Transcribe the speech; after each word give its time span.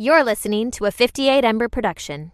You're 0.00 0.22
listening 0.22 0.70
to 0.72 0.84
a 0.84 0.92
58 0.92 1.44
Ember 1.44 1.68
production. 1.68 2.30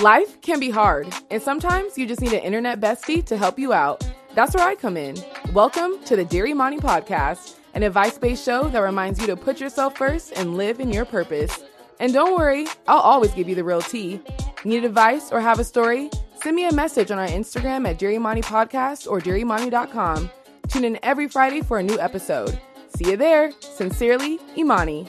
Life 0.00 0.40
can 0.40 0.58
be 0.58 0.70
hard, 0.70 1.06
and 1.30 1.42
sometimes 1.42 1.98
you 1.98 2.06
just 2.06 2.22
need 2.22 2.32
an 2.32 2.40
internet 2.40 2.80
bestie 2.80 3.22
to 3.26 3.36
help 3.36 3.58
you 3.58 3.74
out. 3.74 4.10
That's 4.34 4.54
where 4.54 4.66
I 4.66 4.74
come 4.74 4.96
in. 4.96 5.16
Welcome 5.52 6.02
to 6.06 6.16
the 6.16 6.24
Dear 6.24 6.46
Imani 6.46 6.78
podcast, 6.78 7.56
an 7.74 7.82
advice 7.82 8.16
based 8.16 8.42
show 8.42 8.68
that 8.68 8.78
reminds 8.78 9.20
you 9.20 9.26
to 9.26 9.36
put 9.36 9.60
yourself 9.60 9.98
first 9.98 10.32
and 10.34 10.56
live 10.56 10.80
in 10.80 10.90
your 10.90 11.04
purpose. 11.04 11.62
And 12.00 12.10
don't 12.14 12.38
worry, 12.38 12.66
I'll 12.88 13.00
always 13.00 13.32
give 13.32 13.50
you 13.50 13.54
the 13.54 13.64
real 13.64 13.82
tea. 13.82 14.22
Need 14.64 14.86
advice 14.86 15.30
or 15.30 15.42
have 15.42 15.58
a 15.58 15.64
story? 15.64 16.08
Send 16.42 16.56
me 16.56 16.66
a 16.68 16.72
message 16.72 17.10
on 17.10 17.18
our 17.18 17.28
Instagram 17.28 17.86
at 17.86 17.98
Dear 17.98 18.12
Imani 18.12 18.40
Podcast 18.40 19.10
or 19.10 19.20
DearImani.com. 19.20 20.30
Tune 20.68 20.84
in 20.86 20.98
every 21.02 21.28
Friday 21.28 21.60
for 21.60 21.80
a 21.80 21.82
new 21.82 21.98
episode. 21.98 22.58
See 22.96 23.10
you 23.10 23.18
there. 23.18 23.52
Sincerely, 23.60 24.38
Imani. 24.56 25.06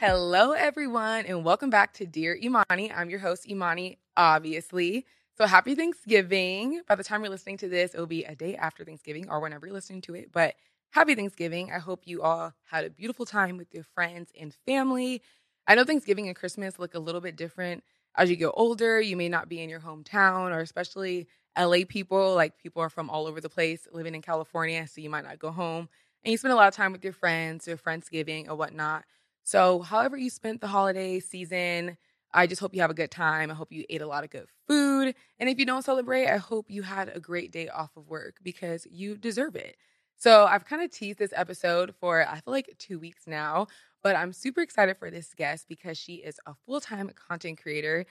Hello, 0.00 0.52
everyone, 0.52 1.26
and 1.26 1.44
welcome 1.44 1.70
back 1.70 1.92
to 1.94 2.06
Dear 2.06 2.38
Imani. 2.40 2.92
I'm 2.92 3.10
your 3.10 3.18
host, 3.18 3.50
Imani, 3.50 3.98
obviously. 4.16 5.04
So 5.36 5.44
happy 5.44 5.74
Thanksgiving. 5.74 6.82
By 6.86 6.94
the 6.94 7.02
time 7.02 7.20
you're 7.22 7.32
listening 7.32 7.56
to 7.56 7.68
this, 7.68 7.94
it'll 7.94 8.06
be 8.06 8.22
a 8.22 8.36
day 8.36 8.54
after 8.54 8.84
Thanksgiving 8.84 9.28
or 9.28 9.40
whenever 9.40 9.66
you're 9.66 9.74
listening 9.74 10.02
to 10.02 10.14
it. 10.14 10.30
But 10.30 10.54
happy 10.92 11.16
Thanksgiving. 11.16 11.72
I 11.72 11.80
hope 11.80 12.02
you 12.04 12.22
all 12.22 12.52
had 12.70 12.84
a 12.84 12.90
beautiful 12.90 13.26
time 13.26 13.56
with 13.56 13.74
your 13.74 13.82
friends 13.82 14.30
and 14.40 14.54
family. 14.64 15.20
I 15.66 15.74
know 15.74 15.82
Thanksgiving 15.82 16.28
and 16.28 16.36
Christmas 16.36 16.78
look 16.78 16.94
a 16.94 17.00
little 17.00 17.20
bit 17.20 17.34
different 17.34 17.82
as 18.14 18.30
you 18.30 18.36
get 18.36 18.52
older. 18.54 19.00
You 19.00 19.16
may 19.16 19.28
not 19.28 19.48
be 19.48 19.60
in 19.60 19.68
your 19.68 19.80
hometown, 19.80 20.52
or 20.52 20.60
especially 20.60 21.26
LA 21.58 21.78
people, 21.88 22.36
like 22.36 22.56
people 22.56 22.82
are 22.82 22.88
from 22.88 23.10
all 23.10 23.26
over 23.26 23.40
the 23.40 23.50
place 23.50 23.88
living 23.90 24.14
in 24.14 24.22
California, 24.22 24.86
so 24.86 25.00
you 25.00 25.10
might 25.10 25.24
not 25.24 25.40
go 25.40 25.50
home. 25.50 25.88
And 26.24 26.30
you 26.30 26.38
spend 26.38 26.52
a 26.52 26.56
lot 26.56 26.68
of 26.68 26.74
time 26.74 26.92
with 26.92 27.02
your 27.02 27.12
friends, 27.12 27.66
your 27.66 27.76
Friendsgiving 27.76 28.48
or 28.48 28.54
whatnot. 28.54 29.04
So, 29.48 29.80
however 29.80 30.18
you 30.18 30.28
spent 30.28 30.60
the 30.60 30.66
holiday 30.66 31.20
season, 31.20 31.96
I 32.34 32.46
just 32.46 32.60
hope 32.60 32.74
you 32.74 32.82
have 32.82 32.90
a 32.90 32.94
good 32.94 33.10
time. 33.10 33.50
I 33.50 33.54
hope 33.54 33.72
you 33.72 33.82
ate 33.88 34.02
a 34.02 34.06
lot 34.06 34.22
of 34.22 34.28
good 34.28 34.44
food. 34.68 35.14
And 35.38 35.48
if 35.48 35.58
you 35.58 35.64
don't 35.64 35.82
celebrate, 35.82 36.26
I 36.28 36.36
hope 36.36 36.66
you 36.68 36.82
had 36.82 37.10
a 37.14 37.18
great 37.18 37.50
day 37.50 37.68
off 37.68 37.96
of 37.96 38.06
work 38.08 38.36
because 38.42 38.86
you 38.90 39.16
deserve 39.16 39.56
it. 39.56 39.76
So, 40.18 40.44
I've 40.44 40.66
kind 40.66 40.82
of 40.82 40.90
teased 40.90 41.18
this 41.18 41.32
episode 41.34 41.94
for, 41.98 42.28
I 42.28 42.40
feel 42.40 42.52
like, 42.52 42.74
two 42.78 42.98
weeks 42.98 43.22
now, 43.26 43.68
but 44.02 44.16
I'm 44.16 44.34
super 44.34 44.60
excited 44.60 44.98
for 44.98 45.10
this 45.10 45.32
guest 45.32 45.64
because 45.66 45.96
she 45.96 46.16
is 46.16 46.38
a 46.44 46.52
full 46.66 46.82
time 46.82 47.10
content 47.14 47.58
creator 47.62 48.04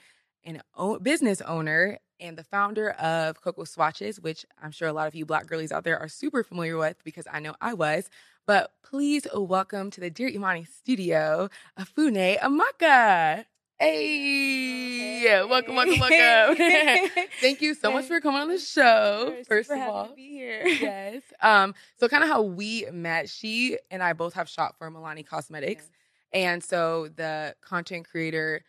and 0.44 0.60
business 1.02 1.40
owner 1.42 1.98
and 2.18 2.36
the 2.36 2.42
founder 2.44 2.90
of 2.90 3.40
Cocoa 3.40 3.62
Swatches, 3.64 4.20
which 4.20 4.44
I'm 4.60 4.72
sure 4.72 4.88
a 4.88 4.92
lot 4.92 5.06
of 5.06 5.14
you 5.14 5.24
black 5.24 5.46
girlies 5.46 5.70
out 5.70 5.84
there 5.84 6.00
are 6.00 6.08
super 6.08 6.42
familiar 6.42 6.76
with 6.76 6.96
because 7.04 7.26
I 7.30 7.38
know 7.38 7.54
I 7.60 7.74
was. 7.74 8.10
But 8.48 8.72
please 8.82 9.26
welcome 9.34 9.90
to 9.90 10.00
the 10.00 10.08
Dear 10.08 10.28
Imani 10.28 10.64
studio, 10.64 11.50
Ofunne 11.78 12.38
Amaka. 12.40 13.44
Hey, 13.78 15.20
hey. 15.20 15.44
welcome, 15.44 15.76
welcome, 15.76 16.00
welcome. 16.00 17.10
Thank 17.42 17.60
you 17.60 17.74
so 17.74 17.92
much 17.92 18.06
for 18.06 18.22
coming 18.22 18.40
on 18.40 18.48
the 18.48 18.58
show. 18.58 19.36
First 19.46 19.70
of 19.70 19.78
all, 19.80 20.14
be 20.16 20.28
here. 20.30 20.62
yes. 20.66 21.20
Um, 21.42 21.74
so 22.00 22.08
kind 22.08 22.24
of 22.24 22.30
how 22.30 22.40
we 22.40 22.86
met, 22.90 23.28
she 23.28 23.76
and 23.90 24.02
I 24.02 24.14
both 24.14 24.32
have 24.32 24.48
shot 24.48 24.78
for 24.78 24.90
Milani 24.90 25.26
Cosmetics. 25.26 25.90
And 26.32 26.64
so 26.64 27.08
the 27.14 27.54
content 27.60 28.08
creator 28.08 28.62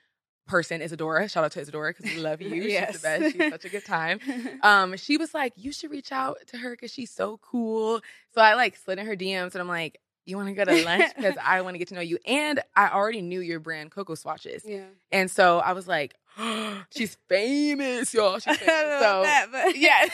person, 0.50 0.82
Isadora. 0.82 1.30
Shout 1.30 1.46
out 1.46 1.52
to 1.54 1.62
Isadora 1.62 1.94
because 1.96 2.14
we 2.14 2.20
love 2.20 2.42
you. 2.42 2.50
yes. 2.64 2.92
She's 2.94 3.02
the 3.02 3.08
best. 3.08 3.36
She's 3.38 3.52
such 3.52 3.66
a 3.66 3.70
good 3.70 3.86
time. 3.86 4.20
Um, 4.64 4.98
she 4.98 5.18
was 5.18 5.34
like, 5.34 5.54
you 5.56 5.72
should 5.72 5.92
reach 5.92 6.12
out 6.12 6.38
to 6.48 6.58
her 6.58 6.72
because 6.72 6.92
she's 6.92 7.12
so 7.12 7.38
cool. 7.42 8.02
So 8.34 8.42
I 8.42 8.56
like 8.56 8.76
slid 8.76 9.00
in 9.00 9.06
her 9.06 9.16
DMs 9.16 9.54
and 9.54 9.62
I'm 9.62 9.68
like, 9.68 10.00
you 10.26 10.36
want 10.38 10.50
to 10.50 10.54
go 10.54 10.66
to 10.66 10.84
lunch 10.84 11.16
because 11.16 11.36
I 11.44 11.62
want 11.62 11.76
to 11.76 11.78
get 11.80 11.88
to 11.90 11.96
know 11.96 12.02
you. 12.02 12.18
And 12.26 12.60
I 12.76 12.90
already 12.90 13.22
knew 13.22 13.40
your 13.40 13.60
brand, 13.60 13.92
Cocoa 13.92 14.16
Swatches. 14.16 14.64
Yeah. 14.66 14.84
And 15.12 15.32
so 15.32 15.60
I 15.60 15.72
was 15.74 15.88
like, 15.88 16.16
oh, 16.38 16.84
she's 16.96 17.18
famous, 17.28 18.14
y'all. 18.14 18.40
She's 18.40 18.58
famous. 18.58 19.00
so 19.02 19.22
that, 19.24 19.48
but 19.52 19.78
yeah. 19.78 20.08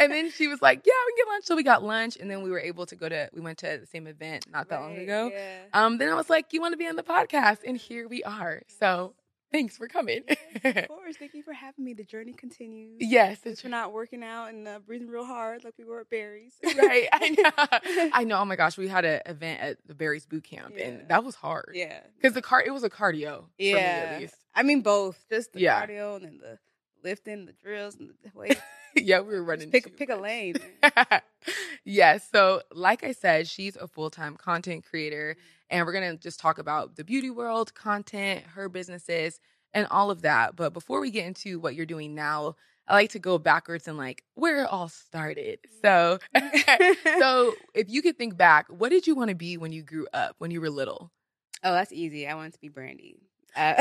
and 0.00 0.12
then 0.12 0.30
she 0.30 0.46
was 0.46 0.60
like, 0.62 0.82
yeah, 0.86 0.92
we 1.06 1.12
can 1.12 1.24
get 1.26 1.32
lunch. 1.32 1.44
So 1.46 1.56
we 1.56 1.62
got 1.62 1.82
lunch, 1.82 2.16
and 2.20 2.30
then 2.30 2.42
we 2.42 2.50
were 2.50 2.60
able 2.60 2.86
to 2.86 2.96
go 2.96 3.08
to. 3.08 3.28
We 3.32 3.40
went 3.40 3.58
to 3.58 3.78
the 3.80 3.86
same 3.86 4.06
event 4.06 4.46
not 4.50 4.68
that 4.68 4.76
Right, 4.76 4.82
long 4.82 4.96
ago. 4.98 5.30
Yeah. 5.32 5.58
Um, 5.72 5.98
then 5.98 6.08
I 6.10 6.14
was 6.14 6.30
like, 6.30 6.52
you 6.52 6.60
want 6.60 6.72
to 6.72 6.78
be 6.78 6.86
on 6.86 6.96
the 6.96 7.02
podcast, 7.02 7.58
and 7.66 7.76
here 7.76 8.06
we 8.08 8.22
are. 8.24 8.62
So 8.78 9.14
thanks 9.52 9.76
for 9.76 9.88
coming. 9.88 10.22
of 10.64 10.88
course. 10.88 11.16
Thank 11.18 11.34
you 11.34 11.42
for 11.42 11.52
having 11.52 11.84
me. 11.84 11.94
The 11.94 12.04
journey 12.04 12.32
continues. 12.32 12.96
yes, 13.00 13.38
Since 13.42 13.64
we're 13.64 13.70
not 13.70 13.92
working 13.92 14.22
out 14.22 14.46
and 14.48 14.66
uh, 14.68 14.78
breathing 14.86 15.08
real 15.08 15.24
hard 15.24 15.64
like 15.64 15.74
we 15.78 15.84
were 15.84 16.00
at 16.00 16.10
Barry's. 16.10 16.54
right. 16.64 17.08
I 17.12 17.28
know. 18.02 18.10
I 18.14 18.24
know. 18.24 18.38
Oh 18.40 18.44
my 18.44 18.56
gosh, 18.56 18.76
we 18.78 18.88
had 18.88 19.04
an 19.04 19.20
event 19.26 19.60
at 19.60 19.78
the 19.86 19.94
Barry's 19.94 20.26
boot 20.26 20.44
camp, 20.44 20.74
Yeah. 20.76 20.86
and 20.88 21.08
that 21.08 21.24
was 21.24 21.34
hard. 21.34 21.72
Yeah. 21.74 22.00
because 22.16 22.34
the 22.34 22.42
car 22.42 22.62
it 22.64 22.70
was 22.72 22.84
a 22.84 22.90
cardio. 22.90 23.38
For 23.40 23.44
me, 23.58 23.70
Yeah. 23.72 24.10
at 24.14 24.20
least. 24.20 24.34
I 24.54 24.62
mean, 24.62 24.80
both. 24.82 25.18
Just 25.30 25.52
the 25.52 25.60
Yeah. 25.60 25.86
cardio 25.86 26.16
and 26.16 26.24
then 26.24 26.38
the 26.38 26.58
lifting, 27.04 27.46
the 27.46 27.52
drills, 27.52 27.94
and 27.96 28.10
the 28.24 28.30
weight. 28.38 28.60
yeah, 28.96 29.20
we 29.20 29.34
were 29.34 29.44
running. 29.44 29.70
pick, 29.70 29.96
pick 29.96 30.08
a 30.08 30.16
lane. 30.16 30.56
yes. 31.84 32.28
So, 32.32 32.62
like 32.72 33.04
I 33.04 33.12
said, 33.12 33.46
she's 33.48 33.76
a 33.76 33.86
full 33.86 34.10
time 34.10 34.36
content 34.36 34.84
creator, 34.88 35.36
and 35.70 35.86
we're 35.86 35.92
going 35.92 36.10
to 36.10 36.22
just 36.22 36.40
talk 36.40 36.58
about 36.58 36.96
the 36.96 37.04
beauty 37.04 37.30
world, 37.30 37.74
content, 37.74 38.44
her 38.54 38.68
businesses, 38.68 39.40
and 39.74 39.86
all 39.90 40.10
of 40.10 40.22
that. 40.22 40.56
But 40.56 40.72
before 40.72 41.00
we 41.00 41.10
get 41.10 41.26
into 41.26 41.58
what 41.60 41.74
you're 41.74 41.86
doing 41.86 42.14
now, 42.14 42.56
I 42.86 42.94
like 42.94 43.10
to 43.10 43.18
go 43.18 43.38
backwards 43.38 43.86
and 43.86 43.98
like 43.98 44.24
where 44.34 44.62
it 44.64 44.68
all 44.70 44.88
started. 44.88 45.58
So, 45.82 46.18
so 47.18 47.54
if 47.74 47.88
you 47.90 48.02
could 48.02 48.16
think 48.18 48.36
back, 48.36 48.66
what 48.68 48.90
did 48.90 49.06
you 49.06 49.14
want 49.14 49.28
to 49.30 49.36
be 49.36 49.56
when 49.56 49.72
you 49.72 49.82
grew 49.82 50.06
up, 50.14 50.36
when 50.38 50.50
you 50.50 50.60
were 50.60 50.70
little? 50.70 51.10
Oh, 51.64 51.72
that's 51.72 51.92
easy. 51.92 52.26
I 52.26 52.34
wanted 52.34 52.54
to 52.54 52.60
be 52.60 52.68
Brandy. 52.68 53.16
Uh, 53.56 53.74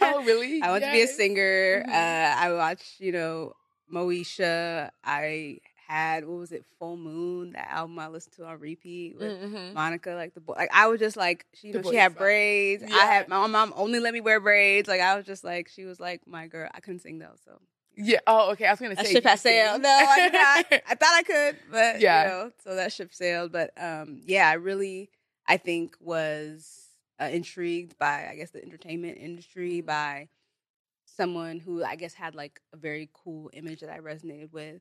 Oh, 0.00 0.22
really? 0.24 0.62
I 0.62 0.68
wanted 0.70 0.86
to 0.86 0.92
be 0.92 0.98
a 1.02 1.06
Yes. 1.06 1.16
singer. 1.16 1.84
Mhm. 1.86 1.92
Uh, 1.92 2.36
I 2.38 2.52
watched, 2.52 3.00
you 3.00 3.12
know, 3.12 3.52
Moesha. 3.92 4.90
I 5.04 5.58
had 5.86 6.24
what 6.26 6.38
was 6.38 6.52
it, 6.52 6.64
Full 6.78 6.96
Moon, 6.96 7.52
that 7.52 7.68
album 7.70 7.98
I 7.98 8.08
listened 8.08 8.34
to 8.36 8.44
on 8.46 8.58
repeat 8.60 9.16
with 9.18 9.32
Mhm. 9.32 9.72
Monica. 9.74 10.10
Like 10.12 10.34
the 10.34 10.40
boy, 10.40 10.54
like 10.56 10.70
I 10.72 10.86
was 10.88 10.98
just 11.00 11.16
like 11.16 11.46
she, 11.54 11.68
you 11.68 11.74
know, 11.74 11.82
she 11.90 11.96
had 11.96 12.12
song. 12.12 12.18
braids. 12.18 12.82
Yeah. 12.86 12.94
I 12.96 13.06
had 13.06 13.28
my 13.28 13.46
mom 13.46 13.72
only 13.76 14.00
let 14.00 14.12
me 14.14 14.20
wear 14.20 14.40
braids. 14.40 14.88
Like 14.88 15.00
I 15.00 15.16
was 15.16 15.24
just 15.26 15.44
like 15.44 15.68
she 15.68 15.84
was 15.84 16.00
like 16.00 16.22
my 16.26 16.46
girl. 16.46 16.68
I 16.74 16.80
couldn't 16.80 17.00
sing 17.00 17.18
though, 17.18 17.34
so 17.44 17.60
Yeah. 17.96 18.18
Oh, 18.26 18.50
okay. 18.52 18.66
I 18.66 18.70
was 18.72 18.80
gonna 18.80 18.94
that 18.94 19.06
say 19.06 19.12
ship 19.12 19.24
has 19.24 19.40
sailed. 19.40 19.82
No, 19.82 19.88
I 19.88 20.28
did. 20.70 20.82
I 20.88 20.94
thought 20.94 21.14
I 21.14 21.22
could, 21.22 21.56
but 21.70 22.00
Yeah. 22.00 22.22
you 22.24 22.28
know, 22.30 22.50
so 22.64 22.74
that 22.76 22.92
ship 22.92 23.12
sailed. 23.14 23.52
But 23.52 23.70
um, 23.76 24.20
yeah, 24.24 24.48
I 24.48 24.54
really, 24.54 25.10
I 25.46 25.56
think 25.58 25.96
was 26.00 26.88
uh, 27.20 27.26
intrigued 27.30 27.96
by, 27.98 28.26
I 28.30 28.34
guess, 28.36 28.50
the 28.50 28.62
entertainment 28.62 29.18
industry 29.18 29.78
Mm-hmm. 29.78 29.86
by 29.86 30.28
someone 31.06 31.60
who 31.60 31.84
I 31.84 31.96
guess 31.96 32.14
had 32.14 32.34
like 32.34 32.60
a 32.72 32.76
very 32.76 33.08
cool 33.12 33.50
image 33.52 33.80
that 33.80 33.90
I 33.90 34.00
resonated 34.00 34.52
with. 34.52 34.80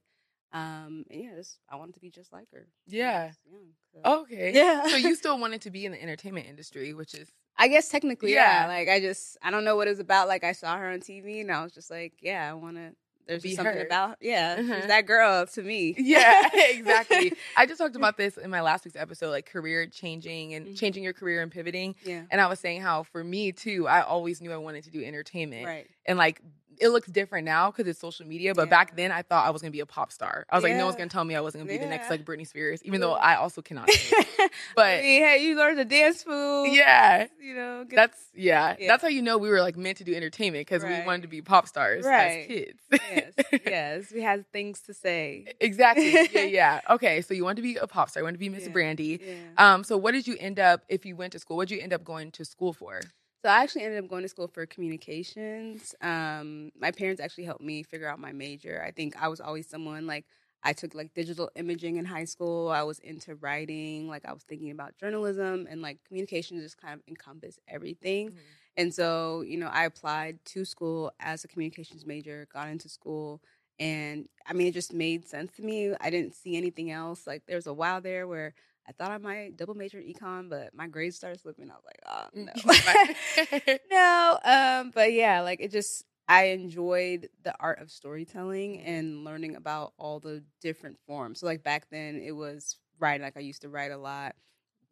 Um, 0.53 1.05
and 1.09 1.23
yeah, 1.23 1.35
just 1.35 1.57
I 1.69 1.75
wanted 1.77 1.95
to 1.95 1.99
be 1.99 2.09
just 2.11 2.31
like 2.31 2.47
her. 2.53 2.67
Yeah. 2.87 3.31
young, 3.51 3.73
so. 3.93 4.21
Okay. 4.21 4.51
Yeah. 4.53 4.87
So 4.87 4.95
you 4.97 5.15
still 5.23 5.39
wanted 5.39 5.61
to 5.63 5.71
be 5.71 5.85
in 5.85 5.91
the 5.91 6.01
entertainment 6.01 6.47
industry, 6.47 6.93
which 6.93 7.13
is 7.15 7.31
I 7.57 7.67
guess 7.67 7.89
technically, 7.89 8.33
Yeah. 8.33 8.61
yeah. 8.63 8.67
Like 8.67 8.89
I 8.89 8.99
just, 8.99 9.37
I 9.41 9.51
don't 9.51 9.63
know 9.63 9.75
what 9.75 9.87
it 9.87 9.91
was 9.91 9.99
about. 9.99 10.27
Like 10.27 10.43
I 10.43 10.51
saw 10.53 10.75
her 10.77 10.89
on 10.89 10.99
TV, 11.01 11.41
and 11.41 11.51
I 11.51 11.63
was 11.63 11.71
just 11.73 11.89
like, 11.91 12.13
yeah, 12.21 12.49
I 12.49 12.53
want 12.53 12.77
to. 12.77 12.91
There's 13.25 13.41
Be 13.41 13.49
just 13.51 13.57
something 13.61 13.77
her. 13.77 13.85
about, 13.85 14.17
yeah, 14.19 14.57
she's 14.57 14.87
that 14.87 15.05
girl 15.05 15.45
to 15.45 15.63
me. 15.63 15.95
Yeah, 15.97 16.41
exactly. 16.53 17.31
I 17.55 17.65
just 17.65 17.79
talked 17.79 17.95
about 17.95 18.17
this 18.17 18.35
in 18.37 18.49
my 18.49 18.59
last 18.59 18.83
week's 18.83 18.97
episode, 18.97 19.29
like 19.29 19.45
career 19.45 19.87
changing 19.87 20.53
and 20.55 20.67
Mhm. 20.67 20.77
changing 20.77 21.05
your 21.05 21.13
career 21.13 21.41
and 21.41 21.49
pivoting. 21.49 21.95
Yeah, 22.03 22.23
And 22.31 22.41
I 22.41 22.47
was 22.47 22.59
saying 22.59 22.81
how 22.81 23.03
for 23.03 23.23
me 23.23 23.53
too, 23.53 23.87
I 23.87 24.01
always 24.01 24.41
knew 24.41 24.51
I 24.51 24.57
wanted 24.57 24.83
to 24.83 24.91
do 24.91 25.01
entertainment. 25.01 25.65
right. 25.65 25.87
And 26.05 26.17
like 26.17 26.41
it 26.83 26.89
looks 26.89 27.07
different 27.09 27.45
now 27.45 27.71
because 27.71 27.87
it's 27.87 27.99
social 27.99 28.25
media, 28.27 28.53
but 28.53 28.63
Yeah. 28.63 28.69
back 28.77 28.95
then 28.95 29.11
I 29.11 29.21
thought 29.21 29.45
I 29.45 29.49
was 29.51 29.61
gonna 29.61 29.71
be 29.71 29.79
a 29.79 29.85
pop 29.85 30.11
star. 30.11 30.45
I 30.49 30.55
was 30.55 30.63
like, 30.63 30.75
no 30.75 30.85
one's 30.85 30.97
gonna 30.97 31.09
tell 31.09 31.23
me 31.23 31.35
I 31.35 31.41
wasn't 31.41 31.63
gonna 31.63 31.77
be 31.77 31.83
the 31.83 31.89
next 31.89 32.05
Yeah. 32.05 32.09
like 32.11 32.25
Britney 32.25 32.45
Spears, 32.47 32.81
even 32.83 33.01
though 33.01 33.13
I 33.13 33.35
also 33.35 33.61
cannot. 33.61 33.89
But- 34.75 34.99
I 34.99 35.01
mean, 35.01 35.21
hey, 35.23 35.43
you 35.43 35.55
learned 35.55 35.79
the 35.79 35.85
dance 35.85 36.25
move. 36.25 36.67
yeah. 36.73 37.27
you 37.41 37.55
know, 37.55 37.85
That's 37.89 38.17
yeah, 38.35 38.75
Yeah. 38.77 38.87
That's 38.87 39.01
how 39.01 39.09
you 39.09 39.21
know 39.21 39.37
we 39.37 39.49
were 39.49 39.61
like 39.61 39.77
meant 39.77 39.97
to 39.99 40.03
do 40.03 40.13
entertainment 40.13 40.67
because 40.67 40.83
we 40.83 41.01
wanted 41.05 41.21
to 41.23 41.27
be 41.27 41.41
pop 41.41 41.67
stars 41.67 42.05
as 42.05 42.47
kids. 42.47 42.79
yes, 42.91 43.33
yes, 43.65 44.11
we 44.13 44.21
had 44.21 44.45
things 44.51 44.81
to 44.81 44.93
say. 44.93 45.45
Exactly. 45.59 46.11
Yeah, 46.11 46.41
yeah. 46.59 46.81
Okay, 46.89 47.21
so 47.21 47.33
you 47.33 47.43
wanted 47.43 47.57
to 47.57 47.61
be 47.63 47.75
a 47.77 47.87
pop 47.87 48.09
star, 48.09 48.21
you 48.21 48.25
wanted 48.25 48.37
to 48.37 48.39
be 48.39 48.49
Miss 48.49 48.65
Yeah. 48.65 48.69
Brandy. 48.71 49.19
Yeah. 49.25 49.33
Um, 49.73 49.83
so 49.83 49.97
what 49.97 50.11
did 50.11 50.27
you 50.27 50.35
end 50.39 50.59
up 50.59 50.81
if 50.89 51.05
you 51.05 51.15
went 51.15 51.31
to 51.33 51.39
school? 51.39 51.57
What 51.57 51.69
did 51.69 51.75
you 51.75 51.81
end 51.81 51.93
up 51.93 52.03
going 52.03 52.31
to 52.31 52.45
school 52.45 52.73
for? 52.73 53.01
So 53.43 53.49
I 53.49 53.61
actually 53.61 53.83
ended 53.83 54.01
up 54.01 54.09
going 54.09 54.21
to 54.21 54.29
school 54.29 54.47
for 54.47 54.65
communications. 54.65 55.93
Um, 56.01 56.71
my 56.79 56.91
parents 56.91 57.19
actually 57.19 57.43
helped 57.43 57.61
me 57.61 57.83
figure 57.83 58.07
out 58.07 58.17
my 58.17 58.31
major. 58.31 58.81
I 58.85 58.91
think 58.91 59.21
I 59.21 59.27
was 59.27 59.41
always 59.41 59.67
someone 59.67 60.07
like 60.07 60.23
I 60.63 60.71
took 60.71 60.95
like 60.95 61.13
digital 61.13 61.51
imaging 61.57 61.97
in 61.97 62.05
high 62.05 62.23
school. 62.23 62.69
I 62.69 62.83
was 62.83 62.99
into 62.99 63.35
writing. 63.35 64.07
Like 64.07 64.25
I 64.25 64.31
was 64.31 64.43
thinking 64.43 64.71
about 64.71 64.97
journalism 64.97 65.67
and 65.69 65.81
like 65.81 65.97
communication 66.07 66.57
just 66.61 66.77
kind 66.77 66.93
of 66.93 67.01
encompass 67.05 67.59
everything. 67.67 68.29
Mm-hmm. 68.29 68.39
And 68.77 68.93
so, 68.93 69.41
you 69.41 69.57
know, 69.57 69.67
I 69.67 69.83
applied 69.83 70.39
to 70.45 70.63
school 70.63 71.11
as 71.19 71.43
a 71.43 71.49
communications 71.49 72.05
major, 72.05 72.47
got 72.51 72.69
into 72.69 72.87
school, 72.87 73.41
and 73.77 74.29
I 74.47 74.53
mean, 74.53 74.67
it 74.67 74.73
just 74.73 74.93
made 74.93 75.27
sense 75.27 75.51
to 75.57 75.63
me. 75.63 75.93
I 75.99 76.09
didn't 76.09 76.33
see 76.33 76.55
anything 76.55 76.91
else. 76.91 77.27
Like, 77.27 77.43
there 77.45 77.57
was 77.57 77.67
a 77.67 77.73
while 77.73 78.01
there 78.01 78.27
where 78.27 78.53
I 78.87 78.91
thought 78.91 79.11
I 79.11 79.17
might 79.17 79.57
double 79.57 79.75
major 79.75 79.99
in 79.99 80.13
econ, 80.13 80.49
but 80.49 80.73
my 80.73 80.87
grades 80.87 81.15
started 81.15 81.39
slipping. 81.39 81.69
I 81.71 81.75
was 81.75 81.85
like, 81.85 81.99
oh 82.05 82.27
Mm. 82.35 83.65
no, 83.65 83.77
no. 83.91 84.39
Um, 84.43 84.91
but 84.93 85.13
yeah, 85.13 85.41
like 85.41 85.61
it 85.61 85.71
just 85.71 86.03
I 86.27 86.45
enjoyed 86.45 87.29
the 87.43 87.53
art 87.59 87.79
of 87.79 87.91
storytelling 87.91 88.81
and 88.81 89.23
learning 89.23 89.55
about 89.55 89.93
all 89.97 90.19
the 90.19 90.43
different 90.61 90.97
forms. 91.05 91.39
So 91.39 91.45
like 91.45 91.63
back 91.63 91.87
then, 91.91 92.21
it 92.23 92.31
was 92.31 92.77
writing. 92.99 93.23
Like 93.23 93.37
I 93.37 93.41
used 93.41 93.61
to 93.63 93.69
write 93.69 93.91
a 93.91 93.97
lot. 93.97 94.35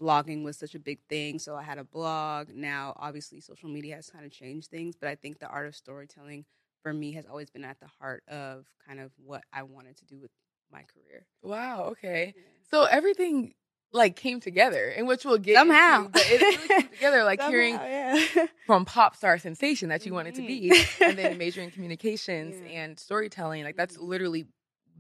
Blogging 0.02 0.44
was 0.44 0.58
such 0.58 0.74
a 0.74 0.80
big 0.80 1.00
thing, 1.10 1.38
so 1.38 1.56
I 1.56 1.62
had 1.62 1.78
a 1.78 1.84
blog. 1.84 2.50
Now, 2.54 2.94
obviously, 2.98 3.40
social 3.40 3.70
media 3.70 3.96
has 3.96 4.10
kind 4.10 4.26
of 4.26 4.32
changed 4.32 4.72
things, 4.72 4.96
but 5.00 5.08
I 5.10 5.16
think 5.16 5.38
the 5.40 5.48
art 5.48 5.68
of 5.68 5.76
storytelling 5.76 6.46
for 6.82 6.92
me 6.92 7.12
has 7.12 7.28
always 7.28 7.52
been 7.52 7.64
at 7.64 7.80
the 7.80 7.86
heart 8.00 8.24
of 8.28 8.66
kind 8.88 9.00
of 9.00 9.12
what 9.24 9.44
I 9.54 9.62
wanted 9.62 9.98
to 9.98 10.06
do 10.06 10.20
with 10.20 10.32
my 10.72 10.82
career. 10.92 11.28
Wow. 11.44 11.84
Okay. 11.92 12.34
So 12.72 12.86
everything 12.86 13.54
like 13.94 14.16
came 14.16 14.40
together, 14.40 14.88
and 14.90 15.08
which 15.08 15.26
we'll 15.26 15.38
get 15.38 15.56
Somehow. 15.58 16.00
into, 16.06 16.10
but 16.12 16.22
it 16.32 16.42
really 16.42 16.68
came 16.68 16.88
together. 16.94 17.24
Like 17.24 17.42
hearing 17.42 17.74
Somehow, 17.76 17.88
yeah. 17.90 18.46
from 18.66 18.86
pop 18.86 19.16
star 19.16 19.38
sensation 19.38 19.90
that 19.90 20.06
you 20.06 20.14
wanted 20.14 20.36
to 20.36 20.42
be, 20.48 20.70
Mhm. 20.72 21.02
and 21.10 21.18
then 21.18 21.38
majoring 21.38 21.66
in 21.68 21.72
communications 21.72 22.56
Yeah. 22.66 22.82
and 22.84 23.00
storytelling. 23.00 23.64
Like 23.64 23.76
that's 23.76 23.98
Mhm. 23.98 24.04
literally 24.08 24.46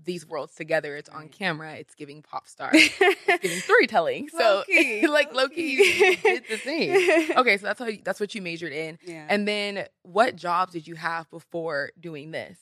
these 0.03 0.25
worlds 0.25 0.55
together. 0.55 0.95
It's 0.95 1.09
on 1.09 1.29
camera. 1.29 1.75
It's 1.75 1.93
giving 1.93 2.23
pop 2.23 2.47
star. 2.47 2.71
It's 2.73 3.41
giving 3.41 3.59
storytelling. 3.59 4.29
So 4.29 4.63
Low-key, 4.67 5.05
like 5.07 5.31
Loki 5.31 5.75
did 6.15 6.43
the 6.49 6.57
same. 6.57 7.38
Okay, 7.38 7.57
so 7.57 7.67
that's 7.67 7.79
how 7.79 7.85
you, 7.85 7.99
that's 8.03 8.19
what 8.19 8.33
you 8.33 8.41
majored 8.41 8.73
in. 8.73 8.97
Yeah. 9.05 9.27
And 9.29 9.47
then 9.47 9.85
what 10.01 10.35
jobs 10.35 10.73
did 10.73 10.88
you 10.88 10.95
have 10.95 11.29
before 11.29 11.91
doing 11.99 12.31
this? 12.31 12.57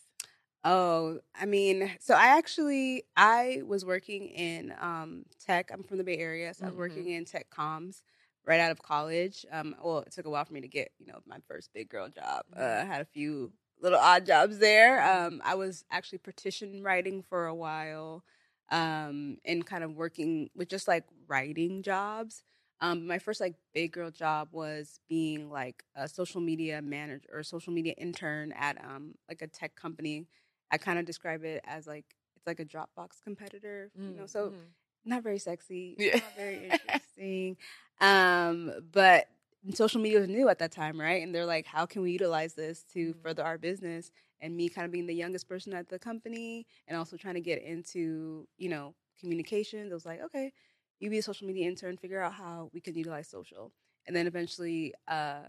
Oh, 0.63 1.19
I 1.39 1.45
mean, 1.45 1.89
so 1.99 2.13
I 2.13 2.37
actually 2.37 3.03
I 3.15 3.61
was 3.65 3.85
working 3.85 4.27
in 4.27 4.73
um, 4.79 5.23
tech. 5.45 5.69
I'm 5.71 5.83
from 5.83 5.97
the 5.97 6.03
Bay 6.03 6.17
Area, 6.17 6.53
so 6.53 6.65
I 6.65 6.69
was 6.69 6.77
working 6.77 7.09
in 7.09 7.23
tech 7.25 7.47
comms 7.49 8.01
right 8.45 8.59
out 8.59 8.71
of 8.71 8.81
college. 8.81 9.45
Um, 9.51 9.75
well, 9.81 9.99
it 9.99 10.11
took 10.11 10.25
a 10.25 10.29
while 10.29 10.43
for 10.43 10.53
me 10.53 10.61
to 10.61 10.67
get 10.67 10.91
you 10.99 11.07
know 11.07 11.19
my 11.25 11.37
first 11.47 11.69
big 11.73 11.87
girl 11.89 12.09
job. 12.09 12.43
Uh, 12.55 12.79
I 12.81 12.83
had 12.83 13.01
a 13.01 13.05
few 13.05 13.53
little 13.81 13.99
odd 13.99 14.25
jobs 14.25 14.59
there. 14.59 15.01
Um, 15.01 15.41
I 15.45 15.55
was 15.55 15.85
actually 15.91 16.17
petition 16.19 16.83
writing 16.83 17.23
for 17.23 17.45
a 17.45 17.55
while, 17.55 18.25
um, 18.69 19.37
and 19.45 19.65
kind 19.65 19.83
of 19.85 19.93
working 19.95 20.49
with 20.55 20.67
just 20.67 20.89
like 20.89 21.05
writing 21.27 21.83
jobs. 21.83 22.43
Um, 22.81 23.07
my 23.07 23.19
first 23.19 23.41
like 23.41 23.55
big 23.73 23.91
girl 23.93 24.11
job 24.11 24.49
was 24.51 24.99
being 25.09 25.49
like 25.49 25.83
a 25.95 26.07
social 26.07 26.41
media 26.41 26.81
manager 26.81 27.27
or 27.31 27.43
social 27.43 27.73
media 27.73 27.93
intern 27.97 28.51
at 28.53 28.77
um 28.83 29.15
like 29.29 29.41
a 29.41 29.47
tech 29.47 29.75
company. 29.75 30.27
I 30.71 30.77
kind 30.77 30.99
of 30.99 31.05
describe 31.05 31.43
it 31.43 31.61
as 31.65 31.87
like 31.87 32.05
it's 32.35 32.47
like 32.47 32.59
a 32.59 32.65
Dropbox 32.65 33.21
competitor, 33.23 33.91
you 34.07 34.15
know. 34.15 34.25
So 34.25 34.49
Mhm. 34.51 34.73
not 35.05 35.23
very 35.23 35.39
sexy, 35.39 35.95
Yeah. 35.97 36.19
not 36.19 36.35
very 36.35 36.63
interesting. 36.69 37.57
um, 38.01 38.71
but 38.91 39.27
social 39.73 40.01
media 40.01 40.19
was 40.19 40.29
new 40.29 40.47
at 40.49 40.59
that 40.59 40.71
time, 40.71 40.99
right? 40.99 41.21
And 41.21 41.33
they're 41.35 41.45
like, 41.45 41.65
how 41.65 41.85
can 41.85 42.01
we 42.01 42.11
utilize 42.11 42.53
this 42.53 42.83
to 42.93 43.13
Mhm. 43.13 43.21
further 43.21 43.43
our 43.43 43.57
business? 43.57 44.11
And 44.41 44.55
me 44.55 44.69
kind 44.69 44.85
of 44.85 44.91
being 44.91 45.05
the 45.07 45.13
youngest 45.13 45.47
person 45.49 45.73
at 45.73 45.89
the 45.89 45.99
company 45.99 46.65
and 46.87 46.97
also 46.97 47.17
trying 47.17 47.33
to 47.35 47.41
get 47.41 47.61
into, 47.61 48.47
you 48.57 48.69
know, 48.69 48.95
communications. 49.19 49.91
I 49.91 49.95
was 49.95 50.05
like, 50.05 50.21
okay, 50.21 50.53
you 50.99 51.09
be 51.09 51.17
a 51.17 51.21
social 51.23 51.45
media 51.47 51.67
intern, 51.67 51.97
figure 51.97 52.21
out 52.21 52.33
how 52.33 52.69
we 52.73 52.79
can 52.79 52.95
utilize 52.95 53.27
social. 53.27 53.71
And 54.07 54.15
then 54.15 54.27
eventually 54.27 54.93
uh 55.07 55.41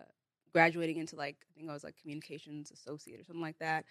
graduating 0.52 0.96
into 0.98 1.16
like 1.16 1.36
I 1.48 1.52
think 1.56 1.70
I 1.70 1.72
was 1.72 1.84
like 1.84 1.96
communications 2.00 2.70
associate 2.72 3.20
or 3.20 3.24
something 3.24 3.42
like 3.42 3.58
that, 3.60 3.84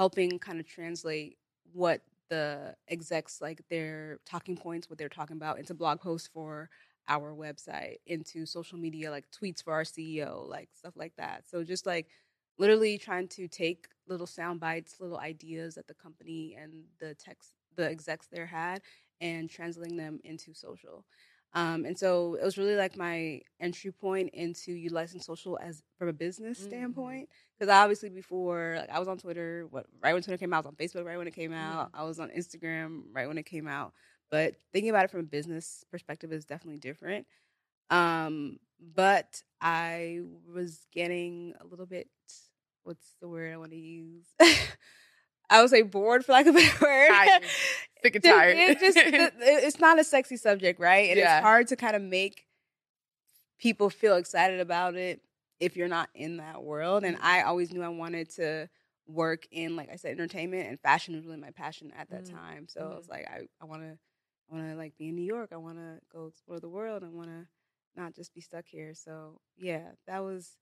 helping 0.00 0.38
kind 0.38 0.58
of 0.58 0.66
translate 0.66 1.36
what 1.74 2.00
the 2.30 2.74
execs 2.88 3.38
like 3.42 3.60
their 3.68 4.18
talking 4.24 4.56
points, 4.56 4.88
what 4.88 4.98
they're 4.98 5.10
talking 5.10 5.36
about 5.36 5.58
into 5.58 5.74
blog 5.74 6.00
posts 6.00 6.26
for 6.32 6.70
our 7.06 7.34
website, 7.34 7.96
into 8.06 8.46
social 8.46 8.78
media 8.78 9.10
like 9.10 9.26
tweets 9.30 9.62
for 9.62 9.74
our 9.74 9.84
CEO, 9.84 10.48
like 10.48 10.70
stuff 10.72 10.94
like 10.96 11.12
that. 11.18 11.44
So 11.46 11.62
just 11.64 11.84
like 11.84 12.06
literally 12.58 12.96
trying 12.96 13.28
to 13.28 13.46
take 13.46 13.88
little 14.08 14.26
sound 14.26 14.58
bites, 14.58 14.96
little 15.00 15.18
ideas 15.18 15.74
that 15.74 15.86
the 15.86 15.94
company 15.94 16.56
and 16.58 16.84
the 16.98 17.14
text 17.14 17.52
the 17.76 17.86
execs 17.90 18.26
there 18.32 18.46
had 18.46 18.80
and 19.20 19.50
translating 19.50 19.98
them 19.98 20.18
into 20.24 20.54
social. 20.54 21.04
Um, 21.52 21.84
and 21.84 21.98
so 21.98 22.36
it 22.40 22.44
was 22.44 22.56
really 22.58 22.76
like 22.76 22.96
my 22.96 23.40
entry 23.58 23.90
point 23.90 24.30
into 24.34 24.72
utilizing 24.72 25.20
social 25.20 25.58
as 25.60 25.82
from 25.98 26.08
a 26.08 26.12
business 26.12 26.60
Mhm. 26.60 26.64
standpoint. 26.68 27.28
Because 27.58 27.72
obviously 27.72 28.08
before, 28.08 28.76
like 28.78 28.90
I 28.90 28.98
was 28.98 29.08
on 29.08 29.18
Twitter, 29.18 29.66
what 29.70 29.86
right 30.00 30.12
when 30.14 30.22
Twitter 30.22 30.38
came 30.38 30.52
out, 30.52 30.64
I 30.64 30.68
was 30.68 30.74
on 30.74 30.76
Facebook 30.76 31.04
right 31.04 31.16
when 31.18 31.26
it 31.26 31.34
came 31.34 31.52
out. 31.52 31.90
I 31.92 32.04
was 32.04 32.20
on 32.20 32.30
Instagram 32.30 33.04
right 33.12 33.26
when 33.28 33.36
it 33.38 33.46
came 33.46 33.66
out. 33.66 33.92
But 34.30 34.54
thinking 34.72 34.90
about 34.90 35.04
it 35.06 35.10
from 35.10 35.20
a 35.20 35.24
business 35.24 35.84
perspective 35.90 36.32
is 36.32 36.44
definitely 36.44 36.78
different. 36.78 37.26
Um, 37.90 38.60
but 38.78 39.42
I 39.60 40.20
was 40.54 40.86
getting 40.92 41.54
a 41.60 41.66
little 41.66 41.86
bit 41.86 42.08
what's 42.84 43.14
the 43.20 43.28
word 43.28 43.52
I 43.52 43.56
want 43.58 43.72
to 43.72 43.76
use? 43.76 44.24
I 45.50 45.60
would 45.60 45.70
say 45.70 45.82
bored 45.82 46.24
for 46.24 46.32
lack 46.32 46.46
of 46.46 46.54
a 46.54 46.58
better 46.58 46.84
word. 46.84 47.08
Tired. 47.08 47.42
Sick 48.02 48.14
and 48.14 48.24
tired. 48.24 48.56
It 48.56 48.78
just, 48.80 48.96
it- 48.98 49.34
it's 49.40 49.78
not 49.80 49.98
a 49.98 50.04
sexy 50.04 50.36
subject, 50.36 50.80
right? 50.80 51.10
And 51.10 51.18
Yeah. 51.18 51.38
it's 51.38 51.42
hard 51.44 51.66
to 51.68 51.76
kind 51.76 51.94
of 51.96 52.02
make 52.02 52.46
people 53.58 53.90
feel 53.90 54.16
excited 54.16 54.60
about 54.60 54.94
it 54.94 55.20
if 55.58 55.76
you're 55.76 55.88
not 55.88 56.08
in 56.14 56.38
that 56.38 56.62
world. 56.62 57.04
And. 57.04 57.18
I 57.20 57.42
always 57.42 57.72
knew 57.72 57.82
I 57.82 57.88
wanted 57.88 58.30
to 58.36 58.68
work 59.06 59.46
in, 59.50 59.76
like 59.76 59.90
I 59.92 59.96
said, 59.96 60.12
entertainment 60.12 60.68
and 60.68 60.80
fashion 60.80 61.14
was 61.16 61.26
really 61.26 61.36
my 61.38 61.50
passion 61.50 61.92
at 61.98 62.08
that 62.10 62.24
Mhm. 62.24 62.30
time. 62.32 62.68
So 62.68 62.80
I 62.80 62.84
Mhm. 62.84 62.96
was 62.96 63.08
like, 63.08 63.26
I, 63.28 63.48
I 63.60 63.64
want 63.64 63.82
to, 63.82 63.98
I 64.50 64.54
want 64.54 64.70
to 64.70 64.76
like 64.76 64.96
be 64.96 65.08
in 65.08 65.16
New 65.16 65.24
York. 65.24 65.50
I 65.52 65.56
want 65.56 65.78
to 65.78 66.00
go 66.12 66.26
explore 66.26 66.60
the 66.60 66.68
world. 66.68 67.02
I 67.04 67.08
want 67.08 67.28
to 67.28 67.46
not 67.96 68.14
just 68.14 68.32
be 68.32 68.40
stuck 68.40 68.66
here. 68.66 68.94
So 68.94 69.40
yeah, 69.58 69.90
that 70.06 70.20
was 70.20 70.56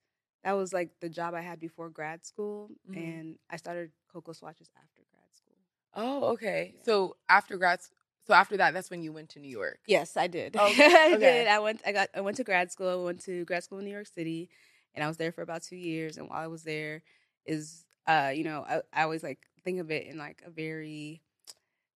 that 0.44 0.52
was 0.52 0.73
like 0.73 0.90
the 1.00 1.08
job 1.08 1.35
I 1.35 1.40
had 1.40 1.58
before 1.61 1.90
grad 1.90 2.25
school, 2.25 2.70
Mhm. 2.88 2.96
and 2.96 3.38
I 3.50 3.56
started 3.56 3.90
Cocoa 4.12 4.32
Swatches 4.32 4.70
after 4.76 5.02
grad 5.12 5.35
school. 5.35 5.55
Oh, 5.94 6.32
okay. 6.32 6.73
Yeah. 6.76 6.82
So 6.85 7.17
after 7.29 7.56
grad, 7.56 7.81
so 8.26 8.35
after 8.35 8.56
that, 8.58 8.75
that's 8.75 8.90
when 8.90 9.02
you 9.02 9.12
went 9.12 9.31
to 9.31 9.40
New 9.40 9.49
York. 9.50 9.81
Yes, 9.87 10.17
I 10.17 10.26
did. 10.26 10.55
Okay, 10.58 11.14
I 11.14 11.17
did. 11.17 11.46
I 11.49 11.58
went. 11.61 11.82
I 11.87 11.93
got. 11.93 12.08
I 12.14 12.20
went 12.20 12.37
to 12.38 12.44
grad 12.44 12.70
school. 12.70 12.88
I 12.88 13.05
went 13.05 13.20
to 13.25 13.44
grad 13.44 13.64
school 13.64 13.79
in 13.79 13.85
New 13.85 13.90
York 13.93 14.06
City, 14.06 14.49
and 14.94 15.02
I 15.05 15.08
was 15.08 15.17
there 15.17 15.32
for 15.32 15.43
about 15.43 15.62
two 15.62 15.76
years. 15.76 16.17
And 16.19 16.29
while 16.29 16.38
I 16.40 16.46
was 16.46 16.62
there, 16.62 17.02
is 17.46 17.85
uh, 18.06 18.32
you 18.35 18.44
know, 18.44 18.64
I, 18.69 18.82
I 18.93 19.02
always 19.02 19.23
like 19.23 19.38
think 19.64 19.81
of 19.81 19.90
it 19.90 20.06
in 20.06 20.19
like 20.19 20.43
a 20.46 20.50
very 20.50 21.23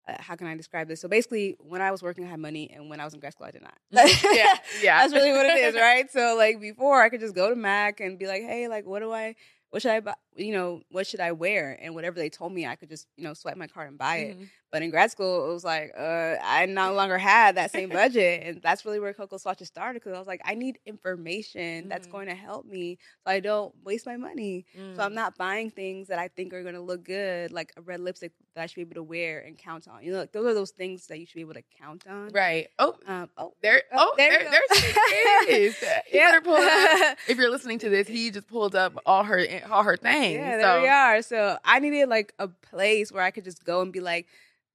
uh, 0.07 0.15
how 0.19 0.35
can 0.35 0.47
I 0.47 0.55
describe 0.55 0.87
this? 0.87 0.99
So 1.01 1.07
basically, 1.07 1.55
when 1.59 1.81
I 1.81 1.91
was 1.91 2.01
working, 2.03 2.25
I 2.25 2.29
had 2.29 2.39
money, 2.39 2.69
and 2.73 2.89
when 2.89 2.99
I 2.99 3.05
was 3.05 3.13
in 3.13 3.19
grad 3.19 3.33
school, 3.33 3.47
I 3.47 3.51
did 3.51 3.61
not. 3.61 3.77
Mhm. 3.93 4.35
yeah, 4.35 4.53
yeah. 4.81 5.01
That's 5.01 5.13
really 5.13 5.31
what 5.31 5.45
it 5.45 5.57
is, 5.57 5.75
right? 5.81 6.11
So 6.11 6.35
like 6.37 6.59
before, 6.59 7.01
I 7.01 7.09
could 7.09 7.19
just 7.21 7.35
go 7.35 7.49
to 7.49 7.55
Mac 7.55 7.99
and 7.99 8.17
be 8.19 8.27
like, 8.27 8.41
hey, 8.43 8.67
like 8.67 8.85
what 8.85 8.99
do 8.99 9.11
I, 9.11 9.35
what 9.69 9.81
should 9.81 9.91
I 9.91 9.99
buy? 10.01 10.15
You 10.35 10.51
know, 10.53 10.81
what 10.89 11.07
should 11.07 11.19
I 11.19 11.31
wear? 11.31 11.77
And 11.81 11.95
whatever 11.95 12.17
they 12.19 12.29
told 12.29 12.51
me, 12.53 12.65
I 12.67 12.75
could 12.75 12.89
just 12.89 13.07
you 13.17 13.23
know 13.23 13.33
swipe 13.33 13.57
my 13.57 13.67
card 13.67 13.89
and 13.89 13.97
buy 13.97 14.17
it. 14.17 14.37
Mhm. 14.39 14.49
But 14.73 14.81
in 14.81 14.89
grad 14.89 15.11
school, 15.11 15.47
it 15.49 15.53
was 15.53 15.63
like 15.63 15.93
uh, 15.95 16.35
I 16.43 16.65
no 16.65 16.93
longer 16.93 17.19
had 17.19 17.57
that 17.57 17.69
same 17.71 17.89
budget, 18.01 18.41
and 18.43 18.61
that's 18.61 18.83
really 18.85 18.99
where 18.99 19.13
Cocoa 19.13 19.37
Swatches 19.37 19.67
started. 19.67 20.01
Because 20.01 20.15
I 20.15 20.17
was 20.19 20.27
like, 20.27 20.41
I 20.43 20.55
need 20.55 20.79
information 20.87 21.87
that's 21.89 22.07
Mhm. 22.07 22.11
going 22.11 22.27
to 22.27 22.33
help 22.35 22.65
me, 22.65 22.97
so 23.23 23.31
I 23.31 23.39
don't 23.39 23.71
waste 23.83 24.07
my 24.07 24.17
money. 24.17 24.65
So 24.95 25.03
I'm 25.03 25.11
Mm. 25.11 25.15
not 25.15 25.37
buying 25.37 25.69
things 25.69 26.07
that 26.07 26.17
I 26.17 26.27
think 26.27 26.53
are 26.53 26.63
going 26.63 26.73
to 26.73 26.81
look 26.81 27.03
good, 27.03 27.51
like 27.51 27.71
a 27.77 27.81
red 27.81 27.99
lipstick 27.99 28.31
that 28.55 28.63
I 28.63 28.65
should 28.65 28.75
be 28.77 28.81
able 28.81 28.95
to 28.95 29.03
wear 29.03 29.41
and 29.41 29.55
count 29.57 29.87
on. 29.87 30.03
You 30.03 30.11
know, 30.13 30.19
like 30.21 30.31
those 30.31 30.45
are 30.47 30.55
those 30.55 30.71
things 30.71 31.05
that 31.05 31.19
you 31.19 31.27
should 31.27 31.35
be 31.35 31.41
able 31.41 31.53
to 31.53 31.63
count 31.79 32.07
on. 32.07 32.29
Right. 32.29 32.67
Oh, 32.79 32.95
Um, 33.05 33.29
oh, 33.37 33.53
there. 33.61 33.83
Oh, 33.91 34.09
Oh, 34.11 34.13
there 34.17 34.31
there. 34.39 34.49
there 34.51 34.61
she 34.75 35.51
is. 35.51 35.75
Yeah. 36.11 36.39
up. 36.43 37.17
If 37.27 37.37
you're 37.37 37.51
listening 37.51 37.77
to 37.79 37.89
this, 37.89 38.07
he 38.07 38.31
just 38.31 38.47
pulled 38.47 38.75
up 38.75 38.93
all 39.05 39.23
her 39.23 39.45
all 39.69 39.83
her 39.83 39.97
things. 39.97 40.33
Yeah, 40.39 40.57
there 40.57 40.77
so. 40.77 40.81
we 40.81 40.87
are. 40.87 41.21
So 41.21 41.57
I 41.63 41.77
needed 41.79 42.09
like 42.09 42.33
a 42.39 42.47
place 42.47 43.11
where 43.11 43.23
I 43.23 43.29
could 43.31 43.43
just 43.43 43.63
go 43.63 43.81
and 43.81 43.93
be 43.93 43.99
like, 43.99 44.25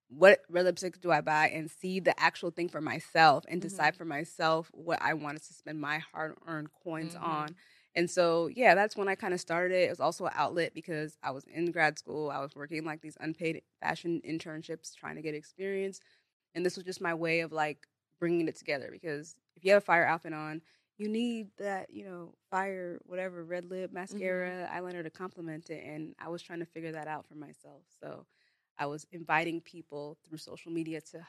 what 0.08 0.40
red 0.48 0.64
lipstick 0.64 1.00
do 1.00 1.10
I 1.12 1.20
buy 1.20 1.48
and 1.48 1.70
see 1.70 2.00
the 2.00 2.18
actual 2.20 2.50
thing 2.50 2.68
for 2.68 2.80
myself 2.80 3.44
and 3.48 3.60
decide 3.60 3.94
Mm-hmm. 3.94 3.96
for 3.96 4.04
myself 4.04 4.70
what 4.72 5.00
I 5.02 5.14
wanted 5.14 5.42
to 5.44 5.54
spend 5.54 5.80
my 5.80 5.98
hard 5.98 6.34
earned 6.46 6.68
coins 6.84 7.14
Mhm. 7.14 7.20
on. 7.20 7.56
And 7.94 8.10
so, 8.10 8.48
yeah, 8.48 8.74
that's 8.74 8.96
when 8.96 9.08
I 9.08 9.14
kind 9.14 9.34
of 9.34 9.40
started 9.40 9.74
it. 9.74 9.84
It 9.86 9.90
was 9.90 10.00
also 10.00 10.26
an 10.26 10.32
outlet 10.34 10.72
because 10.74 11.16
I 11.22 11.30
was 11.32 11.44
in 11.46 11.70
grad 11.72 11.98
school. 11.98 12.30
I 12.30 12.40
was 12.40 12.54
working 12.54 12.84
like 12.84 13.00
these 13.02 13.16
unpaid 13.20 13.62
fashion 13.80 14.20
internships, 14.26 14.94
trying 14.94 15.16
to 15.16 15.22
get 15.22 15.34
experience. 15.34 16.00
And 16.54 16.64
this 16.64 16.76
was 16.76 16.84
just 16.84 17.00
my 17.00 17.14
way 17.14 17.40
of 17.40 17.52
like 17.52 17.86
bringing 18.18 18.48
it 18.48 18.56
together 18.56 18.88
because 18.90 19.36
if 19.56 19.64
you 19.64 19.72
have 19.72 19.82
a 19.82 19.84
fire 19.84 20.06
outfit 20.06 20.32
on, 20.32 20.62
you 20.98 21.08
need 21.08 21.48
that, 21.58 21.90
you 21.92 22.04
know, 22.04 22.34
fire, 22.50 23.00
whatever, 23.04 23.44
red 23.44 23.64
lip, 23.70 23.92
mascara, 23.92 24.68
eyeliner 24.72 25.02
to 25.02 25.10
complement 25.10 25.70
it. 25.70 25.84
And 25.84 26.14
I 26.18 26.28
was 26.28 26.42
trying 26.42 26.60
to 26.60 26.66
figure 26.66 26.92
that 26.92 27.06
out 27.08 27.26
for 27.26 27.34
myself. 27.34 27.82
So 28.00 28.26
I 28.78 28.86
was 28.86 29.06
inviting 29.12 29.60
people 29.60 30.18
through 30.26 30.38
social 30.38 30.70
media 30.72 31.00
to 31.12 31.26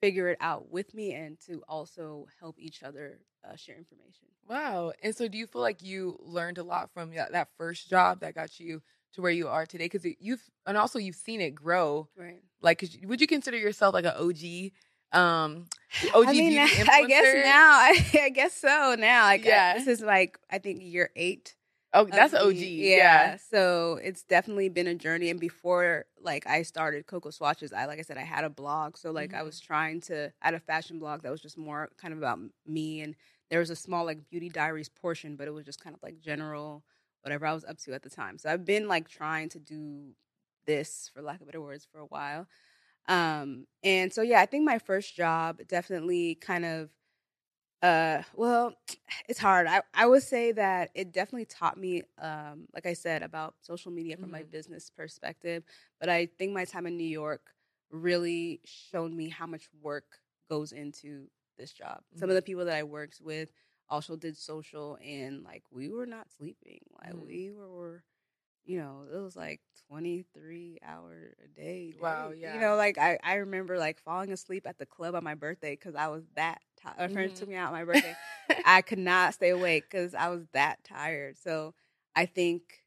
figure 0.00 0.28
it 0.28 0.38
out 0.40 0.70
with 0.70 0.94
me 0.94 1.12
and 1.12 1.38
to 1.46 1.62
also 1.68 2.26
help 2.40 2.56
each 2.58 2.82
other 2.82 3.18
uh, 3.48 3.56
share 3.56 3.76
information. 3.76 4.28
Wow. 4.48 4.92
And 5.02 5.14
so, 5.14 5.28
do 5.28 5.36
you 5.38 5.46
feel 5.46 5.62
like 5.62 5.82
you 5.82 6.18
learned 6.20 6.58
a 6.58 6.62
lot 6.62 6.90
from 6.92 7.10
that, 7.14 7.32
that 7.32 7.48
first 7.56 7.88
job 7.90 8.20
that 8.20 8.34
got 8.34 8.58
you 8.60 8.82
to 9.14 9.22
where 9.22 9.30
you 9.30 9.48
are 9.48 9.66
today? 9.66 9.84
Because 9.86 10.06
you've 10.20 10.42
and 10.66 10.76
also 10.76 10.98
you've 10.98 11.16
seen 11.16 11.40
it 11.40 11.50
grow. 11.54 12.08
Right. 12.16 12.40
Like, 12.60 12.84
would 13.04 13.20
you 13.20 13.26
consider 13.26 13.56
yourself 13.56 13.94
like 13.94 14.04
an 14.04 14.14
OG 14.16 14.72
Um, 15.12 15.66
OG 16.14 16.26
I 16.28 16.32
mean, 16.32 16.50
beauty 16.66 16.88
I 16.90 17.04
guess 17.06 17.44
now, 17.44 17.70
I, 17.72 18.10
I 18.24 18.28
guess 18.30 18.54
so. 18.54 18.96
Now, 18.98 19.24
like, 19.24 19.44
I- 19.44 19.48
Yeah. 19.48 19.78
this 19.78 19.86
is 19.86 20.00
like 20.00 20.38
I 20.50 20.58
think 20.58 20.82
year 20.82 21.10
eight. 21.16 21.54
Oh, 21.94 22.06
that's 22.06 22.34
OG. 22.34 22.96
Yeah. 22.96 23.36
So 23.38 23.98
it's 24.02 24.22
definitely 24.22 24.68
been 24.68 24.86
a 24.86 24.94
journey. 24.94 25.30
And 25.30 25.40
before 25.40 26.06
like 26.20 26.46
I 26.46 26.62
started 26.62 27.06
Cocoa 27.06 27.30
Swatches, 27.30 27.72
I 27.72 27.86
like 27.86 27.98
I 27.98 28.02
said, 28.02 28.18
I 28.18 28.22
had 28.24 28.44
a 28.44 28.50
blog. 28.50 28.96
So 28.96 29.10
like 29.10 29.32
I 29.34 29.42
Mhm. 29.42 29.42
was 29.42 29.58
trying 29.60 30.00
to 30.02 30.32
I 30.42 30.46
had 30.46 30.54
a 30.54 30.60
fashion 30.60 30.98
blog 30.98 31.22
that 31.22 31.30
was 31.30 31.40
just 31.40 31.56
more 31.58 31.88
kind 31.98 32.12
of 32.12 32.18
about 32.18 32.40
me 32.66 33.00
and 33.00 33.16
there 33.50 33.60
was 33.60 33.70
a 33.70 33.76
small 33.76 34.04
like 34.04 34.28
beauty 34.28 34.50
diaries 34.50 34.88
portion, 34.90 35.36
but 35.36 35.48
it 35.48 35.52
was 35.52 35.64
just 35.64 35.80
kind 35.82 35.94
of 35.96 36.02
like 36.02 36.20
general 36.20 36.84
whatever 37.22 37.46
I 37.46 37.54
was 37.54 37.64
up 37.64 37.78
to 37.78 37.94
at 37.94 38.02
the 38.02 38.10
time. 38.10 38.38
So 38.38 38.50
I've 38.50 38.64
been 38.64 38.86
like 38.88 39.08
trying 39.08 39.48
to 39.50 39.58
do 39.58 40.12
this 40.66 41.10
for 41.12 41.22
lack 41.22 41.40
of 41.40 41.46
better 41.46 41.60
words 41.60 41.86
for 41.90 41.98
a 42.00 42.06
while. 42.06 42.46
Um 43.08 43.66
and 43.82 44.12
so 44.12 44.22
yeah, 44.22 44.40
I 44.40 44.46
think 44.46 44.64
my 44.64 44.78
first 44.78 45.16
job 45.16 45.60
definitely 45.68 46.36
kind 46.36 46.64
of 46.64 46.90
uh 47.82 48.22
well 48.34 48.74
it's 49.28 49.38
hard 49.38 49.66
i 49.66 49.80
i 49.94 50.06
would 50.06 50.22
say 50.22 50.52
that 50.52 50.90
it 50.94 51.12
definitely 51.12 51.44
taught 51.44 51.76
me 51.78 52.02
um 52.20 52.66
like 52.74 52.86
i 52.86 52.92
said 52.92 53.22
about 53.22 53.54
social 53.60 53.92
media 53.92 54.16
from 54.16 54.30
my 54.30 54.42
Mhm. 54.42 54.50
business 54.50 54.90
perspective 54.90 55.62
but 56.00 56.08
i 56.08 56.26
think 56.38 56.52
my 56.52 56.64
time 56.64 56.86
in 56.86 56.96
new 56.96 57.04
york 57.06 57.52
really 57.90 58.60
showed 58.64 59.12
me 59.12 59.28
how 59.28 59.46
much 59.46 59.68
work 59.80 60.18
goes 60.50 60.72
into 60.72 61.26
this 61.56 61.72
job 61.72 62.00
some 62.14 62.28
of 62.28 62.34
the 62.34 62.42
people 62.42 62.64
that 62.64 62.74
i 62.76 62.82
worked 62.82 63.20
with 63.22 63.52
also 63.88 64.16
did 64.16 64.36
social 64.36 64.98
and 65.04 65.44
like 65.44 65.62
we 65.70 65.88
were 65.88 66.06
not 66.06 66.26
sleeping 66.36 66.80
like 67.02 67.12
Mhm. 67.12 67.26
we 67.26 67.50
were 67.52 68.02
you 68.68 68.78
know 68.80 69.04
it 69.12 69.18
was 69.18 69.36
like 69.36 69.60
23 69.88 70.78
hour 70.86 71.34
a 71.44 71.48
day 71.60 71.94
Wow, 72.00 72.32
yeah. 72.38 72.54
you 72.54 72.60
know 72.60 72.76
like 72.76 72.98
i 72.98 73.18
i 73.24 73.36
remember 73.36 73.78
like 73.78 74.00
falling 74.00 74.32
asleep 74.32 74.66
at 74.66 74.78
the 74.78 74.86
club 74.86 75.14
on 75.16 75.24
my 75.24 75.34
birthday 75.34 75.72
because 75.72 75.96
i 75.96 76.08
was 76.08 76.24
that 76.36 76.60
tired 76.82 76.96
my 76.98 77.08
friends 77.08 77.32
Mhm. 77.32 77.38
took 77.40 77.48
me 77.48 77.56
out 77.56 77.68
on 77.68 77.74
my 77.74 77.84
birthday 77.84 78.16
I 78.64 78.82
could 78.82 78.98
not 78.98 79.34
stay 79.34 79.50
awake 79.50 79.86
because 79.90 80.14
I 80.14 80.28
was 80.28 80.42
that 80.52 80.84
tired. 80.84 81.38
So 81.38 81.74
I 82.16 82.26
think 82.26 82.82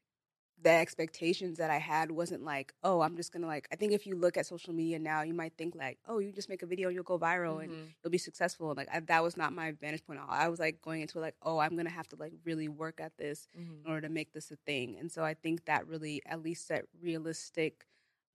the 0.62 0.70
expectations 0.70 1.58
that 1.58 1.70
I 1.70 1.78
had 1.78 2.10
wasn't 2.12 2.44
like, 2.44 2.72
oh, 2.84 3.00
I'm 3.00 3.16
just 3.16 3.32
gonna 3.32 3.46
like. 3.46 3.68
I 3.72 3.76
think 3.76 3.92
if 3.92 4.06
you 4.06 4.14
look 4.16 4.36
at 4.36 4.46
social 4.46 4.72
media 4.72 4.98
now, 4.98 5.22
you 5.22 5.34
might 5.34 5.54
think 5.58 5.74
like, 5.74 5.98
oh, 6.06 6.18
you 6.20 6.32
just 6.32 6.48
make 6.48 6.62
a 6.62 6.66
video, 6.66 6.88
you'll 6.88 7.02
go 7.04 7.18
viral 7.18 7.62
and 7.62 7.72
Mhm. 7.72 7.94
you'll 8.02 8.10
be 8.10 8.18
successful. 8.18 8.70
And 8.70 8.76
like 8.78 8.88
I, 8.92 9.00
that 9.00 9.22
was 9.22 9.36
not 9.36 9.52
my 9.52 9.72
vantage 9.72 10.04
point. 10.06 10.20
at 10.20 10.24
all. 10.24 10.30
I 10.30 10.48
was 10.48 10.60
like 10.60 10.80
going 10.82 11.02
into 11.02 11.18
like, 11.20 11.36
oh, 11.42 11.58
I'm 11.58 11.76
gonna 11.76 11.90
have 11.90 12.08
to 12.08 12.16
like 12.16 12.32
really 12.44 12.68
work 12.68 13.00
at 13.00 13.16
this 13.18 13.48
Mhm. 13.58 13.84
in 13.84 13.90
order 13.90 14.02
to 14.02 14.08
make 14.12 14.32
this 14.32 14.50
a 14.50 14.56
thing. 14.56 14.96
And 14.98 15.10
so 15.10 15.24
I 15.24 15.34
think 15.34 15.64
that 15.66 15.86
really 15.88 16.22
at 16.26 16.42
least 16.42 16.66
set 16.66 16.86
realistic 17.00 17.86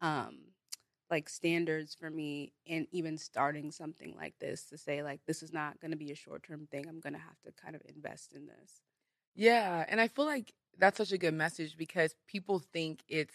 um 0.01 0.53
like 1.09 1.29
standards 1.29 1.95
for 1.95 2.09
me 2.09 2.51
in 2.65 2.87
even 2.91 3.17
starting 3.17 3.71
something 3.71 4.15
like 4.15 4.37
this 4.39 4.65
to 4.65 4.77
say 4.77 5.01
like 5.03 5.21
this 5.25 5.41
is 5.41 5.53
not 5.53 5.79
to 5.91 5.97
be 5.97 6.11
a 6.11 6.15
short-term 6.15 6.67
thing. 6.67 6.85
I'm 6.87 6.99
to 7.13 7.19
have 7.19 7.41
to 7.45 7.51
kind 7.53 7.75
of 7.75 7.81
invest 7.85 8.33
in 8.33 8.47
this. 8.47 8.81
Yeah, 9.35 9.85
and 9.87 10.01
I 10.01 10.07
feel 10.07 10.25
like 10.25 10.53
that's 10.79 10.97
such 10.97 11.11
a 11.11 11.17
good 11.17 11.33
message 11.33 11.77
because 11.77 12.15
people 12.27 12.59
think 12.59 13.01
it's. 13.07 13.33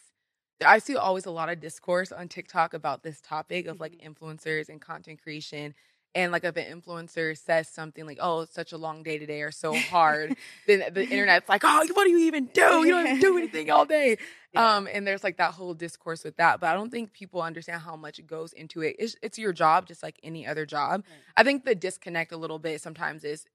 I 0.64 0.78
see 0.78 0.96
always 0.96 1.26
a 1.26 1.30
lot 1.32 1.48
of 1.48 1.58
discourse 1.58 2.12
on 2.12 2.28
TikTok 2.28 2.72
about 2.72 3.02
this 3.02 3.20
topic 3.20 3.66
of 3.66 3.80
like 3.80 3.92
Mhm. 3.94 4.14
influencers 4.14 4.68
and 4.68 4.80
content 4.80 5.20
creation. 5.20 5.74
And 6.14 6.30
like 6.30 6.44
if 6.44 6.56
an 6.56 6.80
influencer 6.80 7.36
says 7.36 7.68
something 7.68 8.04
like, 8.06 8.18
"Oh, 8.20 8.40
it's 8.42 8.52
such 8.54 8.72
a 8.72 8.76
long 8.76 9.02
day 9.02 9.18
today," 9.18 9.40
or 9.42 9.50
"so 9.50 9.72
hard," 9.74 10.36
then 10.68 10.92
the 10.92 11.08
internet's 11.08 11.48
like, 11.48 11.62
"Oh, 11.64 11.84
what 11.94 12.04
do 12.04 12.10
you 12.10 12.18
even 12.18 12.44
do? 12.54 12.60
You 12.84 12.90
don't 12.90 13.06
even 13.06 13.18
do 13.18 13.38
anything 13.38 13.70
all 13.70 13.86
day." 13.86 14.18
Yeah. 14.52 14.76
Um, 14.76 14.86
and 14.92 15.06
there's 15.06 15.24
like 15.24 15.38
that 15.38 15.54
whole 15.54 15.72
discourse 15.72 16.22
with 16.22 16.36
that, 16.36 16.60
but 16.60 16.68
I 16.68 16.74
don't 16.74 16.90
think 16.90 17.12
people 17.14 17.40
understand 17.40 17.80
how 17.80 17.96
much 17.96 18.18
it 18.18 18.26
goes 18.26 18.52
into 18.52 18.82
it. 18.82 18.94
It's, 18.98 19.16
it's 19.22 19.38
your 19.38 19.54
job, 19.54 19.86
just 19.88 20.02
like 20.02 20.20
any 20.22 20.46
other 20.46 20.66
job. 20.66 21.02
Right. 21.08 21.18
I 21.38 21.42
think 21.44 21.64
the 21.64 21.74
disconnect 21.74 22.30
a 22.32 22.36
little 22.36 22.58
bit 22.58 22.82
sometimes 22.82 23.24
is 23.24 23.46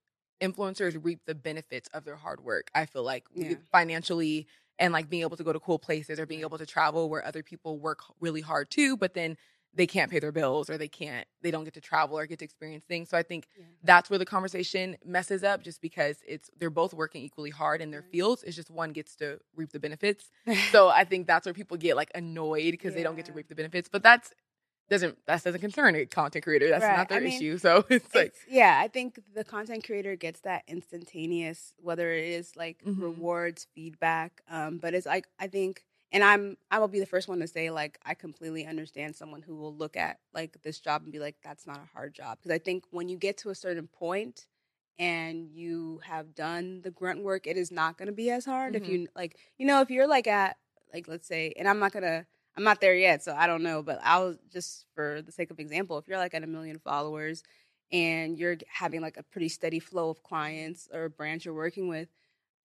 influencers 0.41 0.97
reap 1.03 1.21
the 1.25 1.35
benefits 1.35 1.89
of 1.93 2.03
their 2.05 2.15
hard 2.15 2.41
work. 2.43 2.69
I 2.75 2.85
feel 2.85 3.03
like 3.03 3.25
Yeah. 3.33 3.55
financially 3.71 4.47
and 4.79 4.93
like 4.93 5.09
being 5.09 5.23
able 5.23 5.37
to 5.37 5.43
go 5.43 5.53
to 5.53 5.59
cool 5.59 5.79
places 5.79 6.19
or 6.19 6.25
being 6.25 6.41
able 6.41 6.57
to 6.57 6.65
travel 6.65 7.09
where 7.09 7.25
other 7.25 7.43
people 7.43 7.79
work 7.79 7.99
really 8.19 8.41
hard 8.41 8.69
too, 8.69 8.95
but 8.97 9.13
then 9.13 9.37
they 9.73 9.87
can't 9.87 10.09
pay 10.09 10.19
their 10.19 10.31
bills 10.31 10.69
or 10.69 10.77
they 10.77 10.87
can't 10.87 11.27
they 11.41 11.51
don't 11.51 11.63
get 11.63 11.73
to 11.73 11.81
travel 11.81 12.17
or 12.17 12.25
get 12.25 12.39
to 12.39 12.45
experience 12.45 12.83
things. 12.85 13.09
So 13.09 13.17
I 13.17 13.23
think 13.23 13.47
Yeah. 13.57 13.65
that's 13.83 14.09
where 14.09 14.19
the 14.19 14.25
conversation 14.25 14.97
messes 15.05 15.43
up 15.43 15.61
just 15.63 15.81
because 15.81 16.17
it's 16.27 16.49
they're 16.57 16.69
both 16.69 16.93
working 16.93 17.23
equally 17.23 17.49
hard 17.51 17.81
in 17.81 17.91
their 17.91 18.01
Right. 18.01 18.11
fields. 18.11 18.43
It's 18.43 18.55
just 18.55 18.69
one 18.71 18.91
gets 18.91 19.15
to 19.17 19.39
reap 19.55 19.71
the 19.71 19.79
benefits. 19.79 20.29
So 20.71 20.89
I 20.89 21.03
think 21.03 21.27
that's 21.27 21.45
where 21.45 21.53
people 21.53 21.77
get 21.77 21.95
like 21.95 22.11
annoyed 22.15 22.71
because 22.71 22.93
they 22.93 23.03
don't 23.03 23.15
get 23.15 23.25
to 23.25 23.33
reap 23.33 23.47
the 23.49 23.55
benefits. 23.55 23.89
But 23.89 24.03
that's 24.03 24.31
doesn't 24.89 25.17
that 25.25 25.43
doesn't 25.43 25.61
concern 25.61 25.95
a 25.95 26.05
content 26.05 26.43
creator. 26.43 26.69
That's 26.69 26.83
Right. 26.83 26.95
not 26.97 27.09
their 27.09 27.17
I 27.17 27.21
mean, 27.21 27.33
issue. 27.33 27.57
So 27.59 27.85
it's 27.89 28.13
like 28.15 28.33
yeah, 28.49 28.79
I 28.81 28.87
think 28.87 29.19
the 29.35 29.43
content 29.43 29.83
creator 29.85 30.15
gets 30.15 30.41
that 30.41 30.63
instantaneous, 30.67 31.73
whether 31.77 32.11
it 32.11 32.25
is 32.25 32.55
like 32.55 32.83
Mhm. 32.85 33.01
rewards, 33.01 33.67
feedback. 33.75 34.41
Um, 34.49 34.77
but 34.77 34.93
it's 34.93 35.05
like 35.05 35.27
I 35.39 35.47
think, 35.47 35.83
and 36.11 36.23
I'm 36.23 36.57
I 36.71 36.79
will 36.79 36.87
be 36.87 36.99
the 36.99 37.05
first 37.05 37.27
one 37.27 37.39
to 37.39 37.47
say 37.47 37.69
like 37.69 37.99
I 38.05 38.13
completely 38.13 38.65
understand 38.65 39.15
someone 39.15 39.41
who 39.41 39.55
will 39.55 39.75
look 39.75 39.97
at 39.97 40.19
like 40.33 40.61
this 40.63 40.79
job 40.79 41.03
and 41.03 41.11
be 41.11 41.19
like 41.19 41.35
that's 41.43 41.67
not 41.67 41.77
a 41.77 41.89
hard 41.93 42.13
job 42.13 42.37
because 42.39 42.53
I 42.53 42.59
think 42.59 42.85
when 42.91 43.09
you 43.09 43.17
get 43.17 43.37
to 43.39 43.49
a 43.49 43.55
certain 43.55 43.87
point 43.87 44.47
and 44.99 45.47
you 45.51 45.99
have 46.03 46.33
done 46.33 46.81
the 46.81 46.89
grunt 46.91 47.23
work, 47.23 47.45
it 47.45 47.57
is 47.57 47.71
not 47.71 47.97
going 47.97 48.07
to 48.07 48.13
be 48.13 48.31
as 48.31 48.45
hard 48.45 48.75
if 48.75 48.83
Mhm. 48.83 48.87
you 48.87 49.07
like 49.15 49.37
you 49.57 49.65
know 49.65 49.81
if 49.81 49.89
you're 49.91 50.07
like 50.07 50.27
at 50.27 50.57
like 50.93 51.07
let's 51.07 51.27
say, 51.27 51.53
and 51.57 51.67
I'm 51.67 51.79
not 51.79 51.91
gonna. 51.91 52.25
I'm 52.57 52.63
not 52.63 52.81
there 52.81 52.95
yet, 52.95 53.23
so 53.23 53.35
I 53.35 53.47
don't 53.47 53.63
know. 53.63 53.83
But 53.83 53.99
I'll 54.03 54.35
just, 54.51 54.87
for 54.95 55.21
the 55.21 55.31
sake 55.31 55.51
of 55.51 55.59
example, 55.59 55.97
if 55.99 56.07
you're 56.07 56.17
like 56.17 56.33
at 56.35 56.43
a 56.43 56.47
million 56.47 56.79
followers 56.79 57.43
and 57.91 58.37
you're 58.37 58.57
having 58.67 59.01
like 59.01 59.17
a 59.17 59.23
pretty 59.23 59.49
steady 59.49 59.79
flow 59.79 60.09
of 60.09 60.23
clients 60.23 60.89
or 60.93 61.09
brands 61.09 61.45
you're 61.45 61.53
working 61.55 61.87
with, 61.87 62.09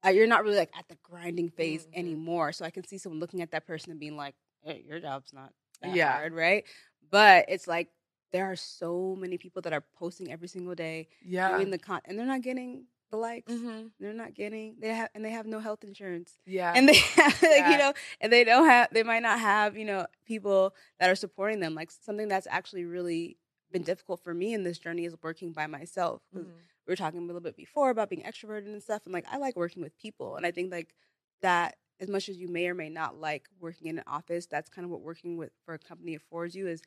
uh, 0.05 0.11
you're 0.11 0.27
not 0.27 0.45
really 0.45 0.57
like 0.57 0.77
at 0.77 0.89
the 0.89 0.99
grinding 1.03 1.51
phase 1.51 1.87
Mhm. 1.87 1.95
anymore. 1.95 2.53
So 2.53 2.65
I 2.65 2.71
can 2.71 2.85
see 2.87 2.99
someone 2.99 3.21
looking 3.21 3.43
at 3.43 3.53
that 3.53 3.67
person 3.67 3.91
and 3.93 4.01
being 4.01 4.17
like, 4.17 4.37
hey, 4.63 4.85
"Your 4.87 5.01
job's 5.01 5.33
not 5.33 5.53
that 5.83 6.01
Yeah. 6.01 6.03
hard, 6.03 6.33
right?" 6.35 6.67
But 7.11 7.47
it's 7.49 7.69
like 7.69 7.91
there 8.33 8.47
are 8.51 8.57
so 8.57 9.17
many 9.17 9.39
people 9.39 9.63
that 9.63 9.73
are 9.73 9.85
posting 9.95 10.33
every 10.33 10.49
single 10.49 10.75
day 10.75 11.09
yeah. 11.23 11.49
doing 11.49 11.71
the 11.71 11.79
con, 11.79 12.01
and 12.07 12.19
they're 12.19 12.27
not 12.27 12.43
getting 12.43 12.87
the 13.13 13.17
likes. 13.19 13.53
hmm 13.53 13.87
They're 14.01 14.13
not 14.13 14.35
getting 14.35 14.77
they 14.81 14.89
have 14.89 15.11
and 15.15 15.25
they 15.25 15.31
have 15.31 15.47
no 15.47 15.61
health 15.61 15.85
insurance 15.85 16.39
Yeah. 16.47 16.73
and 16.75 16.89
they 16.89 16.95
have, 17.17 17.43
like 17.43 17.51
Yeah. 17.59 17.71
you 17.73 17.79
know 17.79 17.93
and 18.21 18.33
they 18.33 18.43
don't 18.45 18.67
have 18.67 18.89
they 18.93 19.05
might 19.05 19.23
not 19.23 19.39
have 19.39 19.77
you 19.77 19.85
know 19.85 20.07
people 20.27 20.75
that 20.99 21.09
are 21.11 21.15
supporting 21.15 21.61
them 21.61 21.75
like 21.75 21.91
something 21.91 22.29
that's 22.29 22.49
actually 22.51 22.85
really 22.85 23.37
been 23.71 23.83
difficult 23.83 24.21
for 24.25 24.35
me 24.35 24.53
in 24.55 24.65
this 24.65 24.79
journey 24.79 25.05
is 25.05 25.15
working 25.23 25.53
by 25.53 25.67
myself 25.67 26.23
Mhm. 26.37 26.47
we 26.87 26.91
were 26.93 26.97
talking 26.97 27.21
a 27.23 27.27
little 27.27 27.41
bit 27.41 27.57
before 27.57 27.91
about 27.91 28.11
being 28.11 28.23
extroverted 28.23 28.67
and 28.67 28.83
stuff 28.83 29.03
and 29.05 29.13
like 29.15 29.27
i 29.31 29.37
like 29.37 29.55
working 29.57 29.83
with 29.83 29.97
people 29.97 30.37
and 30.37 30.45
i 30.45 30.51
think 30.51 30.73
like 30.73 30.95
that 31.43 31.77
as 32.01 32.09
much 32.09 32.29
as 32.29 32.37
you 32.37 32.49
may 32.49 32.67
or 32.67 32.75
may 32.75 32.89
not 32.89 33.21
like 33.21 33.49
working 33.61 33.87
in 33.89 33.99
an 33.99 34.05
office 34.07 34.47
that's 34.47 34.69
kind 34.69 34.85
of 34.85 34.91
what 34.91 35.01
working 35.03 35.37
with 35.37 35.51
for 35.65 35.75
a 35.75 35.79
company 35.79 36.15
affords 36.15 36.55
you 36.55 36.67
is 36.67 36.83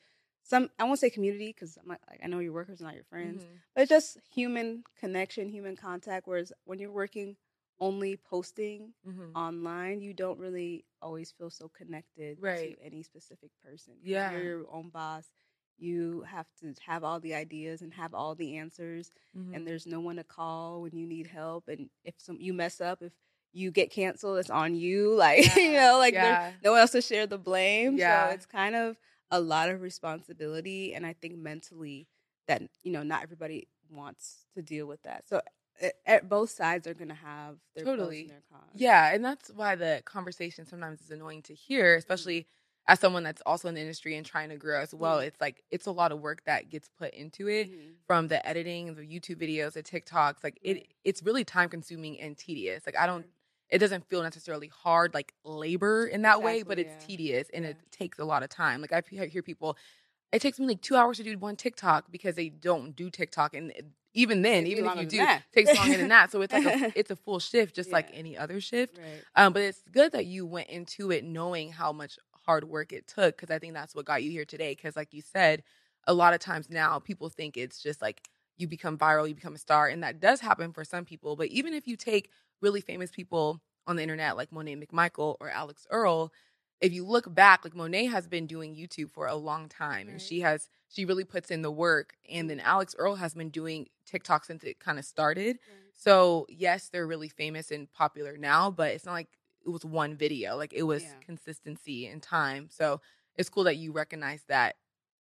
some 0.48 0.70
i 0.78 0.84
won't 0.84 0.98
say 0.98 1.10
community 1.10 1.48
because 1.48 1.76
like, 1.84 1.98
i 2.22 2.26
know 2.28 2.38
your 2.38 2.52
workers 2.52 2.80
are 2.80 2.84
not 2.84 2.94
your 2.94 3.04
friends 3.04 3.42
Mhm. 3.44 3.48
but 3.74 3.80
it's 3.82 3.88
just 3.90 4.18
human 4.32 4.84
connection 5.00 5.48
human 5.48 5.76
contact 5.76 6.26
whereas 6.28 6.52
when 6.64 6.78
you're 6.78 6.92
working 6.92 7.36
only 7.78 8.16
posting 8.16 8.94
Mhm. 9.06 9.32
online, 9.34 10.00
you 10.00 10.14
don't 10.14 10.38
really 10.38 10.86
always 11.02 11.30
feel 11.30 11.50
so 11.50 11.68
connected 11.68 12.38
Right. 12.40 12.74
to 12.78 12.82
any 12.82 13.02
specific 13.02 13.50
person. 13.62 13.98
Yeah. 14.02 14.30
You're 14.32 14.42
your 14.42 14.70
own 14.72 14.88
boss. 14.88 15.26
You 15.76 16.22
have 16.22 16.46
to 16.60 16.72
have 16.86 17.04
all 17.04 17.20
the 17.20 17.34
ideas 17.34 17.82
and 17.82 17.92
have 17.92 18.14
all 18.14 18.34
the 18.34 18.56
answers, 18.56 19.12
Mhm. 19.36 19.54
and 19.54 19.66
there's 19.68 19.86
no 19.86 20.00
one 20.00 20.16
to 20.16 20.24
call 20.24 20.80
when 20.80 20.96
you 20.96 21.06
need 21.06 21.26
help. 21.26 21.68
And 21.68 21.90
if 22.02 22.14
some 22.18 22.40
you 22.40 22.54
mess 22.54 22.80
up, 22.80 23.02
if 23.02 23.12
you 23.52 23.70
get 23.70 23.90
canceled, 23.90 24.38
it's 24.38 24.48
on 24.48 24.74
you. 24.74 25.14
Like 25.26 25.54
you 25.56 25.72
know, 25.74 25.98
like 25.98 26.14
yeah. 26.14 26.22
there's 26.52 26.62
no 26.64 26.70
one 26.72 26.80
else 26.80 26.92
to 26.92 27.02
share 27.02 27.26
the 27.26 27.36
blame. 27.36 27.98
Yeah. 27.98 28.28
So 28.30 28.34
it's 28.36 28.46
kind 28.46 28.74
of 28.74 28.96
a 29.30 29.40
lot 29.40 29.68
of 29.68 29.80
responsibility, 29.82 30.94
and 30.94 31.04
I 31.06 31.12
think 31.14 31.36
mentally 31.36 32.08
that 32.48 32.62
you 32.82 32.92
know 32.92 33.02
not 33.02 33.22
everybody 33.22 33.68
wants 33.90 34.46
to 34.54 34.62
deal 34.62 34.86
with 34.86 35.02
that. 35.02 35.28
So 35.28 35.40
at, 36.06 36.28
both 36.28 36.50
sides 36.50 36.86
are 36.86 36.94
going 36.94 37.08
to 37.08 37.14
have 37.14 37.56
their 37.74 37.84
pros 37.84 37.96
Totally. 37.98 38.20
and 38.22 38.30
their 38.30 38.42
cons. 38.50 38.62
Yeah, 38.74 39.14
and 39.14 39.24
that's 39.24 39.50
why 39.50 39.74
the 39.74 40.02
conversation 40.04 40.64
sometimes 40.66 41.00
is 41.00 41.10
annoying 41.10 41.42
to 41.42 41.54
hear, 41.54 41.96
especially 41.96 42.46
as 42.88 43.00
someone 43.00 43.24
that's 43.24 43.42
also 43.44 43.68
in 43.68 43.74
the 43.74 43.80
industry 43.80 44.16
and 44.16 44.24
trying 44.24 44.48
to 44.48 44.56
grow 44.56 44.80
as 44.80 44.94
well. 44.94 45.18
Mhm. 45.18 45.26
It's 45.26 45.40
like 45.40 45.62
it's 45.70 45.86
a 45.86 45.90
lot 45.92 46.12
of 46.12 46.20
work 46.20 46.44
that 46.44 46.68
gets 46.70 46.88
put 46.88 47.12
into 47.14 47.48
it 47.48 47.70
Mhm. 47.70 47.94
from 48.06 48.28
the 48.28 48.46
editing, 48.46 48.94
the 48.94 49.02
YouTube 49.02 49.36
videos, 49.42 49.72
the 49.72 49.82
TikToks. 49.82 50.44
Like 50.44 50.58
it 50.62 50.94
it's 51.04 51.22
really 51.22 51.44
time 51.44 51.68
consuming 51.68 52.20
and 52.20 52.38
tedious. 52.38 52.86
Like 52.86 52.96
I 52.96 53.06
don't. 53.06 53.26
It 53.70 53.78
doesn't 53.78 54.08
feel 54.08 54.22
necessarily 54.22 54.68
hard 54.68 55.14
like 55.14 55.32
labor 55.44 56.06
in 56.06 56.22
that 56.22 56.42
way, 56.42 56.62
but 56.62 56.78
Exactly, 56.78 56.94
it's 56.94 57.04
yeah. 57.04 57.16
tedious 57.16 57.50
and 57.52 57.64
it 57.64 57.76
takes 57.90 58.18
a 58.18 58.24
lot 58.24 58.42
of 58.42 58.48
time. 58.48 58.80
Like 58.80 58.92
I 58.92 59.02
hear 59.26 59.42
people 59.42 59.76
it 60.32 60.42
takes 60.42 60.58
me 60.58 60.66
like 60.66 60.82
2 60.82 60.96
hours 60.96 61.18
to 61.18 61.22
do 61.22 61.38
one 61.38 61.56
TikTok 61.56 62.10
because 62.10 62.34
they 62.34 62.48
don't 62.48 62.94
do 62.96 63.10
TikTok 63.10 63.54
and 63.54 63.72
even 64.16 64.40
then, 64.40 64.66
even 64.66 64.86
if 64.86 64.96
you 64.96 65.06
do, 65.06 65.16
that. 65.18 65.42
it 65.52 65.66
takes 65.66 65.78
longer 65.78 65.98
than 65.98 66.08
that. 66.08 66.32
So 66.32 66.40
it's 66.42 66.52
like 66.52 66.64
a, 66.64 66.98
it's 66.98 67.10
a 67.10 67.16
full 67.16 67.38
shift, 67.38 67.76
just 67.76 67.92
like 67.92 68.08
any 68.14 68.36
other 68.36 68.60
shift. 68.60 68.98
Right. 68.98 69.22
Um, 69.36 69.52
but 69.52 69.62
it's 69.62 69.82
good 69.92 70.12
that 70.12 70.24
you 70.24 70.46
went 70.46 70.68
into 70.68 71.10
it 71.10 71.22
knowing 71.22 71.70
how 71.70 71.92
much 71.92 72.18
hard 72.46 72.64
work 72.64 72.92
it 72.92 73.06
took 73.06 73.36
because 73.36 73.54
I 73.54 73.58
think 73.58 73.74
that's 73.74 73.94
what 73.94 74.06
got 74.06 74.22
you 74.22 74.30
here 74.30 74.46
today. 74.46 74.74
Because, 74.74 74.96
like 74.96 75.12
you 75.12 75.20
said, 75.20 75.62
a 76.06 76.14
lot 76.14 76.32
of 76.32 76.40
times 76.40 76.70
now 76.70 76.98
people 76.98 77.28
think 77.28 77.58
it's 77.58 77.82
just 77.82 78.00
like 78.00 78.22
you 78.56 78.66
become 78.66 78.96
viral, 78.96 79.28
you 79.28 79.34
become 79.34 79.54
a 79.54 79.58
star, 79.58 79.86
and 79.86 80.02
that 80.02 80.18
does 80.18 80.40
happen 80.40 80.72
for 80.72 80.82
some 80.82 81.04
people. 81.04 81.36
But 81.36 81.48
even 81.48 81.74
if 81.74 81.86
you 81.86 81.94
take 81.94 82.30
really 82.60 82.80
famous 82.80 83.10
people 83.10 83.60
on 83.86 83.96
the 83.96 84.02
internet 84.02 84.36
like 84.36 84.52
Monet 84.52 84.76
McMichael 84.76 85.36
or 85.40 85.50
Alix 85.50 85.86
Earle, 85.90 86.32
if 86.80 86.92
you 86.92 87.04
look 87.06 87.32
back, 87.34 87.64
like 87.64 87.74
Monet 87.74 88.06
has 88.06 88.26
been 88.26 88.46
doing 88.46 88.74
YouTube 88.76 89.10
for 89.10 89.26
a 89.26 89.34
long 89.34 89.68
time, 89.68 90.08
and 90.08 90.20
she 90.20 90.40
has 90.40 90.68
she 90.88 91.04
really 91.04 91.24
puts 91.24 91.50
in 91.50 91.62
the 91.62 91.70
work. 91.70 92.14
And 92.30 92.48
then 92.50 92.60
Alix 92.60 92.94
Earle 92.98 93.16
has 93.16 93.34
been 93.34 93.50
doing 93.50 93.86
TikTok 94.06 94.44
since 94.44 94.62
it 94.64 94.78
kind 94.78 94.98
of 94.98 95.04
started. 95.04 95.58
So 95.92 96.46
yes, 96.48 96.88
they're 96.88 97.06
really 97.06 97.28
famous 97.28 97.70
and 97.70 97.90
popular 97.92 98.36
now, 98.36 98.70
but 98.70 98.92
it's 98.92 99.06
not 99.06 99.12
like 99.12 99.28
it 99.64 99.70
was 99.70 99.84
one 99.84 100.16
video. 100.16 100.56
Like 100.56 100.72
it 100.74 100.82
was 100.84 101.02
Yeah. 101.02 101.14
consistency 101.24 102.06
and 102.06 102.22
time. 102.22 102.68
So 102.70 103.00
it's 103.36 103.48
cool 103.48 103.64
that 103.64 103.76
you 103.76 103.92
recognize 103.92 104.44
that 104.48 104.76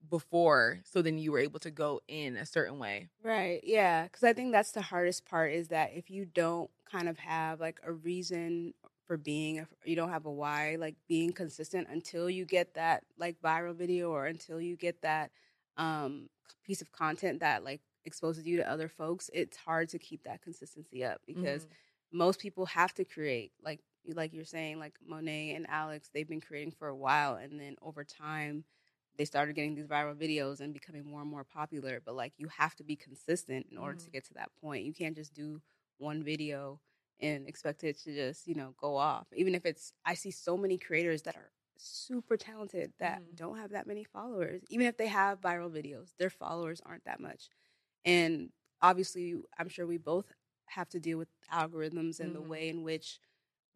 before, 0.10 0.82
so 0.86 1.02
then 1.02 1.18
you 1.18 1.32
were 1.32 1.40
able 1.40 1.60
to 1.62 1.72
go 1.72 2.02
in 2.08 2.38
a 2.38 2.46
certain 2.46 2.80
way. 2.80 3.10
Right. 3.24 3.62
Yeah. 3.64 4.04
Because 4.04 4.24
I 4.24 4.34
think 4.34 4.52
that's 4.52 4.72
the 4.72 4.82
hardest 4.82 5.26
part 5.26 5.52
is 5.54 5.70
that 5.70 5.94
if 5.94 6.10
you 6.10 6.26
don't 6.26 6.70
kind 6.86 7.10
of 7.10 7.18
have 7.18 7.60
like 7.60 7.80
a 7.84 7.92
reason 7.92 8.74
for 9.06 9.18
being, 9.18 9.58
if 9.58 9.70
you 9.86 9.96
don't 9.96 10.10
have 10.10 10.26
a 10.26 10.32
why, 10.32 10.76
like 10.76 10.96
being 11.08 11.34
consistent 11.34 11.88
until 11.90 12.30
you 12.30 12.46
get 12.46 12.76
that 12.76 13.04
like 13.18 13.40
viral 13.42 13.76
video 13.76 14.12
or 14.12 14.26
until 14.28 14.62
you 14.62 14.78
get 14.78 15.02
that 15.02 15.32
um, 15.78 16.30
piece 16.64 16.82
of 16.82 16.92
content 16.92 17.40
that 17.40 17.64
like 17.64 17.82
exposes 18.06 18.46
you 18.46 18.58
to 18.58 18.70
other 18.70 18.88
folks, 18.88 19.30
it's 19.34 19.58
hard 19.58 19.90
to 19.90 20.00
keep 20.00 20.24
that 20.24 20.42
consistency 20.42 21.04
up 21.04 21.22
because 21.26 21.66
Mhm. 21.66 21.78
most 22.12 22.40
people 22.40 22.66
have 22.68 22.94
to 22.94 23.04
create 23.04 23.52
like 23.62 23.82
like 24.14 24.32
you're 24.32 24.46
saying 24.46 24.80
like 24.80 24.98
monet 25.06 25.54
and 25.54 25.70
alex 25.70 26.10
they've 26.14 26.30
been 26.30 26.40
creating 26.40 26.72
for 26.72 26.88
a 26.88 26.96
while 26.96 27.36
and 27.36 27.60
then 27.60 27.76
over 27.82 28.06
time 28.06 28.64
they 29.18 29.26
started 29.26 29.56
getting 29.56 29.76
these 29.76 29.88
viral 29.88 30.16
videos 30.16 30.60
and 30.62 30.74
becoming 30.74 31.06
more 31.06 31.22
and 31.22 31.30
more 31.30 31.44
popular 31.44 32.02
but 32.06 32.16
like 32.16 32.34
you 32.38 32.48
have 32.48 32.76
to 32.76 32.84
be 32.84 32.96
consistent 32.96 33.68
in 33.72 33.78
order 33.78 33.96
to 33.96 34.10
Mhm. 34.10 34.12
get 34.12 34.26
to 34.26 34.34
that 34.34 34.52
point 34.62 34.86
you 34.86 34.94
can't 34.94 35.16
just 35.16 35.34
do 35.34 35.62
one 35.98 36.24
video 36.24 36.80
and 37.20 37.48
expect 37.48 37.84
it 37.84 37.98
to 38.00 38.14
just 38.14 38.48
you 38.48 38.56
know 38.56 38.74
go 38.80 38.96
off 38.96 39.28
even 39.36 39.56
if 39.56 39.66
it's 39.66 39.94
i 40.06 40.14
see 40.14 40.32
so 40.32 40.58
many 40.58 40.78
creators 40.78 41.24
that 41.24 41.36
are 41.36 41.52
super 41.78 42.38
talented 42.38 42.92
that 43.00 43.22
Mhm. 43.22 43.36
don't 43.36 43.58
have 43.58 43.72
that 43.72 43.88
many 43.88 44.04
followers 44.04 44.62
even 44.70 44.88
if 44.88 44.98
they 44.98 45.08
have 45.08 45.42
viral 45.42 45.72
videos 45.72 46.16
their 46.18 46.30
followers 46.30 46.82
aren't 46.86 47.04
that 47.06 47.20
much 47.20 47.50
and 48.06 48.52
obviously 48.82 49.36
i'm 49.60 49.70
sure 49.70 49.86
we 49.88 49.98
both 49.98 50.26
have 50.68 50.90
to 50.90 51.00
deal 51.00 51.18
with 51.18 51.30
algorithms 51.54 52.20
and 52.20 52.36
the 52.36 52.42
Mhm. 52.42 52.48
way 52.50 52.70
in 52.70 52.84
which 52.84 53.20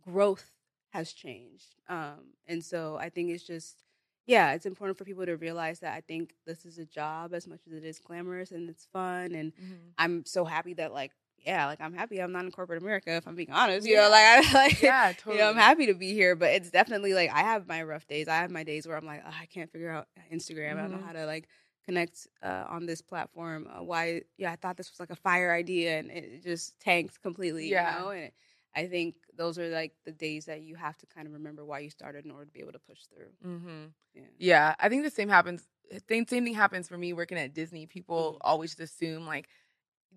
growth 0.01 0.51
has 0.91 1.13
changed 1.13 1.75
um, 1.89 2.33
and 2.47 2.63
so 2.63 2.97
i 2.97 3.09
think 3.09 3.29
it's 3.29 3.45
just 3.45 3.83
yeah 4.27 4.53
it's 4.53 4.65
important 4.65 4.97
for 4.97 5.03
people 5.05 5.25
to 5.25 5.35
realize 5.35 5.79
that 5.79 5.93
i 5.93 6.01
think 6.01 6.33
this 6.45 6.65
is 6.65 6.77
a 6.77 6.85
job 6.85 7.33
as 7.33 7.47
much 7.47 7.59
as 7.67 7.73
it 7.73 7.83
is 7.83 7.99
glamorous 7.99 8.51
and 8.51 8.69
it's 8.69 8.85
fun 8.93 9.33
and 9.33 9.53
Mhm. 9.53 9.77
i'm 9.97 10.25
so 10.25 10.45
happy 10.45 10.73
that 10.75 10.93
like 10.93 11.11
yeah 11.45 11.65
like 11.65 11.81
i'm 11.81 11.93
happy 11.93 12.21
i'm 12.21 12.31
not 12.31 12.45
in 12.45 12.51
corporate 12.51 12.81
america 12.81 13.11
if 13.15 13.27
i'm 13.27 13.35
being 13.35 13.51
honest 13.51 13.87
you 13.87 13.93
Yeah. 13.95 14.03
know 14.03 14.09
like 14.09 14.23
i 14.25 14.53
like 14.53 14.81
Yeah, 14.81 15.11
totally. 15.17 15.35
you 15.37 15.41
know 15.41 15.49
i'm 15.49 15.55
happy 15.57 15.87
to 15.87 15.93
be 15.95 16.13
here 16.13 16.35
but 16.35 16.51
it's 16.51 16.69
definitely 16.69 17.13
like 17.13 17.31
i 17.31 17.39
have 17.39 17.67
my 17.67 17.81
rough 17.83 18.05
days 18.07 18.27
i 18.27 18.35
have 18.35 18.51
my 18.51 18.63
days 18.63 18.87
where 18.87 18.95
i'm 18.97 19.05
like 19.05 19.23
oh, 19.25 19.33
i 19.41 19.45
can't 19.47 19.71
figure 19.71 19.89
out 19.89 20.07
instagram 20.31 20.77
i 20.77 20.81
don't 20.81 20.91
know 20.91 20.97
Mhm. 20.97 21.05
how 21.07 21.13
to 21.13 21.25
like 21.25 21.47
connect 21.83 22.27
uh, 22.43 22.65
on 22.69 22.85
this 22.85 23.01
platform 23.01 23.67
uh, 23.75 23.81
why 23.83 24.21
yeah 24.37 24.51
i 24.51 24.55
thought 24.55 24.77
this 24.77 24.91
was 24.91 24.99
like 24.99 25.09
a 25.09 25.15
fire 25.15 25.51
idea 25.51 25.97
and 25.97 26.11
it 26.11 26.43
just 26.43 26.79
tanked 26.79 27.19
completely 27.23 27.69
Yeah. 27.69 27.95
you 27.97 27.99
know 28.03 28.09
and 28.11 28.31
i 28.75 28.85
think 28.85 29.15
those 29.41 29.57
are 29.61 29.69
like 29.69 29.93
the 30.05 30.11
days 30.11 30.45
that 30.45 30.61
you 30.61 30.75
have 30.75 30.95
to 31.01 31.05
kind 31.15 31.25
of 31.27 31.33
remember 31.33 31.63
why 31.65 31.79
you 31.79 31.89
started 31.89 32.25
in 32.25 32.31
order 32.31 32.45
to 32.45 32.51
be 32.57 32.59
able 32.65 32.71
to 32.79 32.83
push 32.89 33.01
through 33.11 33.31
Mm-hmm. 33.51 33.83
yeah 34.13 34.23
Yeah, 34.49 34.75
I 34.79 34.87
think 34.89 35.03
the 35.03 35.09
same 35.19 35.29
happens. 35.37 35.61
Same 36.07 36.25
same 36.27 36.43
thing 36.45 36.53
happens 36.53 36.87
for 36.87 36.97
me 36.97 37.09
working 37.13 37.37
at 37.37 37.53
Disney. 37.53 37.85
People 37.97 38.23
Mhm. 38.33 38.37
always 38.49 38.69
just 38.75 38.81
assume 38.89 39.25
like, 39.33 39.45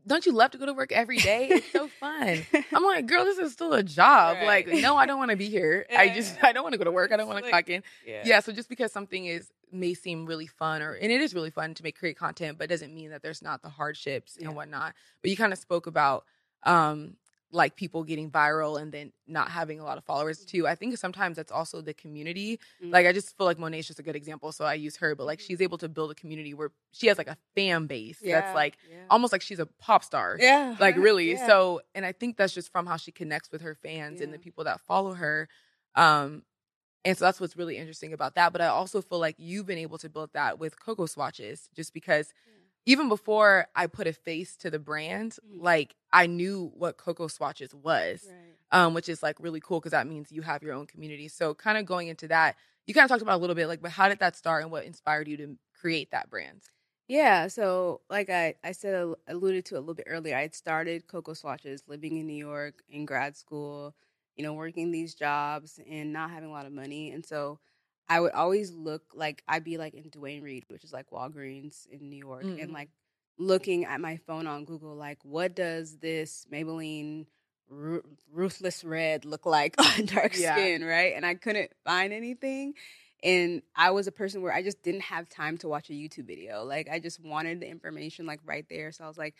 don't 0.06 0.24
you 0.26 0.32
love 0.32 0.50
to 0.50 0.58
go 0.58 0.66
to 0.66 0.74
work 0.74 0.92
every 0.92 1.16
day? 1.18 1.48
It's 1.50 1.72
so 1.72 1.88
fun. 1.88 2.42
I'm 2.74 2.84
like, 2.92 3.06
girl, 3.06 3.24
this 3.24 3.38
is 3.38 3.52
still 3.52 3.72
a 3.72 3.82
job. 3.82 4.36
Right. 4.36 4.66
Like, 4.68 4.82
no, 4.82 4.96
I 4.96 5.06
don't 5.06 5.18
want 5.18 5.30
to 5.30 5.36
be 5.36 5.48
here. 5.48 5.86
I 5.96 6.08
just 6.10 6.32
I 6.48 6.52
don't 6.52 6.62
want 6.62 6.74
to 6.74 6.78
go 6.78 6.84
to 6.90 6.92
work. 7.00 7.10
I 7.12 7.16
don't 7.16 7.26
want 7.26 7.38
to 7.38 7.44
Like- 7.44 7.52
clock 7.66 7.68
in. 7.70 7.82
yeah 8.06 8.22
Yeah. 8.30 8.40
So 8.40 8.52
just 8.52 8.68
because 8.68 8.92
something 8.92 9.24
is 9.26 9.50
may 9.72 9.94
seem 9.94 10.26
really 10.26 10.46
fun 10.46 10.82
or 10.82 10.92
and 10.92 11.10
it 11.10 11.20
is 11.20 11.34
really 11.34 11.50
fun 11.50 11.74
to 11.74 11.82
make 11.82 11.98
create 11.98 12.16
content, 12.26 12.58
but 12.58 12.68
doesn't 12.68 12.94
mean 12.94 13.10
that 13.10 13.22
there's 13.22 13.42
not 13.42 13.62
the 13.62 13.70
hardships 13.70 14.37
Yeah. 14.38 14.46
and 14.48 14.56
whatnot. 14.56 14.94
But 15.22 15.30
you 15.30 15.37
kind 15.37 15.52
of 15.52 15.58
spoke 15.58 15.87
about 15.87 16.24
um 16.64 17.16
like 17.54 17.76
people 17.76 18.02
getting 18.02 18.30
viral 18.30 18.80
and 18.80 18.90
then 18.90 19.12
not 19.28 19.48
having 19.48 19.78
a 19.78 19.84
lot 19.84 19.96
of 19.96 20.04
followers 20.04 20.44
too. 20.44 20.66
I 20.66 20.74
think 20.74 20.98
sometimes 20.98 21.36
that's 21.36 21.52
also 21.52 21.80
the 21.80 21.94
community. 21.94 22.58
Mhm. 22.82 22.92
Like 22.92 23.06
I 23.06 23.12
just 23.12 23.36
feel 23.36 23.46
like 23.46 23.58
Monet's 23.58 23.86
just 23.86 24.00
a 24.00 24.02
good 24.02 24.16
example, 24.16 24.50
so 24.50 24.64
I 24.64 24.74
use 24.74 24.96
her. 24.96 25.14
But 25.14 25.24
like 25.26 25.38
she's 25.40 25.60
able 25.60 25.78
to 25.78 25.88
build 25.88 26.10
a 26.10 26.14
community 26.16 26.52
where 26.52 26.72
she 26.90 27.06
has 27.06 27.16
like 27.16 27.28
a 27.28 27.38
fan 27.54 27.86
base 27.86 28.18
Yeah, 28.20 28.40
that's 28.40 28.54
like 28.54 28.76
yeah. 28.90 29.04
almost 29.08 29.32
like 29.32 29.40
she's 29.42 29.60
a 29.60 29.66
pop 29.66 30.02
star. 30.02 30.36
yeah 30.40 30.74
Like 30.80 30.96
really. 31.08 31.30
yeah. 31.32 31.46
So 31.46 31.80
and 31.94 32.04
I 32.04 32.12
think 32.12 32.36
that's 32.36 32.52
just 32.52 32.72
from 32.72 32.86
how 32.86 32.96
she 32.96 33.12
connects 33.12 33.52
with 33.52 33.62
her 33.62 33.76
fans 33.76 34.20
and 34.20 34.34
the 34.34 34.38
people 34.38 34.64
that 34.64 34.80
follow 34.80 35.14
her. 35.14 35.48
Um 35.94 36.42
and 37.04 37.16
so 37.16 37.26
that's 37.26 37.38
what's 37.40 37.56
really 37.56 37.76
interesting 37.76 38.12
about 38.14 38.34
that. 38.34 38.50
But 38.52 38.62
I 38.62 38.66
also 38.68 39.00
feel 39.02 39.18
like 39.18 39.36
you've 39.38 39.66
been 39.66 39.78
able 39.78 39.98
to 39.98 40.08
build 40.08 40.30
that 40.32 40.58
with 40.58 40.80
Cocoa 40.80 41.06
Swatches 41.06 41.68
just 41.74 41.92
because 41.94 42.32
even 42.87 43.09
before 43.09 43.66
I 43.75 43.87
put 43.87 44.07
a 44.07 44.12
face 44.12 44.57
to 44.59 44.70
the 44.70 44.79
brand, 44.79 45.38
Mhm. 45.47 45.62
like 45.62 45.94
I 46.12 46.27
knew 46.27 46.70
what 46.75 46.97
Cocoa 46.97 47.29
Swatches 47.29 47.75
was 47.75 48.25
right 48.29 48.40
um, 48.70 48.92
which 48.92 49.09
is 49.09 49.23
like 49.23 49.37
really 49.38 49.61
cool 49.61 49.79
because 49.79 49.92
that 49.92 50.07
means 50.09 50.33
you 50.33 50.42
have 50.42 50.62
your 50.62 50.75
own 50.75 50.87
community. 50.87 51.29
So, 51.29 51.55
kind 51.55 51.79
of 51.79 51.87
going 51.87 52.09
into 52.09 52.27
that, 52.29 52.57
you 52.87 52.94
kind 52.94 53.05
of 53.05 53.09
talked 53.09 53.23
about 53.23 53.37
a 53.37 53.40
little 53.40 53.55
bit, 53.55 53.68
like, 53.68 53.81
but 53.81 53.92
how 53.92 54.09
did 54.09 54.18
that 54.18 54.35
start 54.37 54.62
and 54.62 54.73
what 54.73 54.85
inspired 54.85 55.29
you 55.29 55.37
to 55.37 55.57
create 55.79 56.11
that 56.11 56.29
brand? 56.29 56.62
Yeah, 57.07 57.49
so 57.49 58.01
like 58.09 58.31
I, 58.31 58.55
I 58.64 58.73
said, 58.73 59.14
alluded 59.29 59.66
to 59.66 59.77
a 59.77 59.81
little 59.81 59.94
bit 59.94 60.07
earlier, 60.09 60.37
I 60.37 60.42
had 60.42 60.55
started 60.55 61.07
Cocoa 61.07 61.35
Swatches 61.35 61.83
living 61.87 62.16
in 62.16 62.27
New 62.27 62.35
York 62.35 62.83
in 62.88 63.05
grad 63.05 63.37
school, 63.37 63.94
you 64.37 64.42
know, 64.42 64.55
working 64.55 64.90
these 64.90 65.14
jobs 65.14 65.79
and 65.88 66.12
not 66.12 66.31
having 66.31 66.49
a 66.49 66.53
lot 66.53 66.66
of 66.66 66.73
money. 66.73 67.11
And 67.12 67.25
so 67.25 67.61
I 68.08 68.20
would 68.20 68.32
always 68.32 68.70
look 68.72 69.02
like 69.14 69.42
I'd 69.48 69.64
be 69.64 69.78
like 69.78 69.94
in 69.94 70.08
Duane 70.10 70.42
Reade, 70.42 70.64
which 70.68 70.84
is 70.84 70.92
like 70.92 71.10
Walgreens 71.10 71.86
in 71.88 72.10
New 72.10 72.16
York, 72.18 72.44
Mhm. 72.44 72.62
and 72.62 72.72
like 72.72 72.90
looking 73.38 73.84
at 73.84 74.00
my 74.00 74.16
phone 74.18 74.46
on 74.46 74.64
Google, 74.64 74.94
like, 74.94 75.18
what 75.24 75.56
does 75.56 75.98
this 75.98 76.46
Maybelline 76.52 77.26
Ru- 77.68 78.04
Ruthless 78.30 78.84
Red 78.84 79.24
look 79.24 79.46
like 79.46 79.74
on 80.00 80.06
dark 80.06 80.34
Yeah. 80.36 80.54
skin, 80.54 80.84
right? 80.84 81.14
And 81.16 81.24
I 81.26 81.34
couldn't 81.34 81.72
find 81.84 82.12
anything. 82.12 82.74
And 83.22 83.62
I 83.74 83.90
was 83.90 84.06
a 84.06 84.12
person 84.12 84.42
where 84.42 84.52
I 84.52 84.62
just 84.62 84.82
didn't 84.82 85.00
have 85.02 85.28
time 85.30 85.56
to 85.58 85.68
watch 85.68 85.88
a 85.88 85.94
YouTube 85.94 86.26
video. 86.26 86.62
Like 86.64 86.88
I 86.90 86.98
just 87.00 87.18
wanted 87.24 87.60
the 87.60 87.68
information 87.68 88.26
like 88.26 88.40
right 88.44 88.66
there. 88.68 88.92
So 88.92 89.04
I 89.04 89.08
was 89.08 89.16
like, 89.18 89.34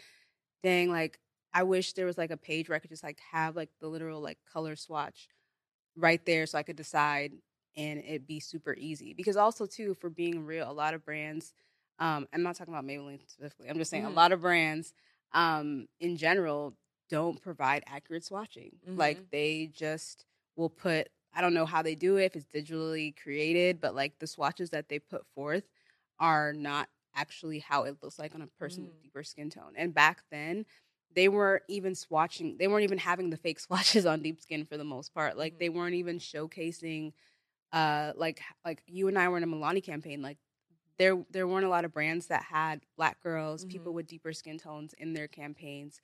dang, 0.63 0.91
like 0.91 1.21
I 1.53 1.65
wish 1.65 1.93
there 1.93 2.07
was 2.07 2.17
like 2.19 2.31
a 2.31 2.37
page 2.39 2.69
where 2.69 2.77
I 2.77 2.79
could 2.81 2.91
just 2.91 3.05
like 3.05 3.19
have 3.31 3.55
like 3.55 3.69
the 3.81 3.89
literal 3.89 4.21
like 4.23 4.39
color 4.51 4.75
swatch 4.75 5.29
right 5.97 6.25
there 6.25 6.47
so 6.47 6.59
I 6.59 6.63
could 6.63 6.77
decide 6.77 7.33
and 7.77 8.01
it'd 8.01 8.27
be 8.27 8.41
super 8.41 8.75
easy. 8.75 9.13
Because 9.15 9.37
also 9.37 9.67
too, 9.67 9.95
for 9.95 10.11
being 10.11 10.45
real, 10.45 10.71
a 10.71 10.73
lot 10.73 10.95
of 10.95 11.05
brands, 11.05 11.53
um, 11.99 12.27
I'm 12.33 12.43
not 12.43 12.57
talking 12.57 12.75
about 12.75 12.85
Maybelline 12.87 13.21
specifically, 13.21 13.69
I'm 13.69 13.79
just 13.79 13.91
saying 13.91 14.05
Mhm. 14.05 14.09
a 14.09 14.11
lot 14.15 14.33
of 14.33 14.41
brands 14.41 14.93
um 15.33 15.89
in 15.99 16.17
general 16.17 16.77
don't 17.11 17.41
provide 17.43 17.83
accurate 17.87 18.23
swatching. 18.23 18.73
Like 18.87 19.19
Mhm. 19.19 19.31
they 19.31 19.67
just 19.69 20.27
will 20.57 20.71
put 20.71 21.09
I 21.37 21.41
don't 21.41 21.55
know 21.55 21.67
how 21.67 21.83
they 21.83 21.97
do 21.97 22.17
it 22.17 22.27
if 22.27 22.37
it's 22.37 22.47
digitally 22.47 23.17
created, 23.21 23.81
but 23.81 23.95
like 23.95 24.19
the 24.21 24.27
swatches 24.29 24.71
that 24.71 24.89
they 24.89 25.01
put 25.01 25.27
forth 25.35 25.65
are 26.21 26.53
not 26.53 26.89
actually 27.17 27.59
how 27.59 27.83
it 27.85 27.97
looks 28.03 28.19
like 28.21 28.35
on 28.37 28.43
a 28.43 28.47
person 28.47 28.85
with 28.85 28.95
Mm. 28.99 29.03
deeper 29.03 29.23
skin 29.25 29.51
tone. 29.51 29.75
And 29.77 29.93
back 29.93 30.23
then, 30.31 30.65
they 31.13 31.29
weren't 31.29 31.65
even 31.69 31.95
swatching. 31.95 32.57
They 32.59 32.69
weren't 32.69 32.85
even 32.85 32.99
having 32.99 33.31
the 33.31 33.37
fake 33.37 33.59
swatches 34.05 34.07
on 34.07 34.23
deep 34.23 34.41
skin 34.41 34.65
for 34.65 34.77
the 34.77 34.85
most 34.85 35.13
part. 35.13 35.37
Like 35.37 35.55
Mhm. 35.55 35.59
they 35.59 35.69
weren't 35.71 35.95
even 35.95 36.19
showcasing, 36.21 37.13
uh, 37.75 38.13
like 38.17 38.41
like 38.65 38.83
you 38.87 39.09
and 39.09 39.19
I 39.19 39.29
were 39.29 39.37
in 39.37 39.43
a 39.43 39.47
Milani 39.47 39.83
campaign. 39.85 40.23
Like 40.23 40.39
there 40.97 41.23
there 41.31 41.47
weren't 41.49 41.67
a 41.67 41.69
lot 41.69 41.85
of 41.85 41.93
brands 41.93 42.29
that 42.29 42.43
had 42.45 42.81
black 42.97 43.21
girls, 43.21 43.65
people 43.65 43.93
Mhm. 43.93 43.97
with 43.97 44.07
deeper 44.07 44.33
skin 44.33 44.59
tones 44.59 44.95
in 44.97 45.13
their 45.13 45.29
campaigns. 45.29 46.01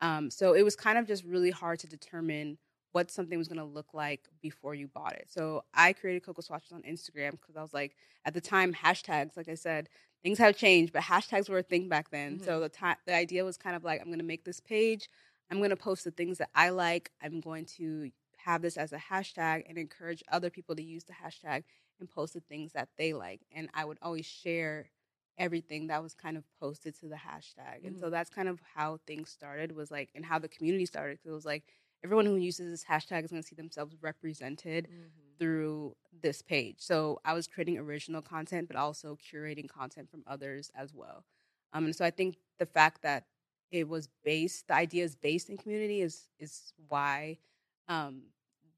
Um, 0.00 0.30
so 0.30 0.52
it 0.54 0.62
was 0.64 0.74
kind 0.74 0.98
of 0.98 1.06
just 1.06 1.22
really 1.24 1.50
hard 1.50 1.78
to 1.80 1.86
determine 1.86 2.58
what 2.90 3.10
something 3.10 3.38
was 3.38 3.48
going 3.48 3.58
to 3.58 3.64
look 3.64 3.94
like 3.94 4.28
before 4.42 4.74
you 4.74 4.88
bought 4.88 5.14
it. 5.14 5.30
So 5.30 5.64
I 5.72 5.92
created 5.94 6.24
Cocoa 6.24 6.42
Swatches 6.42 6.72
on 6.72 6.82
Instagram 6.82 7.30
because 7.30 7.56
I 7.56 7.62
was 7.62 7.72
like, 7.72 7.96
at 8.26 8.34
the 8.34 8.40
time, 8.40 8.74
hashtags, 8.74 9.36
like 9.36 9.48
I 9.48 9.54
said, 9.54 9.88
things 10.22 10.38
have 10.38 10.56
changed, 10.56 10.92
but 10.92 11.02
hashtags 11.02 11.48
were 11.48 11.58
a 11.58 11.62
thing 11.62 11.88
back 11.88 12.10
then. 12.10 12.38
So 12.44 12.60
the 12.60 12.68
time, 12.68 12.96
the 13.06 13.14
idea 13.14 13.44
was 13.44 13.56
kind 13.56 13.76
of 13.76 13.84
like, 13.84 14.00
I'm 14.00 14.08
going 14.08 14.18
to 14.18 14.24
make 14.24 14.44
this 14.44 14.60
page. 14.60 15.08
I'm 15.50 15.58
going 15.58 15.70
to 15.70 15.76
post 15.76 16.04
the 16.04 16.10
things 16.10 16.36
that 16.38 16.50
I 16.54 16.68
like. 16.70 17.12
I'm 17.22 17.40
going 17.40 17.64
to 17.78 18.10
have 18.44 18.62
this 18.62 18.76
as 18.76 18.92
a 18.92 18.98
hashtag 18.98 19.64
and 19.68 19.78
encourage 19.78 20.22
other 20.30 20.50
people 20.50 20.74
to 20.76 20.82
use 20.82 21.04
the 21.04 21.12
hashtag 21.14 21.64
and 22.00 22.10
post 22.10 22.34
the 22.34 22.40
things 22.40 22.72
that 22.72 22.88
they 22.98 23.12
like. 23.12 23.42
And 23.52 23.68
I 23.74 23.84
would 23.84 23.98
always 24.02 24.26
share 24.26 24.90
everything 25.38 25.86
that 25.88 26.02
was 26.02 26.14
kind 26.14 26.36
of 26.36 26.44
posted 26.60 26.94
to 27.00 27.08
the 27.08 27.16
hashtag. 27.16 27.86
And 27.86 27.96
so 27.98 28.10
that's 28.10 28.30
kind 28.30 28.48
of 28.48 28.60
how 28.74 28.98
things 29.06 29.30
started 29.30 29.72
was 29.72 29.90
like, 29.90 30.10
and 30.14 30.24
how 30.24 30.38
the 30.38 30.48
community 30.48 30.86
started. 30.86 31.18
'Cause 31.18 31.30
it 31.30 31.34
was 31.34 31.46
like, 31.46 31.64
everyone 32.04 32.26
who 32.26 32.36
uses 32.36 32.70
this 32.70 32.84
hashtag 32.84 33.24
is 33.24 33.30
going 33.30 33.42
to 33.42 33.48
see 33.48 33.54
themselves 33.56 33.96
represented 34.00 34.88
Mm-hmm. 34.88 35.32
through 35.38 35.96
this 36.12 36.42
page. 36.42 36.76
So 36.78 37.20
I 37.24 37.32
was 37.34 37.46
creating 37.48 37.78
original 37.78 38.22
content, 38.22 38.68
but 38.68 38.76
also 38.76 39.16
curating 39.16 39.68
content 39.68 40.10
from 40.10 40.22
others 40.26 40.70
as 40.74 40.94
well. 40.94 41.24
Um, 41.72 41.86
and 41.86 41.96
so 41.96 42.04
I 42.04 42.10
think 42.10 42.36
the 42.58 42.66
fact 42.66 43.02
that 43.02 43.26
it 43.70 43.88
was 43.88 44.08
based, 44.24 44.68
the 44.68 44.74
idea 44.74 45.04
is 45.04 45.16
based 45.16 45.48
in 45.48 45.56
community 45.56 46.00
is 46.02 46.28
is 46.38 46.72
why 46.88 47.38
um, 47.88 48.22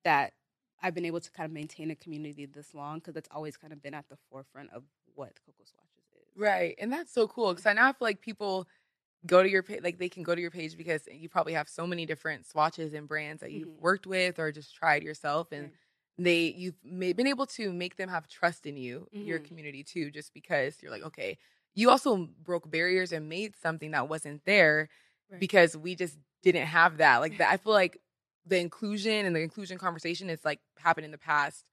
that 0.05 0.33
I've 0.83 0.95
been 0.95 1.05
able 1.07 1.21
to 1.21 1.31
kind 1.31 1.47
of 1.47 1.53
maintain 1.53 1.91
a 1.91 1.97
community 1.97 2.47
this 2.47 2.75
long 2.75 2.99
because 2.99 3.17
it's 3.17 3.29
always 3.31 3.57
kind 3.57 3.73
of 3.73 3.83
been 3.83 3.95
at 3.95 4.09
the 4.09 4.17
forefront 4.31 4.71
of 4.73 4.85
what 5.15 5.33
Cocoa 5.47 5.65
Swatches 5.65 6.05
is. 6.15 6.37
Right. 6.37 6.75
And 6.79 6.93
that's 6.93 7.13
so 7.13 7.29
cool 7.29 7.53
because 7.53 7.67
I 7.67 7.73
now 7.73 7.93
feel 7.93 8.07
like 8.07 8.21
people 8.21 8.67
go 9.27 9.43
to 9.43 9.49
your 9.49 9.63
page, 9.63 9.83
like 9.83 9.99
they 9.99 10.09
can 10.09 10.23
go 10.23 10.35
to 10.35 10.41
your 10.41 10.51
page 10.51 10.77
because 10.77 11.09
you 11.11 11.29
probably 11.29 11.55
have 11.55 11.69
so 11.69 11.87
many 11.87 12.07
different 12.07 12.47
swatches 12.47 12.95
and 12.95 13.09
brands 13.09 13.41
that 13.41 13.53
you've 13.53 13.71
Mhm. 13.71 13.81
worked 13.81 14.07
with 14.07 14.39
or 14.39 14.53
just 14.53 14.75
tried 14.75 15.03
yourself. 15.03 15.53
And 15.53 15.71
they, 16.19 16.55
you've 16.57 16.81
been 16.83 17.27
able 17.27 17.47
to 17.47 17.73
make 17.73 17.97
them 17.97 18.09
have 18.09 18.29
trust 18.29 18.67
in 18.67 18.77
you, 18.77 19.09
your 19.21 19.39
Mhm. 19.39 19.47
community 19.49 19.85
too, 19.85 20.11
just 20.11 20.35
because 20.35 20.83
you're 20.83 20.93
like, 20.93 21.03
okay, 21.05 21.39
you 21.75 21.91
also 21.91 22.29
broke 22.43 22.71
barriers 22.71 23.13
and 23.13 23.29
made 23.29 23.57
something 23.57 23.93
that 23.93 24.09
wasn't 24.09 24.45
there 24.45 24.89
Right. 25.31 25.41
because 25.41 25.77
we 25.77 25.95
just 25.95 26.19
didn't 26.43 26.67
have 26.67 26.99
that. 26.99 27.19
Like 27.19 27.39
that, 27.39 27.51
I 27.53 27.57
feel 27.57 27.73
like 27.73 27.99
the 28.47 28.59
inclusion 28.59 29.25
and 29.27 29.35
the 29.35 29.41
inclusion 29.41 29.79
conversation 29.79 30.29
is 30.31 30.45
like 30.45 30.61
happened 30.79 31.05
in 31.05 31.11
the 31.11 31.19
past, 31.19 31.65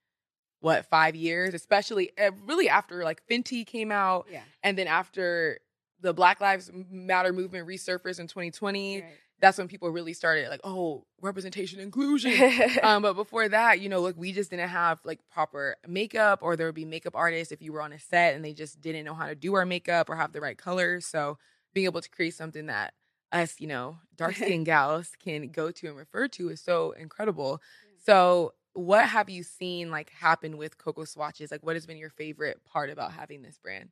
what, 0.60 0.86
five 0.86 1.16
years, 1.16 1.54
especially 1.54 2.12
uh, 2.18 2.32
really 2.46 2.70
after 2.70 3.04
like 3.04 3.22
Fenty 3.30 3.66
came 3.66 3.92
out 3.92 4.28
Yeah. 4.32 4.44
and 4.64 4.78
then 4.78 4.88
after 4.88 5.60
the 6.00 6.14
Black 6.14 6.40
Lives 6.42 6.72
Matter 6.90 7.34
movement 7.34 7.68
resurfaced 7.68 8.20
in 8.20 8.28
2020, 8.28 9.02
Right. 9.02 9.12
that's 9.40 9.58
when 9.58 9.68
people 9.68 9.90
really 9.90 10.14
started 10.14 10.50
like, 10.50 10.62
oh, 10.64 11.06
representation, 11.22 11.80
inclusion. 11.80 12.34
um, 12.84 13.02
but 13.02 13.14
before 13.14 13.50
that, 13.50 13.80
you 13.82 13.90
know, 13.90 14.00
look, 14.02 14.16
we 14.18 14.32
just 14.32 14.50
didn't 14.50 14.70
have 14.70 15.00
like 15.04 15.20
proper 15.32 15.76
makeup, 15.88 16.40
or 16.42 16.56
there 16.56 16.68
would 16.68 16.76
be 16.76 16.86
makeup 16.86 17.16
artists 17.16 17.52
if 17.52 17.62
you 17.62 17.74
were 17.74 17.82
on 17.82 17.92
a 17.94 18.00
set 18.00 18.36
and 18.36 18.44
they 18.46 18.54
just 18.54 18.80
didn't 18.82 19.04
know 19.06 19.14
how 19.14 19.28
to 19.28 19.36
do 19.36 19.54
our 19.56 19.66
makeup 19.66 20.10
or 20.10 20.16
have 20.16 20.32
the 20.32 20.42
right 20.42 20.58
colors. 20.58 21.06
So 21.06 21.38
being 21.74 21.86
able 21.86 22.02
to 22.02 22.10
create 22.10 22.34
something 22.36 22.66
that 22.68 22.94
us, 23.32 23.60
you 23.60 23.68
know, 23.68 23.98
dark 24.16 24.36
skinned 24.38 24.66
gals 24.66 25.12
can 25.20 25.50
go 25.50 25.72
to 25.72 25.88
and 25.88 25.98
refer 25.98 26.28
to 26.30 26.50
is 26.50 26.62
so 26.62 26.92
incredible. 26.92 27.62
So 27.98 28.54
what 28.74 29.08
have 29.08 29.30
you 29.30 29.44
seen 29.44 29.92
like 29.92 30.10
happen 30.12 30.58
with 30.58 30.78
Cocoa 30.78 31.06
Swatches? 31.06 31.52
Like 31.52 31.64
what 31.66 31.76
has 31.76 31.86
been 31.86 31.98
your 31.98 32.10
favorite 32.10 32.64
part 32.66 32.90
about 32.90 33.14
having 33.14 33.42
this 33.42 33.58
brand? 33.58 33.90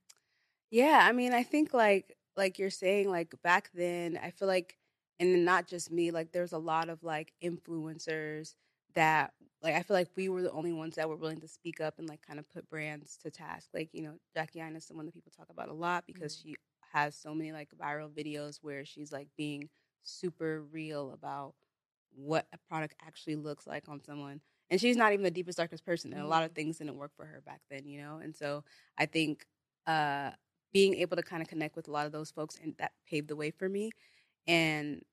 Yeah, 0.71 0.99
I 1.07 1.11
mean, 1.11 1.33
I 1.33 1.43
think 1.43 1.73
like 1.73 2.15
like 2.37 2.59
you're 2.59 2.69
saying, 2.69 3.09
like 3.09 3.33
back 3.43 3.71
then, 3.73 4.17
I 4.21 4.31
feel 4.31 4.47
like, 4.47 4.77
and 5.19 5.43
not 5.45 5.67
just 5.67 5.91
me, 5.91 6.11
like 6.11 6.31
there's 6.31 6.53
a 6.53 6.57
lot 6.57 6.89
of 6.89 7.03
like 7.03 7.33
influencers 7.43 8.55
that 8.95 9.33
like 9.61 9.75
I 9.75 9.81
feel 9.83 9.95
like 9.95 10.09
we 10.15 10.29
were 10.29 10.41
the 10.43 10.51
only 10.51 10.71
ones 10.73 10.95
that 10.95 11.09
were 11.09 11.15
willing 11.17 11.41
to 11.41 11.47
speak 11.47 11.81
up 11.81 11.95
and 11.99 12.07
like 12.07 12.21
kind 12.21 12.39
of 12.39 12.47
put 12.49 12.69
brands 12.69 13.17
to 13.17 13.31
task. 13.31 13.69
Like 13.73 13.89
you 13.93 14.03
know, 14.03 14.17
Jackie 14.35 14.59
Aina 14.61 14.77
is 14.77 14.85
someone 14.85 15.05
that 15.07 15.13
people 15.15 15.31
talk 15.35 15.49
about 15.49 15.69
a 15.69 15.73
lot 15.73 16.05
because 16.05 16.35
Mhm. 16.35 16.43
she 16.43 16.55
has 16.91 17.15
so 17.15 17.33
many 17.33 17.51
like 17.51 17.69
viral 17.71 18.11
videos 18.11 18.57
where 18.61 18.85
she's 18.85 19.11
like 19.11 19.29
being 19.37 19.69
super 20.03 20.63
real 20.63 21.11
about 21.13 21.55
what 22.11 22.47
a 22.53 22.57
product 22.57 22.95
actually 23.01 23.35
looks 23.35 23.67
like 23.67 23.87
on 23.87 24.01
someone. 24.01 24.41
And 24.69 24.79
she's 24.79 24.97
not 24.97 25.13
even 25.13 25.23
the 25.23 25.31
deepest, 25.31 25.57
darkest 25.57 25.85
person. 25.85 26.13
And 26.13 26.21
a 26.21 26.27
lot 26.27 26.43
of 26.43 26.51
Mhm. 26.51 26.55
things 26.55 26.77
didn't 26.77 26.97
work 26.97 27.11
for 27.15 27.25
her 27.25 27.41
back 27.41 27.61
then, 27.69 27.87
you 27.87 28.01
know? 28.01 28.17
And 28.17 28.35
so 28.35 28.63
I 28.97 29.05
think 29.05 29.45
uh 29.87 30.31
being 30.73 30.95
able 30.95 31.17
to 31.17 31.23
kind 31.23 31.41
of 31.41 31.47
connect 31.47 31.75
with 31.75 31.87
a 31.87 31.91
lot 31.91 32.05
of 32.05 32.11
those 32.11 32.31
folks 32.31 32.55
and 32.61 32.75
that 32.77 32.91
paved 33.07 33.27
the 33.27 33.35
way 33.35 33.51
for 33.51 33.67
me. 33.69 33.91
And 34.47 35.03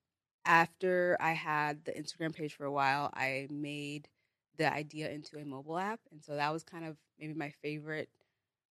after 0.45 1.17
I 1.19 1.33
had 1.33 1.85
the 1.85 1.93
Instagram 1.93 2.33
page 2.35 2.55
for 2.55 2.65
a 2.65 2.71
while, 2.71 3.09
I 3.13 3.47
made 3.49 4.09
the 4.57 4.71
idea 4.71 5.09
into 5.11 5.37
a 5.39 5.45
mobile 5.45 5.77
app. 5.77 6.01
And 6.11 6.23
so 6.23 6.35
that 6.35 6.51
was 6.51 6.63
kind 6.63 6.85
of 6.85 6.97
maybe 7.19 7.33
my 7.33 7.51
favorite 7.51 8.09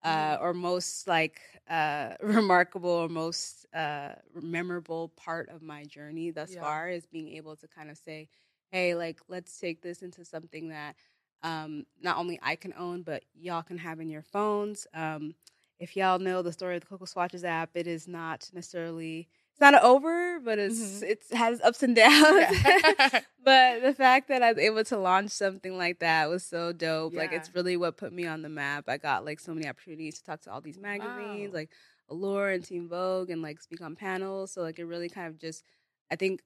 uh, 0.04 0.38
or 0.42 0.54
most 0.54 1.08
like 1.08 1.42
uh, 1.70 2.14
remarkable 2.22 2.90
or 2.90 3.10
most 3.10 3.66
uh, 3.74 4.14
memorable 4.42 5.10
part 5.16 5.50
of 5.50 5.62
my 5.62 5.84
journey 5.86 6.32
thus 6.32 6.56
Yeah. 6.56 6.56
far 6.56 6.90
is 6.90 7.06
being 7.06 7.30
able 7.36 7.56
to 7.58 7.68
kind 7.68 7.90
of 7.90 7.98
say, 7.98 8.28
hey, 8.72 8.96
like, 8.96 9.20
let's 9.28 9.60
take 9.60 9.82
this 9.82 10.02
into 10.02 10.26
something 10.26 10.70
that 10.70 10.96
um, 11.44 11.86
not 12.02 12.18
only 12.18 12.40
I 12.42 12.56
can 12.56 12.74
own, 12.78 13.04
but 13.04 13.24
y'all 13.34 13.64
can 13.64 13.78
have 13.78 14.00
in 14.00 14.10
your 14.10 14.22
phones. 14.24 14.88
Um, 14.94 15.36
if 15.80 15.96
y'all 15.96 16.20
know 16.20 16.42
the 16.42 16.52
story 16.54 16.76
of 16.76 16.82
the 16.82 16.88
Cocoa 16.88 17.06
Swatches 17.06 17.44
app, 17.44 17.72
it 17.76 17.88
is 17.88 18.08
not 18.08 18.50
necessarily 18.54 19.28
it's 19.54 19.62
not 19.62 19.76
over, 19.84 20.40
but 20.40 20.60
it's 20.60 20.76
Mhm. 20.80 21.04
it's 21.04 21.32
has 21.34 21.62
ups 21.62 21.84
and 21.84 21.96
downs. 21.96 22.50
Yeah. 22.52 22.52
but 23.44 23.82
the 23.82 23.94
fact 23.94 24.28
that 24.30 24.42
I 24.44 24.52
was 24.52 24.58
able 24.64 24.84
to 24.86 24.98
launch 24.98 25.32
something 25.32 25.78
like 25.78 26.00
that 26.00 26.30
was 26.30 26.44
so 26.46 26.74
dope. 26.74 27.16
Like 27.16 27.32
it's 27.32 27.54
really 27.54 27.78
what 27.78 27.98
put 27.98 28.14
me 28.14 28.26
on 28.26 28.42
the 28.42 28.50
map. 28.50 28.86
I 28.88 28.98
got 28.98 29.26
like 29.26 29.40
so 29.40 29.54
many 29.54 29.68
opportunities 29.68 30.18
to 30.20 30.24
talk 30.24 30.42
to 30.42 30.52
all 30.52 30.62
these 30.62 30.80
magazines, 30.80 31.54
Wow. 31.54 31.60
like 31.60 31.72
Allure 32.10 32.50
and 32.50 32.64
Teen 32.66 32.88
Vogue, 32.90 33.30
and 33.30 33.42
like 33.42 33.62
speak 33.62 33.82
on 33.82 33.96
panels. 33.96 34.52
So 34.54 34.62
like 34.62 34.80
it 34.80 34.86
really 34.86 35.10
kind 35.10 35.28
of 35.28 35.38
just 35.40 35.64
I 36.12 36.16
think 36.16 36.42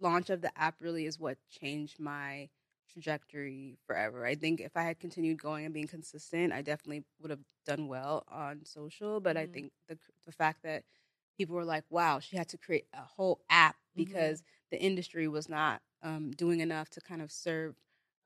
launch 0.00 0.30
of 0.30 0.40
the 0.42 0.56
app 0.58 0.76
really 0.80 1.06
is 1.06 1.18
what 1.18 1.38
changed 1.50 1.98
my 2.00 2.48
trajectory 2.92 3.76
forever. 3.86 4.26
I 4.26 4.34
think 4.34 4.60
if 4.60 4.76
I 4.76 4.82
had 4.82 5.00
continued 5.00 5.40
going 5.40 5.64
and 5.64 5.74
being 5.74 5.86
consistent, 5.86 6.52
I 6.52 6.62
definitely 6.62 7.04
would 7.20 7.30
have 7.30 7.40
done 7.66 7.88
well 7.88 8.24
on 8.28 8.64
social. 8.64 9.20
But 9.20 9.36
I 9.36 9.46
Mhm. 9.46 9.52
think 9.52 9.72
the 9.88 9.98
the 10.26 10.32
fact 10.32 10.62
that 10.64 10.84
people 11.36 11.54
were 11.56 11.64
like, 11.64 11.84
"Wow, 11.90 12.20
she 12.20 12.36
had 12.36 12.48
to 12.50 12.58
create 12.58 12.86
a 12.92 13.02
whole 13.02 13.40
app 13.50 13.76
Mhm. 13.76 13.96
because 13.96 14.42
the 14.70 14.80
industry 14.80 15.28
was 15.28 15.48
not 15.48 15.82
um, 16.02 16.30
doing 16.32 16.60
enough 16.60 16.90
to 16.90 17.00
kind 17.00 17.22
of 17.22 17.30
serve 17.32 17.76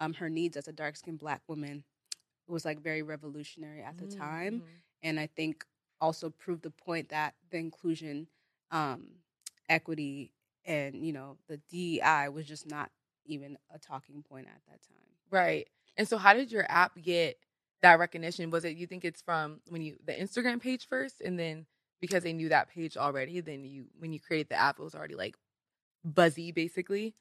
um, 0.00 0.14
her 0.14 0.28
needs 0.30 0.56
as 0.56 0.68
a 0.68 0.72
dark 0.72 0.96
skinned 0.96 1.18
black 1.18 1.42
woman." 1.48 1.84
It 2.48 2.52
was 2.52 2.64
like 2.64 2.80
very 2.80 3.02
revolutionary 3.02 3.82
at 3.82 3.98
the 3.98 4.06
time 4.06 4.62
Mhm. 4.62 4.82
and 5.02 5.20
I 5.20 5.26
think 5.26 5.64
also 6.00 6.30
proved 6.30 6.62
the 6.62 6.70
point 6.70 7.08
that 7.10 7.34
the 7.50 7.58
inclusion, 7.58 8.28
um, 8.70 9.06
equity, 9.68 10.32
and 10.64 10.94
you 11.04 11.12
know 11.12 11.38
the 11.48 11.58
DEI 11.58 12.28
was 12.28 12.46
just 12.46 12.66
not 12.66 12.90
even 13.24 13.58
a 13.74 13.78
talking 13.78 14.22
point 14.22 14.46
at 14.46 14.60
that 14.68 14.82
time. 14.82 14.98
Right. 15.30 15.68
And 15.96 16.06
so 16.08 16.16
how 16.18 16.34
did 16.34 16.52
your 16.52 16.64
app 16.70 16.92
get 17.00 17.38
that 17.82 17.98
recognition? 17.98 18.50
Was 18.50 18.64
it 18.64 18.76
you 18.76 18.86
think 18.86 19.04
it's 19.04 19.22
from 19.22 19.60
when 19.68 19.82
you 19.82 19.96
the 20.04 20.12
Instagram 20.12 20.60
page 20.60 20.86
first 20.88 21.20
and 21.20 21.38
then 21.38 21.66
because 22.00 22.22
they 22.22 22.32
knew 22.32 22.48
that 22.50 22.68
page 22.70 22.96
already, 22.96 23.40
then 23.40 23.64
you 23.64 23.86
when 23.98 24.12
you 24.12 24.20
created 24.20 24.48
the 24.50 24.56
app 24.56 24.78
it 24.78 24.82
was 24.82 24.94
already 24.94 25.14
like 25.16 25.36
buzzy 26.04 26.52
basically? 26.52 27.14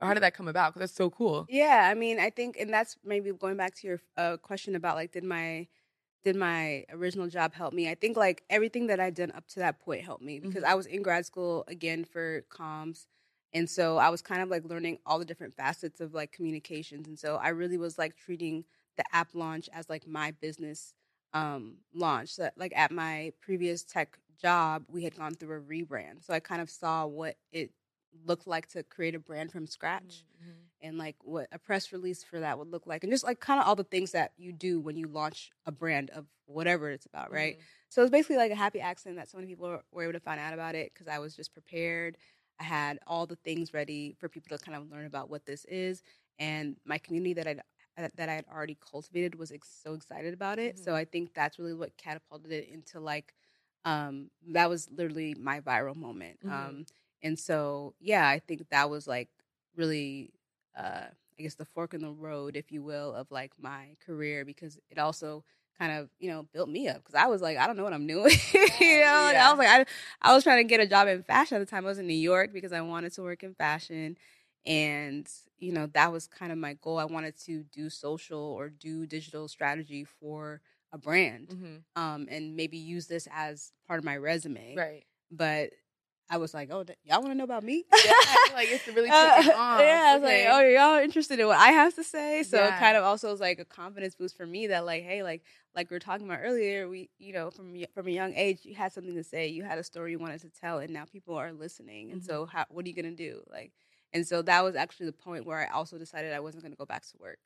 Or 0.00 0.08
how 0.08 0.14
did 0.14 0.22
that 0.22 0.34
come 0.34 0.48
about? 0.48 0.74
Cuz 0.74 0.80
that's 0.80 0.94
so 0.94 1.10
cool. 1.10 1.48
Yeah, 1.48 1.88
I 1.90 1.94
mean, 1.94 2.18
I 2.18 2.30
think, 2.30 2.56
and 2.58 2.72
that's 2.72 2.96
maybe 3.04 3.32
going 3.32 3.56
back 3.56 3.74
to 3.76 3.86
your 3.86 4.00
uh, 4.16 4.36
question 4.38 4.74
about 4.76 4.96
like, 4.96 5.12
did 5.12 5.24
my 5.24 5.68
did 6.24 6.36
my 6.36 6.86
original 6.90 7.28
job 7.28 7.52
help 7.54 7.74
me? 7.74 7.90
I 7.90 7.96
think 7.96 8.16
like 8.16 8.44
everything 8.50 8.88
that 8.88 9.00
I'd 9.00 9.14
done 9.14 9.32
up 9.32 9.46
to 9.48 9.60
that 9.60 9.80
point 9.80 10.04
helped 10.04 10.22
me 10.24 10.40
because 10.40 10.62
Mhm. 10.62 10.68
I 10.68 10.74
was 10.74 10.86
in 10.86 11.02
grad 11.02 11.26
school 11.26 11.64
again 11.68 12.04
for 12.04 12.42
comms. 12.50 13.06
And 13.52 13.68
so 13.70 13.98
I 13.98 14.08
was 14.10 14.22
kind 14.22 14.42
of 14.42 14.48
like 14.50 14.64
learning 14.64 14.98
all 15.06 15.18
the 15.18 15.24
different 15.26 15.54
facets 15.54 16.00
of 16.00 16.14
like 16.14 16.32
communications. 16.32 17.08
And 17.08 17.18
so 17.18 17.36
I 17.36 17.50
really 17.50 17.76
was 17.78 17.98
like 17.98 18.16
treating 18.16 18.64
the 18.96 19.04
app 19.12 19.34
launch 19.34 19.68
as 19.72 19.90
like 19.90 20.06
my 20.06 20.30
business 20.32 20.94
um 21.34 21.78
launch. 21.94 22.34
So 22.34 22.50
like 22.56 22.72
at 22.76 22.92
my 22.92 23.32
previous 23.42 23.84
tech 23.84 24.18
job, 24.42 24.84
we 24.88 25.04
had 25.04 25.16
gone 25.16 25.34
through 25.34 25.56
a 25.58 25.60
rebrand. 25.60 26.24
So 26.24 26.34
I 26.34 26.40
kind 26.40 26.60
of 26.62 26.70
saw 26.70 27.06
what 27.06 27.36
it 27.52 27.72
looked 28.24 28.46
like 28.46 28.68
to 28.68 28.82
create 28.82 29.14
a 29.14 29.20
brand 29.20 29.52
from 29.52 29.66
scratch 29.66 30.24
Mhm. 30.40 30.70
and 30.82 30.98
like 30.98 31.16
what 31.22 31.48
a 31.52 31.58
press 31.58 31.92
release 31.92 32.24
for 32.24 32.40
that 32.40 32.58
would 32.58 32.68
look 32.68 32.86
like 32.86 33.04
and 33.04 33.12
just 33.12 33.24
like 33.24 33.40
kind 33.40 33.60
of 33.60 33.66
all 33.66 33.76
the 33.76 33.84
things 33.84 34.12
that 34.12 34.32
you 34.36 34.52
do 34.52 34.80
when 34.80 34.96
you 34.96 35.06
launch 35.08 35.50
a 35.66 35.72
brand 35.72 36.10
of 36.10 36.26
whatever 36.46 36.90
it's 36.90 37.06
about 37.06 37.30
right 37.32 37.56
Mhm. 37.56 37.62
so 37.88 38.02
it 38.02 38.04
was 38.04 38.10
basically 38.10 38.36
like 38.36 38.50
a 38.52 38.56
happy 38.56 38.80
accident 38.80 39.16
that 39.16 39.28
so 39.28 39.38
many 39.38 39.48
people 39.48 39.68
were- 39.92 40.02
able 40.02 40.12
to 40.12 40.20
find 40.20 40.40
out 40.40 40.52
about 40.54 40.74
it 40.74 40.92
because 40.92 41.08
i 41.08 41.18
was 41.18 41.34
just 41.36 41.52
prepared 41.52 42.18
i 42.60 42.64
had 42.64 42.98
all 43.06 43.26
the 43.26 43.36
things 43.36 43.72
ready 43.72 44.14
for 44.18 44.28
people 44.28 44.56
to 44.56 44.62
kind 44.64 44.76
of 44.76 44.90
learn 44.90 45.06
about 45.06 45.30
what 45.30 45.46
this 45.46 45.64
is 45.66 46.02
and 46.38 46.76
my 46.84 46.98
community 46.98 47.34
that 47.34 47.46
i 47.46 47.54
that 48.16 48.28
i 48.28 48.34
had 48.34 48.44
already 48.52 48.76
cultivated 48.80 49.34
was 49.36 49.52
ex- 49.52 49.68
so 49.82 49.94
excited 49.94 50.34
about 50.34 50.58
it 50.58 50.78
so 50.78 50.92
Mhm. 50.92 50.96
i 50.96 51.04
think 51.04 51.32
that's 51.34 51.58
really 51.58 51.74
what 51.74 51.96
catapulted 51.96 52.50
it 52.52 52.68
into 52.68 53.00
like 53.00 53.34
um 53.84 54.30
that 54.48 54.68
was 54.68 54.88
literally 54.96 55.34
my 55.34 55.60
viral 55.60 55.96
moment 55.96 56.38
Mhm. 56.44 56.50
um 56.52 56.86
and 57.22 57.38
so 57.38 57.94
yeah 58.00 58.28
i 58.28 58.38
think 58.38 58.68
that 58.70 58.90
was 58.90 59.06
like 59.06 59.28
really 59.76 60.30
uh 60.76 61.06
i 61.38 61.42
guess 61.42 61.54
the 61.54 61.64
fork 61.64 61.94
in 61.94 62.02
the 62.02 62.10
road 62.10 62.56
if 62.56 62.70
you 62.72 62.82
will 62.82 63.14
of 63.14 63.30
like 63.30 63.52
my 63.60 63.96
career 64.04 64.44
because 64.44 64.78
it 64.90 64.98
also 64.98 65.44
kind 65.78 65.92
of 65.92 66.08
you 66.18 66.30
know 66.30 66.44
built 66.52 66.68
me 66.68 66.88
up 66.88 66.96
because 66.98 67.14
i 67.14 67.26
was 67.26 67.40
like 67.42 67.56
i 67.56 67.66
don't 67.66 67.76
know 67.76 67.84
what 67.84 67.92
i'm 67.92 68.06
doing 68.06 68.30
you 68.80 69.00
know 69.00 69.26
and 69.28 69.38
i 69.38 69.50
was 69.50 69.58
like 69.58 69.68
I, 69.68 69.84
I 70.20 70.34
was 70.34 70.44
trying 70.44 70.58
to 70.58 70.68
get 70.68 70.80
a 70.80 70.86
job 70.86 71.08
in 71.08 71.22
fashion 71.22 71.56
at 71.56 71.60
the 71.60 71.66
time. 71.66 71.84
I 71.84 71.88
was 71.88 71.98
in 71.98 72.06
new 72.06 72.14
york 72.14 72.52
because 72.52 72.72
i 72.72 72.80
wanted 72.80 73.12
to 73.14 73.22
work 73.22 73.42
in 73.42 73.54
fashion 73.54 74.16
and 74.66 75.28
you 75.58 75.72
know 75.72 75.86
that 75.94 76.12
was 76.12 76.26
kind 76.26 76.52
of 76.52 76.58
my 76.58 76.74
goal. 76.74 76.98
I 76.98 77.04
wanted 77.04 77.36
to 77.46 77.64
do 77.64 77.90
social 77.90 78.38
or 78.38 78.68
do 78.68 79.06
digital 79.06 79.48
strategy 79.48 80.04
for 80.04 80.60
a 80.92 80.98
brand 80.98 81.48
Mhm. 81.50 81.82
um 81.96 82.26
and 82.30 82.56
maybe 82.56 82.76
use 82.78 83.06
this 83.06 83.28
as 83.32 83.72
part 83.86 83.98
of 83.98 84.04
my 84.04 84.16
resume 84.16 84.74
Right. 84.76 85.04
but 85.30 85.70
I 86.30 86.38
was 86.38 86.54
like, 86.54 86.70
oh, 86.72 86.82
y'all 87.04 87.20
want 87.20 87.32
to 87.32 87.34
know 87.34 87.44
about 87.44 87.62
me? 87.62 87.84
Yeah, 88.02 88.12
I 88.26 88.36
like 88.54 88.70
it's 88.70 88.86
really 88.86 89.10
Uh, 89.10 89.34
taking 89.34 89.52
off. 89.52 89.80
yeah, 89.82 90.02
I 90.06 90.14
was 90.16 90.22
Okay. 90.22 90.46
like, 90.48 90.54
oh, 90.56 90.68
y'all 90.68 91.02
interested 91.04 91.38
in 91.38 91.46
what 91.46 91.58
I 91.58 91.68
have 91.72 91.94
to 91.96 92.04
say? 92.04 92.42
So 92.42 92.56
Yeah. 92.56 92.68
it 92.68 92.78
kind 92.78 92.96
of 92.96 93.04
also 93.04 93.30
was 93.30 93.40
like 93.40 93.58
a 93.58 93.66
confidence 93.66 94.14
boost 94.14 94.36
for 94.36 94.46
me 94.46 94.68
that 94.68 94.86
like, 94.86 95.02
hey, 95.02 95.22
like 95.22 95.42
like 95.74 95.90
we 95.90 95.94
were 95.96 96.00
talking 96.00 96.26
about 96.26 96.40
earlier, 96.42 96.88
we 96.88 97.10
you 97.18 97.34
know 97.34 97.50
from 97.50 97.76
from 97.94 98.06
a 98.06 98.10
young 98.10 98.32
age 98.34 98.60
you 98.64 98.74
had 98.74 98.92
something 98.92 99.14
to 99.14 99.24
say, 99.24 99.48
you 99.48 99.62
had 99.62 99.78
a 99.78 99.84
story 99.84 100.12
you 100.12 100.18
wanted 100.18 100.40
to 100.40 100.48
tell, 100.50 100.78
and 100.78 100.90
now 100.92 101.04
people 101.04 101.34
are 101.36 101.52
listening. 101.52 102.12
And 102.12 102.22
Mhm. 102.22 102.24
so 102.24 102.46
how 102.46 102.64
what 102.70 102.86
are 102.86 102.88
you 102.88 102.94
gonna 102.94 103.10
do? 103.14 103.42
Like, 103.50 103.72
and 104.14 104.26
so 104.26 104.40
that 104.42 104.64
was 104.64 104.74
actually 104.74 105.06
the 105.06 105.12
point 105.12 105.44
where 105.44 105.58
I 105.58 105.72
also 105.74 105.98
decided 105.98 106.32
I 106.32 106.40
wasn't 106.40 106.62
gonna 106.62 106.76
go 106.76 106.86
back 106.86 107.02
to 107.02 107.18
work. 107.18 107.38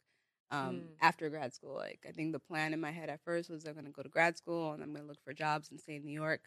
Um, 0.51 0.75
Mm. 0.77 0.83
after 1.01 1.29
grad 1.29 1.53
school, 1.55 1.75
like 1.75 2.01
I 2.09 2.13
think 2.13 2.33
the 2.33 2.39
plan 2.39 2.73
in 2.73 2.81
my 2.81 2.91
head 2.93 3.09
at 3.11 3.21
first 3.25 3.51
was 3.51 3.65
I'm 3.67 3.75
gonna 3.75 3.91
go 3.91 4.03
to 4.03 4.09
grad 4.09 4.37
school 4.39 4.73
and 4.73 4.83
I'm 4.83 4.93
gonna 4.93 5.07
look 5.07 5.21
for 5.25 5.33
jobs 5.33 5.71
and 5.71 5.81
stay 5.81 5.97
in 5.97 6.05
New 6.05 6.13
York. 6.13 6.43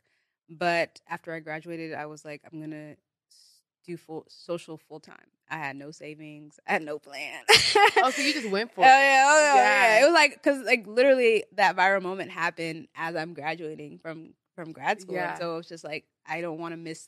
But 0.49 1.01
after 1.07 1.33
I 1.33 1.39
graduated, 1.41 1.93
I 1.93 2.05
was 2.05 2.23
like, 2.25 2.41
I'm 2.51 2.59
gonna 2.61 2.95
do 3.85 3.97
full 3.97 4.25
social 4.29 4.77
full 4.77 4.99
time. 4.99 5.15
I 5.49 5.57
had 5.57 5.75
no 5.75 5.91
savings. 5.91 6.59
I 6.67 6.73
had 6.73 6.81
no 6.83 6.99
plan. 6.99 7.43
Oh, 8.01 8.11
so 8.11 8.21
you 8.21 8.33
just 8.33 8.47
went 8.51 8.71
for 8.73 8.81
Oh 8.85 8.87
it. 8.87 8.89
yeah, 8.89 9.25
oh 9.27 9.39
yeah, 9.41 9.55
Yeah. 9.55 9.97
yeah. 9.97 10.01
It 10.01 10.05
was 10.05 10.13
like 10.13 10.33
because 10.33 10.65
like 10.65 10.87
literally 10.87 11.43
that 11.53 11.75
viral 11.75 12.01
moment 12.01 12.31
happened 12.31 12.87
as 12.95 13.15
I'm 13.15 13.33
graduating 13.33 13.99
from 13.99 14.33
from 14.55 14.71
grad 14.71 15.01
school, 15.01 15.15
Yeah. 15.15 15.29
and 15.31 15.37
so 15.37 15.53
it 15.53 15.57
was 15.57 15.67
just 15.67 15.83
like 15.83 16.05
I 16.25 16.39
don't 16.41 16.59
want 16.59 16.73
to 16.73 16.77
miss 16.77 17.07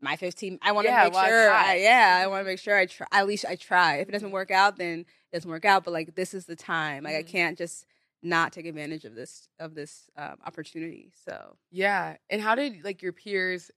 my 0.00 0.16
15. 0.16 0.58
I 0.62 0.72
want 0.72 0.86
to 0.86 0.92
Yeah, 0.92 1.04
make 1.04 1.14
why 1.14 1.28
sure. 1.28 1.32
try? 1.32 1.72
I, 1.72 1.74
yeah, 1.76 2.20
I 2.22 2.26
want 2.26 2.40
to 2.42 2.44
make 2.44 2.58
sure 2.58 2.76
I 2.76 2.86
try. 2.86 3.06
At 3.12 3.26
least 3.26 3.44
I 3.48 3.56
try. 3.56 3.96
If 3.98 4.08
it 4.08 4.12
doesn't 4.12 4.30
work 4.32 4.50
out, 4.50 4.76
then 4.76 5.00
it 5.00 5.36
doesn't 5.36 5.50
work 5.50 5.64
out. 5.64 5.84
But 5.84 5.92
like 5.92 6.14
this 6.14 6.34
is 6.34 6.46
the 6.46 6.56
time. 6.56 7.04
Like 7.04 7.16
I 7.16 7.22
Mhm. 7.22 7.26
can't 7.28 7.58
just 7.58 7.86
not 8.22 8.52
take 8.52 8.66
advantage 8.66 9.04
of 9.04 9.14
this 9.14 9.48
of 9.58 9.74
this 9.74 10.10
um, 10.16 10.36
opportunity. 10.44 11.12
So 11.24 11.56
Yeah. 11.70 12.16
And 12.30 12.40
how 12.40 12.54
did 12.54 12.84
like 12.84 13.02
your 13.02 13.12
peers 13.12 13.70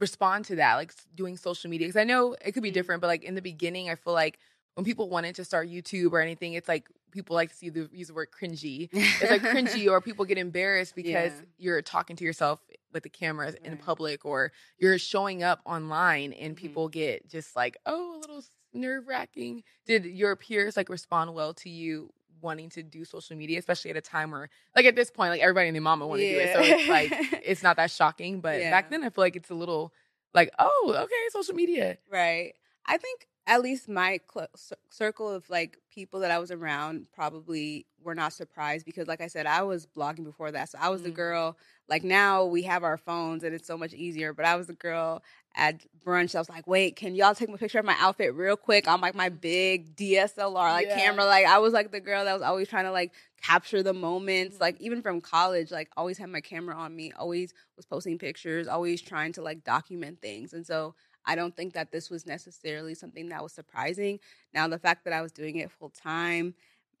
respond 0.00 0.44
to 0.46 0.56
that? 0.56 0.74
Like 0.76 0.92
doing 1.14 1.36
social 1.36 1.70
media? 1.70 1.86
Because 1.88 2.00
I 2.00 2.04
know 2.04 2.36
it 2.44 2.52
could 2.52 2.62
be 2.62 2.70
Mhm. 2.70 2.74
different, 2.74 3.00
but 3.00 3.06
like 3.08 3.24
in 3.24 3.34
the 3.34 3.42
beginning, 3.42 3.88
I 3.90 3.94
feel 3.94 4.12
like 4.12 4.38
when 4.74 4.84
people 4.84 5.08
wanted 5.08 5.34
to 5.36 5.44
start 5.44 5.68
YouTube 5.68 6.12
or 6.12 6.20
anything, 6.20 6.54
it's 6.54 6.68
like 6.68 6.88
people 7.12 7.34
like 7.36 7.50
to 7.50 7.54
see 7.56 7.68
the 7.68 7.88
use 7.92 8.08
the 8.08 8.14
word 8.14 8.28
cringy. 8.32 8.88
It's 8.92 9.30
like 9.30 9.42
cringy, 9.42 9.88
or 9.90 10.00
people 10.00 10.24
get 10.24 10.38
embarrassed 10.38 10.94
because 10.96 11.32
Yeah. 11.32 11.40
you're 11.58 11.82
talking 11.82 12.16
to 12.16 12.24
yourself 12.24 12.60
with 12.92 13.04
the 13.04 13.08
cameras 13.08 13.54
in 13.64 13.76
public, 13.76 14.24
or 14.24 14.52
you're 14.78 14.98
showing 14.98 15.42
up 15.42 15.60
online, 15.64 16.32
and 16.32 16.54
Mhm. 16.54 16.58
people 16.58 16.88
get 16.88 17.28
just 17.28 17.54
like, 17.54 17.76
oh, 17.86 18.16
a 18.16 18.18
little 18.18 18.42
nerve 18.72 19.06
wracking. 19.06 19.62
Did 19.86 20.04
your 20.06 20.34
peers 20.36 20.76
like 20.76 20.88
respond 20.88 21.32
well 21.34 21.54
to 21.54 21.70
you? 21.70 22.10
Wanting 22.40 22.70
to 22.70 22.82
do 22.82 23.04
social 23.04 23.36
media, 23.36 23.56
especially 23.60 23.92
at 23.92 23.96
a 23.96 24.00
time 24.00 24.32
where, 24.32 24.48
like 24.74 24.84
at 24.84 24.96
this 24.96 25.12
point, 25.12 25.30
like 25.30 25.40
everybody 25.40 25.68
and 25.68 25.76
their 25.76 25.80
mama 25.82 26.08
want 26.08 26.22
to 26.22 26.28
do 26.28 26.38
it, 26.40 26.52
so 26.52 26.58
it's 26.60 26.88
like 26.88 27.12
it's 27.44 27.62
not 27.62 27.76
that 27.76 27.90
shocking. 27.92 28.40
But 28.42 28.58
back 28.62 28.90
then, 28.90 29.04
I 29.04 29.10
feel 29.10 29.22
like 29.22 29.36
it's 29.36 29.50
a 29.50 29.54
little 29.54 29.92
like, 30.34 30.50
oh, 30.58 30.92
okay, 31.04 31.14
social 31.30 31.54
media. 31.54 31.98
Right. 32.10 32.54
I 32.84 32.96
think 32.96 33.28
at 33.46 33.60
least 33.60 33.88
my 33.88 34.20
cl- 34.32 34.48
circle 34.90 35.28
of 35.28 35.48
like 35.50 35.78
people 35.92 36.20
that 36.20 36.30
I 36.30 36.38
was 36.38 36.50
around 36.50 37.06
probably 37.12 37.86
were 38.02 38.14
not 38.14 38.32
surprised 38.32 38.86
because, 38.86 39.08
like 39.08 39.20
I 39.20 39.26
said, 39.26 39.46
I 39.46 39.62
was 39.62 39.86
blogging 39.86 40.24
before 40.24 40.52
that. 40.52 40.68
So 40.70 40.78
I 40.80 40.88
was 40.90 41.02
the 41.02 41.10
Mm. 41.10 41.14
girl. 41.14 41.56
Like 41.88 42.04
now 42.04 42.44
we 42.44 42.62
have 42.62 42.84
our 42.84 42.96
phones 42.96 43.42
and 43.42 43.54
it's 43.54 43.66
so 43.66 43.76
much 43.76 43.92
easier. 43.94 44.32
But 44.32 44.44
I 44.44 44.54
was 44.56 44.68
the 44.68 44.72
girl 44.74 45.22
at 45.56 45.84
brunch. 46.04 46.34
I 46.34 46.38
was 46.38 46.48
like, 46.48 46.66
wait, 46.66 46.94
can 46.96 47.14
y'all 47.14 47.34
take 47.34 47.48
a 47.48 47.58
picture 47.58 47.80
of 47.80 47.84
my 47.84 47.96
outfit 47.98 48.32
real 48.34 48.56
quick 48.56 48.86
on 48.88 49.00
like 49.00 49.14
my 49.14 49.28
big 49.28 49.96
DSLR 49.96 50.70
like 50.72 50.88
Yeah. 50.88 50.96
camera? 50.98 51.24
Like 51.24 51.46
I 51.46 51.58
was 51.58 51.72
like 51.72 51.90
the 51.90 52.00
girl 52.00 52.24
that 52.24 52.32
was 52.32 52.42
always 52.42 52.68
trying 52.68 52.84
to 52.84 52.92
like 52.92 53.12
capture 53.42 53.82
the 53.82 53.92
moments. 53.92 54.60
Like 54.60 54.80
even 54.80 55.02
from 55.02 55.20
college, 55.20 55.70
like 55.72 55.90
always 55.96 56.16
had 56.16 56.30
my 56.30 56.40
camera 56.40 56.76
on 56.76 56.94
me. 56.94 57.12
Always 57.12 57.52
was 57.76 57.86
posting 57.86 58.18
pictures. 58.18 58.68
Always 58.68 59.02
trying 59.02 59.32
to 59.32 59.42
like 59.42 59.64
document 59.64 60.20
things. 60.22 60.52
And 60.52 60.64
so 60.64 60.94
I 61.24 61.34
don't 61.36 61.54
think 61.56 61.74
that 61.74 61.92
this 61.92 62.10
was 62.10 62.26
necessarily 62.26 62.94
something 62.94 63.28
that 63.28 63.42
was 63.42 63.52
surprising. 63.52 64.20
Now, 64.54 64.68
the 64.68 64.78
fact 64.78 65.04
that 65.04 65.12
I 65.12 65.22
was 65.22 65.32
doing 65.32 65.56
it 65.56 65.70
full 65.70 65.90
time, 65.90 66.54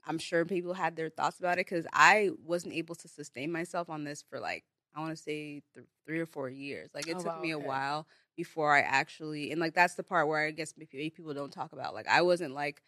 I'm 0.06 0.18
sure 0.18 0.44
people 0.44 0.74
had 0.74 0.96
their 0.96 1.10
thoughts 1.10 1.38
about 1.38 1.54
it 1.58 1.66
because 1.66 1.86
I 1.92 2.30
wasn't 2.44 2.74
able 2.74 2.94
to 2.96 3.08
sustain 3.08 3.52
myself 3.52 3.88
on 3.90 4.04
this 4.04 4.22
for 4.22 4.40
like, 4.40 4.64
I 4.94 5.00
want 5.00 5.16
to 5.16 5.22
say 5.22 5.62
th- 5.74 5.86
three 6.06 6.20
or 6.20 6.26
four 6.26 6.48
years. 6.50 6.90
Like, 6.94 7.06
it 7.08 7.14
Oh, 7.16 7.22
took 7.22 7.36
wow, 7.36 7.40
me 7.40 7.50
a 7.50 7.58
while 7.58 8.06
before 8.36 8.74
I 8.74 8.80
actually, 8.80 9.50
and 9.52 9.60
like, 9.60 9.74
that's 9.74 9.94
the 9.94 10.02
part 10.02 10.28
where 10.28 10.44
I 10.46 10.50
guess 10.50 10.74
maybe 10.76 11.10
people 11.10 11.34
don't 11.34 11.52
talk 11.52 11.72
about. 11.72 11.94
Like, 11.94 12.08
I 12.08 12.22
wasn't 12.22 12.54
like, 12.54 12.82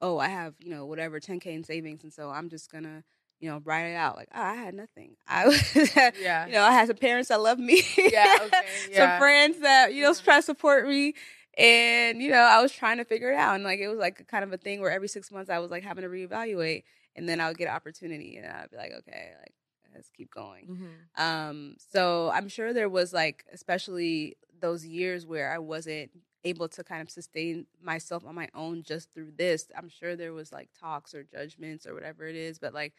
oh, 0.00 0.18
I 0.18 0.28
have, 0.28 0.54
you 0.60 0.70
know, 0.70 0.86
whatever, 0.86 1.20
10K 1.20 1.52
in 1.54 1.64
savings. 1.64 2.02
And 2.04 2.12
so 2.12 2.30
I'm 2.30 2.48
just 2.48 2.70
going 2.70 2.84
to, 2.84 3.02
you 3.40 3.48
know, 3.50 3.60
write 3.64 3.86
it 3.90 3.94
out. 3.94 4.16
Like, 4.16 4.28
oh, 4.34 4.40
I 4.42 4.54
had 4.54 4.74
nothing. 4.74 5.16
I 5.28 5.46
was, 5.46 5.76
Yeah. 6.20 6.46
you 6.46 6.52
know, 6.52 6.62
I 6.62 6.72
had 6.72 6.88
some 6.88 6.96
parents 6.96 7.28
that 7.28 7.40
loved 7.40 7.60
me. 7.60 7.82
Yeah, 7.96 8.36
okay, 8.42 8.60
yeah. 8.90 8.96
some 8.96 9.20
friends 9.20 9.60
that, 9.60 9.94
you 9.94 10.02
know, 10.02 10.10
Mhm. 10.12 10.24
try 10.24 10.36
to 10.36 10.42
support 10.42 10.86
me. 10.88 11.14
And, 11.56 12.22
you 12.22 12.30
know, 12.30 12.38
I 12.40 12.62
was 12.62 12.72
trying 12.72 12.98
to 12.98 13.04
figure 13.04 13.32
it 13.32 13.36
out. 13.36 13.54
And 13.56 13.64
like 13.64 13.80
it 13.80 13.88
was 13.88 13.98
like 13.98 14.26
kind 14.28 14.44
of 14.44 14.52
a 14.52 14.56
thing 14.58 14.80
where 14.80 14.90
every 14.90 15.08
six 15.08 15.30
months 15.32 15.50
I 15.50 15.58
was 15.58 15.70
like 15.70 15.82
having 15.82 16.02
to 16.02 16.08
reevaluate. 16.08 16.84
And 17.16 17.28
then 17.28 17.40
I 17.40 17.48
would 17.48 17.58
get 17.58 17.68
an 17.68 17.74
opportunity 17.74 18.36
and 18.36 18.46
I'd 18.46 18.70
be 18.70 18.76
like, 18.76 18.92
okay, 19.00 19.32
like 19.40 19.52
let's 19.94 20.10
keep 20.10 20.30
going. 20.30 20.66
Mhm. 21.16 21.20
Um, 21.22 21.76
so 21.90 22.30
I'm 22.32 22.48
sure 22.48 22.72
there 22.72 22.88
was 22.88 23.12
like, 23.12 23.44
especially 23.52 24.36
those 24.60 24.86
years 24.86 25.26
where 25.26 25.50
I 25.52 25.58
wasn't 25.58 26.10
able 26.44 26.68
to 26.68 26.84
kind 26.84 27.02
of 27.02 27.10
sustain 27.10 27.66
myself 27.82 28.24
on 28.24 28.34
my 28.36 28.48
own 28.54 28.84
just 28.84 29.12
through 29.12 29.32
this. 29.36 29.66
I'm 29.76 29.88
sure 29.88 30.14
there 30.14 30.32
was 30.32 30.52
like 30.52 30.68
talks 30.78 31.12
or 31.12 31.24
judgments 31.24 31.84
or 31.86 31.94
whatever 31.94 32.26
it 32.28 32.36
is, 32.36 32.60
but 32.60 32.72
like 32.72 32.92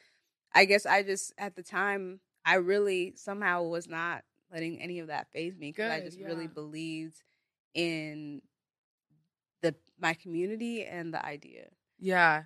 I 0.53 0.65
guess 0.65 0.85
I 0.85 1.03
just 1.03 1.33
at 1.37 1.55
the 1.55 1.63
time 1.63 2.19
I 2.45 2.55
really 2.55 3.13
somehow 3.15 3.63
was 3.63 3.87
not 3.87 4.23
letting 4.51 4.81
any 4.81 4.99
of 4.99 5.07
that 5.07 5.31
phase 5.31 5.55
me 5.57 5.69
because 5.71 5.91
I 5.91 5.99
just 6.01 6.19
really 6.19 6.47
believed 6.47 7.21
in 7.73 8.41
the 9.61 9.75
my 9.99 10.13
community 10.13 10.85
and 10.85 11.13
the 11.13 11.23
idea. 11.25 11.67
Yeah. 11.99 12.43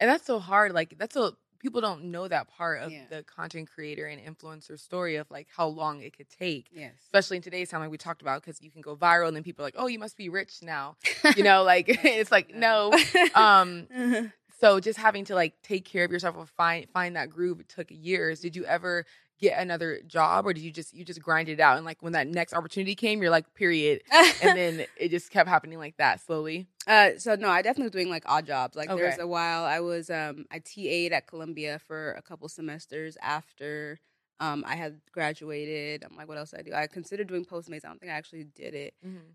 And 0.00 0.10
that's 0.10 0.26
so 0.26 0.38
hard. 0.38 0.72
Like 0.72 0.98
that's 0.98 1.14
so 1.14 1.36
people 1.58 1.80
don't 1.80 2.04
know 2.10 2.28
that 2.28 2.48
part 2.48 2.82
of 2.82 2.92
Yeah. 2.92 3.04
the 3.08 3.22
content 3.22 3.70
creator 3.74 4.06
and 4.06 4.20
influencer 4.20 4.78
story 4.78 5.16
of 5.16 5.30
like 5.30 5.48
how 5.56 5.66
long 5.68 6.02
it 6.02 6.14
could 6.16 6.28
take. 6.28 6.66
Yes. 6.72 6.92
Especially 7.04 7.38
in 7.38 7.42
today's 7.42 7.70
time, 7.70 7.80
like 7.80 7.90
we 7.90 7.96
talked 7.96 8.20
about, 8.20 8.42
because 8.42 8.60
you 8.60 8.70
can 8.70 8.82
go 8.82 8.94
viral 8.94 9.28
and 9.28 9.36
then 9.36 9.42
people 9.42 9.64
are 9.64 9.68
like, 9.68 9.74
oh, 9.78 9.86
you 9.86 9.98
must 9.98 10.16
be 10.16 10.28
rich 10.28 10.58
now. 10.62 10.96
You 11.36 11.42
know, 11.44 11.62
like 11.62 11.86
it's 12.04 12.30
like, 12.30 12.54
no. 12.54 12.92
Um, 13.34 13.86
so 14.58 14.80
just 14.80 14.98
having 14.98 15.24
to 15.26 15.34
like 15.34 15.54
take 15.62 15.84
care 15.84 16.04
of 16.04 16.10
yourself 16.10 16.36
or 16.36 16.46
find 16.46 16.88
find 16.90 17.16
that 17.16 17.30
groove 17.30 17.66
took 17.68 17.88
years. 17.90 18.40
Did 18.40 18.56
you 18.56 18.64
ever 18.64 19.04
get 19.38 19.60
another 19.60 20.00
job 20.06 20.46
or 20.46 20.54
did 20.54 20.62
you 20.62 20.70
just 20.70 20.94
you 20.94 21.04
just 21.04 21.20
grind 21.20 21.48
it 21.50 21.60
out 21.60 21.76
and 21.76 21.84
like 21.84 22.02
when 22.02 22.14
that 22.14 22.26
next 22.26 22.54
opportunity 22.54 22.94
came, 22.94 23.20
you're 23.20 23.30
like, 23.30 23.52
period. 23.54 24.00
And 24.42 24.56
then 24.56 24.86
it 24.96 25.10
just 25.10 25.30
kept 25.30 25.48
happening 25.48 25.78
like 25.78 25.96
that 25.98 26.20
slowly. 26.20 26.68
Uh, 26.86 27.10
so 27.18 27.34
no, 27.34 27.48
I 27.48 27.62
definitely 27.62 27.84
was 27.84 27.92
doing 27.92 28.08
like 28.10 28.22
odd 28.26 28.46
jobs. 28.46 28.76
Like 28.76 28.88
there's 28.88 29.14
Okay. 29.14 29.22
a 29.22 29.26
while 29.26 29.64
I 29.64 29.80
was 29.80 30.08
um 30.10 30.46
I 30.50 30.60
TA'd 30.60 31.12
at 31.12 31.26
Columbia 31.26 31.78
for 31.78 32.12
a 32.12 32.22
couple 32.22 32.48
semesters 32.48 33.16
after 33.20 33.98
um 34.40 34.64
I 34.66 34.76
had 34.76 35.00
graduated. 35.12 36.02
I'm 36.08 36.16
like, 36.16 36.28
what 36.28 36.38
else 36.38 36.52
did 36.52 36.60
I 36.60 36.62
do? 36.62 36.72
I 36.74 36.86
considered 36.86 37.26
doing 37.26 37.44
Postmates. 37.44 37.84
I 37.84 37.88
don't 37.88 38.00
think 38.00 38.12
I 38.12 38.16
actually 38.16 38.44
did 38.44 38.74
it. 38.74 38.94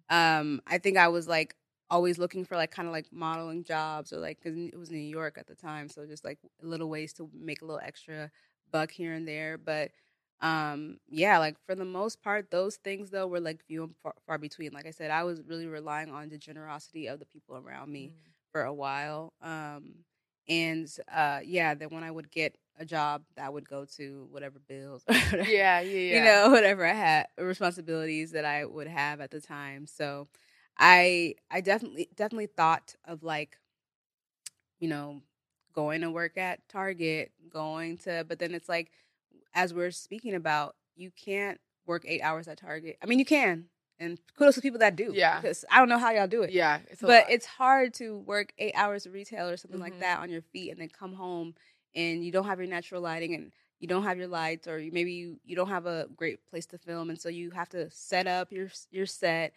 Um, 0.10 0.62
I 0.68 0.78
think 0.78 0.98
I 0.98 1.08
was 1.10 1.28
like 1.28 1.56
always 1.91 2.19
looking 2.19 2.45
for 2.45 2.58
like 2.58 2.71
kind 2.71 2.88
of 2.89 2.93
like 2.93 3.08
modeling 3.13 3.63
jobs 3.65 4.13
or 4.13 4.19
like 4.19 4.39
because 4.41 4.58
it 4.58 4.77
was 4.80 4.91
New 4.91 4.99
York 4.99 5.38
at 5.39 5.47
the 5.47 5.56
time, 5.56 5.89
so 5.89 6.08
just 6.08 6.25
like 6.25 6.39
little 6.63 6.89
ways 6.89 7.13
to 7.15 7.30
make 7.34 7.62
a 7.62 7.65
little 7.65 7.82
extra 7.84 8.32
buck 8.71 8.91
here 8.91 9.13
and 9.13 9.27
there. 9.27 9.60
But 9.60 9.91
um, 10.41 10.97
yeah, 11.10 11.38
like 11.39 11.58
for 11.67 11.75
the 11.75 11.86
most 11.86 12.21
part, 12.23 12.51
those 12.51 12.77
things 12.77 13.12
though 13.12 13.27
were 13.27 13.41
like 13.41 13.63
few 13.67 13.84
and 13.84 13.95
far, 14.04 14.15
far 14.27 14.39
between. 14.39 14.73
Like 14.73 14.88
I 14.88 14.91
said, 14.91 15.12
I 15.12 15.23
was 15.23 15.41
really 15.47 15.67
relying 15.67 16.12
on 16.12 16.30
the 16.30 16.39
generosity 16.39 17.08
of 17.08 17.19
the 17.19 17.25
people 17.27 17.58
around 17.58 17.91
me 17.91 18.13
for 18.51 18.63
a 18.63 18.73
while. 18.73 19.34
Um, 19.41 20.06
and 20.49 20.89
uh, 21.13 21.41
yeah, 21.45 21.75
then 21.75 21.89
when 21.91 22.04
I 22.04 22.12
would 22.12 22.32
get 22.32 22.58
a 22.80 22.86
job, 22.86 23.23
that 23.36 23.54
would 23.54 23.67
go 23.69 23.86
to 23.97 24.27
whatever 24.32 24.60
bills, 24.67 25.04
or 25.10 25.15
whatever, 25.15 25.51
Yeah, 25.51 25.82
yeah, 25.82 25.97
yeah. 25.99 26.17
you 26.17 26.21
know, 26.21 26.49
whatever 26.49 26.86
I 26.86 26.93
had 26.93 27.27
responsibilities 27.38 28.32
that 28.32 28.45
I 28.45 28.65
would 28.65 28.88
have 28.88 29.21
at 29.21 29.32
the 29.32 29.41
time. 29.41 29.88
So 29.88 30.27
I 30.78 31.36
I 31.52 31.62
definitely 31.62 32.10
definitely 32.16 32.48
thought 32.48 32.96
of 33.06 33.24
like, 33.24 33.58
you 34.80 34.88
know, 34.90 35.22
going 35.74 36.02
to 36.02 36.12
work 36.12 36.38
at 36.38 36.68
Target, 36.70 37.32
going 37.52 37.98
to 38.00 38.26
but 38.28 38.40
then 38.40 38.54
it's 38.54 38.70
like 38.70 38.92
as 39.54 39.74
we're 39.74 39.92
speaking 39.92 40.34
about, 40.36 40.76
you 40.96 41.12
can't 41.12 41.60
work 41.86 42.04
eight 42.08 42.22
hours 42.22 42.48
at 42.48 42.58
Target. 42.60 42.98
I 43.02 43.06
mean 43.06 43.20
you 43.20 43.26
can. 43.26 43.66
And 44.00 44.18
kudos 44.36 44.56
to 44.56 44.62
people 44.62 44.80
that 44.80 44.96
do. 44.96 45.14
Yeah. 45.14 45.40
Because 45.40 45.64
I 45.70 45.78
don't 45.78 45.90
know 45.90 46.00
how 46.00 46.12
y'all 46.12 46.28
do 46.28 46.42
it 46.42 46.52
Yeah, 46.52 46.80
it's 46.90 47.02
but 47.02 47.24
lot. 47.26 47.32
it's 47.32 47.46
hard 47.46 47.94
to 47.96 48.18
work 48.20 48.52
eight 48.58 48.74
hours 48.76 49.06
of 49.06 49.14
retail 49.14 49.48
or 49.48 49.58
something 49.58 49.80
Mhm. 49.80 49.84
like 49.84 50.00
that 50.00 50.20
on 50.20 50.30
your 50.32 50.42
feet 50.42 50.72
and 50.72 50.82
then 50.82 50.90
come 50.90 51.14
home 51.14 51.54
and 51.94 52.24
you 52.26 52.32
don't 52.32 52.46
have 52.46 52.60
your 52.60 52.68
natural 52.68 53.02
lighting 53.02 53.36
and 53.36 53.52
you 53.80 53.88
don't 53.88 54.04
have 54.04 54.18
your 54.18 54.28
lights 54.28 54.68
or 54.68 54.80
maybe 54.92 55.12
you, 55.14 55.40
you 55.44 55.56
don't 55.56 55.70
have 55.70 55.86
a 55.86 56.08
great 56.16 56.44
place 56.48 56.66
to 56.68 56.78
film 56.80 57.10
and 57.12 57.20
so 57.22 57.30
you 57.30 57.52
have 57.52 57.70
to 57.70 57.90
set 57.92 58.26
up 58.28 58.52
your 58.52 58.70
your 58.92 59.06
set 59.06 59.54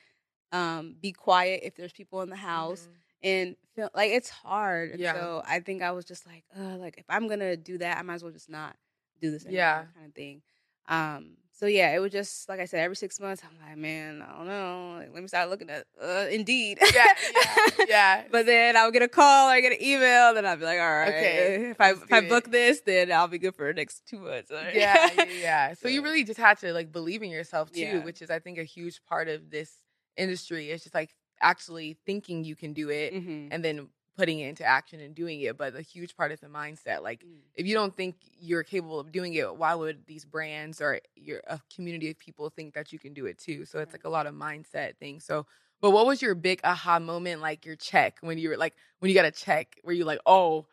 um 0.54 0.94
be 1.00 1.12
quiet 1.12 1.60
if 1.64 1.74
there's 1.76 1.92
people 1.92 2.22
in 2.22 2.30
the 2.30 2.36
house 2.36 2.86
Mhm. 2.88 3.28
and 3.30 3.56
feel 3.74 3.90
like 3.94 4.10
it's 4.12 4.30
hard 4.30 4.90
and 4.92 5.00
Yeah. 5.00 5.12
so 5.14 5.42
i 5.46 5.60
think 5.60 5.82
i 5.82 5.90
was 5.90 6.04
just 6.04 6.26
like 6.26 6.44
uh 6.58 6.76
like 6.78 6.96
if 6.98 7.04
i'm 7.08 7.26
gonna 7.28 7.56
do 7.56 7.78
that 7.78 7.98
i 7.98 8.02
might 8.02 8.14
as 8.14 8.22
well 8.22 8.32
just 8.32 8.48
not 8.50 8.76
do 9.20 9.30
this 9.30 9.44
anymore 9.44 9.58
Yeah. 9.58 9.84
kind 9.94 10.06
of 10.06 10.14
thing 10.14 10.42
um 10.88 11.36
so 11.56 11.66
yeah, 11.66 11.94
it 11.94 12.00
was 12.00 12.10
just 12.10 12.48
like 12.48 12.58
I 12.58 12.64
said, 12.64 12.80
every 12.80 12.96
six 12.96 13.20
months, 13.20 13.40
I'm 13.44 13.56
like, 13.64 13.78
man, 13.78 14.20
I 14.22 14.32
don't 14.36 14.48
know. 14.48 14.96
Like, 14.98 15.10
let 15.14 15.22
me 15.22 15.28
start 15.28 15.48
looking 15.50 15.70
at 15.70 15.86
uh, 16.02 16.26
Indeed. 16.28 16.80
Yeah, 16.92 17.04
yeah, 17.32 17.84
yeah. 17.88 18.22
but 18.32 18.44
then 18.44 18.76
I 18.76 18.84
would 18.84 18.92
get 18.92 19.02
a 19.02 19.08
call 19.08 19.48
or 19.48 19.52
I 19.52 19.60
get 19.60 19.70
an 19.70 19.80
email, 19.80 20.34
then 20.34 20.44
I'd 20.44 20.58
be 20.58 20.64
like, 20.64 20.80
all 20.80 20.90
right, 20.90 21.14
Okay, 21.14 21.70
if 21.70 21.80
I 21.80 21.90
if 21.92 22.12
I 22.12 22.22
book 22.22 22.46
it. 22.46 22.50
this, 22.50 22.80
then 22.84 23.12
I'll 23.12 23.28
be 23.28 23.38
good 23.38 23.54
for 23.54 23.68
the 23.68 23.72
next 23.72 24.02
two 24.04 24.18
months. 24.18 24.50
Right? 24.50 24.74
yeah, 24.74 25.08
yeah, 25.14 25.24
yeah. 25.40 25.74
So 25.80 25.86
you 25.86 26.02
really 26.02 26.24
just 26.24 26.40
had 26.40 26.58
to 26.58 26.72
like 26.72 26.90
believe 26.90 27.22
in 27.22 27.30
yourself 27.30 27.70
too, 27.70 27.82
Yeah. 27.82 28.04
which 28.04 28.20
is 28.20 28.30
I 28.30 28.40
think 28.40 28.58
a 28.58 28.64
huge 28.64 29.00
part 29.08 29.28
of 29.28 29.48
this 29.48 29.70
industry. 30.16 30.70
It's 30.70 30.82
just 30.84 30.94
like 30.94 31.14
actually 31.40 31.96
thinking 32.06 32.44
you 32.44 32.56
can 32.56 32.72
do 32.72 32.90
it 32.90 33.12
Mhm. 33.14 33.48
and 33.50 33.64
then 33.64 33.88
putting 34.16 34.38
it 34.38 34.48
into 34.48 34.64
action 34.64 35.00
and 35.00 35.14
doing 35.14 35.40
it. 35.40 35.56
But 35.56 35.74
a 35.74 35.82
huge 35.82 36.16
part 36.16 36.30
is 36.32 36.40
the 36.40 36.46
mindset. 36.46 37.02
Like 37.02 37.24
Mm. 37.24 37.40
if 37.54 37.66
you 37.66 37.74
don't 37.74 37.94
think 37.94 38.16
you're 38.38 38.62
capable 38.62 39.00
of 39.00 39.10
doing 39.10 39.34
it, 39.34 39.56
why 39.56 39.74
would 39.74 40.06
these 40.06 40.24
brands 40.24 40.80
or 40.80 41.00
your 41.16 41.40
a 41.48 41.60
community 41.74 42.10
of 42.10 42.18
people 42.18 42.48
think 42.50 42.74
that 42.74 42.92
you 42.92 42.98
can 42.98 43.12
do 43.12 43.26
it 43.26 43.38
too? 43.38 43.64
So 43.64 43.80
it's 43.80 43.92
like 43.92 44.04
a 44.04 44.08
lot 44.08 44.26
of 44.26 44.34
mindset 44.34 44.96
things. 44.98 45.24
So 45.24 45.46
but 45.80 45.90
what 45.90 46.06
was 46.06 46.22
your 46.22 46.34
big 46.34 46.60
aha 46.64 46.98
moment, 46.98 47.42
like 47.42 47.66
your 47.66 47.76
check 47.76 48.18
when 48.20 48.38
you 48.38 48.48
were 48.48 48.56
like 48.56 48.74
when 49.00 49.08
you 49.10 49.14
got 49.14 49.26
a 49.26 49.30
check 49.30 49.78
where 49.82 49.94
you 49.94 50.04
like, 50.04 50.20
oh, 50.24 50.66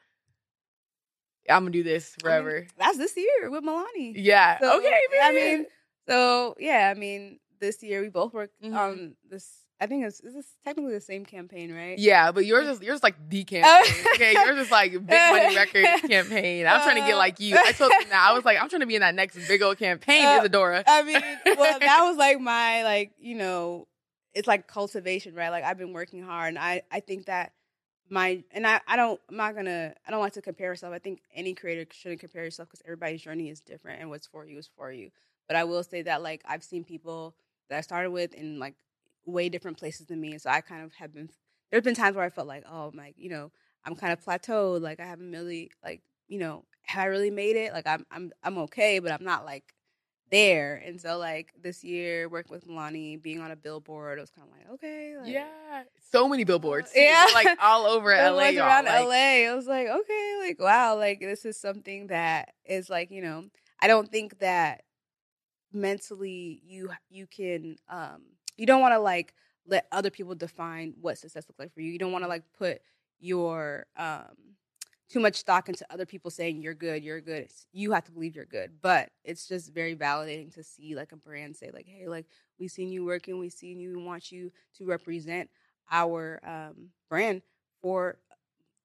I'm 1.50 1.64
gonna 1.64 1.72
do 1.72 1.84
this 1.84 2.12
I 2.12 2.16
mean, 2.16 2.22
forever. 2.24 2.68
that's 2.78 2.98
this 2.98 3.18
year 3.18 3.50
with 3.50 3.64
Milani. 3.64 4.14
yeah. 4.16 4.60
So, 4.60 4.78
okay. 4.78 5.00
I 5.22 5.32
mean, 5.34 5.66
so 6.08 6.56
yeah, 6.60 6.92
I 6.96 6.98
mean, 6.98 7.40
this 7.62 7.82
year 7.82 8.02
we 8.02 8.10
both 8.10 8.34
worked 8.34 8.62
Mhm. 8.62 8.76
on 8.76 9.15
this. 9.30 9.60
I 9.80 9.88
think 9.88 10.06
it's 10.06 10.19
is 10.19 10.34
this 10.36 10.45
technically 10.63 10.93
the 10.93 11.02
same 11.02 11.26
campaign, 11.26 11.74
right? 11.74 11.97
Yeah, 11.97 12.32
but 12.32 12.45
yours 12.45 12.67
is 12.67 12.82
yours 12.82 13.02
like 13.02 13.15
the 13.30 13.43
campaign. 13.54 14.06
okay, 14.15 14.34
yours 14.34 14.60
is 14.65 14.69
like 14.71 14.91
big 14.91 15.02
money 15.10 15.56
record 15.56 15.86
campaign. 16.08 16.67
I'm 16.67 16.82
trying 16.84 17.02
to 17.02 17.08
get 17.08 17.15
like 17.17 17.39
you. 17.39 17.56
I 17.58 17.71
told 17.71 17.91
them 17.91 18.10
that 18.10 18.28
I 18.30 18.34
was 18.34 18.43
like, 18.45 18.62
I'm 18.62 18.69
trying 18.69 18.82
to 18.82 18.86
be 18.86 18.95
in 18.95 19.02
that 19.02 19.15
next 19.15 19.38
big 19.47 19.62
old 19.62 19.78
campaign, 19.80 20.26
Uh, 20.26 20.39
Isadora. 20.41 20.84
I 20.86 21.02
mean, 21.04 21.21
well, 21.58 21.80
that 21.80 22.02
was 22.08 22.17
like 22.17 22.39
my 22.39 22.84
like 22.84 23.13
you 23.19 23.36
know, 23.36 23.88
it's 24.36 24.47
like 24.47 24.67
cultivation, 24.67 25.34
right? 25.34 25.50
Like 25.50 25.63
I've 25.63 25.78
been 25.80 25.93
working 25.93 26.21
hard, 26.24 26.50
and 26.50 26.60
I 26.60 26.82
I 26.91 27.00
think 27.00 27.26
that 27.26 27.54
my 28.10 28.43
and 28.52 28.67
I 28.67 28.82
I 28.88 28.95
don't 28.97 29.19
I'm 29.30 29.38
not 29.38 29.56
gonna 29.56 29.95
I 30.08 30.12
don't 30.12 30.19
like 30.21 30.34
to 30.34 30.41
compare 30.43 30.69
myself. 30.69 30.93
I 30.93 31.00
think 31.00 31.21
any 31.34 31.56
creator 31.56 31.86
shouldn't 31.91 32.19
compare 32.21 32.43
yourself 32.43 32.69
because 32.69 32.84
everybody's 32.86 33.21
journey 33.24 33.50
is 33.50 33.62
different, 33.62 34.00
and 34.02 34.10
what's 34.12 34.28
for 34.28 34.45
you 34.45 34.60
is 34.60 34.69
for 34.78 34.91
you. 34.91 35.10
But 35.47 35.56
I 35.58 35.63
will 35.63 35.84
say 35.84 36.04
that 36.04 36.21
like 36.21 36.43
I've 36.45 36.63
seen 36.63 36.84
people 36.84 37.36
that 37.72 37.78
I 37.78 37.82
started 37.82 38.12
with 38.12 38.34
in 38.34 38.60
like 38.60 38.76
way 39.26 39.50
different 39.50 39.78
places 39.78 40.08
than 40.08 40.22
me, 40.22 40.34
and 40.34 40.42
so 40.42 40.50
I 40.50 40.62
kind 40.62 40.84
of 40.84 40.94
have 40.96 41.14
been. 41.14 41.30
There's 41.72 41.84
been 41.84 41.96
times 41.96 42.18
where 42.18 42.26
I 42.26 42.30
felt 42.30 42.48
like, 42.48 42.66
oh, 42.70 42.92
like 42.94 43.16
you 43.18 43.30
know, 43.30 43.52
I'm 43.86 43.96
kind 43.96 44.12
of 44.14 44.24
plateaued. 44.24 44.82
Like 44.82 45.00
I 45.00 45.06
haven't 45.06 45.32
really 45.32 45.72
like 45.84 46.02
you 46.28 46.38
know, 46.38 46.66
have 46.84 47.04
I 47.04 47.06
really 47.08 47.32
made 47.32 47.56
it? 47.56 47.74
Like 47.74 47.88
I'm 47.88 48.06
I'm 48.12 48.32
I'm 48.44 48.58
okay, 48.60 49.00
but 49.00 49.12
I'm 49.12 49.24
not 49.24 49.46
like 49.46 49.74
there. 50.32 50.82
And 50.86 51.00
so 51.00 51.18
like 51.18 51.54
this 51.62 51.84
year, 51.84 52.28
working 52.28 52.54
with 52.54 52.68
Milani, 52.68 53.22
being 53.22 53.40
on 53.40 53.52
a 53.52 53.56
billboard, 53.56 54.18
it 54.18 54.22
was 54.22 54.32
kind 54.32 54.48
of 54.50 54.58
like 54.58 54.70
okay, 54.76 55.16
like, 55.18 55.32
yeah, 55.32 55.84
so 56.12 56.28
many 56.28 56.44
billboards. 56.44 56.92
Yeah. 56.96 57.28
like 57.34 57.48
all 57.62 57.86
over 57.86 58.10
LA. 58.16 58.48
y'all. 58.50 58.66
around 58.66 58.86
Like, 58.86 59.06
LA. 59.06 59.50
I 59.50 59.54
was 59.56 59.68
like, 59.68 59.88
okay, 59.88 60.38
like 60.42 60.60
wow, 60.60 60.98
like 60.98 61.20
this 61.20 61.46
is 61.46 61.58
something 61.60 62.08
that 62.08 62.54
is 62.66 62.90
like 62.90 63.12
you 63.12 63.22
know, 63.22 63.46
I 63.82 63.88
don't 63.88 64.10
think 64.10 64.40
that 64.40 64.84
mentally 65.74 66.62
you 66.66 66.90
you 67.10 67.28
can 67.28 67.78
um 67.90 68.22
you 68.58 68.66
don't 68.66 68.82
want 68.82 68.94
to 68.94 69.00
like 69.00 69.34
let 69.68 69.88
other 69.92 70.10
people 70.10 70.36
define 70.36 70.94
what 71.00 71.18
success 71.18 71.46
looks 71.48 71.60
like 71.60 71.74
for 71.74 71.82
you. 71.82 71.92
You 71.92 72.00
don't 72.00 72.12
want 72.12 72.24
to 72.24 72.28
like 72.30 72.44
put 72.58 72.82
your 73.20 73.86
um 73.98 74.36
too 75.10 75.20
much 75.20 75.36
stock 75.36 75.68
into 75.68 75.86
other 75.92 76.06
people 76.06 76.32
saying 76.32 76.62
you're 76.62 76.74
good, 76.74 77.04
you're 77.04 77.20
good. 77.22 77.50
You 77.74 77.92
have 77.92 78.06
to 78.06 78.12
believe 78.12 78.36
you're 78.36 78.46
good. 78.46 78.72
But 78.82 79.10
it's 79.24 79.48
just 79.48 79.74
very 79.74 79.96
validating 79.96 80.54
to 80.56 80.64
see 80.64 80.96
like 80.96 81.12
a 81.12 81.18
brand 81.18 81.56
say 81.58 81.70
like, 81.74 81.88
hey, 81.88 82.08
like 82.08 82.26
we've 82.60 82.72
seen 82.72 82.92
you 82.92 83.04
working, 83.06 83.38
we've 83.38 83.52
seen 83.52 83.80
you, 83.80 83.98
we 83.98 84.04
want 84.04 84.32
you 84.32 84.52
to 84.78 84.86
represent 84.86 85.50
our 85.92 86.40
um 86.46 86.90
brand 87.10 87.42
for 87.82 88.18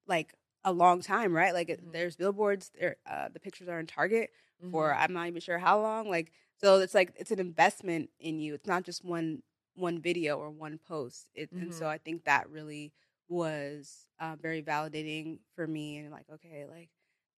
like 0.07 0.33
a 0.63 0.71
long 0.71 1.01
time, 1.01 1.33
right? 1.33 1.53
Like 1.53 1.67
Mhm. 1.69 1.91
there's 1.91 2.15
billboards, 2.15 2.71
there 2.79 2.97
uh, 3.05 3.29
the 3.29 3.39
pictures 3.39 3.67
are 3.67 3.79
in 3.79 3.87
Target 3.87 4.31
mhm. 4.63 4.71
for 4.71 4.93
I'm 4.93 5.13
not 5.13 5.27
even 5.27 5.41
sure 5.41 5.59
how 5.59 5.81
long. 5.81 6.09
Like 6.09 6.31
so, 6.61 6.79
it's 6.79 6.93
like 6.95 7.13
it's 7.17 7.31
an 7.31 7.39
investment 7.39 8.09
in 8.19 8.39
you. 8.39 8.53
It's 8.53 8.67
not 8.67 8.83
just 8.83 9.03
one 9.05 9.41
one 9.75 10.01
video 10.01 10.37
or 10.37 10.49
one 10.49 10.79
post. 10.87 11.29
It, 11.35 11.49
And 11.59 11.73
so 11.73 11.85
Mhm. 11.85 11.89
I 11.89 11.97
think 11.99 12.25
that 12.25 12.49
really 12.49 12.93
was 13.29 14.07
uh, 14.19 14.35
very 14.41 14.61
validating 14.61 15.39
for 15.55 15.67
me. 15.67 15.97
And 15.97 16.11
like, 16.11 16.25
okay, 16.33 16.65
like 16.69 16.89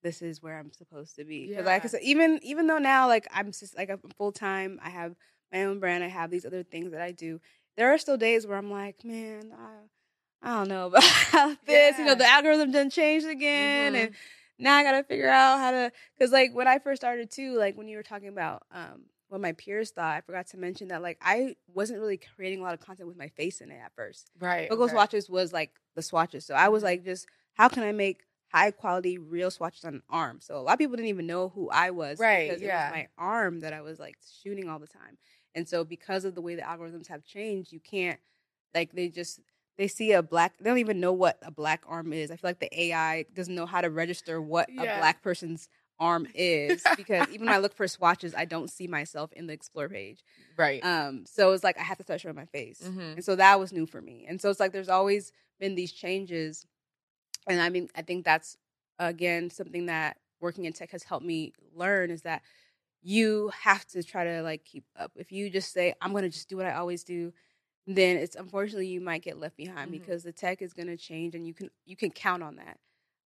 this 0.03 0.23
is 0.23 0.43
where 0.43 0.59
I'm 0.59 0.73
supposed 0.73 1.17
to 1.17 1.25
be. 1.25 1.47
Because 1.47 1.67
like 1.67 1.85
I 1.85 1.89
said, 1.89 2.03
even 2.03 2.39
even 2.43 2.67
though 2.67 2.79
now 2.79 3.09
like 3.09 3.27
I'm 3.33 3.53
just 3.53 3.77
like 3.77 3.91
I'm 3.91 4.01
full 4.17 4.33
time, 4.33 4.79
I 4.83 4.91
have 4.91 5.15
my 5.53 5.65
own 5.65 5.81
brand, 5.81 6.05
I 6.05 6.09
have 6.09 6.31
these 6.31 6.45
other 6.47 6.63
things 6.63 6.93
that 6.93 7.01
I 7.01 7.13
do. 7.13 7.41
There 7.77 7.93
are 7.93 7.99
still 7.99 8.17
days 8.17 8.47
where 8.47 8.59
I'm 8.59 8.71
like, 8.71 9.05
man, 9.05 9.53
I, 9.57 10.49
I 10.51 10.57
don't 10.59 10.69
know 10.69 10.87
about 10.89 11.59
this. 11.67 11.99
You 11.99 12.05
know, 12.05 12.15
the 12.15 12.27
algorithm 12.27 12.71
done 12.73 12.91
changed 12.91 13.27
again, 13.27 13.95
Mhm. 13.95 13.99
and 13.99 14.15
now 14.59 14.77
I 14.77 14.83
gotta 14.83 15.05
figure 15.05 15.29
out 15.29 15.59
how 15.59 15.71
to. 15.71 15.93
Because 16.17 16.33
like 16.33 16.55
when 16.55 16.69
I 16.69 16.79
first 16.79 17.01
started 17.01 17.31
too, 17.31 17.57
like 17.57 17.77
when 17.77 17.89
you 17.89 17.97
were 17.97 18.03
talking 18.03 18.29
about 18.29 18.63
um 18.73 19.05
what 19.29 19.41
my 19.41 19.53
peers 19.53 19.91
thought, 19.91 20.17
I 20.17 20.21
forgot 20.23 20.47
to 20.49 20.57
mention 20.57 20.89
that 20.89 21.03
like 21.03 21.19
I 21.21 21.57
wasn't 21.75 22.01
really 22.01 22.19
creating 22.37 22.61
a 22.61 22.63
lot 22.63 22.75
of 22.75 22.81
content 22.81 23.09
with 23.09 23.17
my 23.17 23.29
face 23.29 23.61
in 23.61 23.71
it 23.71 23.79
at 23.83 23.95
first. 23.95 24.31
right. 24.41 24.69
Google 24.69 24.87
okay. 24.87 24.93
swatches 24.93 25.29
was 25.29 25.53
like 25.53 25.73
the 25.95 26.03
swatches, 26.03 26.45
so 26.45 26.55
I 26.55 26.69
was 26.69 26.83
like, 26.83 27.05
just 27.05 27.27
how 27.55 27.69
can 27.69 27.83
I 27.83 27.93
make 27.93 28.23
high 28.53 28.71
quality 28.71 29.19
real 29.19 29.51
swatches 29.51 29.85
on 29.85 29.95
an 29.95 30.03
arm? 30.09 30.39
So 30.41 30.57
a 30.57 30.63
lot 30.63 30.73
of 30.75 30.79
people 30.79 30.97
didn't 30.97 31.09
even 31.09 31.27
know 31.27 31.51
who 31.51 31.69
I 31.69 31.91
was, 31.91 32.19
Right, 32.19 32.49
Because 32.49 32.63
yeah. 32.63 32.89
it 32.89 32.91
was 32.91 32.97
my 32.97 33.09
arm 33.19 33.61
that 33.61 33.73
I 33.73 33.83
was 33.83 33.99
like 33.99 34.17
shooting 34.43 34.69
all 34.69 34.79
the 34.79 34.87
time, 34.87 35.19
and 35.55 35.69
so 35.69 35.85
because 35.85 36.25
of 36.25 36.35
the 36.35 36.41
way 36.43 36.55
the 36.55 36.63
algorithms 36.63 37.09
have 37.09 37.25
changed, 37.25 37.73
you 37.73 37.81
can't 37.81 38.19
like 38.75 38.93
they 38.93 39.09
just 39.09 39.41
they 39.79 39.89
see 39.89 40.13
a 40.13 40.23
black 40.23 40.59
they 40.59 40.69
don't 40.69 40.79
even 40.79 41.01
know 41.01 41.13
what 41.13 41.39
a 41.43 41.51
black 41.51 41.83
arm 41.87 42.13
is. 42.13 42.31
I 42.31 42.37
feel 42.37 42.51
like 42.51 42.59
the 42.61 42.81
AI 42.81 43.25
doesn't 43.35 43.55
know 43.55 43.67
how 43.67 43.81
to 43.81 43.89
register 43.91 44.43
what 44.43 44.69
Yeah. 44.71 44.83
a 44.83 44.99
black 44.99 45.23
person's 45.23 45.69
arm 46.01 46.27
is 46.35 46.85
because 46.97 47.29
even 47.29 47.47
when 47.47 47.55
I 47.55 47.59
look 47.59 47.75
for 47.75 47.89
swatches, 47.89 48.35
I 48.35 48.45
don't 48.45 48.71
see 48.71 48.87
myself 48.87 49.33
in 49.33 49.47
the 49.47 49.53
explore 49.55 49.89
page. 49.89 50.23
Right. 50.57 50.85
Um, 50.85 51.25
so 51.27 51.53
it's 51.53 51.65
like 51.65 51.79
I 51.79 51.83
have 51.83 51.97
to 51.99 52.05
start 52.05 52.21
showing 52.21 52.37
my 52.37 52.47
face, 52.47 52.83
Mhm. 52.85 53.15
and 53.15 53.25
so 53.25 53.37
that 53.37 53.59
was 53.59 53.73
new 53.73 53.87
for 53.87 54.03
me. 54.03 54.27
And 54.29 54.41
so 54.41 54.51
it's 54.51 54.61
like 54.61 54.73
there's 54.73 54.89
always 54.89 55.33
been 55.59 55.75
these 55.75 55.93
changes, 55.93 56.67
and 57.49 57.61
I 57.61 57.69
mean 57.69 57.89
I 57.97 58.03
think 58.03 58.25
that's 58.25 58.57
again 58.99 59.51
something 59.51 59.87
that 59.87 60.19
working 60.41 60.65
in 60.67 60.73
tech 60.73 60.91
has 60.91 61.03
helped 61.05 61.25
me 61.27 61.53
learn 61.75 62.11
is 62.11 62.23
that 62.23 62.43
you 63.03 63.51
have 63.63 63.85
to 63.87 64.03
try 64.03 64.25
to 64.25 64.43
like 64.43 64.65
keep 64.65 64.85
up. 64.99 65.13
If 65.17 65.31
you 65.33 65.51
just 65.51 65.73
say 65.73 65.95
I'm 66.01 66.11
going 66.13 66.25
to 66.25 66.29
just 66.29 66.49
do 66.49 66.57
what 66.57 66.67
I 66.67 66.75
always 66.75 67.05
do, 67.05 67.33
then 67.97 68.17
it's 68.17 68.37
unfortunately 68.37 68.89
you 68.89 69.01
might 69.01 69.23
get 69.23 69.39
left 69.39 69.57
behind 69.57 69.89
Mhm. 69.89 69.93
because 69.93 70.23
the 70.23 70.33
tech 70.33 70.61
is 70.63 70.73
going 70.73 70.89
to 70.89 70.97
change, 70.97 71.35
and 71.35 71.47
you 71.47 71.55
can 71.55 71.71
you 71.87 71.97
can 71.97 72.11
count 72.11 72.43
on 72.43 72.57
that. 72.57 72.79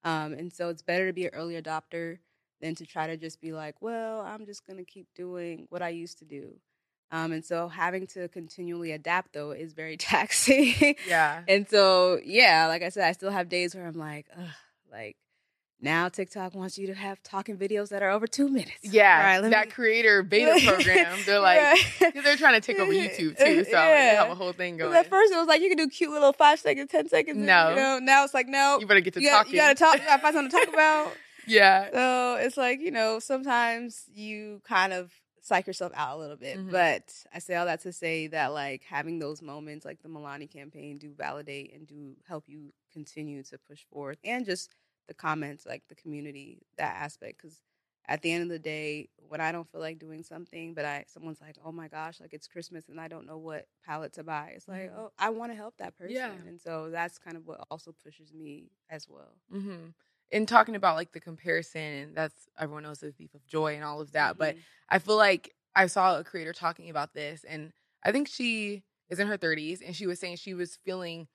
Um, 0.03 0.33
and 0.33 0.51
so 0.53 0.69
it's 0.69 0.81
better 0.81 1.07
to 1.07 1.13
be 1.13 1.25
an 1.25 1.31
early 1.33 1.61
adopter 1.61 2.19
than 2.61 2.75
to 2.75 2.85
try 2.85 3.07
to 3.07 3.15
just 3.17 3.39
be 3.41 3.51
like, 3.53 3.81
well, 3.81 4.21
I'm 4.21 4.45
just 4.45 4.65
going 4.67 4.77
to 4.77 4.83
keep 4.85 5.07
doing 5.15 5.65
what 5.69 5.81
I 5.81 5.89
used 5.89 6.19
to 6.19 6.25
do. 6.25 6.59
Um, 7.11 7.31
and 7.31 7.43
so 7.43 7.67
having 7.69 8.05
to 8.07 8.27
continually 8.27 8.91
adapt 8.91 9.33
though 9.33 9.51
is 9.51 9.73
very 9.73 9.97
taxing. 10.11 10.95
yeah. 11.07 11.43
and 11.47 11.67
so 11.69 12.19
yeah, 12.23 12.67
like 12.67 12.83
I 12.83 12.89
said, 12.89 13.05
I 13.05 13.13
still 13.13 13.31
have 13.31 13.49
days 13.49 13.73
where 13.75 13.87
I'm 13.87 13.97
like, 13.97 14.27
Ugh, 14.37 14.47
like 14.91 15.15
now 15.81 16.09
TikTok 16.09 16.53
wants 16.55 16.77
you 16.77 16.87
to 16.87 16.93
have 16.93 17.21
talking 17.23 17.57
videos 17.57 17.89
that 17.89 18.01
are 18.03 18.09
over 18.09 18.27
two 18.27 18.49
minutes. 18.49 18.71
Yeah, 18.83 19.37
right, 19.39 19.49
that 19.49 19.67
me- 19.67 19.71
creator 19.71 20.23
beta 20.23 20.59
program. 20.67 21.17
They're 21.25 21.39
like, 21.39 21.59
Right. 22.01 22.13
they're 22.23 22.35
trying 22.35 22.59
to 22.59 22.61
take 22.61 22.79
over 22.79 22.91
YouTube 22.93 23.37
too, 23.37 23.63
so 23.63 23.71
they 23.71 24.15
have 24.17 24.29
a 24.29 24.35
whole 24.35 24.51
thing 24.53 24.77
going. 24.77 24.93
At 24.95 25.07
first, 25.07 25.31
it 25.33 25.37
was 25.37 25.47
like 25.47 25.61
you 25.61 25.69
can 25.69 25.77
do 25.77 25.87
cute 25.87 26.11
little 26.11 26.33
five 26.33 26.59
seconds, 26.59 26.91
ten 26.91 27.07
seconds. 27.07 27.37
and, 27.37 27.45
No. 27.45 27.69
you 27.69 27.75
know, 27.75 27.99
now 27.99 28.23
it's 28.23 28.33
like 28.33 28.47
no. 28.47 28.77
you 28.79 28.87
better 28.87 28.99
get 29.01 29.13
to 29.13 29.21
You, 29.21 29.29
got, 29.29 29.37
talking. 29.39 29.53
you 29.53 29.59
gotta 29.59 29.75
talk. 29.75 29.95
You 29.99 30.05
gotta 30.05 30.21
find 30.21 30.35
something 30.35 30.51
to 30.51 30.65
talk 30.65 30.73
about. 30.73 31.13
yeah, 31.47 31.89
So 31.93 32.35
it's 32.35 32.57
like, 32.57 32.79
you 32.81 32.91
know, 32.91 33.19
sometimes 33.19 34.03
you 34.13 34.61
kind 34.67 34.93
of 34.93 35.11
psych 35.41 35.65
yourself 35.65 35.91
out 35.95 36.15
a 36.17 36.19
little 36.19 36.35
bit. 36.35 36.57
Mhm. 36.59 36.69
But 36.71 37.11
I 37.33 37.39
say 37.39 37.55
all 37.55 37.65
that 37.65 37.81
to 37.81 37.91
say 37.93 38.27
that 38.27 38.47
like 38.53 38.83
having 38.83 39.17
those 39.17 39.41
moments 39.41 39.83
like 39.85 40.01
the 40.03 40.09
Milani 40.09 40.51
campaign 40.51 40.97
do 40.99 41.11
validate 41.17 41.73
and 41.73 41.87
do 41.87 42.15
help 42.27 42.43
you 42.47 42.73
continue 42.93 43.41
to 43.43 43.57
push 43.57 43.79
forward 43.91 44.17
and 44.23 44.45
just 44.45 44.69
the 45.09 45.13
comments, 45.13 45.65
like 45.65 45.83
the 45.89 45.95
community, 45.95 46.61
that 46.77 46.95
aspect. 46.95 47.41
Cause 47.41 47.59
at 48.07 48.21
the 48.23 48.31
end 48.31 48.43
of 48.43 48.49
the 48.49 48.57
day, 48.59 49.09
when 49.17 49.41
I 49.41 49.51
don't 49.51 49.69
feel 49.71 49.81
like 49.81 49.99
doing 49.99 50.23
something, 50.23 50.73
but 50.73 50.85
I 50.85 51.03
someone's 51.07 51.41
like, 51.41 51.57
Oh 51.65 51.71
my 51.73 51.89
gosh, 51.89 52.21
like 52.21 52.33
it's 52.33 52.47
Christmas 52.47 52.87
and 52.87 52.99
I 53.01 53.07
don't 53.09 53.27
know 53.27 53.37
what 53.37 53.67
palette 53.85 54.13
to 54.13 54.23
buy. 54.23 54.53
It's 54.55 54.67
like, 54.67 54.89
Mhm. 54.89 54.97
oh, 54.97 55.11
I 55.19 55.29
want 55.31 55.51
to 55.51 55.55
help 55.57 55.75
that 55.77 55.97
person. 55.97 56.15
Yeah. 56.15 56.31
And 56.47 56.59
so 56.61 56.89
that's 56.89 57.19
kind 57.19 57.35
of 57.37 57.45
what 57.45 57.59
also 57.69 57.91
pushes 57.91 58.33
me 58.33 58.71
as 58.89 59.07
well. 59.09 59.35
hmm 59.51 59.89
And 60.31 60.47
talking 60.47 60.75
about 60.75 60.95
like 60.95 61.11
the 61.11 61.19
comparison, 61.19 61.81
and 61.81 62.15
that's 62.15 62.47
everyone 62.57 62.83
knows 62.83 62.99
the 62.99 63.11
thief 63.11 63.33
of 63.33 63.45
joy 63.45 63.75
and 63.75 63.83
all 63.83 63.99
of 64.01 64.11
that. 64.13 64.37
But 64.37 64.55
Mhm. 64.55 64.61
I 64.89 64.99
feel 64.99 65.17
like 65.17 65.53
I 65.75 65.87
saw 65.87 66.17
a 66.17 66.23
creator 66.23 66.53
talking 66.53 66.89
about 66.89 67.13
this, 67.13 67.43
and 67.43 67.73
I 68.03 68.11
think 68.11 68.27
she 68.27 68.83
is 69.09 69.19
in 69.19 69.27
her 69.27 69.37
30s, 69.37 69.81
and 69.81 69.95
she 69.95 70.07
was 70.07 70.19
saying 70.19 70.37
she 70.37 70.53
was 70.53 70.77
feeling 70.85 71.27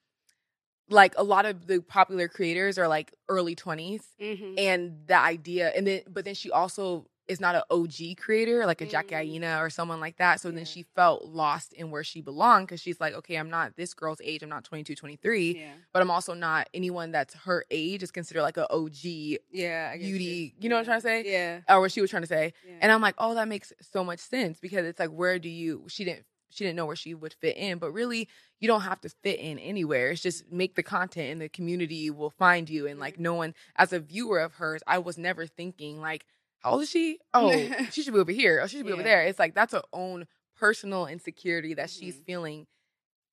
like 0.89 1.13
a 1.17 1.23
lot 1.23 1.45
of 1.45 1.67
the 1.67 1.81
popular 1.81 2.27
creators 2.27 2.77
are 2.77 2.87
like 2.87 3.13
early 3.29 3.55
20s, 3.55 4.03
Mhm. 4.21 4.59
and 4.59 5.07
the 5.07 5.17
idea, 5.17 5.69
and 5.75 5.85
then 5.87 6.01
but 6.07 6.25
then 6.25 6.35
she 6.35 6.51
also 6.51 7.07
is 7.27 7.39
not 7.41 7.55
an 7.55 7.63
OG 7.71 8.13
creator 8.17 8.67
like 8.67 8.81
a 8.81 8.85
Jack 8.85 9.07
Mm. 9.07 9.09
Gallina 9.41 9.59
or 9.59 9.71
someone 9.71 9.99
like 9.99 10.17
that. 10.17 10.39
So 10.39 10.49
Yeah. 10.49 10.55
then 10.57 10.65
she 10.65 10.83
felt 10.83 11.23
lost 11.25 11.73
in 11.73 11.89
where 11.89 12.03
she 12.03 12.21
belonged 12.21 12.67
because 12.67 12.79
she's 12.79 12.99
like, 12.99 13.15
okay, 13.15 13.37
I'm 13.37 13.49
not 13.49 13.75
this 13.77 13.95
girl's 13.95 14.21
age. 14.23 14.43
I'm 14.43 14.49
not 14.49 14.63
22, 14.63 14.93
23, 14.93 15.57
Yeah. 15.57 15.71
but 15.91 16.03
I'm 16.03 16.11
also 16.11 16.35
not 16.35 16.69
anyone 16.71 17.09
that's 17.11 17.33
her 17.33 17.65
age 17.71 18.03
is 18.03 18.11
considered 18.11 18.43
like 18.43 18.57
an 18.57 18.67
OG 18.69 19.39
Yeah. 19.49 19.97
Beauty. 19.97 20.53
You 20.59 20.69
know 20.69 20.75
what 20.75 20.81
I'm 20.81 20.85
trying 20.85 20.97
to 20.99 21.01
say? 21.25 21.31
Yeah. 21.31 21.61
or 21.67 21.81
what 21.81 21.91
she 21.91 21.99
was 22.01 22.11
trying 22.11 22.21
to 22.21 22.27
say. 22.27 22.53
yeah. 22.63 22.77
And 22.81 22.91
I'm 22.91 23.01
like, 23.01 23.15
oh, 23.17 23.33
that 23.33 23.47
makes 23.47 23.73
so 23.81 24.03
much 24.03 24.19
sense 24.19 24.59
because 24.59 24.85
it's 24.85 24.99
like, 24.99 25.09
where 25.09 25.39
do 25.39 25.49
you? 25.49 25.85
She 25.87 26.03
didn't. 26.03 26.27
She 26.49 26.63
didn't 26.63 26.75
know 26.77 26.85
where 26.85 26.95
she 26.95 27.13
would 27.13 27.33
fit 27.33 27.57
in, 27.57 27.77
but 27.79 27.91
really, 27.91 28.29
you 28.59 28.67
don't 28.67 28.81
have 28.81 29.01
to 29.01 29.09
fit 29.09 29.39
in 29.39 29.59
anywhere. 29.59 30.09
It's 30.11 30.21
just 30.21 30.51
make 30.51 30.75
the 30.75 30.83
content, 30.83 31.31
and 31.31 31.41
the 31.41 31.49
community 31.49 32.09
will 32.09 32.29
find 32.29 32.69
you. 32.69 32.87
And 32.87 32.99
like, 32.99 33.19
no 33.19 33.33
one, 33.33 33.53
as 33.75 33.91
a 33.93 33.99
viewer 33.99 34.39
of 34.39 34.53
hers, 34.53 34.81
I 34.87 34.99
was 34.99 35.17
never 35.17 35.45
thinking 35.47 35.99
like, 35.99 36.25
how 36.59 36.71
old 36.71 36.83
is 36.83 36.89
she? 36.89 37.19
Oh, 37.33 37.51
she 37.91 38.01
should 38.03 38.13
be 38.13 38.19
over 38.19 38.31
here. 38.31 38.61
Oh, 38.63 38.67
she 38.67 38.77
should 38.77 38.85
be 38.85 38.93
over 38.93 39.03
there. 39.03 39.23
It's 39.23 39.39
like 39.39 39.53
that's 39.53 39.73
her 39.73 39.83
own 39.93 40.27
personal 40.57 41.05
insecurity 41.07 41.73
that 41.73 41.89
she's 41.89 42.15
Mhm. 42.15 42.25
feeling 42.25 42.67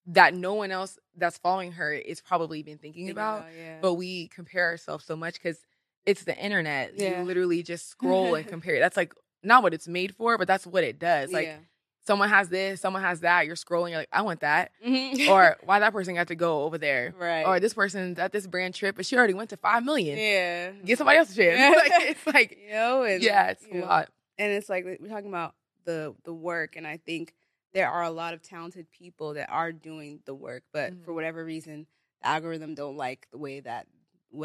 that 0.07 0.35
no 0.35 0.55
one 0.55 0.73
else 0.73 0.99
that's 1.17 1.39
following 1.39 1.73
her 1.73 1.93
is 1.93 2.21
probably 2.21 2.63
been 2.65 2.79
thinking 2.79 3.07
Think 3.07 3.17
about 3.17 3.45
yeah. 3.57 3.79
but 3.81 3.95
we 3.95 4.27
compare 4.29 4.65
ourselves 4.67 5.05
so 5.05 5.15
much 5.15 5.35
because 5.35 5.59
it's 6.05 6.25
the 6.25 6.37
internet. 6.37 6.95
Yeah. 6.97 7.21
You 7.21 7.25
literally 7.25 7.63
just 7.63 7.89
scroll 7.89 8.35
and 8.35 8.45
compare. 8.55 8.81
That's 8.81 8.97
like 8.97 9.15
not 9.45 9.63
what 9.63 9.73
it's 9.75 9.87
made 9.87 10.17
for, 10.17 10.37
but 10.39 10.49
that's 10.49 10.67
what 10.67 10.83
it 10.83 10.99
does. 10.99 11.31
Like 11.33 11.47
yeah. 11.47 11.59
Someone 12.05 12.29
has 12.29 12.49
this, 12.49 12.81
someone 12.81 13.03
has 13.03 13.21
that. 13.21 13.47
You're 13.47 13.57
scrolling, 13.57 13.91
you're 13.91 13.99
like, 14.01 14.09
I 14.13 14.23
want 14.23 14.41
that. 14.41 14.73
Mhm. 14.85 15.29
or 15.29 15.57
why 15.65 15.79
that 15.81 15.93
person 15.93 16.15
got 16.15 16.29
to 16.29 16.35
go 16.35 16.63
over 16.65 16.79
there. 16.79 17.15
right. 17.19 17.45
Or 17.47 17.61
this 17.61 17.75
person's 17.75 18.19
at 18.19 18.33
this 18.33 18.47
brand 18.47 18.75
trip, 18.75 18.97
but 18.97 19.07
she 19.07 19.17
already 19.17 19.35
went 19.35 19.51
to 19.51 19.57
five 19.57 19.85
million. 19.85 20.19
yeah. 20.19 20.71
Get 20.85 20.99
somebody 20.99 21.19
else 21.19 21.33
a 21.33 21.37
chance. 21.37 21.77
like, 21.77 21.93
it's 22.03 22.27
like, 22.27 22.59
you 22.67 22.73
know, 22.73 23.03
and 23.05 23.23
yeah, 23.23 23.51
it's 23.51 23.65
a 23.71 23.75
know, 23.77 23.87
lot. 23.87 24.09
and 24.39 24.53
it's 24.53 24.69
like 24.69 24.85
we're 24.85 25.09
talking 25.09 25.29
about 25.29 25.55
the 25.85 26.15
the 26.25 26.33
work 26.33 26.77
and 26.77 26.87
i 26.87 26.97
think 26.97 27.35
there 27.75 27.91
are 27.91 28.05
a 28.05 28.11
lot 28.11 28.35
of 28.35 28.41
talented 28.43 28.87
people 28.93 29.35
that 29.35 29.51
are 29.51 29.73
doing 29.73 30.21
the 30.27 30.35
work 30.35 30.63
but 30.73 30.93
Mhm. 30.93 31.05
for 31.05 31.13
whatever 31.13 31.45
reason 31.45 31.89
the 32.21 32.29
algorithm 32.29 32.77
don't 32.77 32.97
like 32.97 33.27
the 33.33 33.39
way 33.39 33.59
that 33.59 33.89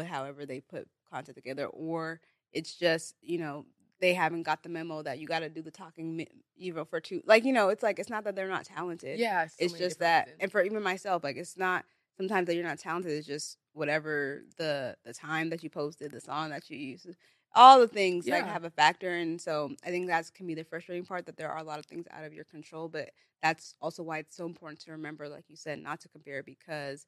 however 0.08 0.44
they 0.44 0.58
put 0.60 0.88
content 1.08 1.36
together 1.36 1.66
or 1.66 2.20
it's 2.52 2.74
just 2.74 3.14
you 3.22 3.38
know 3.38 3.66
they 4.00 4.14
haven't 4.14 4.42
got 4.44 4.62
the 4.62 4.68
memo 4.68 5.02
that 5.02 5.18
you 5.18 5.26
got 5.26 5.40
to 5.40 5.48
do 5.48 5.62
the 5.62 5.70
talking 5.70 6.26
you 6.56 6.72
know 6.72 6.84
for 6.84 7.00
two 7.00 7.22
like 7.26 7.44
you 7.44 7.52
know 7.52 7.68
it's 7.68 7.82
like 7.82 7.98
it's 7.98 8.10
not 8.10 8.24
that 8.24 8.34
they're 8.36 8.48
not 8.48 8.64
talented 8.64 9.18
Yeah. 9.18 9.46
so 9.46 9.54
it's 9.64 9.74
just 9.74 9.98
that 10.00 10.26
reasons. 10.26 10.42
and 10.42 10.52
for 10.52 10.62
even 10.62 10.82
myself 10.82 11.24
like 11.24 11.36
it's 11.36 11.56
not 11.56 11.84
sometimes 12.16 12.46
that 12.46 12.54
you're 12.54 12.64
not 12.64 12.78
talented 12.78 13.12
it's 13.12 13.26
just 13.26 13.58
whatever 13.72 14.42
the 14.56 14.96
the 15.04 15.12
time 15.14 15.50
that 15.50 15.62
you 15.62 15.70
posted 15.70 16.12
the 16.12 16.20
song 16.20 16.50
that 16.50 16.68
you 16.70 16.76
used 16.78 17.06
all 17.54 17.80
the 17.80 17.88
things 17.88 18.26
like 18.26 18.46
have 18.46 18.64
a 18.64 18.70
factor 18.70 19.10
and 19.10 19.40
so 19.40 19.70
i 19.84 19.88
think 19.90 20.06
that's 20.06 20.30
can 20.30 20.46
be 20.46 20.54
the 20.54 20.64
frustrating 20.64 21.04
part 21.04 21.26
that 21.26 21.36
there 21.36 21.50
are 21.50 21.58
a 21.58 21.64
lot 21.64 21.78
of 21.78 21.86
things 21.86 22.06
out 22.10 22.24
of 22.24 22.32
your 22.32 22.44
control 22.44 22.88
but 22.88 23.10
that's 23.42 23.74
also 23.80 24.02
why 24.02 24.18
it's 24.18 24.36
so 24.36 24.46
important 24.46 24.80
to 24.80 24.90
remember 24.90 25.28
like 25.28 25.44
you 25.48 25.56
said 25.56 25.78
not 25.78 26.00
to 26.00 26.08
compare 26.08 26.42
because 26.42 27.06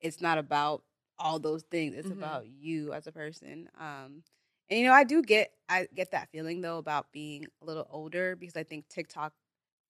it's 0.00 0.20
not 0.20 0.38
about 0.38 0.82
all 1.18 1.38
those 1.38 1.62
things 1.64 1.94
it's 1.94 2.08
Mhm. 2.08 2.12
about 2.12 2.46
you 2.48 2.92
as 2.92 3.06
a 3.06 3.12
person 3.12 3.68
um 3.78 4.22
and 4.70 4.78
you 4.80 4.86
know 4.86 4.92
i 4.92 5.04
do 5.04 5.22
get 5.22 5.50
i 5.68 5.86
get 5.94 6.12
that 6.12 6.28
feeling 6.30 6.60
though 6.60 6.78
about 6.78 7.12
being 7.12 7.46
a 7.62 7.66
little 7.66 7.86
older 7.90 8.36
because 8.36 8.56
i 8.56 8.62
think 8.62 8.88
tiktok 8.88 9.32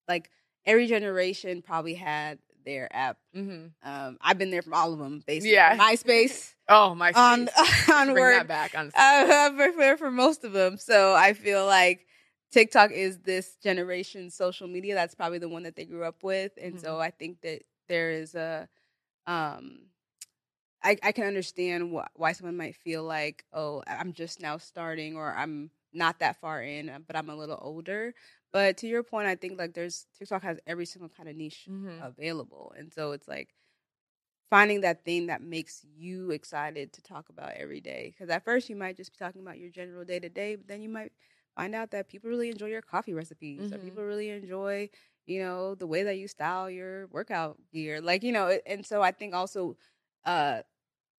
like 0.09 0.31
every 0.67 0.87
generation 0.87 1.63
probably 1.63 1.95
had 1.95 2.39
their 2.65 2.89
app 2.95 3.19
Mhm. 3.37 3.71
um 3.83 4.19
i've 4.21 4.39
been 4.39 4.51
there 4.51 4.63
from 4.63 4.75
all 4.75 4.93
of 4.93 4.99
them 4.99 5.23
basically 5.27 5.53
Yeah. 5.55 5.77
myspace 5.77 6.55
Oh, 6.69 6.95
my 6.95 7.13
on 7.13 7.49
on 7.93 8.13
Bring 8.13 8.25
that 8.29 8.47
back. 8.49 8.75
Honestly. 8.77 9.01
I've 9.01 9.57
been 9.57 9.77
there 9.77 9.97
for 9.97 10.11
most 10.11 10.45
of 10.45 10.53
them. 10.53 10.77
So 10.79 11.15
I 11.15 11.33
feel 11.33 11.67
like 11.67 12.07
TikTok 12.53 12.93
is 12.93 13.19
this 13.21 13.57
generation's 13.63 14.35
social 14.37 14.69
media. 14.69 14.95
That's 14.95 15.17
probably 15.17 15.39
the 15.39 15.49
one 15.49 15.65
that 15.65 15.75
they 15.75 15.85
grew 15.85 16.05
up 16.05 16.23
with, 16.23 16.53
and 16.63 16.75
Mm-hmm. 16.75 16.81
so 16.85 17.01
I 17.01 17.11
think 17.11 17.41
that 17.43 17.63
there 17.89 18.11
is 18.13 18.37
a, 18.37 18.69
um, 19.27 19.90
I 20.83 20.97
I 21.03 21.13
can 21.13 21.25
understand 21.27 21.93
wh- 21.95 22.19
why 22.19 22.33
someone 22.33 22.57
might 22.57 22.77
feel 22.77 23.05
like, 23.05 23.45
oh, 23.53 23.83
I'm 23.87 24.13
just 24.13 24.41
now 24.41 24.57
starting, 24.59 25.17
or 25.17 25.35
I'm 25.35 25.71
not 25.93 26.21
that 26.21 26.41
far 26.41 26.63
in, 26.63 26.89
uh, 26.89 26.99
but 27.07 27.17
I'm 27.17 27.31
a 27.31 27.37
little 27.37 27.59
older. 27.61 28.15
But 28.53 28.77
to 28.79 28.89
your 28.89 29.03
point, 29.03 29.29
I 29.29 29.35
think 29.37 29.59
like 29.59 29.75
there's 29.75 30.07
TikTok 30.19 30.43
has 30.43 30.61
every 30.67 30.87
single 30.87 31.09
kind 31.11 31.29
of 31.29 31.37
niche 31.37 31.69
Mhm. 31.69 32.01
available, 32.01 32.73
and 32.77 32.93
so 32.93 33.13
it's 33.13 33.29
like 33.29 33.55
finding 34.51 34.81
that 34.83 35.05
thing 35.05 35.27
that 35.27 35.43
makes 35.43 35.85
you 35.97 36.31
excited 36.31 36.93
to 36.93 37.03
talk 37.03 37.29
about 37.29 37.53
every 37.57 37.81
day. 37.81 38.09
Because 38.13 38.31
at 38.31 38.45
first 38.45 38.69
you 38.69 38.77
might 38.77 38.97
just 38.97 39.13
be 39.13 39.19
talking 39.19 39.41
about 39.43 39.59
your 39.59 39.71
general 39.71 40.05
day 40.05 40.19
to 40.21 40.29
day, 40.29 40.57
but 40.57 40.67
then 40.69 40.83
you 40.83 40.89
might 40.89 41.13
find 41.57 41.75
out 41.75 41.91
that 41.93 42.09
people 42.09 42.31
really 42.31 42.51
enjoy 42.51 42.67
your 42.67 42.83
coffee 42.83 43.15
recipes, 43.15 43.73
or 43.73 43.79
Mhm. 43.79 43.79
people 43.79 44.05
really 44.05 44.31
enjoy, 44.31 44.89
you 45.27 45.41
know, 45.41 45.75
the 45.75 45.87
way 45.87 46.03
that 46.03 46.19
you 46.19 46.27
style 46.29 46.69
your 46.71 47.07
workout 47.09 47.59
gear. 47.73 48.01
Like 48.01 48.23
you 48.25 48.33
know, 48.33 48.59
and 48.67 48.85
so 48.85 49.03
I 49.03 49.13
think 49.13 49.35
also, 49.35 49.77
uh, 50.25 50.63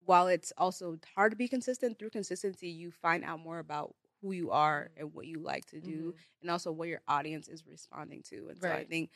while 0.05 0.27
it's 0.27 0.51
also 0.57 0.97
hard 1.15 1.31
to 1.31 1.35
be 1.37 1.47
consistent, 1.47 1.99
through 1.99 2.09
consistency 2.09 2.67
you 2.69 2.91
find 2.91 3.23
out 3.23 3.39
more 3.39 3.59
about 3.59 3.95
who 4.21 4.31
you 4.31 4.51
are 4.51 4.89
and 4.97 5.13
what 5.13 5.25
you 5.27 5.39
like 5.39 5.65
to 5.67 5.79
do, 5.81 6.13
Mhm. 6.13 6.15
and 6.41 6.51
also 6.51 6.71
what 6.71 6.87
your 6.87 7.01
audience 7.07 7.47
is 7.47 7.65
responding 7.65 8.21
to. 8.23 8.49
And 8.49 8.59
so 8.61 8.67
I 8.69 8.85
think 8.85 9.11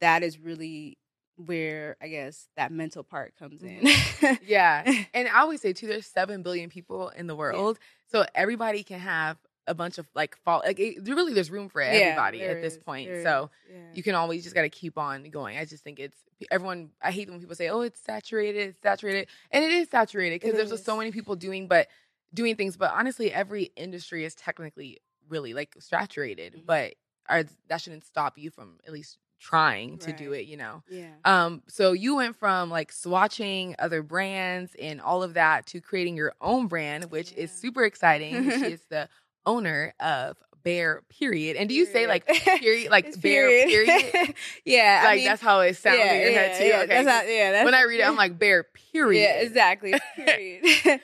that 0.00 0.22
is 0.22 0.38
really 0.38 0.98
where 1.36 1.96
I 2.00 2.08
guess 2.08 2.48
that 2.56 2.72
mental 2.72 3.04
part 3.04 3.34
comes 3.36 3.62
in. 3.62 3.84
Yeah. 4.42 4.84
And 5.14 5.28
I 5.28 5.40
always 5.40 5.60
say 5.60 5.72
too, 5.72 5.86
there's 5.86 6.06
seven 6.06 6.42
billion 6.42 6.70
people 6.70 7.08
in 7.10 7.26
the 7.26 7.36
world, 7.36 7.78
so 8.10 8.24
everybody 8.34 8.82
can 8.82 9.00
have 9.00 9.38
a 9.66 9.74
bunch 9.74 9.98
of 9.98 10.06
like 10.14 10.36
fall. 10.38 10.62
Like 10.64 10.78
it, 10.78 11.06
really, 11.08 11.32
there's 11.32 11.50
room 11.50 11.68
for 11.68 11.80
everybody 11.80 12.38
there 12.38 12.56
at 12.56 12.62
this 12.62 12.74
is, 12.74 12.82
point. 12.82 13.10
So 13.22 13.50
yeah. 13.70 13.78
you 13.94 14.02
can 14.02 14.14
always 14.14 14.42
just 14.42 14.54
got 14.54 14.62
to 14.62 14.68
keep 14.68 14.98
on 14.98 15.28
going. 15.30 15.58
I 15.58 15.64
just 15.64 15.82
think 15.82 15.98
it's 15.98 16.18
everyone. 16.50 16.90
I 17.02 17.10
hate 17.10 17.28
when 17.28 17.40
people 17.40 17.56
say, 17.56 17.68
"Oh, 17.68 17.80
it's 17.80 18.00
saturated, 18.00 18.68
it's 18.68 18.82
saturated," 18.82 19.28
and 19.50 19.64
it 19.64 19.72
is 19.72 19.88
saturated 19.88 20.40
because 20.40 20.56
there's 20.56 20.70
just 20.70 20.84
so 20.84 20.96
many 20.96 21.10
people 21.10 21.36
doing, 21.36 21.66
but 21.68 21.88
doing 22.32 22.56
things. 22.56 22.76
But 22.76 22.92
honestly, 22.92 23.32
every 23.32 23.72
industry 23.76 24.24
is 24.24 24.34
technically 24.34 25.00
really 25.28 25.54
like 25.54 25.74
saturated, 25.78 26.54
Mhm. 26.54 26.66
but 26.66 26.94
are, 27.28 27.44
that 27.68 27.80
shouldn't 27.80 28.04
stop 28.04 28.38
you 28.38 28.50
from 28.50 28.78
at 28.86 28.92
least 28.92 29.18
trying 29.38 29.98
to 29.98 30.12
do 30.12 30.32
it. 30.32 30.46
You 30.46 30.56
know. 30.56 30.82
yeah. 30.88 31.10
Um, 31.24 31.62
so 31.66 31.92
you 31.92 32.16
went 32.16 32.36
from 32.36 32.70
like 32.70 32.92
swatching 32.92 33.74
other 33.78 34.02
brands 34.02 34.74
and 34.80 35.00
all 35.00 35.22
of 35.22 35.34
that 35.34 35.66
to 35.66 35.80
creating 35.80 36.16
your 36.16 36.34
own 36.40 36.68
brand, 36.68 37.10
which 37.10 37.32
is 37.32 37.50
super 37.50 37.84
exciting. 37.84 38.48
she 38.50 38.72
is 38.72 38.82
the 38.88 39.08
owner 39.46 39.94
of 40.00 40.36
Bare 40.66 41.02
Period. 41.08 41.56
And 41.56 41.68
do 41.68 41.76
you 41.76 41.86
say 41.86 42.08
like 42.08 42.26
Period. 42.26 42.60
period, 42.60 42.90
like 42.90 43.06
It's 43.06 43.16
Bare 43.16 43.48
Period? 43.48 44.34
yeah, 44.64 45.00
I 45.02 45.06
like 45.06 45.16
mean, 45.18 45.26
that's 45.26 45.40
how 45.40 45.60
it 45.60 45.76
sounds 45.76 45.98
yeah, 45.98 46.12
in 46.12 46.20
your 46.22 46.30
yeah, 46.30 46.38
head 46.38 46.58
too. 46.58 46.64
Yeah, 46.64 46.76
okay. 46.78 46.86
that's 47.04 47.08
how, 47.08 47.30
yeah, 47.30 47.52
that's, 47.52 47.64
when 47.64 47.74
I 47.74 47.82
read 47.82 48.00
it, 48.00 48.02
I'm 48.02 48.16
like 48.24 48.36
Bare 48.36 48.64
Period. 48.92 49.20
yeah, 49.22 49.34
exactly. 49.36 49.94
Period. 50.16 51.00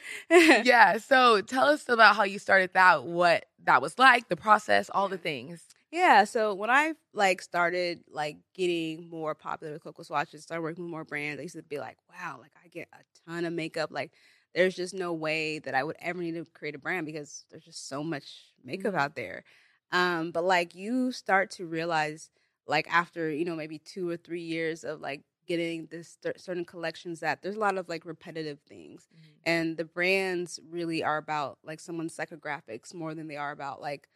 yeah. 0.66 0.98
So 0.98 1.42
tell 1.42 1.66
us 1.68 1.88
about 1.88 2.16
how 2.16 2.24
you 2.24 2.40
started 2.40 2.70
that, 2.74 3.04
what 3.04 3.46
that 3.62 3.80
was 3.80 3.96
like, 4.00 4.28
the 4.28 4.36
process, 4.36 4.90
all 4.92 5.08
the 5.08 5.16
things. 5.18 5.62
Yeah, 5.92 6.24
so 6.24 6.54
when 6.54 6.70
I 6.70 6.94
like 7.12 7.42
started 7.42 8.00
like 8.10 8.38
getting 8.54 9.10
more 9.10 9.34
popular 9.34 9.74
with 9.74 9.84
Cocoa 9.84 10.02
Swatches, 10.02 10.42
started 10.42 10.62
working 10.62 10.84
with 10.84 10.90
more 10.90 11.04
brands, 11.04 11.38
I 11.38 11.42
used 11.42 11.54
to 11.54 11.62
be 11.62 11.78
like, 11.78 11.98
wow, 12.10 12.38
like 12.40 12.52
I 12.64 12.68
get 12.68 12.88
a 12.94 13.30
ton 13.30 13.44
of 13.44 13.52
makeup. 13.52 13.90
Like 13.92 14.10
there's 14.54 14.74
just 14.74 14.94
no 14.94 15.12
way 15.12 15.58
that 15.60 15.74
I 15.74 15.82
would 15.84 15.96
ever 16.00 16.20
need 16.22 16.34
to 16.34 16.44
create 16.52 16.74
a 16.74 16.78
brand 16.78 17.06
because 17.06 17.44
there's 17.50 17.64
just 17.64 17.88
so 17.88 18.02
much 18.02 18.52
makeup 18.64 18.94
Mhm. 18.94 18.98
out 18.98 19.14
there. 19.16 19.44
Um, 19.90 20.30
but 20.30 20.44
like 20.44 20.74
you 20.74 21.12
start 21.12 21.50
to 21.52 21.66
realize 21.66 22.30
like 22.66 22.86
after, 22.92 23.30
you 23.30 23.44
know, 23.44 23.56
maybe 23.56 23.78
two 23.78 24.08
or 24.08 24.16
three 24.16 24.42
years 24.42 24.84
of 24.84 25.00
like 25.00 25.22
getting 25.46 25.86
this 25.90 26.16
cer- 26.22 26.38
certain 26.38 26.64
collections 26.64 27.20
that 27.20 27.42
there's 27.42 27.56
a 27.56 27.60
lot 27.60 27.76
of 27.76 27.88
like 27.88 28.04
repetitive 28.04 28.60
things 28.68 29.08
and 29.44 29.76
the 29.76 29.84
brands 29.84 30.60
really 30.70 31.02
are 31.02 31.16
about 31.18 31.58
like 31.64 31.80
someone's 31.80 32.16
psychographics 32.16 32.94
more 32.94 33.14
than 33.14 33.26
they 33.26 33.36
are 33.36 33.50
about 33.50 33.80
like 33.80 34.08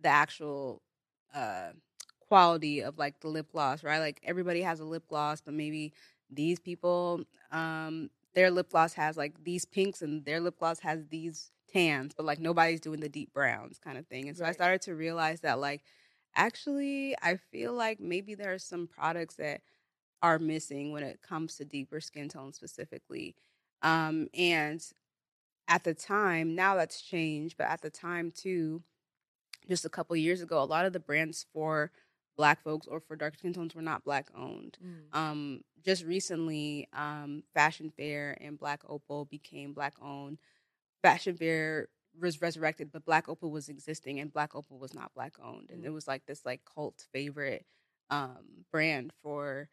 the 0.00 0.08
actual 0.08 0.82
uh 1.34 1.70
quality 2.28 2.80
of 2.82 2.98
like 2.98 3.20
the 3.20 3.28
lip 3.28 3.46
gloss 3.52 3.84
right 3.84 3.98
like 4.00 4.20
everybody 4.24 4.62
has 4.62 4.80
a 4.80 4.84
lip 4.84 5.04
gloss 5.08 5.40
but 5.40 5.54
maybe 5.54 5.92
these 6.30 6.58
people 6.58 7.20
um 7.52 8.10
their 8.34 8.50
lip 8.50 8.70
gloss 8.70 8.94
has 8.94 9.16
like 9.16 9.44
these 9.44 9.64
pinks 9.64 10.02
and 10.02 10.24
their 10.24 10.40
lip 10.40 10.58
gloss 10.58 10.80
has 10.80 11.06
these 11.10 11.50
tans 11.72 12.12
but 12.14 12.26
like 12.26 12.38
nobody's 12.38 12.80
doing 12.80 13.00
the 13.00 13.08
deep 13.08 13.32
browns 13.32 13.78
kind 13.78 13.96
of 13.98 14.06
thing 14.06 14.28
and 14.28 14.36
so 14.36 14.44
i 14.44 14.52
started 14.52 14.80
to 14.82 14.94
realize 14.94 15.40
that 15.40 15.58
like 15.58 15.82
actually 16.36 17.14
i 17.22 17.36
feel 17.36 17.72
like 17.72 18.00
maybe 18.00 18.34
there 18.34 18.52
are 18.52 18.58
some 18.58 18.86
products 18.86 19.36
that 19.36 19.60
are 20.22 20.38
missing 20.38 20.92
when 20.92 21.02
it 21.02 21.20
comes 21.22 21.56
to 21.56 21.64
deeper 21.64 22.00
skin 22.00 22.28
tone 22.28 22.52
specifically 22.52 23.34
um 23.82 24.28
and 24.34 24.82
at 25.68 25.84
the 25.84 25.94
time 25.94 26.54
now 26.54 26.74
that's 26.74 27.00
changed 27.00 27.56
but 27.56 27.68
at 27.68 27.80
the 27.80 27.90
time 27.90 28.30
too 28.30 28.82
just 29.68 29.84
a 29.84 29.90
couple 29.90 30.14
years 30.16 30.42
ago 30.42 30.62
a 30.62 30.64
lot 30.64 30.84
of 30.84 30.92
the 30.92 31.00
brands 31.00 31.46
for 31.52 31.90
black 32.36 32.62
folks 32.62 32.86
or 32.86 33.00
for 33.00 33.14
dark 33.16 33.36
skin 33.38 33.52
tones 33.52 33.74
were 33.74 33.82
not 33.82 34.04
black 34.04 34.28
owned 34.36 34.78
um 35.12 35.60
just 35.84 36.04
recently 36.04 36.88
um 36.94 37.42
fashion 37.54 37.90
fair 37.96 38.36
and 38.40 38.58
black 38.58 38.80
opal 38.88 39.24
became 39.26 39.72
black 39.72 39.94
owned 40.00 40.38
fashion 41.02 41.36
fair 41.36 41.88
was 42.20 42.42
resurrected, 42.42 42.92
but 42.92 43.06
Black 43.06 43.26
Opal 43.26 43.50
was 43.50 43.70
existing, 43.70 44.20
and 44.20 44.30
Black 44.30 44.54
Opal 44.54 44.78
was 44.78 44.92
not 44.92 45.14
Black 45.14 45.32
owned, 45.42 45.70
and 45.70 45.82
Mm. 45.82 45.86
it 45.86 45.90
was 45.90 46.06
like 46.06 46.26
this 46.26 46.44
like 46.44 46.60
cult 46.66 47.06
favorite 47.10 47.64
um, 48.10 48.66
brand 48.70 49.14
for 49.22 49.70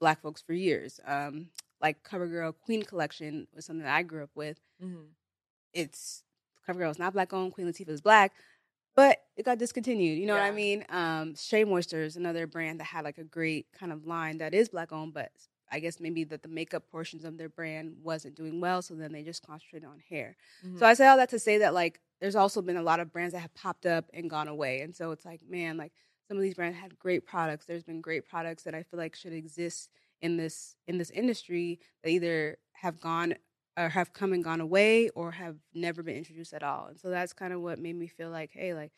Black 0.00 0.22
folks 0.22 0.40
for 0.40 0.54
years. 0.54 0.98
Um, 1.04 1.50
like 1.82 2.02
CoverGirl 2.02 2.54
Queen 2.64 2.82
Collection 2.82 3.46
was 3.54 3.66
something 3.66 3.84
that 3.84 3.94
I 3.94 4.02
grew 4.04 4.22
up 4.22 4.30
with. 4.34 4.58
Mhm. 4.82 5.08
It's 5.74 6.24
CoverGirl 6.66 6.92
is 6.92 6.98
not 6.98 7.12
Black 7.12 7.32
owned. 7.34 7.52
Queen 7.52 7.66
Latifah 7.66 7.90
is 7.90 8.00
Black, 8.00 8.32
but 8.96 9.18
it 9.36 9.44
got 9.44 9.58
discontinued. 9.58 10.18
You 10.18 10.26
know 10.26 10.34
what 10.34 10.42
I 10.42 10.50
mean? 10.50 10.84
Um, 10.88 11.34
Shea 11.34 11.64
Moisture 11.64 12.02
is 12.02 12.16
another 12.16 12.46
brand 12.46 12.80
that 12.80 12.84
had 12.84 13.04
like 13.04 13.18
a 13.18 13.24
great 13.24 13.66
kind 13.78 13.92
of 13.92 14.06
line 14.06 14.38
that 14.38 14.54
is 14.54 14.70
Black 14.70 14.92
owned, 14.92 15.14
but 15.14 15.30
I 15.70 15.80
guess 15.80 16.00
maybe 16.00 16.24
that 16.24 16.42
the 16.42 16.48
makeup 16.48 16.84
portions 16.90 17.24
of 17.24 17.36
their 17.38 17.48
brand 17.48 17.96
wasn't 18.02 18.34
doing 18.36 18.60
well, 18.60 18.82
so 18.82 18.94
then 18.94 19.12
they 19.12 19.22
just 19.22 19.46
concentrated 19.46 19.88
on 19.88 20.00
hair. 20.08 20.36
Mhm. 20.64 20.78
So 20.78 20.86
I 20.86 20.94
say 20.94 21.06
all 21.06 21.16
that 21.18 21.28
to 21.30 21.38
say 21.38 21.58
that 21.58 21.74
like 21.74 22.00
there's 22.20 22.36
also 22.36 22.62
been 22.62 22.76
a 22.76 22.82
lot 22.82 23.00
of 23.00 23.12
brands 23.12 23.34
that 23.34 23.40
have 23.40 23.54
popped 23.54 23.84
up 23.84 24.06
and 24.14 24.30
gone 24.30 24.48
away. 24.48 24.80
And 24.80 24.96
so 24.96 25.10
it's 25.10 25.24
like, 25.26 25.42
man, 25.46 25.76
like 25.76 25.92
some 26.28 26.36
of 26.38 26.42
these 26.42 26.54
brands 26.54 26.78
had 26.78 26.98
great 26.98 27.26
products. 27.26 27.66
There's 27.66 27.84
been 27.84 28.00
great 28.00 28.26
products 28.26 28.62
that 28.62 28.74
I 28.74 28.82
feel 28.82 28.98
like 28.98 29.14
should 29.14 29.32
exist 29.34 29.90
in 30.22 30.36
this 30.38 30.76
in 30.86 30.96
this 30.98 31.10
industry 31.10 31.78
that 32.02 32.10
either 32.10 32.58
have 32.72 33.00
gone 33.00 33.34
or 33.76 33.88
have 33.90 34.12
come 34.12 34.32
and 34.32 34.42
gone 34.42 34.60
away 34.60 35.08
or 35.10 35.30
have 35.32 35.56
never 35.74 36.02
been 36.02 36.16
introduced 36.16 36.52
at 36.54 36.62
all. 36.62 36.86
And 36.86 36.98
so 36.98 37.10
that's 37.10 37.32
kind 37.32 37.52
of 37.52 37.60
what 37.60 37.78
made 37.78 37.96
me 37.96 38.06
feel 38.06 38.30
like, 38.30 38.50
hey, 38.52 38.74
like 38.74 38.92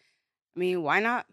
I 0.56 0.58
mean, 0.60 0.82
why 0.82 1.00
not 1.00 1.26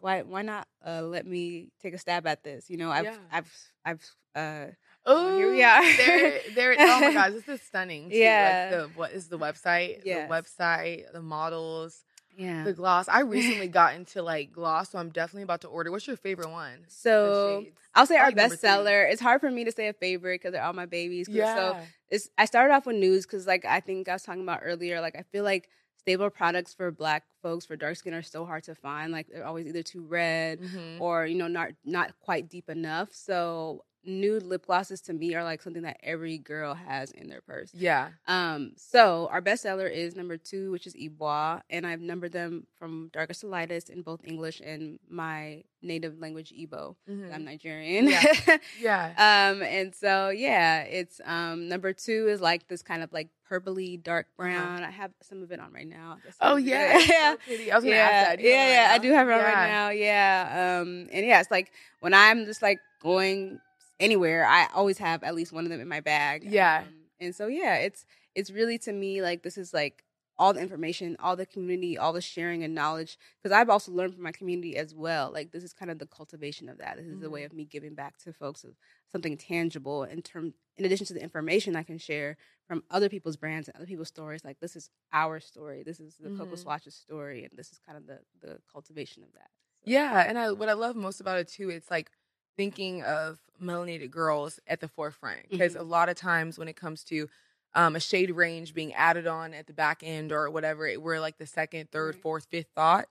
why 0.00 0.22
why 0.22 0.42
not 0.42 0.66
uh, 0.86 1.02
let 1.02 1.26
me 1.26 1.68
take 1.82 1.94
a 1.94 1.98
stab 1.98 2.26
at 2.26 2.42
this? 2.44 2.70
You 2.70 2.76
know, 2.76 2.90
I've 2.90 3.04
Yeah. 3.04 3.16
I've 3.32 3.52
I've 3.84 4.10
uh 4.34 4.66
Oh, 5.06 5.36
here 5.36 5.50
we 5.52 5.62
are. 5.62 5.96
there, 5.98 6.40
there. 6.54 6.76
Oh 6.78 7.00
my 7.00 7.12
gosh, 7.12 7.32
this 7.32 7.48
is 7.48 7.60
stunning. 7.60 8.04
too. 8.04 8.08
Like, 8.08 8.14
Yeah. 8.16 8.70
the, 8.70 8.90
what 8.94 9.12
is 9.12 9.28
the 9.28 9.38
website? 9.38 10.00
Yes. 10.04 10.28
The 10.28 10.34
website, 10.34 11.12
the 11.12 11.20
models, 11.20 12.04
yeah. 12.36 12.64
the 12.64 12.72
gloss. 12.72 13.08
I 13.08 13.20
recently 13.20 13.68
got 13.80 13.94
into 13.94 14.22
like 14.22 14.52
gloss, 14.52 14.90
so 14.90 14.98
I'm 14.98 15.10
definitely 15.10 15.42
about 15.44 15.62
to 15.62 15.68
order. 15.68 15.90
What's 15.90 16.06
your 16.06 16.16
favorite 16.16 16.50
one? 16.50 16.84
So. 16.88 17.64
I'll 17.96 18.06
say 18.06 18.16
our 18.16 18.32
like 18.32 18.36
bestseller. 18.36 19.08
It's 19.08 19.20
hard 19.20 19.40
for 19.40 19.48
me 19.48 19.62
to 19.64 19.70
say 19.70 19.86
a 19.86 19.92
favorite 19.92 20.40
because 20.40 20.50
they're 20.52 20.64
all 20.64 20.72
my 20.72 20.86
babies. 20.86 21.28
Yeah. 21.28 21.54
So 21.54 21.78
it's 22.10 22.28
I 22.36 22.44
started 22.46 22.74
off 22.74 22.86
with 22.86 22.96
news 22.96 23.24
because 23.24 23.46
like 23.46 23.64
I 23.64 23.78
think 23.78 24.08
I 24.08 24.14
was 24.14 24.24
talking 24.24 24.42
about 24.42 24.60
earlier. 24.64 25.00
Like 25.00 25.14
I 25.14 25.22
feel 25.30 25.44
like 25.44 25.68
stable 26.00 26.28
products 26.28 26.74
for 26.74 26.90
Black 26.90 27.22
folks 27.40 27.64
for 27.66 27.76
dark 27.76 27.94
skin 27.94 28.12
are 28.12 28.20
so 28.22 28.44
hard 28.44 28.64
to 28.64 28.74
find. 28.74 29.12
Like 29.12 29.28
they're 29.28 29.46
always 29.46 29.68
either 29.68 29.84
too 29.84 30.04
red 30.04 30.60
Mhm. 30.60 31.00
or 31.00 31.24
you 31.24 31.36
know 31.36 31.46
not 31.46 31.68
not 31.84 32.18
quite 32.18 32.48
deep 32.48 32.68
enough. 32.68 33.10
So 33.12 33.84
nude 34.06 34.42
lip 34.42 34.66
glosses 34.66 35.00
to 35.02 35.12
me 35.12 35.34
are 35.34 35.44
like 35.44 35.62
something 35.62 35.82
that 35.82 35.98
every 36.02 36.38
girl 36.38 36.74
has 36.74 37.10
in 37.10 37.28
their 37.28 37.40
purse. 37.40 37.70
yeah. 37.74 38.10
Um, 38.26 38.72
so 38.76 39.28
our 39.32 39.40
bestseller 39.42 39.90
is 39.90 40.14
number 40.16 40.36
two, 40.36 40.70
which 40.70 40.86
is 40.86 40.94
Ibois, 40.94 41.60
and 41.70 41.86
I've 41.86 42.00
numbered 42.00 42.32
them 42.32 42.66
from 42.78 43.10
darkest 43.12 43.40
to 43.42 43.46
lightest 43.46 43.90
in 43.90 44.02
both 44.02 44.20
English 44.24 44.60
and 44.64 44.98
my 45.08 45.64
native 45.82 46.18
language 46.18 46.52
Igbo. 46.58 46.96
Mhm. 47.08 47.34
I'm 47.34 47.44
Nigerian. 47.44 48.08
Yeah. 48.08 48.56
Yeah. 48.80 49.50
um, 49.52 49.62
and 49.62 49.94
so 49.94 50.30
yeah, 50.30 50.82
it's 50.82 51.20
um 51.24 51.68
number 51.68 51.92
two 51.92 52.26
is 52.28 52.40
like 52.40 52.68
this 52.68 52.82
kind 52.82 53.02
of 53.02 53.12
like 53.12 53.28
purpley 53.50 54.02
dark 54.02 54.26
brown. 54.36 54.82
I 54.82 54.90
have 54.90 55.10
some 55.22 55.42
of 55.42 55.52
it 55.52 55.60
on 55.60 55.72
right 55.72 55.86
now. 55.86 56.12
Uh-huh. 56.26 56.32
oh 56.52 56.56
yeah. 56.56 56.96
it's 56.96 57.06
so. 57.06 57.14
I 57.72 57.74
was 57.74 57.84
gonna 57.84 57.96
yeah, 57.96 58.02
ask 58.02 58.28
that. 58.28 58.36
Do 58.38 58.44
you 58.44 58.52
have 58.54 58.68
yeah, 58.68 58.88
yeah. 58.88 58.94
I 58.94 58.98
do 58.98 59.12
have 59.12 59.28
it 59.28 59.32
on 59.32 59.38
Yeah. 59.40 59.52
right 59.54 59.68
now. 59.68 59.88
Yeah. 59.90 60.80
Um, 60.80 61.08
and 61.12 61.26
yeah, 61.26 61.40
it's 61.40 61.50
like 61.50 61.70
when 62.00 62.14
I'm 62.14 62.46
just 62.46 62.62
like 62.62 62.78
going 63.02 63.60
anywhere, 64.00 64.44
I 64.46 64.66
always 64.74 64.98
have 64.98 65.22
at 65.22 65.34
least 65.34 65.52
one 65.52 65.64
of 65.64 65.70
them 65.70 65.80
in 65.80 65.88
my 65.88 66.00
bag. 66.00 66.44
Yeah. 66.44 66.82
Um, 66.86 66.94
and 67.20 67.34
so 67.34 67.46
yeah, 67.46 67.76
it's 67.76 68.04
it's 68.34 68.50
really 68.50 68.78
to 68.78 68.92
me 68.92 69.22
like 69.22 69.42
this 69.42 69.56
is 69.56 69.72
like 69.72 70.04
all 70.36 70.52
the 70.52 70.60
information, 70.60 71.16
all 71.20 71.36
the 71.36 71.46
community, 71.46 71.96
all 71.96 72.12
the 72.12 72.20
sharing 72.20 72.64
and 72.64 72.74
knowledge. 72.74 73.16
Because 73.40 73.54
I've 73.54 73.70
also 73.70 73.92
learned 73.92 74.14
from 74.14 74.24
my 74.24 74.32
community 74.32 74.76
as 74.76 74.92
well. 74.92 75.30
Like 75.32 75.52
this 75.52 75.62
is 75.62 75.72
kind 75.72 75.92
of 75.92 76.00
the 76.00 76.06
cultivation 76.06 76.68
of 76.68 76.78
that. 76.78 76.96
This 76.96 77.06
is 77.06 77.22
a 77.22 77.30
way 77.30 77.42
Mhm. 77.42 77.46
of 77.46 77.52
me 77.52 77.64
giving 77.64 77.94
back 77.94 78.18
to 78.24 78.32
folks 78.32 78.64
of 78.64 78.74
something 79.12 79.36
tangible 79.36 80.02
in 80.02 80.22
term 80.22 80.54
in 80.76 80.84
addition 80.84 81.06
to 81.06 81.14
the 81.14 81.22
information 81.22 81.76
I 81.76 81.84
can 81.84 81.98
share 81.98 82.36
from 82.66 82.82
other 82.90 83.08
people's 83.08 83.36
brands 83.36 83.68
and 83.68 83.76
other 83.76 83.86
people's 83.86 84.08
stories. 84.08 84.44
Like 84.44 84.58
this 84.58 84.74
is 84.74 84.90
our 85.12 85.38
story. 85.38 85.84
This 85.84 86.00
is 86.00 86.16
the 86.16 86.30
Cocoa 86.30 86.56
Mhm. 86.56 86.64
Swatch's 86.64 86.96
story, 86.96 87.44
and 87.44 87.52
this 87.56 87.70
is 87.70 87.78
kind 87.78 87.96
of 87.96 88.06
the 88.08 88.18
the 88.40 88.58
cultivation 88.72 89.22
of 89.22 89.32
that. 89.34 89.50
So- 89.84 89.90
Yeah, 89.92 90.24
and 90.28 90.36
I 90.36 90.50
what 90.50 90.68
I 90.68 90.72
love 90.72 90.96
most 90.96 91.20
about 91.20 91.38
it 91.38 91.46
too, 91.46 91.70
it's 91.70 91.92
like 91.92 92.10
thinking 92.56 93.02
of 93.02 93.38
melanated 93.62 94.10
girls 94.10 94.60
at 94.66 94.80
the 94.80 94.88
forefront 94.88 95.48
because 95.48 95.74
Mhm. 95.74 95.80
a 95.80 95.82
lot 95.84 96.08
of 96.08 96.16
times 96.16 96.58
when 96.58 96.68
it 96.68 96.76
comes 96.76 97.04
to 97.04 97.28
um, 97.76 97.96
a 97.96 98.00
shade 98.00 98.30
range 98.30 98.72
being 98.72 98.94
added 98.94 99.26
on 99.26 99.52
at 99.52 99.66
the 99.66 99.72
back 99.72 100.02
end 100.04 100.30
or 100.30 100.48
whatever, 100.48 100.86
it, 100.86 101.02
we're 101.02 101.18
like 101.18 101.38
the 101.38 101.46
second, 101.46 101.90
third, 101.90 102.14
Right. 102.14 102.22
fourth, 102.22 102.46
fifth 102.48 102.68
thought. 102.74 103.08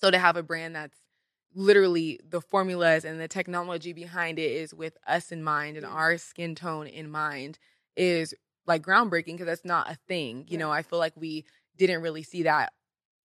So 0.00 0.10
to 0.10 0.18
have 0.18 0.36
a 0.36 0.42
brand 0.42 0.74
that's 0.74 0.98
literally 1.54 2.18
the 2.26 2.40
formulas 2.40 3.04
and 3.04 3.20
the 3.20 3.28
technology 3.28 3.92
behind 3.92 4.38
it 4.38 4.50
is 4.50 4.72
with 4.72 4.96
us 5.06 5.30
in 5.30 5.42
mind 5.42 5.76
and 5.76 5.84
our 5.84 6.16
skin 6.16 6.54
tone 6.54 6.86
in 6.86 7.10
mind 7.10 7.58
is 7.94 8.34
like 8.66 8.82
groundbreaking 8.82 9.32
because 9.34 9.46
that's 9.46 9.64
not 9.64 9.90
a 9.90 9.96
thing. 10.08 10.46
You 10.48 10.56
know, 10.56 10.70
I 10.70 10.82
feel 10.82 10.98
like 10.98 11.12
we 11.16 11.44
didn't 11.76 12.00
really 12.00 12.22
see 12.22 12.44
that 12.44 12.72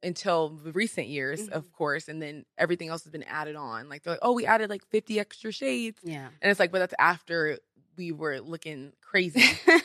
until 0.04 0.50
the 0.50 0.72
recent 0.72 1.08
years, 1.08 1.48
of 1.50 1.72
course, 1.74 2.08
and 2.08 2.22
then 2.22 2.45
everything 2.58 2.89
else 2.89 3.04
has 3.04 3.12
been 3.12 3.24
added 3.24 3.56
on. 3.56 3.89
Like 3.89 4.04
they're 4.04 4.14
like, 4.14 4.20
oh, 4.22 4.34
we 4.34 4.45
added 4.45 4.70
like 4.70 4.86
50 4.89 5.20
extra 5.20 5.52
shades. 5.52 6.00
Yeah. 6.04 6.28
And 6.41 6.52
it's 6.52 6.60
like, 6.60 6.72
but 6.72 6.80
that's 6.80 6.93
after 7.00 7.58
we 7.98 8.12
were 8.12 8.39
looking 8.39 8.93
crazy 9.02 9.41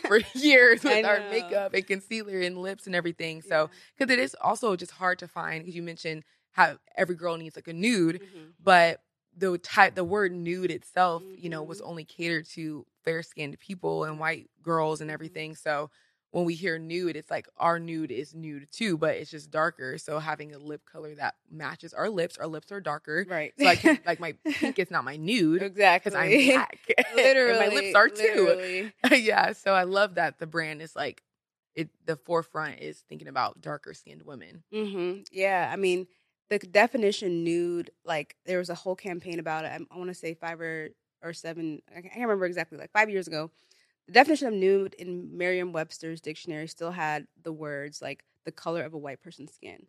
for 0.06 0.20
years 0.34 0.84
with 0.84 1.04
our 1.06 1.20
makeup 1.30 1.72
and 1.74 1.86
concealer 1.86 2.40
and 2.40 2.58
lips 2.58 2.86
and 2.86 2.94
everything. 2.94 3.40
So, 3.42 3.70
because 3.96 4.12
it 4.12 4.18
is 4.18 4.36
also 4.40 4.76
just 4.76 4.92
hard 4.92 5.18
to 5.20 5.28
find, 5.28 5.62
because 5.62 5.74
you 5.74 5.82
mentioned 5.82 6.24
how 6.50 6.76
every 6.96 7.14
girl 7.14 7.36
needs 7.38 7.56
like 7.56 7.68
a 7.68 7.72
nude, 7.72 8.20
Mhm. 8.20 8.52
but 8.62 9.00
the 9.34 9.56
type, 9.56 9.94
the 9.94 10.04
word 10.04 10.30
nude 10.32 10.70
itself, 10.70 11.22
you 11.38 11.48
know, 11.48 11.62
was 11.62 11.80
Mhm. 11.80 11.88
only 11.88 12.04
catered 12.04 12.46
to 12.50 12.84
fair 13.02 13.22
skinned 13.22 13.58
people 13.58 14.04
and 14.04 14.20
white 14.20 14.50
girls 14.60 15.00
and 15.00 15.10
everything. 15.10 15.56
So, 15.56 15.90
when 16.32 16.46
we 16.46 16.54
hear 16.54 16.78
nude, 16.78 17.14
it's 17.14 17.30
like 17.30 17.46
our 17.58 17.78
nude 17.78 18.10
is 18.10 18.34
nude 18.34 18.66
too, 18.72 18.96
but 18.96 19.16
it's 19.16 19.30
just 19.30 19.50
darker. 19.50 19.98
So 19.98 20.18
having 20.18 20.54
a 20.54 20.58
lip 20.58 20.82
color 20.90 21.14
that 21.16 21.34
matches 21.50 21.92
our 21.92 22.08
lips, 22.08 22.38
our 22.38 22.46
lips 22.46 22.72
are 22.72 22.80
darker. 22.80 23.26
Right. 23.28 23.52
So 23.58 23.66
I 23.66 23.76
can 23.76 24.00
like 24.04 24.18
my 24.18 24.34
pink 24.46 24.78
is 24.78 24.90
not 24.90 25.04
my 25.04 25.16
nude 25.16 25.62
exactly. 25.62 26.10
because 26.10 26.18
I'm 26.18 26.54
black. 26.54 26.78
literally, 27.14 27.58
my 27.58 27.68
lips 27.68 27.94
are 27.94 28.08
too. 28.08 28.90
yeah. 29.12 29.52
So 29.52 29.74
I 29.74 29.84
love 29.84 30.14
that 30.14 30.38
the 30.38 30.46
brand 30.46 30.80
is 30.80 30.96
like 30.96 31.22
it 31.74 31.90
the 32.06 32.16
forefront 32.16 32.80
is 32.80 33.04
thinking 33.08 33.28
about 33.28 33.60
darker 33.60 33.92
skinned 33.94 34.22
women. 34.22 34.62
hmm 34.72 35.20
Yeah, 35.30 35.70
I 35.72 35.76
mean, 35.76 36.06
the 36.48 36.58
definition 36.58 37.44
nude, 37.44 37.90
like 38.04 38.36
there 38.46 38.58
was 38.58 38.70
a 38.70 38.74
whole 38.74 38.96
campaign 38.96 39.38
about 39.38 39.64
it. 39.64 39.68
I, 39.68 39.78
I 39.94 39.98
want 39.98 40.08
to 40.08 40.14
say 40.14 40.34
five 40.34 40.60
or, 40.60 40.88
or 41.22 41.32
seven, 41.32 41.82
I 41.94 42.00
can't 42.00 42.16
remember 42.16 42.46
exactly, 42.46 42.78
like 42.78 42.92
five 42.92 43.10
years 43.10 43.26
ago. 43.26 43.50
The 44.06 44.12
definition 44.12 44.48
of 44.48 44.54
nude 44.54 44.94
in 44.94 45.36
Merriam-Webster's 45.36 46.20
dictionary 46.20 46.66
still 46.66 46.90
had 46.90 47.26
the 47.42 47.52
words 47.52 48.02
like 48.02 48.24
the 48.44 48.52
color 48.52 48.82
of 48.82 48.94
a 48.94 48.98
white 48.98 49.22
person's 49.22 49.52
skin. 49.52 49.86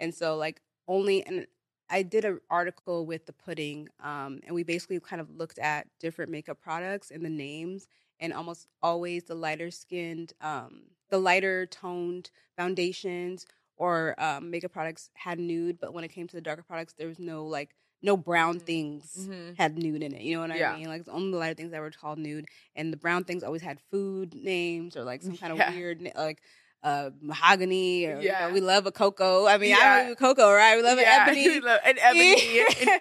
And 0.00 0.14
so 0.14 0.36
like 0.36 0.60
only 0.88 1.24
and 1.26 1.46
I 1.88 2.02
did 2.02 2.24
an 2.24 2.40
article 2.50 3.06
with 3.06 3.26
the 3.26 3.32
pudding, 3.32 3.88
um, 4.02 4.40
and 4.44 4.54
we 4.54 4.64
basically 4.64 4.98
kind 4.98 5.20
of 5.20 5.30
looked 5.30 5.58
at 5.60 5.86
different 6.00 6.32
makeup 6.32 6.60
products 6.60 7.12
and 7.12 7.24
the 7.24 7.30
names, 7.30 7.86
and 8.18 8.32
almost 8.32 8.66
always 8.82 9.24
the 9.24 9.36
lighter 9.36 9.70
skinned, 9.70 10.32
um, 10.40 10.82
the 11.10 11.18
lighter 11.18 11.66
toned 11.66 12.30
foundations 12.56 13.46
or 13.76 14.14
um, 14.18 14.50
makeup 14.50 14.72
products 14.72 15.10
had 15.14 15.38
nude, 15.38 15.78
but 15.80 15.92
when 15.92 16.02
it 16.02 16.08
came 16.08 16.26
to 16.26 16.34
the 16.34 16.40
darker 16.40 16.64
products, 16.64 16.94
there 16.98 17.06
was 17.08 17.18
no 17.20 17.44
like 17.44 17.76
no 18.02 18.16
brown 18.16 18.56
Mhm. 18.60 18.66
things 18.66 19.28
Mhm. 19.28 19.56
had 19.56 19.76
nude 19.78 20.02
in 20.02 20.14
it. 20.14 20.22
You 20.22 20.34
know 20.36 20.42
what 20.42 20.50
I 20.52 20.56
Yeah. 20.58 20.74
mean? 20.76 20.86
Like 20.88 21.00
it's 21.00 21.08
only 21.08 21.30
the 21.32 21.38
lighter 21.38 21.54
things 21.54 21.70
that 21.72 21.80
were 21.80 21.90
called 21.90 22.18
nude, 22.18 22.46
and 22.74 22.92
the 22.92 22.96
brown 22.96 23.24
things 23.24 23.42
always 23.42 23.62
had 23.62 23.78
food 23.90 24.34
names 24.34 24.96
or 24.96 25.02
like 25.04 25.22
some 25.28 25.36
kind 25.36 25.52
of 25.52 25.58
Yeah. 25.58 25.70
weird 25.72 26.08
like 26.16 26.40
uh 26.82 27.10
mahogany 27.20 28.04
or 28.06 28.16
you 28.20 28.26
Yeah. 28.26 28.46
know, 28.46 28.50
we 28.54 28.60
love 28.60 28.86
a 28.86 28.92
cocoa. 28.92 29.46
I 29.46 29.56
mean, 29.58 29.72
I 29.74 29.78
Yeah. 29.78 29.96
don't 29.96 30.04
even 30.04 30.16
cocoa, 30.16 30.52
right? 30.52 30.76
We 30.76 30.82
love 30.82 30.98
Yeah, 31.00 31.24
an 31.24 31.28
ebony. 31.30 31.48
we 31.48 31.60
love 31.60 31.80
an 31.84 31.96
ebony, 32.00 32.60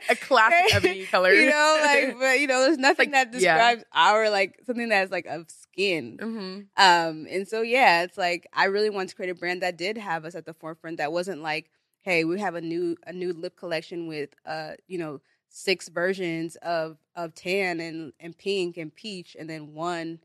a 0.09 0.15
classic 0.15 0.73
ebony 0.73 1.05
color. 1.05 1.33
You 1.33 1.49
know, 1.49 1.79
like 1.83 2.17
but 2.17 2.39
you 2.39 2.47
know, 2.47 2.61
there's 2.61 2.77
nothing 2.77 3.11
like- 3.11 3.31
that 3.31 3.39
yeah. 3.39 3.53
describes 3.57 3.83
our 3.91 4.29
like 4.29 4.59
something 4.65 4.89
that's 4.89 5.11
like 5.11 5.25
of 5.27 5.51
skin. 5.51 6.17
hmm 6.19 6.59
Um, 6.81 7.27
and 7.29 7.47
so 7.47 7.61
yeah, 7.61 8.03
it's 8.03 8.17
like 8.17 8.47
I 8.53 8.65
really 8.65 8.89
want 8.89 9.09
to 9.09 9.15
create 9.15 9.29
a 9.29 9.35
brand 9.35 9.61
that 9.61 9.77
did 9.77 9.97
have 9.97 10.25
us 10.25 10.33
at 10.35 10.45
the 10.45 10.53
forefront. 10.53 10.97
That 10.97 11.11
wasn't 11.11 11.41
like, 11.41 11.69
hey, 12.05 12.23
we 12.23 12.39
have 12.39 12.55
a 12.55 12.61
new 12.61 12.97
a 13.07 13.13
new 13.13 13.33
lip 13.33 13.57
collection 13.57 14.07
with 14.07 14.31
uh, 14.45 14.73
you 14.87 14.99
know, 14.99 15.21
six 15.49 15.89
versions 15.89 16.55
of 16.57 16.97
of 17.15 17.35
tan 17.35 17.79
and 17.81 18.13
and 18.21 18.37
pink 18.37 18.77
and 18.77 18.95
peach, 18.95 19.35
and 19.39 19.49
then 19.49 19.73
one 19.73 20.19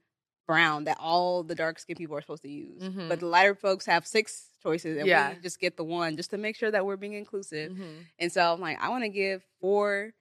brown 0.46 0.84
that 0.84 0.98
all 1.00 1.42
the 1.44 1.54
dark 1.54 1.78
skinned 1.78 1.98
people 1.98 2.16
are 2.16 2.20
supposed 2.20 2.42
to 2.42 2.50
use. 2.50 2.82
Mhm. 2.82 3.08
But 3.08 3.20
the 3.20 3.26
lighter 3.26 3.54
folks 3.54 3.86
have 3.86 4.06
six 4.06 4.48
choices, 4.62 4.98
and 4.98 5.08
Yeah. 5.08 5.30
we 5.30 5.40
just 5.40 5.60
get 5.60 5.76
the 5.76 5.84
one 5.84 6.16
just 6.16 6.30
to 6.30 6.38
make 6.38 6.56
sure 6.56 6.70
that 6.70 6.84
we're 6.86 6.96
being 6.96 7.14
inclusive. 7.14 7.72
hmm 7.72 8.02
And 8.18 8.32
so 8.32 8.52
I'm 8.52 8.60
like, 8.60 8.80
I 8.80 8.88
want 8.90 9.04
to 9.04 9.08
give 9.10 9.44
four 9.60 10.12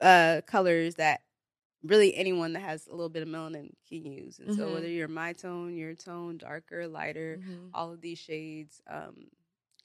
uh 0.00 0.40
colors 0.46 0.96
that 0.96 1.20
really 1.82 2.14
anyone 2.16 2.52
that 2.54 2.60
has 2.62 2.86
a 2.86 2.90
little 2.92 3.08
bit 3.10 3.22
of 3.22 3.28
melanin 3.28 3.70
can 3.88 4.04
use. 4.12 4.38
And 4.38 4.52
so 4.52 4.70
Mhm. 4.70 4.72
whether 4.74 4.88
you're 4.88 5.08
my 5.08 5.32
tone, 5.34 5.76
your 5.76 5.94
tone, 5.94 6.38
darker, 6.38 6.88
lighter, 6.88 7.40
Mhm. 7.40 7.70
all 7.74 7.92
of 7.92 8.00
these 8.00 8.18
shades 8.18 8.82
um, 8.88 9.28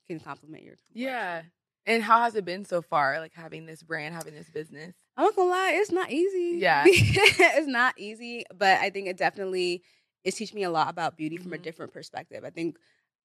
can 0.10 0.20
complement 0.20 0.64
your. 0.64 0.76
Yeah. 0.94 1.44
And 1.86 2.04
how 2.04 2.22
has 2.22 2.36
it 2.36 2.46
been 2.46 2.66
so 2.66 2.82
far, 2.82 3.20
like 3.20 3.34
having 3.34 3.66
this 3.66 3.82
brand, 3.82 4.14
having 4.14 4.34
this 4.36 4.50
business? 4.50 4.96
I'm 5.18 5.26
not 5.26 5.36
gonna 5.36 5.50
lie, 5.50 5.72
it's 5.76 5.92
not 5.92 6.12
easy. 6.12 6.58
Yeah. 6.60 6.84
it's 6.88 7.68
not 7.68 7.94
easy, 7.98 8.44
but 8.54 8.80
I 8.80 8.90
think 8.90 9.08
it 9.08 9.18
definitely 9.18 9.84
is 10.24 10.36
teaching 10.36 10.56
me 10.58 10.64
a 10.64 10.70
lot 10.72 10.90
about 10.90 11.18
beauty 11.18 11.38
from 11.38 11.54
a 11.54 11.58
Mhm. 11.58 11.64
different 11.64 11.94
perspective. 11.94 12.44
I 12.44 12.50
think 12.50 12.78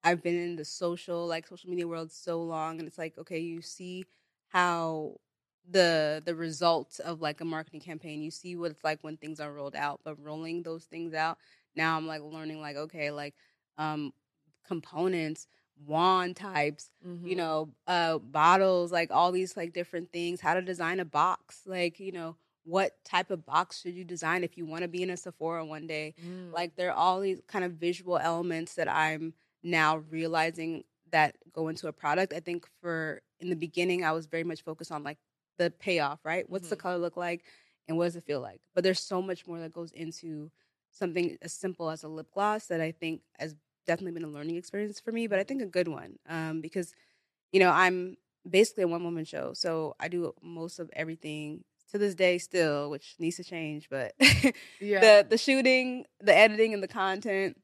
I've 0.03 0.23
been 0.23 0.37
in 0.37 0.57
the 0.57 0.65
social, 0.65 1.27
like 1.27 1.47
social 1.47 1.71
media 1.71 1.89
world 1.89 2.13
so 2.13 2.43
long, 2.43 2.79
and 2.79 2.87
it's 2.87 2.99
like, 2.99 3.19
okay, 3.19 3.39
you 3.39 3.61
see 3.63 4.05
how 4.49 5.17
the 5.69 6.23
the 6.25 6.35
results 6.35 6.99
of 7.01 7.21
like 7.23 7.41
a 7.41 7.45
marketing 7.45 7.81
campaign, 7.81 8.23
you 8.23 8.31
see 8.31 8.55
what 8.57 8.71
it's 8.71 8.85
like 8.85 9.03
when 9.03 9.17
things 9.17 9.41
are 9.41 9.53
rolled 9.53 9.75
out, 9.75 10.01
but 10.05 10.23
rolling 10.23 10.63
those 10.63 10.85
things 10.85 11.15
out, 11.15 11.39
now 11.75 11.97
I'm 11.97 12.07
like 12.07 12.21
learning 12.23 12.61
like, 12.61 12.77
okay, 12.77 13.11
like 13.11 13.35
um 13.79 14.13
components, 14.67 15.47
wand 15.77 16.37
types, 16.37 16.91
Mm-hmm. 17.07 17.29
you 17.29 17.37
know, 17.37 17.75
uh 17.87 18.19
bottles, 18.19 18.93
like 18.93 19.11
all 19.11 19.33
these 19.33 19.57
like 19.57 19.73
different 19.73 20.13
things, 20.13 20.41
how 20.41 20.55
to 20.55 20.63
design 20.63 21.01
a 21.01 21.05
box, 21.05 21.63
like, 21.67 21.99
you 22.01 22.13
know, 22.13 22.37
what 22.65 22.93
type 23.05 23.31
of 23.31 23.45
box 23.45 23.81
should 23.81 23.95
you 23.95 24.05
design 24.05 24.45
if 24.45 24.57
you 24.57 24.65
want 24.67 24.83
to 24.83 24.89
be 24.89 25.03
in 25.03 25.11
a 25.11 25.17
Sephora 25.17 25.65
one 25.65 25.87
day? 25.87 26.15
Mm. 26.21 26.53
Like 26.53 26.77
there 26.77 26.91
are 26.91 26.97
all 26.97 27.21
these 27.21 27.41
kind 27.49 27.65
of 27.65 27.73
visual 27.73 28.19
elements 28.19 28.75
that 28.75 28.89
I'm 28.89 29.35
now 29.63 29.99
realizing 29.99 30.85
that 31.11 31.37
go 31.53 31.69
into 31.69 31.89
a 31.89 31.93
product. 31.93 32.33
I 32.33 32.41
think 32.41 32.67
for 32.81 33.23
in 33.41 33.51
the 33.51 33.57
beginning 33.57 34.05
I 34.05 34.13
was 34.13 34.27
very 34.27 34.45
much 34.45 34.63
focused 34.63 34.93
on 34.93 35.03
like 35.05 35.19
the 35.59 35.71
payoff, 35.71 36.21
right? 36.25 36.49
What's 36.49 36.69
the 36.69 36.77
Mhm. 36.77 36.81
color 36.81 36.99
look 36.99 37.17
like 37.17 37.45
and 37.89 37.97
what 37.99 38.05
does 38.05 38.17
it 38.17 38.25
feel 38.25 38.41
like? 38.41 38.61
But 38.75 38.85
there's 38.85 39.01
so 39.01 39.21
much 39.23 39.47
more 39.47 39.61
that 39.61 39.73
goes 39.73 39.93
into 39.93 40.51
something 40.91 41.37
as 41.43 41.53
simple 41.53 41.91
as 41.91 42.03
a 42.05 42.09
lip 42.09 42.29
gloss 42.33 42.67
that 42.67 42.81
I 42.81 42.93
think 42.93 43.23
has 43.39 43.55
definitely 43.85 44.13
been 44.13 44.29
a 44.29 44.33
learning 44.33 44.57
experience 44.57 45.01
for 45.01 45.13
me, 45.13 45.27
but 45.27 45.39
I 45.39 45.45
think 45.45 45.63
a 45.63 45.67
good 45.67 45.89
one. 45.89 46.19
Um, 46.29 46.61
because, 46.61 46.95
you 47.53 47.61
know, 47.61 47.71
I'm 47.71 48.17
basically 48.49 48.85
a 48.85 48.89
one 48.89 49.05
woman 49.05 49.25
show. 49.25 49.53
So 49.55 49.95
I 50.01 50.09
do 50.09 50.35
most 50.43 50.79
of 50.79 50.91
everything 50.95 51.65
to 51.91 51.99
this 51.99 52.15
day 52.15 52.39
still, 52.39 52.91
which 52.91 53.15
needs 53.19 53.37
to 53.37 53.45
change, 53.45 53.89
but 53.89 54.15
yeah. 54.81 55.01
the 55.01 55.27
the 55.31 55.39
shooting, 55.39 56.05
the 56.21 56.37
editing 56.37 56.75
and 56.75 56.83
the 56.83 56.89
content. 56.89 57.57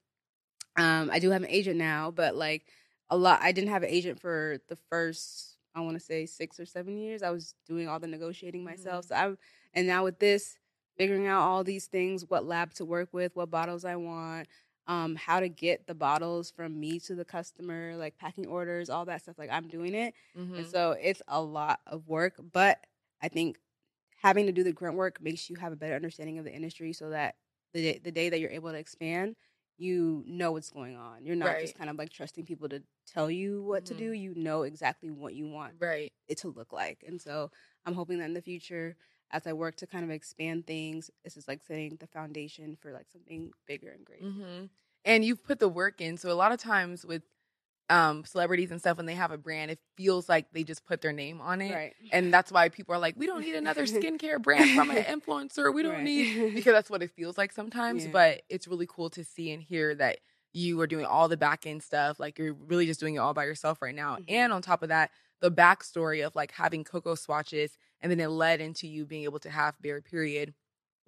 Um, 0.76 1.10
I 1.12 1.18
do 1.18 1.30
have 1.30 1.42
an 1.42 1.50
agent 1.50 1.76
now, 1.76 2.10
but 2.10 2.36
like 2.36 2.64
a 3.08 3.16
lot 3.16 3.40
I 3.42 3.52
didn't 3.52 3.70
have 3.70 3.82
an 3.82 3.88
agent 3.88 4.20
for 4.20 4.58
the 4.68 4.76
first 4.88 5.56
I 5.74 5.80
want 5.80 5.94
to 5.94 6.04
say 6.04 6.26
6 6.26 6.58
or 6.58 6.66
7 6.66 6.96
years. 6.96 7.22
I 7.22 7.30
was 7.30 7.54
doing 7.66 7.88
all 7.88 8.00
the 8.00 8.08
negotiating 8.08 8.64
myself. 8.64 9.06
So 9.06 9.14
I 9.14 9.34
and 9.74 9.86
now 9.86 10.04
with 10.04 10.18
this 10.18 10.56
figuring 10.96 11.26
out 11.26 11.42
all 11.42 11.64
these 11.64 11.86
things, 11.86 12.24
what 12.28 12.44
lab 12.44 12.74
to 12.74 12.84
work 12.84 13.08
with, 13.12 13.34
what 13.34 13.50
bottles 13.50 13.84
I 13.84 13.96
want, 13.96 14.48
um, 14.90 15.16
how 15.16 15.40
to 15.40 15.48
get 15.48 15.86
the 15.86 15.94
bottles 15.94 16.50
from 16.50 16.80
me 16.80 17.00
to 17.00 17.14
the 17.14 17.24
customer, 17.24 17.96
like 17.96 18.18
packing 18.18 18.46
orders, 18.48 18.90
all 18.90 19.06
that 19.06 19.22
stuff. 19.22 19.38
Like 19.38 19.50
I'm 19.50 19.68
doing 19.68 19.94
it. 19.94 20.14
Mhm. 20.34 20.56
And 20.56 20.66
so 20.68 20.92
it's 20.92 21.22
a 21.28 21.42
lot 21.42 21.80
of 21.86 22.08
work, 22.08 22.34
but 22.52 22.86
I 23.22 23.28
think 23.28 23.58
having 24.16 24.46
to 24.46 24.52
do 24.52 24.64
the 24.64 24.72
grunt 24.72 24.96
work 24.96 25.20
makes 25.20 25.48
you 25.48 25.56
have 25.56 25.72
a 25.72 25.76
better 25.76 25.94
understanding 25.94 26.38
of 26.38 26.44
the 26.44 26.52
industry 26.54 26.92
so 26.92 27.10
that 27.10 27.36
the 27.72 27.82
day, 27.82 27.98
the 27.98 28.12
day 28.12 28.28
that 28.30 28.40
you're 28.40 28.50
able 28.50 28.70
to 28.72 28.78
expand, 28.78 29.36
you 29.78 30.24
know 30.26 30.52
what's 30.52 30.70
going 30.70 30.96
on. 30.96 31.24
You're 31.24 31.36
not 31.36 31.58
Right. 31.58 31.58
just 31.58 31.76
kind 31.76 31.88
of 31.88 31.96
like 31.96 32.10
trusting 32.10 32.44
people 32.44 32.68
to 32.70 32.82
tell 33.06 33.30
you 33.30 33.62
what 33.62 33.86
to 33.86 33.94
Mhm. 33.94 33.96
do. 33.96 34.12
You 34.12 34.34
know 34.34 34.62
exactly 34.62 35.10
what 35.10 35.34
you 35.34 35.46
want 35.48 35.74
right. 35.78 36.12
it 36.28 36.38
to 36.38 36.48
look 36.48 36.72
like. 36.72 37.04
And 37.06 37.20
so 37.20 37.50
I'm 37.86 37.94
hoping 37.94 38.18
that 38.18 38.26
in 38.26 38.34
the 38.34 38.42
future, 38.42 38.96
as 39.32 39.46
I 39.46 39.52
work 39.52 39.76
to 39.76 39.86
kind 39.86 40.04
of 40.04 40.10
expand 40.10 40.66
things, 40.66 41.10
this 41.24 41.36
is 41.36 41.46
like 41.48 41.62
setting 41.62 41.96
the 42.00 42.06
foundation 42.06 42.76
for 42.80 42.92
like 42.92 43.06
something 43.12 43.52
bigger 43.66 43.90
and 43.90 44.04
greater. 44.04 44.26
hmm 44.26 44.64
And 45.04 45.24
you've 45.24 45.44
put 45.44 45.58
the 45.60 45.68
work 45.68 46.00
in. 46.00 46.16
So 46.16 46.30
a 46.30 46.34
lot 46.34 46.52
of 46.52 46.58
times 46.60 47.04
with 47.04 47.22
um, 47.88 48.24
celebrities 48.24 48.70
and 48.70 48.78
stuff, 48.80 48.98
when 48.98 49.06
they 49.06 49.14
have 49.14 49.32
a 49.32 49.38
brand, 49.38 49.70
it 49.70 49.80
feels 49.96 50.28
like 50.28 50.46
they 50.52 50.62
just 50.62 50.86
put 50.86 51.00
their 51.00 51.12
name 51.12 51.40
on 51.40 51.60
it. 51.60 51.74
Right. 51.74 51.94
And 52.12 52.32
that's 52.32 52.52
why 52.52 52.68
people 52.68 52.94
are 52.94 52.98
like, 52.98 53.14
we 53.16 53.26
don't 53.26 53.40
need 53.40 53.54
another 53.56 53.82
skincare 53.86 54.40
brand 54.40 54.70
from 54.70 54.90
an 54.90 55.02
influencer. 55.20 55.74
We 55.74 55.82
don't 55.82 55.94
Right. 55.94 56.04
need 56.04 56.52
because 56.54 56.72
that's 56.72 56.88
what 56.90 57.02
it 57.02 57.10
feels 57.10 57.36
like 57.36 57.52
sometimes. 57.52 58.04
Yeah. 58.04 58.12
But 58.12 58.42
it's 58.48 58.68
really 58.68 58.86
cool 58.88 59.10
to 59.10 59.24
see 59.24 59.50
and 59.50 59.60
hear 59.62 59.94
that 59.96 60.18
you 60.52 60.80
are 60.80 60.86
doing 60.86 61.04
all 61.04 61.28
the 61.28 61.36
back 61.36 61.66
end 61.66 61.82
stuff. 61.82 62.20
Like 62.20 62.38
you're 62.38 62.54
really 62.54 62.86
just 62.86 63.00
doing 63.00 63.16
it 63.16 63.18
all 63.18 63.34
by 63.34 63.44
yourself 63.44 63.82
right 63.82 63.94
now. 63.94 64.18
Mhm. 64.18 64.24
And 64.28 64.52
on 64.52 64.62
top 64.62 64.82
of 64.82 64.90
that, 64.90 65.10
the 65.40 65.50
backstory 65.50 66.24
of 66.24 66.34
like 66.36 66.52
having 66.52 66.84
cocoa 66.84 67.14
swatches 67.14 67.76
and 68.00 68.10
then 68.10 68.20
it 68.20 68.28
led 68.28 68.60
into 68.60 68.86
you 68.86 69.04
being 69.04 69.24
able 69.24 69.38
to 69.40 69.50
have 69.50 69.80
bare 69.80 70.00
period. 70.00 70.54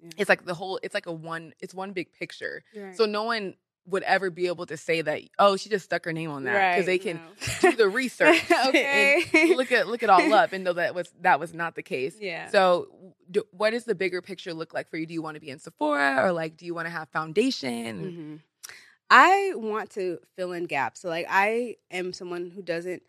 Yeah. 0.01 0.09
It's 0.17 0.29
like 0.29 0.45
the 0.45 0.53
whole 0.53 0.79
it's 0.83 0.93
like 0.93 1.05
a 1.05 1.11
one 1.11 1.53
it's 1.59 1.73
one 1.73 1.93
big 1.93 2.11
picture. 2.11 2.63
Right. 2.75 2.95
So 2.95 3.05
no 3.05 3.23
one 3.23 3.55
would 3.85 4.03
ever 4.03 4.29
be 4.29 4.47
able 4.47 4.65
to 4.65 4.77
say 4.77 5.01
that, 5.01 5.21
oh, 5.39 5.57
she 5.57 5.69
just 5.69 5.85
stuck 5.85 6.05
her 6.05 6.13
name 6.13 6.31
on 6.31 6.45
that. 6.45 6.71
Because 6.75 6.85
they 6.85 6.97
can 6.97 7.19
no. 7.63 7.71
do 7.71 7.75
the 7.75 7.89
research 7.89 8.41
okay. 8.67 9.53
look 9.55 9.71
at 9.71 9.87
look 9.87 10.03
it 10.03 10.09
all 10.09 10.33
up 10.33 10.53
and 10.53 10.63
know 10.63 10.73
that 10.73 10.95
was 10.95 11.11
that 11.21 11.39
was 11.39 11.53
not 11.53 11.75
the 11.75 11.83
case. 11.83 12.15
yeah. 12.19 12.49
So, 12.49 12.87
do, 13.29 13.43
what 13.51 13.71
does 13.71 13.83
the 13.83 13.95
bigger 13.95 14.21
picture 14.21 14.53
look 14.53 14.73
like 14.73 14.89
for 14.89 14.97
you? 14.97 15.05
Do 15.05 15.13
you 15.13 15.21
want 15.21 15.35
to 15.35 15.41
be 15.41 15.49
in 15.49 15.59
Sephora 15.59 16.23
or 16.23 16.31
like 16.31 16.57
do 16.57 16.65
you 16.65 16.73
want 16.73 16.85
to 16.87 16.91
have 16.91 17.09
foundation? 17.09 18.41
Mhm. 18.41 18.63
I 19.09 19.53
want 19.55 19.91
to 19.91 20.19
fill 20.35 20.53
in 20.53 20.65
gaps. 20.65 21.01
So 21.01 21.09
like 21.09 21.27
I 21.29 21.75
am 21.91 22.13
someone 22.13 22.51
who 22.51 22.61
doesn't 22.61 23.03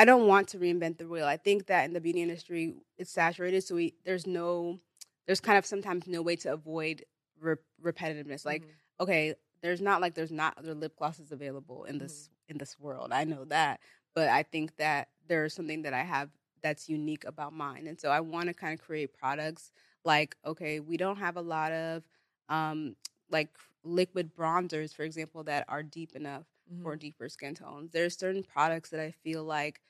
I 0.00 0.06
don't 0.06 0.26
want 0.26 0.48
to 0.48 0.58
reinvent 0.58 0.96
the 0.96 1.06
wheel. 1.06 1.26
I 1.26 1.36
think 1.36 1.66
that 1.66 1.84
in 1.84 1.92
the 1.92 2.00
beauty 2.00 2.22
industry 2.22 2.74
it's 2.96 3.10
saturated 3.12 3.62
so 3.62 3.74
we 3.74 3.94
there's 4.04 4.26
no 4.26 4.80
there's 5.26 5.40
kind 5.40 5.58
of 5.58 5.66
sometimes 5.66 6.06
no 6.08 6.22
way 6.22 6.36
to 6.36 6.52
avoid 6.54 7.04
re- 7.38 7.56
repetitiveness. 7.82 8.46
Like 8.46 8.62
Mhm. 8.64 8.70
okay, 9.00 9.34
there's 9.62 9.82
not 9.82 10.00
like 10.00 10.14
there's 10.14 10.32
not 10.32 10.56
other 10.58 10.74
lip 10.74 10.96
glosses 10.96 11.32
available 11.32 11.84
in 11.84 11.98
this 11.98 12.30
in 12.48 12.56
this 12.56 12.78
world. 12.78 13.12
I 13.12 13.24
know 13.24 13.44
that, 13.46 13.80
but 14.14 14.30
I 14.30 14.42
think 14.42 14.76
that 14.76 15.10
there's 15.28 15.52
something 15.54 15.82
that 15.82 15.92
I 15.94 16.02
have 16.02 16.30
that's 16.62 16.88
unique 16.88 17.24
about 17.24 17.52
mine, 17.52 17.86
and 17.86 18.00
so 18.00 18.10
I 18.10 18.20
want 18.20 18.48
to 18.48 18.54
kind 18.54 18.72
of 18.72 18.80
create 18.84 19.12
products 19.12 19.70
like 20.04 20.36
okay, 20.46 20.80
we 20.80 20.96
don't 20.96 21.18
have 21.18 21.36
a 21.36 21.42
lot 21.42 21.72
of 21.72 22.04
um 22.48 22.96
like 23.30 23.50
liquid 23.84 24.34
bronzers, 24.34 24.94
for 24.94 25.02
example, 25.02 25.44
that 25.44 25.66
are 25.68 25.82
deep 25.82 26.16
enough 26.16 26.46
Mhm. 26.72 26.82
for 26.82 26.96
deeper 26.96 27.28
skin 27.28 27.54
tones. 27.54 27.92
There's 27.92 28.16
certain 28.18 28.42
products 28.42 28.90
that 28.90 29.00
I 29.00 29.10
feel 29.10 29.44
like 29.44 29.80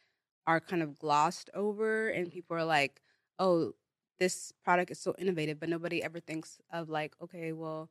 are 0.50 0.60
kind 0.60 0.82
of 0.82 0.98
glossed 0.98 1.50
over, 1.54 2.08
and 2.10 2.30
people 2.32 2.56
are 2.56 2.64
like, 2.64 3.02
"Oh, 3.38 3.74
this 4.18 4.52
product 4.64 4.90
is 4.90 5.00
so 5.00 5.14
innovative," 5.18 5.60
but 5.60 5.68
nobody 5.68 6.02
ever 6.02 6.20
thinks 6.20 6.60
of 6.70 6.88
like, 6.90 7.14
okay, 7.22 7.52
well, 7.52 7.90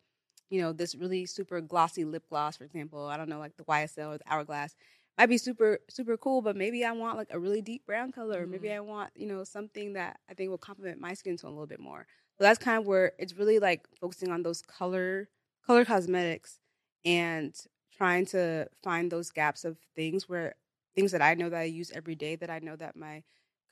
you 0.49 0.61
know, 0.61 0.73
this 0.73 0.95
really 0.95 1.25
super 1.25 1.61
glossy 1.61 2.05
lip 2.05 2.25
gloss, 2.29 2.57
for 2.57 2.63
example. 2.65 3.05
I 3.07 3.17
don't 3.17 3.29
know, 3.29 3.39
like 3.39 3.55
the 3.57 3.63
YSL 3.65 4.13
or 4.13 4.17
the 4.17 4.31
Hourglass 4.31 4.75
might 5.17 5.27
be 5.27 5.37
super 5.37 5.79
super 5.89 6.17
cool, 6.17 6.41
but 6.41 6.55
maybe 6.55 6.83
I 6.85 6.91
want 6.91 7.17
like 7.17 7.27
a 7.31 7.39
really 7.39 7.61
deep 7.61 7.85
brown 7.85 8.11
color. 8.11 8.43
Or 8.43 8.47
maybe 8.47 8.69
Mhm. 8.69 8.75
I 8.75 8.79
want 8.81 9.11
you 9.15 9.27
know 9.27 9.43
something 9.43 9.93
that 9.93 10.19
I 10.29 10.33
think 10.33 10.49
will 10.49 10.57
complement 10.57 10.99
my 10.99 11.13
skin 11.13 11.37
tone 11.37 11.51
a 11.51 11.53
little 11.53 11.67
bit 11.67 11.79
more. 11.79 12.07
So 12.37 12.43
that's 12.45 12.59
kind 12.59 12.77
of 12.79 12.85
where 12.87 13.13
it's 13.19 13.33
really 13.35 13.59
like 13.59 13.87
focusing 14.01 14.31
on 14.31 14.43
those 14.43 14.61
color 14.61 15.29
color 15.65 15.85
cosmetics 15.85 16.59
and 17.05 17.55
trying 17.91 18.25
to 18.27 18.67
find 18.83 19.11
those 19.11 19.31
gaps 19.31 19.65
of 19.65 19.77
things 19.95 20.27
where 20.29 20.55
things 20.99 21.11
that 21.11 21.21
I 21.21 21.33
know 21.33 21.49
that 21.49 21.59
I 21.59 21.63
use 21.63 21.91
every 21.93 22.15
day 22.15 22.35
that 22.35 22.49
I 22.49 22.59
know 22.59 22.75
that 22.75 22.95
my 22.95 23.23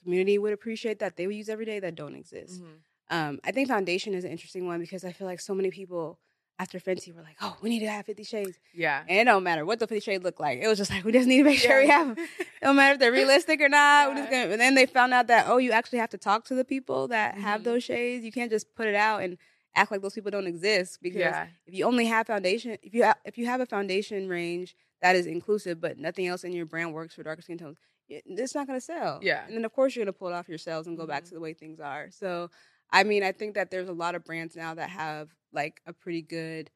community 0.03 0.38
would 0.38 0.53
appreciate 0.53 0.99
that 0.99 1.17
they 1.17 1.28
would 1.28 1.36
use 1.36 1.49
every 1.49 1.65
day 1.65 1.80
that 1.80 1.95
don't 1.95 2.15
exist. 2.15 2.61
Mhm. 2.61 2.75
Um, 3.09 3.39
I 3.43 3.51
think 3.51 3.67
foundation 3.67 4.13
is 4.13 4.23
an 4.25 4.32
interesting 4.32 4.65
one 4.67 4.80
because 4.80 5.03
I 5.05 5.11
feel 5.11 5.28
like 5.28 5.39
so 5.39 5.53
many 5.53 5.71
people 5.71 6.19
after 6.59 6.80
Fenty 6.80 7.13
were 7.13 7.21
like, 7.21 7.36
"Oh, 7.39 7.55
we 7.61 7.69
need 7.69 7.80
to 7.82 7.89
have 7.89 8.05
Fifty 8.05 8.23
Shades," 8.23 8.57
Yeah. 8.73 9.03
and 9.07 9.19
it 9.19 9.25
don't 9.25 9.43
matter 9.43 9.63
what 9.65 9.80
the 9.80 9.86
Fifty 9.88 10.01
Shades 10.01 10.23
look 10.23 10.39
like. 10.39 10.59
It 10.59 10.67
was 10.67 10.78
just 10.80 10.89
like 10.91 11.03
we 11.05 11.11
just 11.11 11.28
need 11.28 11.38
to 11.38 11.43
make 11.43 11.59
sure 11.59 11.80
we 11.80 11.88
have. 11.88 12.15
Them. 12.15 12.25
It 12.39 12.47
don't 12.61 12.75
matter 12.75 12.93
if 12.93 12.99
they're 12.99 13.11
realistic 13.21 13.61
or 13.61 13.69
not. 13.69 14.09
We're 14.09 14.15
just 14.15 14.32
Yeah. 14.32 14.41
gonna, 14.43 14.51
and 14.53 14.61
then 14.61 14.73
they 14.75 14.86
found 14.88 15.13
out 15.13 15.28
that 15.28 15.47
oh, 15.47 15.57
you 15.57 15.71
actually 15.71 15.99
have 15.99 16.09
to 16.11 16.17
talk 16.17 16.45
to 16.45 16.55
the 16.55 16.65
people 16.65 17.07
that 17.09 17.38
have 17.38 17.61
Mhm. 17.61 17.65
those 17.65 17.84
shades. 17.84 18.25
You 18.25 18.32
can't 18.32 18.49
just 18.51 18.73
put 18.75 18.88
it 18.88 18.95
out 18.95 19.21
and 19.23 19.38
act 19.75 19.91
like 19.91 20.01
those 20.01 20.15
people 20.15 20.32
don't 20.32 20.47
exist 20.47 20.99
because 21.01 21.19
Yeah. 21.19 21.47
if 21.67 21.73
you 21.75 21.86
only 21.86 22.05
have 22.07 22.25
foundation, 22.28 22.78
if 22.82 22.93
you 22.95 23.03
ha- 23.05 23.19
if 23.23 23.38
you 23.38 23.45
have 23.45 23.61
a 23.61 23.65
foundation 23.67 24.28
range 24.28 24.75
that 25.01 25.15
is 25.15 25.25
inclusive, 25.27 25.79
but 25.81 25.97
nothing 25.97 26.27
else 26.27 26.43
in 26.43 26.51
your 26.53 26.65
brand 26.65 26.93
works 26.93 27.15
for 27.15 27.23
darker 27.23 27.41
skin 27.41 27.57
tones, 27.57 27.77
it's 28.09 28.55
not 28.55 28.67
going 28.67 28.79
to 28.79 28.85
sell. 28.85 29.19
Yeah. 29.21 29.45
and 29.47 29.55
then 29.55 29.65
of 29.65 29.73
course 29.73 29.95
you're 29.95 30.05
going 30.05 30.13
to 30.13 30.17
pull 30.17 30.29
it 30.29 30.33
off 30.33 30.49
yourselves 30.49 30.87
and 30.87 30.97
go 30.97 31.05
back 31.05 31.23
Mhm. 31.23 31.29
to 31.29 31.33
the 31.35 31.41
way 31.41 31.53
things 31.53 31.79
are. 31.79 32.09
So, 32.11 32.49
I 32.91 33.03
mean, 33.03 33.23
I 33.23 33.31
think 33.31 33.55
that 33.55 33.69
there's 33.71 33.89
a 33.89 33.93
lot 33.93 34.15
of 34.15 34.23
brands 34.23 34.55
now 34.55 34.73
that 34.75 34.89
have 34.89 35.29
like 35.51 35.81
a 35.85 35.93
pretty 35.93 36.21
good 36.21 36.71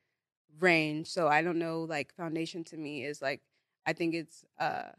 range. 0.59 1.07
So 1.07 1.27
I 1.27 1.41
don't 1.41 1.59
know, 1.59 1.83
like 1.83 2.13
foundation 2.13 2.63
to 2.65 2.77
me 2.77 3.03
is 3.05 3.21
like 3.21 3.41
I 3.85 3.93
think 3.93 4.13
it's 4.15 4.45
uh 4.59 4.91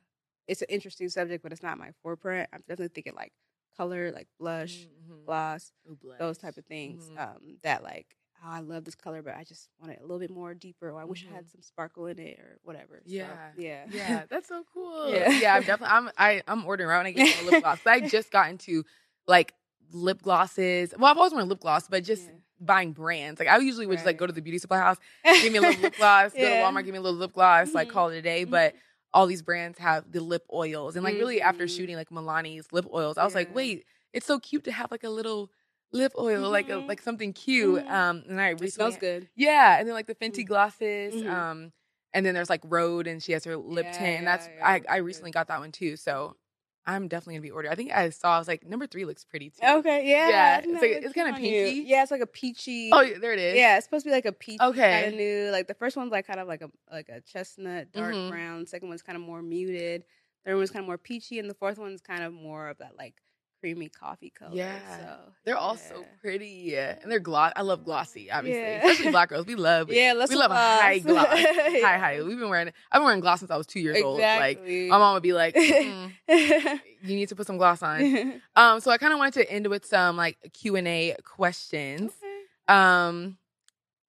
it's 0.49 0.63
an 0.63 0.69
interesting 0.71 1.09
subject, 1.09 1.43
but 1.43 1.53
it's 1.53 1.63
not 1.63 1.79
my 1.79 1.93
forefront. 2.03 2.49
I'm 2.53 2.61
definitely 2.61 2.89
thinking 2.95 3.15
like 3.15 3.33
color, 3.77 4.11
like 4.13 4.29
blush, 4.39 4.89
Mhm. 5.09 5.25
gloss, 5.25 5.73
Ooh, 5.89 5.99
those 6.19 6.39
type 6.39 6.57
of 6.57 6.67
things. 6.67 7.11
Mhm. 7.11 7.19
Um, 7.19 7.59
that 7.63 7.83
like, 7.83 8.17
oh, 8.45 8.49
I 8.51 8.61
love 8.61 8.85
this 8.85 8.95
color, 8.95 9.23
but 9.23 9.35
I 9.37 9.45
just 9.45 9.69
want 9.81 9.93
it 9.93 9.99
a 10.01 10.03
little 10.03 10.19
bit 10.19 10.31
more 10.31 10.55
deeper, 10.55 10.91
or 10.91 11.01
I 11.01 11.05
wish 11.05 11.25
Mhm. 11.25 11.33
I 11.33 11.37
had 11.37 11.49
some 11.51 11.63
sparkle 11.63 12.07
in 12.07 12.19
it, 12.19 12.39
or 12.39 12.59
whatever. 12.63 13.03
So, 13.05 13.13
Yeah. 13.15 13.37
yeah, 13.57 13.85
Yeah, 13.91 14.25
that's 14.29 14.49
so 14.49 14.65
cool. 14.75 15.11
Yeah. 15.13 15.31
Yeah, 15.41 15.55
I'm 15.57 15.65
definitely 15.65 15.95
I'm 15.95 16.11
I 16.19 16.43
I'm 16.49 16.65
ordering 16.65 16.89
right 16.89 16.99
when 16.99 17.07
I 17.07 17.13
get 17.13 17.45
lip 17.45 17.61
gloss. 17.61 17.79
I 17.87 18.01
just 18.01 18.31
got 18.31 18.51
into 18.51 18.85
like 19.27 19.55
lip 19.93 20.23
glosses. 20.23 20.95
Well, 20.97 21.11
I've 21.11 21.17
always 21.19 21.33
worn 21.33 21.49
lip 21.49 21.61
gloss, 21.61 21.89
but 21.89 22.05
just 22.05 22.29
Yeah. 22.29 22.35
buying 22.61 22.93
brands. 22.93 23.39
Like 23.39 23.49
I 23.49 23.59
usually 23.59 23.87
would 23.87 23.97
just 23.97 24.07
like 24.07 24.17
go 24.19 24.27
to 24.27 24.33
the 24.33 24.43
beauty 24.43 24.59
supply 24.59 24.79
house, 24.79 24.97
give 25.41 25.53
me 25.53 25.59
a 25.59 25.63
little 25.63 25.81
lip 25.81 25.95
gloss, 25.97 26.33
go 26.35 26.49
to 26.49 26.57
Walmart, 26.57 26.85
give 26.85 26.93
me 26.93 26.99
a 26.99 27.03
little 27.03 27.19
lip 27.19 27.33
gloss, 27.33 27.75
like 27.75 27.89
Mhm. 27.89 27.93
call 27.93 28.09
it 28.11 28.19
a 28.19 28.23
day. 28.23 28.45
But 28.45 28.75
all 29.15 29.27
these 29.27 29.43
brands 29.43 29.79
have 29.79 30.11
the 30.11 30.21
lip 30.21 30.45
oils. 30.53 30.97
And 30.97 31.05
like 31.05 31.19
really 31.19 31.41
after 31.43 31.65
Mhm. 31.65 31.69
shooting 31.77 31.97
like 31.97 32.11
Milani's 32.11 32.73
lip 32.73 32.87
oils, 32.93 33.19
I 33.19 33.25
was 33.25 33.35
like, 33.35 33.55
wait, 33.55 33.85
it's 34.13 34.27
so 34.27 34.39
cute 34.39 34.65
to 34.65 34.73
have 34.73 34.91
like 34.91 35.05
a 35.05 35.11
little 35.11 35.51
lip 35.93 36.13
oil, 36.19 36.49
like 36.51 36.69
a, 36.69 36.73
Mhm. 36.73 36.89
like 36.89 37.01
something 37.03 37.33
cute. 37.33 37.85
Mhm. 37.85 37.91
Um 37.91 38.25
and 38.29 38.41
I 38.41 38.51
It 38.51 38.73
smells 38.73 38.97
good. 38.97 39.29
Yeah, 39.37 39.79
and 39.79 39.87
then 39.87 39.95
like 39.95 40.07
the 40.07 40.15
Fenty 40.15 40.43
Mhm. 40.45 40.47
glosses. 40.47 41.15
Mhm. 41.15 41.29
Um 41.29 41.73
and 42.15 42.27
then 42.27 42.35
there's 42.35 42.51
like 42.51 42.61
Rhode, 42.65 43.07
and 43.07 43.23
she 43.23 43.33
has 43.33 43.45
her 43.45 43.57
lip 43.57 43.87
Yeah, 43.87 43.93
tint. 43.93 44.19
And 44.19 44.27
that's 44.27 44.47
yeah, 44.47 44.67
I, 44.67 44.83
I 44.89 44.97
recently 44.99 45.31
good. 45.31 45.35
got 45.35 45.49
that 45.49 45.61
one 45.61 45.73
too. 45.73 45.97
So 45.97 46.37
I'm 46.85 47.07
definitely 47.07 47.35
gonna 47.35 47.43
be 47.43 47.51
ordering. 47.53 47.73
I 47.73 47.77
think 47.77 47.93
I 47.93 48.11
saw 48.11 48.35
I 48.35 48.39
was 48.39 48.49
like 48.49 48.67
number 48.67 48.87
three 48.89 49.05
looks 49.05 49.25
pretty 49.25 49.51
too. 49.51 49.65
Okay, 49.67 50.09
yeah. 50.11 50.29
Yeah, 50.29 50.59
it's 50.59 50.67
like- 50.67 50.91
it's 50.91 51.13
kinda 51.15 51.31
cute 51.33 51.35
on 51.39 51.45
you. 51.45 51.65
pinky. 51.67 51.81
Yeah, 51.89 52.03
it's 52.03 52.11
like 52.11 52.21
a 52.23 52.27
peachy. 52.27 52.91
Oh, 52.93 53.01
yeah, 53.03 53.19
there 53.19 53.33
it 53.33 53.39
is. 53.39 53.57
Yeah, 53.57 53.77
it's 53.77 53.87
supposed 53.87 54.05
to 54.05 54.11
be 54.11 54.15
like 54.15 54.27
a 54.27 54.33
peachy 54.33 54.59
Okay. 54.61 55.03
kind 55.03 55.07
of 55.07 55.15
nude. 55.15 55.53
Like 55.53 55.69
the 55.69 55.75
first 55.75 55.97
one's 55.97 56.11
like 56.11 56.27
kind 56.27 56.41
of 56.41 56.49
like 56.49 56.61
a 56.63 56.71
like 56.91 57.09
a 57.09 57.21
chestnut, 57.21 57.93
dark 57.93 58.15
Mhm. 58.15 58.31
brown. 58.31 58.67
Second 58.67 58.89
one's 58.89 59.03
kind 59.03 59.17
of 59.17 59.23
more 59.23 59.43
muted. 59.43 60.05
Third 60.45 60.57
one's 60.57 60.73
kind 60.73 60.83
of 60.83 60.87
more 60.89 60.99
peachy, 60.99 61.39
and 61.39 61.49
the 61.49 61.55
fourth 61.55 61.79
one's 61.79 62.01
kind 62.03 62.25
of 62.25 62.33
more 62.33 62.69
of 62.69 62.79
that 62.79 62.97
like 62.99 63.15
creamy 63.63 63.89
coffee 63.89 64.31
color. 64.37 64.51
Yeah. 64.55 64.77
so, 64.99 65.19
They're 65.45 65.57
all 65.57 65.77
so 65.77 66.05
pretty. 66.21 66.65
Yeah. 66.65 66.97
And 67.01 67.11
they're 67.11 67.21
gloss. 67.21 67.53
I 67.55 67.63
love 67.63 67.85
glossy, 67.85 68.29
obviously. 68.29 68.61
Yeah. 68.61 68.85
Especially 68.85 69.13
black 69.13 69.29
girls. 69.29 69.47
We 69.47 69.55
love. 69.55 69.89
Yeah, 69.93 70.15
let's 70.17 70.31
we 70.31 70.37
love 70.37 70.51
a 70.51 70.55
high 70.55 70.99
gloss. 70.99 71.27
High, 71.29 71.97
high. 71.99 72.23
We've 72.23 72.39
been 72.39 72.49
wearing 72.49 72.73
I've 72.91 72.99
been 72.99 73.05
wearing 73.05 73.21
gloss 73.21 73.39
since 73.39 73.53
I 73.53 73.57
was 73.57 73.69
two 73.69 73.79
years 73.79 74.03
old. 74.03 74.19
Like 74.19 74.61
my 74.67 74.99
mom 74.99 75.15
would 75.15 75.23
be 75.23 75.33
like, 75.33 75.55
"Mm, 75.55 76.11
you 76.29 77.17
need 77.17 77.29
to 77.29 77.37
put 77.37 77.47
some 77.47 77.57
gloss 77.57 77.83
on. 77.83 78.41
Um, 78.57 78.81
so 78.81 78.91
I 78.91 78.99
kind 78.99 79.13
of 79.13 79.19
wanted 79.19 79.35
to 79.35 79.51
end 79.51 79.69
with 79.69 79.87
some 79.87 80.17
like 80.17 80.37
Q 80.53 80.77
and 80.77 80.89
A 80.89 81.17
questions. 81.25 82.11
Okay. 82.23 82.77
Um, 82.77 83.39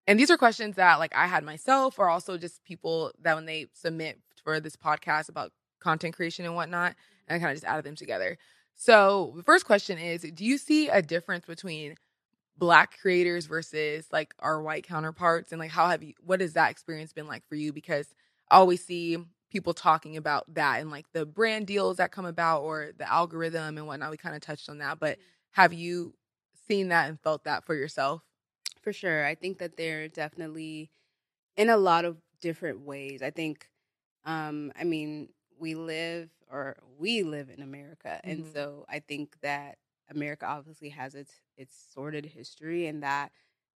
and 0.08 0.20
these 0.20 0.32
are 0.32 0.38
questions 0.38 0.76
that 0.78 0.98
like 0.98 1.16
I 1.16 1.28
had 1.28 1.44
myself, 1.44 2.00
or 2.00 2.10
also 2.10 2.38
just 2.38 2.64
people 2.64 3.12
that 3.22 3.36
when 3.36 3.46
they 3.46 3.68
submit 3.74 4.20
for 4.44 4.60
this 4.60 4.76
podcast 4.76 5.30
about 5.30 5.52
content 5.80 6.16
creation 6.16 6.46
and 6.46 6.56
whatnot, 6.56 6.96
and 7.28 7.36
I 7.36 7.40
kind 7.40 7.52
of 7.52 7.56
just 7.56 7.72
added 7.72 7.86
them 7.86 7.96
together. 7.96 8.38
So 8.76 9.34
the 9.36 9.44
first 9.44 9.66
question 9.66 9.98
is: 9.98 10.22
Do 10.22 10.46
you 10.46 10.58
see 10.58 10.90
a 10.90 11.02
difference 11.02 11.46
between 11.46 11.96
black 12.58 13.00
creators 13.02 13.46
versus 13.48 14.08
like 14.12 14.34
our 14.40 14.62
white 14.62 14.88
counterparts, 14.88 15.52
and 15.52 15.60
like 15.60 15.72
how 15.72 15.90
have 15.90 16.04
you? 16.04 16.14
What 16.26 16.42
has 16.42 16.54
that 16.54 16.72
experience 16.72 17.14
been 17.14 17.28
like 17.28 17.48
for 17.48 17.56
you? 17.56 17.74
Because 17.74 18.14
I 18.52 18.58
always 18.58 18.84
see 18.86 19.18
people 19.52 19.74
talking 19.74 20.18
about 20.18 20.54
that 20.56 20.82
and 20.82 20.92
like 20.92 21.06
the 21.14 21.26
brand 21.26 21.68
deals 21.68 21.98
that 21.98 22.12
come 22.12 22.26
about 22.26 22.62
or 22.64 22.92
the 22.98 23.12
algorithm 23.12 23.78
and 23.78 23.88
whatnot. 23.88 24.12
We 24.12 24.18
kind 24.18 24.36
of 24.36 24.42
touched 24.42 24.70
on 24.70 24.80
that, 24.80 25.00
but 25.00 25.20
have 25.52 25.74
you 25.74 26.16
seen 26.68 26.90
that 26.90 27.10
and 27.10 27.20
felt 27.22 27.46
that 27.46 27.66
for 27.66 27.76
yourself? 27.76 28.24
For 28.82 28.94
sure. 28.94 29.26
I 29.26 29.36
think 29.36 29.60
that 29.60 29.78
they're 29.78 30.08
definitely 30.08 30.92
in 31.58 31.70
a 31.70 31.78
lot 31.78 32.06
of 32.06 32.18
different 32.42 32.82
ways. 32.82 33.22
I 33.22 33.32
think 33.32 33.68
um 34.26 34.72
I 34.80 34.84
mean, 34.84 35.30
we 35.60 35.76
live 35.76 36.30
or 36.54 36.78
we 36.98 37.24
live 37.24 37.50
in 37.50 37.62
America. 37.62 38.22
And 38.26 38.46
Mhm. 38.46 38.54
so 38.54 38.86
I 38.90 39.00
think 39.00 39.40
that 39.42 39.80
America 40.10 40.46
obviously 40.48 40.90
has 40.90 41.16
its 41.16 41.42
its 41.58 41.76
sordid 41.78 42.26
history 42.28 42.88
and 42.88 43.04
that 43.04 43.34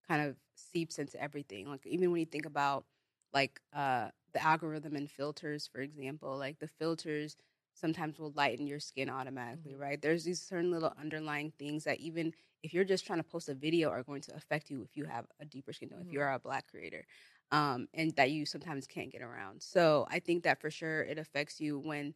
kind 0.07 0.22
of 0.29 0.39
seeps 0.57 0.99
into 0.99 1.20
everything. 1.20 1.68
Like 1.68 1.87
even 1.87 2.11
when 2.12 2.20
you 2.20 2.27
think 2.27 2.47
about 2.47 2.87
like 3.33 3.61
uh 3.72 4.11
the 4.33 4.43
algorithm 4.43 4.97
and 4.97 5.11
filters, 5.11 5.66
for 5.68 5.81
example, 5.81 6.37
like 6.37 6.59
the 6.59 6.68
filters 6.68 7.37
sometimes 7.75 8.18
will 8.18 8.33
lighten 8.33 8.66
your 8.66 8.81
skin 8.81 9.09
automatically, 9.11 9.75
Mhm. 9.75 9.77
right? 9.77 10.01
There's 10.01 10.25
these 10.25 10.41
certain 10.43 10.70
little 10.70 10.93
underlying 10.97 11.53
things 11.59 11.85
that 11.85 12.01
even 12.01 12.33
if 12.62 12.72
you're 12.75 12.85
just 12.85 13.07
trying 13.07 13.18
to 13.20 13.25
post 13.25 13.49
a 13.49 13.55
video 13.55 13.91
are 13.91 14.03
going 14.05 14.22
to 14.22 14.35
affect 14.35 14.70
you 14.70 14.83
if 14.83 14.97
you 14.97 15.05
have 15.07 15.27
a 15.41 15.45
deeper 15.45 15.72
skin 15.72 15.89
tone, 15.91 16.01
if 16.01 16.12
Mhm. 16.12 16.14
you're 16.14 16.31
a 16.31 16.39
black 16.39 16.68
creator. 16.68 17.05
Um, 17.51 17.89
and 17.95 18.14
that 18.16 18.31
you 18.33 18.47
sometimes 18.47 18.87
can't 18.87 19.12
get 19.12 19.22
around. 19.22 19.62
So 19.62 20.07
I 20.09 20.18
think 20.20 20.45
that 20.45 20.61
for 20.61 20.70
sure 20.70 21.03
it 21.03 21.18
affects 21.18 21.61
you 21.61 21.79
when, 21.79 22.14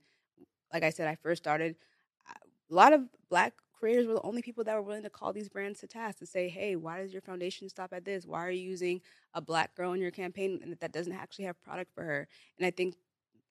like 0.72 0.82
I 0.82 0.90
said, 0.90 1.08
I 1.08 1.16
first 1.16 1.42
started. 1.42 1.76
a 2.70 2.74
lot 2.74 2.92
of 2.92 3.02
black 3.30 3.54
creators 3.72 4.06
were 4.06 4.14
the 4.14 4.22
only 4.22 4.42
people 4.42 4.64
that 4.64 4.74
were 4.74 4.82
willing 4.82 5.02
to 5.04 5.10
call 5.10 5.32
these 5.32 5.48
brands 5.48 5.80
to 5.80 5.86
task 5.86 6.18
to 6.18 6.26
say, 6.26 6.48
"Hey, 6.48 6.76
why 6.76 7.00
does 7.02 7.12
your 7.12 7.22
foundation 7.22 7.68
stop 7.68 7.92
at 7.92 8.04
this? 8.04 8.26
Why 8.26 8.40
are 8.46 8.50
you 8.50 8.62
using 8.68 9.00
a 9.34 9.40
black 9.40 9.74
girl 9.74 9.92
in 9.92 10.00
your 10.00 10.10
campaign 10.10 10.60
and 10.62 10.78
that 10.80 10.92
doesn't 10.92 11.12
actually 11.12 11.46
have 11.46 11.60
product 11.62 11.92
for 11.94 12.04
her?" 12.04 12.28
And 12.58 12.66
I 12.66 12.70
think 12.70 12.96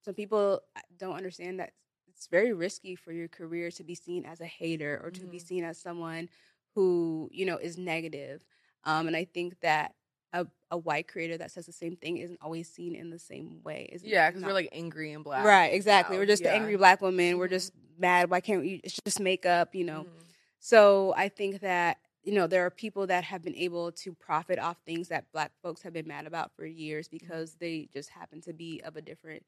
some 0.04 0.16
people 0.16 0.62
don't 0.98 1.16
understand 1.16 1.60
that 1.60 1.74
it's 2.08 2.28
very 2.28 2.54
risky 2.54 2.96
for 2.96 3.12
your 3.12 3.28
career 3.28 3.72
to 3.72 3.84
be 3.84 3.96
seen 3.96 4.26
as 4.26 4.42
a 4.42 4.46
hater 4.46 5.02
or 5.04 5.12
to 5.12 5.28
be 5.28 5.40
Mhm. 5.40 5.48
seen 5.48 5.64
as 5.64 5.80
someone 5.80 6.30
who 6.76 7.30
you 7.34 7.46
know 7.46 7.58
is 7.58 7.78
negative. 7.78 8.46
Um, 8.86 9.08
and 9.08 9.16
I 9.16 9.26
think 9.26 9.60
that 9.62 9.96
a, 10.34 10.46
a 10.72 10.78
white 10.78 11.08
creator 11.08 11.38
that 11.38 11.52
says 11.52 11.66
the 11.66 11.72
same 11.72 11.96
thing 11.96 12.18
isn't 12.18 12.40
always 12.42 12.70
seen 12.70 12.96
in 12.96 13.10
the 13.10 13.20
same 13.20 13.62
way. 13.64 13.90
Isn't 13.92 14.08
Yeah, 14.08 14.30
because 14.30 14.44
we're 14.44 14.54
like 14.54 14.70
angry 14.72 15.14
and 15.14 15.24
black. 15.24 15.46
right, 15.46 15.74
exactly. 15.74 16.16
Wow, 16.18 16.22
We're 16.22 16.26
just 16.28 16.44
the 16.44 16.50
yeah. 16.50 16.56
angry 16.56 16.76
black 16.76 17.02
women. 17.02 17.38
We're 17.38 17.48
Mhm. 17.48 17.52
just 17.52 17.74
mad. 17.98 18.30
Why 18.30 18.42
can't 18.42 18.62
we? 18.62 18.82
It's 18.84 19.00
just 19.06 19.20
makeup, 19.20 19.74
you 19.74 19.84
know. 19.86 20.04
Mhm. 20.04 20.24
So 20.60 21.14
I 21.16 21.30
think 21.30 21.62
that 21.62 21.98
you 22.24 22.34
know 22.34 22.46
there 22.48 22.66
are 22.66 22.70
people 22.70 23.08
that 23.08 23.24
have 23.24 23.42
been 23.42 23.56
able 23.56 23.92
to 23.94 24.14
profit 24.14 24.60
off 24.60 24.78
things 24.86 25.08
that 25.08 25.32
black 25.32 25.54
folks 25.62 25.82
have 25.84 25.94
been 25.94 26.08
mad 26.08 26.28
about 26.28 26.52
for 26.56 26.66
years 26.66 27.08
because 27.08 27.56
they 27.56 27.88
just 27.94 28.10
happen 28.10 28.42
to 28.42 28.52
be 28.54 28.82
of 28.82 28.98
a 28.98 29.02
different 29.02 29.46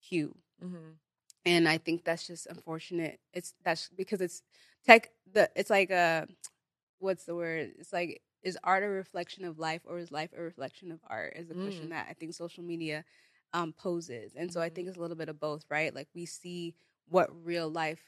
hue 0.00 0.36
Mhm. 0.62 0.96
and 1.44 1.68
I 1.68 1.78
think 1.78 2.04
that's 2.04 2.26
just 2.26 2.46
unfortunate. 2.46 3.20
It's 3.32 3.54
that's 3.62 3.88
because 3.90 4.20
it's 4.20 4.42
tech. 4.84 5.10
The 5.32 5.48
it's 5.54 5.70
like 5.70 5.90
a 5.90 6.26
what's 6.98 7.24
the 7.26 7.34
word? 7.36 7.74
It's 7.78 7.92
like 7.92 8.22
is 8.46 8.58
art 8.64 8.84
a 8.84 8.88
reflection 8.88 9.44
of 9.44 9.58
life 9.60 9.82
or 9.86 9.98
is 9.98 10.12
life 10.12 10.30
a 10.38 10.42
reflection 10.42 10.92
of 10.92 11.00
art? 11.08 11.34
Is 11.36 11.48
the 11.48 11.56
question 11.56 11.88
Mm. 11.88 11.90
that 11.90 12.08
I 12.10 12.14
think 12.14 12.34
social 12.34 12.64
media 12.64 13.04
um, 13.54 13.74
poses, 13.74 14.34
and 14.36 14.52
so 14.52 14.60
I 14.62 14.68
Mhm. 14.68 14.74
think 14.74 14.88
it's 14.88 14.98
a 14.98 15.00
little 15.00 15.16
bit 15.16 15.28
of 15.30 15.40
both, 15.40 15.64
right? 15.70 15.94
Like 15.94 16.08
we 16.14 16.26
see 16.26 16.74
what 17.08 17.30
real 17.44 17.70
life 17.70 18.02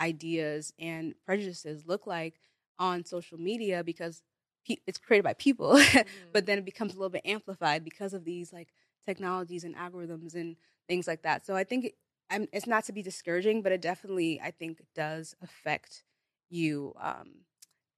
ideas 0.00 0.72
and 0.78 1.14
prejudices 1.26 1.86
look 1.86 2.06
like 2.06 2.36
on 2.78 3.04
social 3.04 3.38
media 3.38 3.84
because 3.84 4.22
pe- 4.66 4.76
it's 4.86 4.98
created 4.98 5.24
by 5.24 5.34
people, 5.34 5.80
but 6.32 6.46
then 6.46 6.58
it 6.58 6.66
becomes 6.66 6.94
a 6.94 6.96
little 6.96 7.10
bit 7.10 7.22
amplified 7.26 7.84
because 7.84 8.14
of 8.14 8.24
these 8.24 8.52
like 8.52 8.68
technologies 9.06 9.64
and 9.64 9.76
algorithms 9.76 10.34
and 10.34 10.56
things 10.88 11.06
like 11.08 11.22
that. 11.22 11.46
So 11.46 11.54
I 11.56 11.64
think 11.64 11.86
it, 11.86 11.94
I'm, 12.30 12.48
it's 12.52 12.66
not 12.66 12.84
to 12.86 12.92
be 12.92 13.02
discouraging, 13.02 13.62
but 13.62 13.72
it 13.72 13.82
definitely 13.82 14.40
I 14.42 14.50
think 14.52 14.82
does 14.94 15.34
affect 15.42 16.04
you 16.50 16.94
um, 17.00 17.44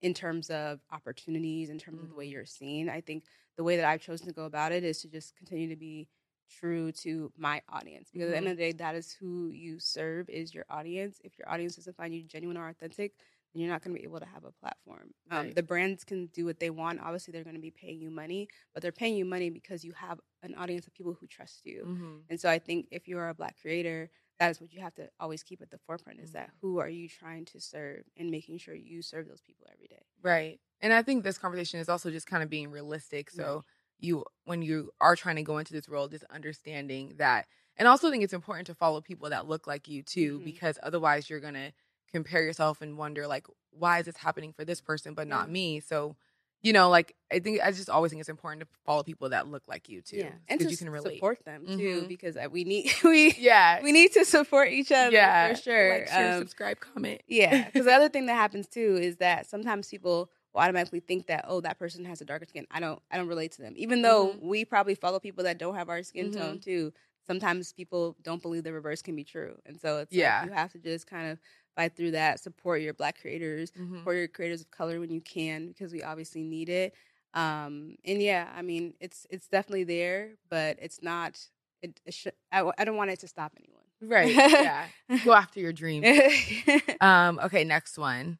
in 0.02 0.14
terms 0.14 0.50
of 0.50 0.80
opportunities, 0.90 1.70
in 1.70 1.78
terms 1.78 2.02
of 2.02 2.08
the 2.08 2.14
way 2.14 2.26
Mhm. 2.26 2.30
you're 2.32 2.44
seen. 2.46 2.88
I 2.88 3.00
think 3.00 3.24
the 3.56 3.64
way 3.64 3.76
that 3.76 3.84
I've 3.84 4.00
chosen 4.02 4.26
to 4.26 4.32
go 4.32 4.44
about 4.44 4.72
it 4.72 4.84
is 4.84 5.00
to 5.02 5.08
just 5.08 5.36
continue 5.36 5.68
to 5.68 5.76
be 5.76 6.08
true 6.50 6.92
to 6.92 7.32
my 7.36 7.62
audience 7.68 8.10
because 8.12 8.28
at 8.28 8.32
the 8.32 8.36
end 8.36 8.48
of 8.48 8.56
the 8.56 8.62
day 8.62 8.72
that 8.72 8.94
is 8.94 9.12
who 9.12 9.48
you 9.50 9.78
serve 9.78 10.28
is 10.28 10.52
your 10.52 10.66
audience 10.68 11.18
if 11.24 11.38
your 11.38 11.48
audience 11.48 11.76
doesn't 11.76 11.96
find 11.96 12.14
you 12.14 12.22
genuine 12.22 12.58
or 12.58 12.68
authentic 12.68 13.14
then 13.54 13.62
you're 13.62 13.70
not 13.70 13.82
going 13.82 13.94
to 13.94 13.98
be 13.98 14.04
able 14.04 14.20
to 14.20 14.26
have 14.26 14.44
a 14.44 14.52
platform 14.52 15.14
um, 15.30 15.52
the 15.52 15.62
brands 15.62 16.04
can 16.04 16.26
do 16.26 16.44
what 16.44 16.60
they 16.60 16.68
want 16.68 17.00
obviously 17.00 17.32
they're 17.32 17.44
going 17.44 17.56
to 17.56 17.62
be 17.62 17.70
paying 17.70 18.00
you 18.02 18.10
money 18.10 18.48
but 18.74 18.82
they're 18.82 18.92
paying 18.92 19.16
you 19.16 19.24
money 19.24 19.48
because 19.48 19.82
you 19.82 19.92
have 19.92 20.20
an 20.42 20.54
audience 20.56 20.86
of 20.86 20.92
people 20.92 21.14
who 21.18 21.26
trust 21.26 21.64
you 21.64 21.86
Mhm. 21.86 22.24
and 22.28 22.38
so 22.38 22.50
i 22.50 22.58
think 22.58 22.86
if 22.90 23.08
you're 23.08 23.28
a 23.30 23.34
black 23.34 23.56
creator 23.60 24.10
that 24.40 24.50
is 24.50 24.60
what 24.60 24.72
you 24.72 24.80
have 24.80 24.94
to 24.94 25.08
always 25.20 25.42
keep 25.42 25.60
at 25.62 25.70
the 25.70 25.78
forefront 25.78 26.18
is 26.20 26.30
Mm-hmm. 26.30 26.38
that 26.38 26.50
who 26.60 26.78
are 26.78 26.88
you 26.88 27.08
trying 27.08 27.44
to 27.46 27.60
serve 27.60 28.04
and 28.16 28.30
making 28.30 28.58
sure 28.58 28.74
you 28.74 29.02
serve 29.02 29.28
those 29.28 29.40
people 29.40 29.66
every 29.72 29.86
day 29.86 30.02
Right. 30.22 30.60
And 30.80 30.92
I 30.92 31.02
think 31.02 31.22
this 31.24 31.38
conversation 31.38 31.80
is 31.80 31.88
also 31.88 32.10
just 32.10 32.26
kind 32.26 32.42
of 32.42 32.50
being 32.50 32.70
realistic. 32.70 33.30
So 33.30 33.64
you 33.98 34.24
when 34.44 34.62
you 34.62 34.90
are 35.00 35.14
trying 35.16 35.36
to 35.36 35.42
go 35.42 35.58
into 35.58 35.72
this 35.72 35.88
role, 35.88 36.08
just 36.08 36.24
understanding 36.30 37.14
that 37.18 37.46
and 37.76 37.88
also 37.88 38.10
think 38.10 38.22
it's 38.22 38.32
important 38.34 38.66
to 38.66 38.74
follow 38.74 39.00
people 39.00 39.30
that 39.30 39.48
look 39.48 39.66
like 39.66 39.88
you 39.88 40.02
too, 40.02 40.38
Mhm. 40.40 40.44
because 40.44 40.78
otherwise 40.82 41.30
you're 41.30 41.40
gonna 41.40 41.72
compare 42.12 42.42
yourself 42.42 42.82
and 42.82 42.98
wonder 42.98 43.26
like, 43.26 43.46
why 43.70 43.98
is 44.00 44.06
this 44.06 44.18
happening 44.18 44.52
for 44.52 44.64
this 44.64 44.80
person 44.80 45.14
but 45.14 45.26
not 45.28 45.46
Yeah. 45.48 45.52
me? 45.52 45.80
So, 45.80 46.16
you 46.62 46.72
know, 46.72 46.88
like 46.90 47.14
I 47.32 47.38
think 47.40 47.60
I 47.62 47.72
just 47.72 47.90
always 47.90 48.10
think 48.10 48.20
it's 48.20 48.28
important 48.28 48.60
to 48.62 48.68
follow 48.86 49.02
people 49.02 49.30
that 49.30 49.48
look 49.48 49.66
like 49.66 49.88
you 49.88 50.00
too. 50.00 50.20
and 50.48 50.58
Because 50.58 50.66
to 50.66 50.70
you 50.70 50.76
can 50.76 50.90
relate. 50.90 51.14
support 51.16 51.44
them 51.44 51.66
too 51.66 52.02
Mhm. 52.02 52.08
because 52.08 52.36
uh, 52.36 52.48
we 52.50 52.64
need 52.64 52.90
we 53.04 53.34
Yeah. 53.38 53.82
we 53.82 53.90
need 53.92 54.12
to 54.12 54.24
support 54.24 54.68
each 54.70 54.92
other 54.92 55.10
yeah. 55.12 55.48
for 55.54 55.60
sure 55.60 55.98
Like, 55.98 56.08
share, 56.08 56.32
Um, 56.34 56.38
subscribe, 56.40 56.78
comment. 56.80 57.22
Yeah, 57.26 57.64
because 57.66 57.84
the 57.86 57.92
other 57.92 58.08
thing 58.08 58.26
that 58.26 58.34
happens 58.34 58.66
too 58.68 58.96
is 59.00 59.16
that 59.16 59.46
sometimes 59.46 59.88
people 59.88 60.30
will 60.54 60.60
automatically 60.60 61.00
think 61.00 61.26
that 61.26 61.46
oh 61.48 61.60
that 61.62 61.78
person 61.78 62.04
has 62.04 62.20
a 62.20 62.24
darker 62.24 62.44
skin. 62.46 62.66
I 62.70 62.78
don't 62.80 63.00
I 63.10 63.16
don't 63.16 63.28
relate 63.28 63.52
to 63.52 63.62
them, 63.62 63.74
even 63.76 64.02
though 64.02 64.28
Mhm. 64.34 64.42
we 64.42 64.64
probably 64.64 64.94
follow 64.94 65.18
people 65.18 65.44
that 65.44 65.58
don't 65.58 65.74
have 65.74 65.88
our 65.88 66.02
skin 66.02 66.30
Mm-hmm. 66.30 66.40
tone 66.40 66.58
too. 66.60 66.92
Sometimes 67.26 67.72
people 67.72 68.16
don't 68.22 68.42
believe 68.42 68.64
the 68.64 68.72
reverse 68.72 69.00
can 69.00 69.14
be 69.14 69.22
true, 69.24 69.56
and 69.64 69.80
so 69.80 69.98
it's 69.98 70.12
Yeah. 70.12 70.40
like 70.40 70.48
you 70.48 70.52
have 70.54 70.72
to 70.72 70.78
just 70.78 71.06
kind 71.06 71.30
of 71.30 71.38
fight 71.76 71.96
through 71.96 72.12
that. 72.12 72.40
Support 72.40 72.82
your 72.82 72.94
black 72.94 73.20
creators, 73.20 73.70
Mhm. 73.72 73.98
support 73.98 74.16
your 74.16 74.28
creators 74.28 74.60
of 74.60 74.70
color 74.70 75.00
when 75.00 75.10
you 75.10 75.20
can 75.20 75.68
because 75.68 75.92
we 75.92 76.02
obviously 76.02 76.42
need 76.42 76.68
it. 76.68 76.94
Um, 77.34 77.96
and 78.04 78.20
yeah, 78.22 78.50
I 78.54 78.62
mean 78.62 78.94
it's 79.00 79.26
it's 79.30 79.48
definitely 79.48 79.84
there, 79.84 80.32
but 80.50 80.78
it's 80.80 81.02
not. 81.02 81.38
It, 81.82 81.98
it 82.06 82.14
should, 82.14 82.34
I, 82.52 82.70
I 82.78 82.84
don't 82.84 82.96
want 82.96 83.10
it 83.10 83.18
to 83.20 83.28
stop 83.28 83.52
anyone. 83.58 83.82
Right. 84.00 84.34
Yeah. 84.62 84.86
Go 85.24 85.32
after 85.32 85.58
your 85.60 85.72
dreams. 85.72 86.06
Um, 87.00 87.40
okay, 87.42 87.64
next 87.64 87.98
one. 87.98 88.38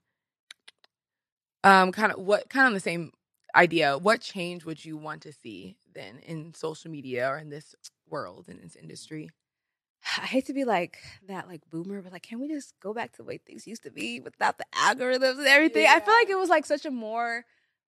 Um, 1.64 1.92
kind 1.92 2.12
of 2.12 2.20
what 2.20 2.48
kind 2.48 2.68
of 2.68 2.74
the 2.74 2.80
same 2.80 3.12
idea, 3.54 3.96
what 3.98 4.20
change 4.20 4.64
would 4.64 4.84
you 4.84 4.96
want 4.96 5.22
to 5.22 5.32
see 5.32 5.76
then 5.94 6.18
in 6.26 6.54
social 6.54 6.90
media 6.90 7.28
or 7.28 7.38
in 7.38 7.50
this 7.50 7.74
world 8.08 8.46
in 8.48 8.60
this 8.60 8.76
industry? 8.76 9.30
I 10.18 10.26
hate 10.26 10.46
to 10.46 10.52
be 10.52 10.64
like 10.64 10.98
that, 11.28 11.48
like 11.48 11.62
boomer, 11.70 12.02
but 12.02 12.12
like, 12.12 12.22
can 12.24 12.40
we 12.40 12.48
just 12.48 12.74
go 12.80 12.92
back 12.92 13.12
to 13.12 13.18
the 13.18 13.24
way 13.24 13.38
things 13.38 13.66
used 13.66 13.84
to 13.84 13.90
be 13.90 14.20
without 14.20 14.58
the 14.58 14.64
algorithms 14.74 15.38
and 15.38 15.46
everything? 15.46 15.86
I 15.88 16.00
feel 16.00 16.14
like 16.14 16.28
it 16.28 16.38
was 16.38 16.48
like 16.48 16.66
such 16.66 16.84
a 16.84 16.90
more 16.90 17.44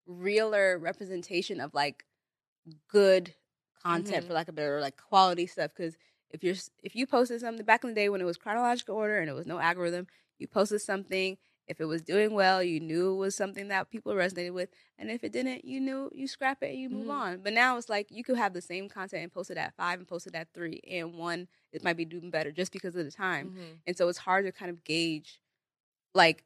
realer 0.07 0.79
representation 0.79 1.61
of 1.61 1.75
like 1.75 2.05
good 2.89 3.35
content, 3.83 4.25
Mhm. 4.25 4.29
for 4.29 4.33
lack 4.35 4.49
of 4.49 4.55
better, 4.55 4.81
like 4.81 4.97
quality 4.97 5.47
stuff. 5.47 5.73
Because 5.77 5.97
if 6.31 6.43
you're 6.45 6.55
if 6.83 6.95
you 6.95 7.07
posted 7.07 7.41
something 7.41 7.65
back 7.65 7.85
in 7.85 7.91
the 7.91 7.95
day 7.95 8.09
when 8.09 8.21
it 8.21 8.25
was 8.25 8.37
chronological 8.37 8.97
order 8.97 9.19
and 9.19 9.29
it 9.29 9.35
was 9.35 9.47
no 9.47 9.59
algorithm, 9.59 10.07
you 10.39 10.47
posted 10.47 10.81
something. 10.81 11.37
If 11.67 11.81
it 11.81 11.87
was 11.87 12.03
doing 12.03 12.35
well, 12.35 12.63
you 12.63 12.79
knew 12.79 13.13
it 13.13 13.17
was 13.17 13.35
something 13.35 13.69
that 13.69 13.89
people 13.91 14.13
resonated 14.13 14.53
with, 14.53 14.69
and 14.99 15.11
if 15.11 15.25
it 15.25 15.33
didn't, 15.33 15.65
you 15.65 15.81
knew 15.81 16.11
you 16.15 16.29
scrap 16.29 16.63
it 16.63 16.71
and 16.73 16.79
you 16.79 16.91
move 16.91 17.07
Mhm. 17.07 17.11
on. 17.11 17.43
But 17.43 17.55
now 17.55 17.79
it's 17.79 17.89
like 17.89 18.11
you 18.11 18.23
could 18.23 18.37
have 18.37 18.53
the 18.53 18.61
same 18.61 18.89
content 18.89 19.23
and 19.23 19.33
post 19.33 19.51
it 19.51 19.57
at 19.57 19.75
five 19.75 19.99
and 19.99 20.07
post 20.07 20.27
it 20.27 20.35
at 20.35 20.53
three, 20.53 20.81
and 20.87 21.15
one 21.15 21.49
it 21.73 21.83
might 21.83 21.97
be 21.97 22.05
doing 22.05 22.31
better 22.31 22.53
just 22.53 22.71
because 22.73 22.95
of 22.95 23.05
the 23.05 23.11
time. 23.11 23.51
Mhm. 23.53 23.79
And 23.87 23.97
so 23.97 24.09
it's 24.09 24.19
hard 24.19 24.45
to 24.45 24.53
kind 24.53 24.71
of 24.71 24.85
gauge, 24.85 25.41
like, 26.15 26.45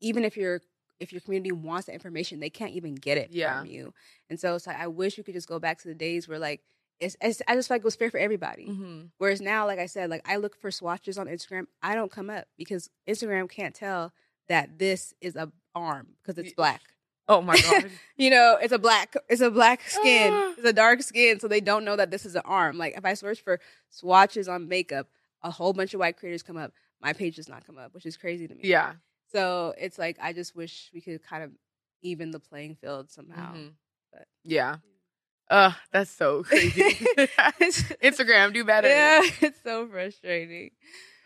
even 0.00 0.24
if 0.24 0.36
your 0.36 0.60
if 1.00 1.12
your 1.12 1.20
community 1.20 1.50
wants 1.52 1.86
the 1.86 1.92
information, 1.92 2.38
they 2.40 2.48
can't 2.48 2.72
even 2.72 2.94
get 2.94 3.18
it 3.18 3.30
Yeah. 3.32 3.58
from 3.58 3.66
you. 3.66 3.92
And 4.30 4.38
so 4.40 4.54
it's 4.54 4.66
like 4.66 4.78
I 4.78 4.86
wish 4.86 5.18
we 5.18 5.24
could 5.24 5.34
just 5.34 5.48
go 5.48 5.58
back 5.58 5.78
to 5.80 5.88
the 5.88 5.94
days 5.94 6.28
where 6.28 6.38
like 6.38 6.62
it's, 7.00 7.16
it's 7.20 7.42
I 7.48 7.56
just 7.56 7.66
feel 7.68 7.74
like 7.74 7.80
it 7.82 7.84
was 7.84 7.96
fair 7.96 8.10
for 8.10 8.18
everybody. 8.18 8.68
Mhm. 8.68 9.10
Whereas 9.18 9.40
now, 9.40 9.66
like 9.66 9.80
I 9.80 9.86
said, 9.86 10.08
like 10.08 10.22
I 10.26 10.36
look 10.36 10.56
for 10.56 10.70
swatches 10.70 11.18
on 11.18 11.26
Instagram, 11.26 11.66
I 11.82 11.94
don't 11.96 12.12
come 12.12 12.30
up 12.30 12.46
because 12.56 12.88
Instagram 13.08 13.50
can't 13.50 13.74
tell 13.74 14.14
that 14.48 14.78
this 14.78 15.14
is 15.20 15.36
a 15.36 15.50
arm 15.74 16.08
because 16.22 16.38
it's 16.38 16.52
black. 16.54 16.80
Oh 17.26 17.40
my 17.40 17.56
god. 17.70 17.90
You 18.16 18.30
know, 18.30 18.58
it's 18.60 18.72
a 18.72 18.78
black, 18.78 19.14
it's 19.28 19.40
a 19.40 19.50
black 19.50 19.80
skin, 19.88 20.30
Ah. 20.32 20.54
it's 20.58 20.66
a 20.68 20.72
dark 20.72 21.02
skin, 21.02 21.40
so 21.40 21.48
they 21.48 21.60
don't 21.60 21.84
know 21.84 21.96
that 21.96 22.10
this 22.10 22.26
is 22.26 22.34
an 22.34 22.42
arm. 22.44 22.76
Like 22.78 22.96
if 22.98 23.04
I 23.04 23.14
search 23.14 23.40
for 23.42 23.60
swatches 23.88 24.46
on 24.48 24.68
makeup, 24.68 25.08
a 25.42 25.50
whole 25.50 25.72
bunch 25.72 25.94
of 25.94 26.00
white 26.00 26.16
creators 26.16 26.42
come 26.42 26.56
up. 26.56 26.72
My 27.00 27.12
page 27.12 27.36
does 27.36 27.48
not 27.48 27.66
come 27.66 27.76
up, 27.78 27.92
which 27.94 28.06
is 28.06 28.16
crazy 28.16 28.46
to 28.48 28.54
me. 28.54 28.60
yeah. 28.64 28.92
So 29.32 29.74
it's 29.78 29.98
like 29.98 30.16
I 30.22 30.32
just 30.32 30.54
wish 30.54 30.90
we 30.94 31.00
could 31.00 31.22
kind 31.22 31.42
of 31.44 31.50
even 32.02 32.30
the 32.30 32.38
playing 32.40 32.76
field 32.76 33.10
somehow. 33.10 33.54
Mhm. 33.54 33.70
but- 34.12 34.26
Yeah. 34.44 34.76
Uh, 35.50 35.72
that's 35.92 36.10
so 36.10 36.42
crazy. 36.44 36.82
Instagram, 38.02 38.52
do 38.54 38.64
better. 38.64 38.88
Yeah, 38.88 39.20
it's 39.40 39.58
so 39.62 39.86
frustrating. 39.88 40.70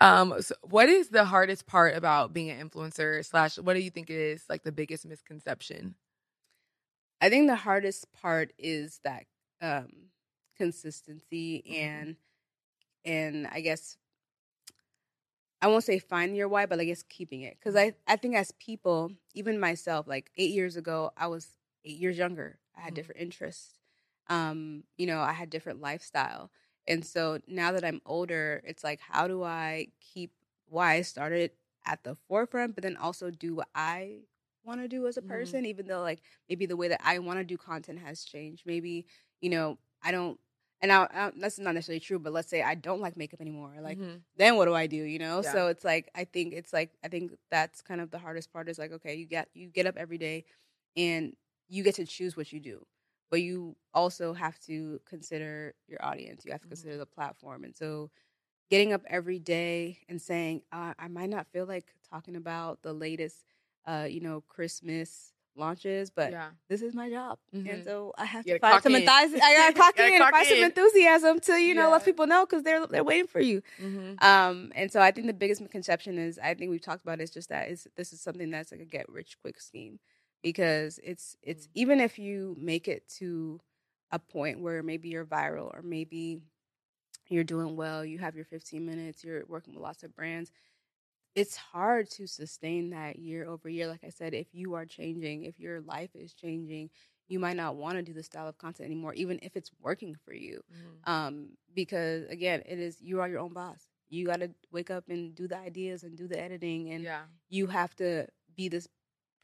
Um, 0.00 0.40
so 0.40 0.54
what 0.62 0.88
is 0.88 1.08
the 1.08 1.24
hardest 1.24 1.66
part 1.66 1.96
about 1.96 2.32
being 2.32 2.50
an 2.50 2.68
influencer? 2.68 3.24
Slash, 3.24 3.58
what 3.58 3.74
do 3.74 3.80
you 3.80 3.90
think 3.90 4.10
is 4.10 4.44
like 4.48 4.62
the 4.62 4.72
biggest 4.72 5.06
misconception? 5.06 5.94
I 7.20 7.28
think 7.28 7.46
the 7.48 7.56
hardest 7.56 8.12
part 8.12 8.52
is 8.58 9.00
that 9.04 9.24
um 9.60 9.88
consistency 10.56 11.64
Mhm. 11.64 11.76
and 11.76 12.16
and 13.04 13.46
I 13.48 13.60
guess 13.60 13.96
I 15.60 15.66
won't 15.66 15.84
say 15.84 15.98
finding 15.98 16.36
your 16.36 16.48
why, 16.48 16.66
but 16.66 16.78
I 16.80 16.84
guess 16.84 17.02
keeping 17.02 17.42
it. 17.42 17.56
Because 17.58 17.74
I, 17.76 17.94
I 18.06 18.16
think 18.16 18.36
as 18.36 18.52
people, 18.52 19.10
even 19.34 19.58
myself, 19.58 20.06
like 20.06 20.30
eight 20.36 20.52
years 20.52 20.76
ago, 20.76 21.10
I 21.16 21.26
was 21.26 21.48
eight 21.84 21.98
years 21.98 22.16
younger. 22.16 22.58
I 22.76 22.80
had 22.80 22.92
Mhm. 22.92 22.94
different 22.94 23.20
interests. 23.20 23.78
Um, 24.28 24.84
you 24.96 25.06
know, 25.06 25.20
I 25.20 25.32
had 25.32 25.50
different 25.50 25.80
lifestyle. 25.80 26.50
And 26.88 27.04
so 27.06 27.40
now 27.48 27.72
that 27.72 27.84
I'm 27.84 28.02
older, 28.06 28.62
it's 28.66 28.84
like, 28.84 29.00
how 29.00 29.28
do 29.28 29.44
I 29.44 29.88
keep 30.00 30.32
why 30.68 30.94
I 30.94 31.02
started 31.02 31.52
at 31.86 32.04
the 32.04 32.16
forefront, 32.28 32.76
but 32.76 32.82
then 32.84 32.96
also 32.96 33.30
do 33.30 33.56
what 33.56 33.68
I 33.76 34.20
want 34.64 34.80
to 34.82 34.88
do 34.88 35.06
as 35.08 35.16
a 35.18 35.22
Mhm. 35.22 35.28
person, 35.28 35.66
even 35.66 35.86
though 35.88 36.02
like 36.02 36.22
maybe 36.48 36.66
the 36.66 36.76
way 36.76 36.88
that 36.88 37.00
I 37.04 37.20
want 37.20 37.40
to 37.40 37.44
do 37.44 37.58
content 37.58 38.00
has 38.00 38.24
changed. 38.24 38.64
Maybe, 38.66 39.06
you 39.40 39.50
know, 39.50 39.78
I 40.02 40.12
don't, 40.12 40.40
and 40.82 40.92
I, 40.92 41.04
I, 41.12 41.32
that's 41.36 41.58
not 41.58 41.74
necessarily 41.74 42.00
true, 42.00 42.18
but 42.20 42.32
let's 42.34 42.50
say 42.50 42.62
I 42.62 42.74
don't 42.76 43.00
like 43.00 43.16
makeup 43.16 43.40
anymore. 43.40 43.74
Like, 43.82 44.00
Mhm. 44.00 44.22
then 44.36 44.56
what 44.56 44.66
do 44.66 44.74
I 44.74 44.86
do? 44.86 44.96
You 44.96 45.18
know? 45.18 45.42
Yeah. 45.42 45.52
So 45.52 45.68
it's 45.68 45.84
like 45.84 46.10
I 46.14 46.24
think 46.24 46.54
it's 46.54 46.72
like 46.72 46.92
I 47.04 47.08
think 47.08 47.32
that's 47.50 47.82
kind 47.82 48.00
of 48.00 48.10
the 48.10 48.18
hardest 48.18 48.52
part 48.52 48.68
is 48.68 48.78
like, 48.78 48.92
okay, 48.92 49.14
you 49.16 49.26
get 49.26 49.48
you 49.54 49.68
get 49.68 49.86
up 49.86 49.96
every 49.96 50.18
day 50.18 50.44
and 50.96 51.34
you 51.68 51.82
get 51.84 51.96
to 51.96 52.06
choose 52.06 52.36
what 52.36 52.52
you 52.52 52.60
do. 52.60 52.84
But 53.30 53.42
you 53.42 53.76
also 53.94 54.32
have 54.32 54.58
to 54.60 55.00
consider 55.04 55.74
your 55.86 56.02
audience. 56.04 56.44
You 56.44 56.52
have 56.52 56.60
to 56.62 56.66
Mhm. 56.66 56.70
consider 56.70 56.96
the 56.96 57.06
platform. 57.06 57.64
And 57.64 57.76
so 57.76 58.10
getting 58.70 58.92
up 58.92 59.02
every 59.06 59.38
day 59.38 59.98
and 60.08 60.20
saying, 60.20 60.62
uh, 60.72 60.94
I 60.98 61.08
might 61.08 61.30
not 61.30 61.46
feel 61.48 61.66
like 61.66 61.94
talking 62.10 62.36
about 62.36 62.82
the 62.82 62.92
latest 62.92 63.44
uh, 63.86 64.06
you 64.06 64.20
know, 64.20 64.42
Christmas 64.42 65.32
launches, 65.56 66.10
but 66.10 66.30
yeah. 66.30 66.50
this 66.68 66.82
is 66.82 66.94
my 66.94 67.08
job. 67.08 67.38
Mhm. 67.54 67.66
And 67.72 67.84
so 67.84 68.12
I 68.18 68.26
have 68.26 68.44
to 68.44 68.58
find 68.58 68.82
some 68.82 68.92
clock 68.92 69.00
in. 69.02 69.06
enthusi- 69.08 69.42
I 69.42 69.54
gotta 69.54 69.72
clock 69.80 69.96
Gotta 69.96 70.14
in 70.14 70.20
and 70.22 70.30
find 70.30 70.46
some 70.46 70.58
enthusiasm 70.62 71.40
to, 71.40 71.52
you 71.54 71.74
know, 71.74 71.90
let 71.90 72.04
people 72.04 72.26
know 72.26 72.44
because 72.44 72.62
they're 72.64 72.86
they're 72.86 73.02
waiting 73.02 73.26
for 73.26 73.40
you. 73.40 73.62
Mhm. 73.80 74.22
Um, 74.22 74.72
and 74.74 74.92
so 74.92 75.00
I 75.00 75.10
think 75.10 75.26
the 75.26 75.32
biggest 75.32 75.62
misconception 75.62 76.18
is 76.18 76.38
I 76.38 76.52
think 76.54 76.70
we've 76.70 76.82
talked 76.82 77.02
about 77.02 77.20
is 77.22 77.30
just 77.30 77.48
that 77.48 77.70
is 77.70 77.88
this 77.96 78.12
is 78.12 78.20
something 78.20 78.50
that's 78.50 78.70
like 78.72 78.82
a 78.82 78.84
get 78.84 79.08
rich 79.08 79.38
quick 79.40 79.58
scheme 79.58 80.00
because 80.42 80.98
it's 81.02 81.36
it's 81.42 81.68
Mm. 81.68 81.72
even 81.74 82.00
if 82.00 82.18
you 82.18 82.56
make 82.58 82.88
it 82.88 83.06
to 83.18 83.60
a 84.12 84.18
point 84.18 84.60
where 84.60 84.82
maybe 84.82 85.08
you're 85.08 85.26
viral 85.26 85.72
or 85.74 85.82
maybe 85.82 86.40
you're 87.28 87.44
doing 87.44 87.76
well, 87.76 88.04
you 88.04 88.18
have 88.18 88.36
your 88.36 88.44
15 88.44 88.86
minutes, 88.86 89.24
you're 89.24 89.44
working 89.46 89.74
with 89.74 89.82
lots 89.82 90.02
of 90.02 90.14
brands. 90.14 90.50
It's 91.34 91.56
hard 91.56 92.10
to 92.12 92.26
sustain 92.26 92.90
that 92.90 93.18
year 93.18 93.46
over 93.46 93.68
year. 93.68 93.86
Like 93.88 94.04
I 94.04 94.08
said, 94.10 94.34
if 94.34 94.48
you 94.52 94.74
are 94.74 94.86
changing, 94.86 95.44
if 95.44 95.58
your 95.58 95.80
life 95.80 96.10
is 96.14 96.34
changing, 96.34 96.90
you 97.28 97.38
might 97.38 97.56
not 97.56 97.76
want 97.76 97.96
to 97.96 98.02
do 98.02 98.12
the 98.12 98.22
style 98.22 98.48
of 98.48 98.58
content 98.58 98.86
anymore, 98.86 99.14
even 99.14 99.38
if 99.42 99.56
it's 99.56 99.70
working 99.80 100.14
for 100.24 100.34
you 100.34 100.62
Mhm. 100.68 101.04
um, 101.04 101.50
because 101.74 102.24
again, 102.28 102.62
it 102.66 102.78
is 102.78 103.00
you 103.00 103.20
are 103.20 103.28
your 103.28 103.40
own 103.40 103.52
boss. 103.52 103.88
You 104.08 104.26
got 104.26 104.40
to 104.40 104.50
wake 104.72 104.90
up 104.90 105.04
and 105.08 105.34
do 105.34 105.46
the 105.48 105.56
ideas 105.56 106.02
and 106.02 106.16
do 106.16 106.26
the 106.28 106.40
editing, 106.40 106.90
and 106.90 107.06
yeah. 107.06 107.26
you 107.48 107.66
have 107.68 107.94
to 107.96 108.26
be 108.56 108.68
this 108.68 108.88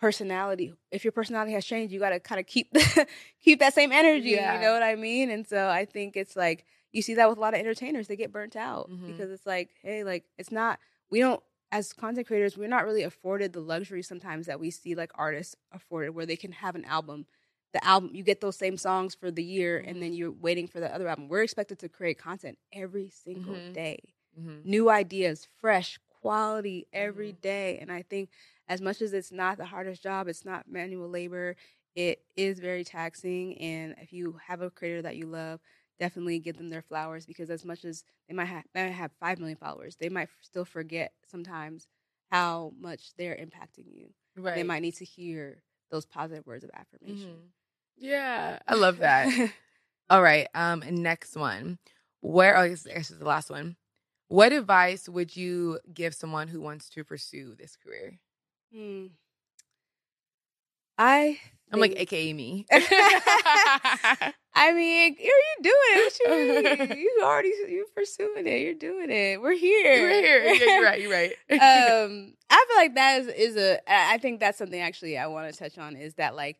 personality. 0.04 0.74
If 0.90 1.04
your 1.04 1.12
personality 1.12 1.52
has 1.52 1.64
changed, 1.64 1.92
you 1.92 1.98
got 2.00 2.10
to 2.10 2.20
kind 2.20 2.40
of 2.40 2.46
keep 2.46 2.70
the, 2.76 3.06
keep 3.42 3.58
that 3.60 3.74
same 3.74 3.90
energy. 3.92 4.30
Yeah. 4.30 4.54
You 4.54 4.60
know 4.60 4.72
what 4.72 4.82
I 4.82 4.94
mean? 4.96 5.30
And 5.30 5.46
so 5.46 5.68
I 5.68 5.84
think 5.84 6.16
it's 6.16 6.36
like 6.36 6.64
you 6.92 7.02
see 7.02 7.14
that 7.14 7.28
with 7.28 7.38
a 7.38 7.40
lot 7.40 7.54
of 7.54 7.60
entertainers. 7.60 8.06
They 8.08 8.16
get 8.16 8.30
burnt 8.32 8.54
out 8.56 8.90
Mhm. 8.90 9.06
because 9.06 9.30
it's 9.30 9.46
like, 9.46 9.70
hey, 9.82 10.04
like 10.04 10.24
it's 10.38 10.52
not. 10.52 10.78
We 11.10 11.20
don't 11.20 11.42
as 11.72 11.92
content 11.92 12.26
creators, 12.28 12.56
we're 12.56 12.68
not 12.68 12.84
really 12.84 13.02
afforded 13.02 13.52
the 13.52 13.60
luxury 13.60 14.02
sometimes 14.02 14.46
that 14.46 14.60
we 14.60 14.70
see 14.70 14.94
like 14.94 15.10
artists 15.16 15.56
afforded, 15.72 16.10
where 16.10 16.26
they 16.26 16.36
can 16.36 16.52
have 16.52 16.76
an 16.76 16.84
album. 16.84 17.26
The 17.72 17.84
album, 17.84 18.10
you 18.14 18.22
get 18.22 18.40
those 18.40 18.56
same 18.56 18.76
songs 18.76 19.16
for 19.16 19.32
the 19.32 19.42
year, 19.42 19.82
and 19.84 20.00
then 20.00 20.12
you're 20.12 20.30
waiting 20.30 20.68
for 20.68 20.78
the 20.78 20.94
other 20.94 21.08
album. 21.08 21.28
We're 21.28 21.42
expected 21.42 21.80
to 21.80 21.88
create 21.88 22.16
content 22.18 22.58
every 22.72 23.08
single 23.10 23.54
Mhm. 23.54 23.72
day 23.72 23.98
Mhm. 24.38 24.64
new 24.64 24.88
ideas, 24.88 25.48
fresh 25.60 25.98
quality 26.24 26.86
every 26.90 27.34
Mhm. 27.34 27.40
day. 27.42 27.78
And 27.80 27.92
I 27.92 28.00
think 28.00 28.30
as 28.66 28.80
much 28.80 29.02
as 29.02 29.12
it's 29.12 29.30
not 29.30 29.58
the 29.58 29.66
hardest 29.66 30.02
job, 30.02 30.26
it's 30.26 30.44
not 30.44 30.66
manual 30.66 31.06
labor. 31.10 31.54
It 31.94 32.24
is 32.34 32.58
very 32.60 32.82
taxing. 32.82 33.58
And 33.58 33.94
if 34.00 34.10
you 34.10 34.40
have 34.46 34.62
a 34.62 34.70
creator 34.70 35.02
that 35.02 35.16
you 35.16 35.26
love, 35.26 35.60
definitely 35.98 36.38
give 36.38 36.56
them 36.56 36.70
their 36.70 36.80
flowers 36.80 37.26
because 37.26 37.50
as 37.50 37.62
much 37.62 37.84
as 37.84 38.04
they 38.26 38.34
might 38.34 38.46
have, 38.46 38.64
they 38.72 38.84
might 38.84 38.92
have 38.92 39.12
five 39.20 39.38
million 39.38 39.58
followers, 39.58 39.96
they 39.96 40.08
might 40.08 40.30
still 40.40 40.64
forget 40.64 41.12
sometimes 41.26 41.86
how 42.30 42.72
much 42.80 43.14
they're 43.18 43.36
impacting 43.36 43.92
you. 43.94 44.08
Right. 44.34 44.54
They 44.54 44.62
might 44.62 44.80
need 44.80 44.94
to 44.96 45.04
hear 45.04 45.62
those 45.90 46.06
positive 46.06 46.46
words 46.46 46.64
of 46.64 46.70
affirmation. 46.72 47.32
Mhm. 47.32 47.50
Yeah, 47.96 48.58
I 48.66 48.74
love 48.74 48.96
that. 48.98 49.28
All 50.08 50.22
right. 50.22 50.48
Um, 50.54 50.82
next 50.90 51.36
one. 51.36 51.78
Where? 52.22 52.56
Oh, 52.56 52.62
I 52.62 52.68
guess 52.70 52.84
this 52.84 53.10
is 53.10 53.18
the 53.18 53.26
last 53.26 53.50
one. 53.50 53.76
What 54.34 54.52
advice 54.52 55.08
would 55.08 55.36
you 55.36 55.78
give 55.92 56.12
someone 56.12 56.48
who 56.48 56.60
wants 56.60 56.88
to 56.90 57.04
pursue 57.04 57.54
this 57.54 57.76
career? 57.76 58.18
Hmm. 58.74 59.06
I 60.98 61.38
I'm 61.72 61.78
like, 61.78 61.94
AKA 61.96 62.32
me. 62.32 62.66
I 62.72 64.32
mean, 64.72 65.14
you're 65.20 65.26
you 65.26 65.62
doing 65.62 65.76
it. 65.92 66.02
What 66.02 66.18
you 66.18 66.30
mean? 66.88 66.98
You 67.04 67.20
already 67.22 67.52
you 67.68 67.86
pursuing 67.94 68.48
it. 68.48 68.62
You're 68.62 68.74
doing 68.74 69.08
it. 69.08 69.40
We're 69.40 69.52
here. 69.52 69.94
You're 69.94 70.10
here. 70.10 70.42
Yeah, 70.54 70.64
you're 70.74 70.84
right. 70.84 71.00
You're 71.00 71.12
right. 71.12 71.32
um, 71.52 72.34
I 72.50 72.64
feel 72.68 72.76
like 72.76 72.96
that 72.96 73.20
is 73.20 73.28
is 73.28 73.56
a. 73.56 73.78
I 73.88 74.18
think 74.18 74.40
that's 74.40 74.58
something 74.58 74.80
actually 74.80 75.16
I 75.16 75.28
want 75.28 75.52
to 75.52 75.56
touch 75.56 75.78
on 75.78 75.94
is 75.94 76.14
that 76.14 76.34
like, 76.34 76.58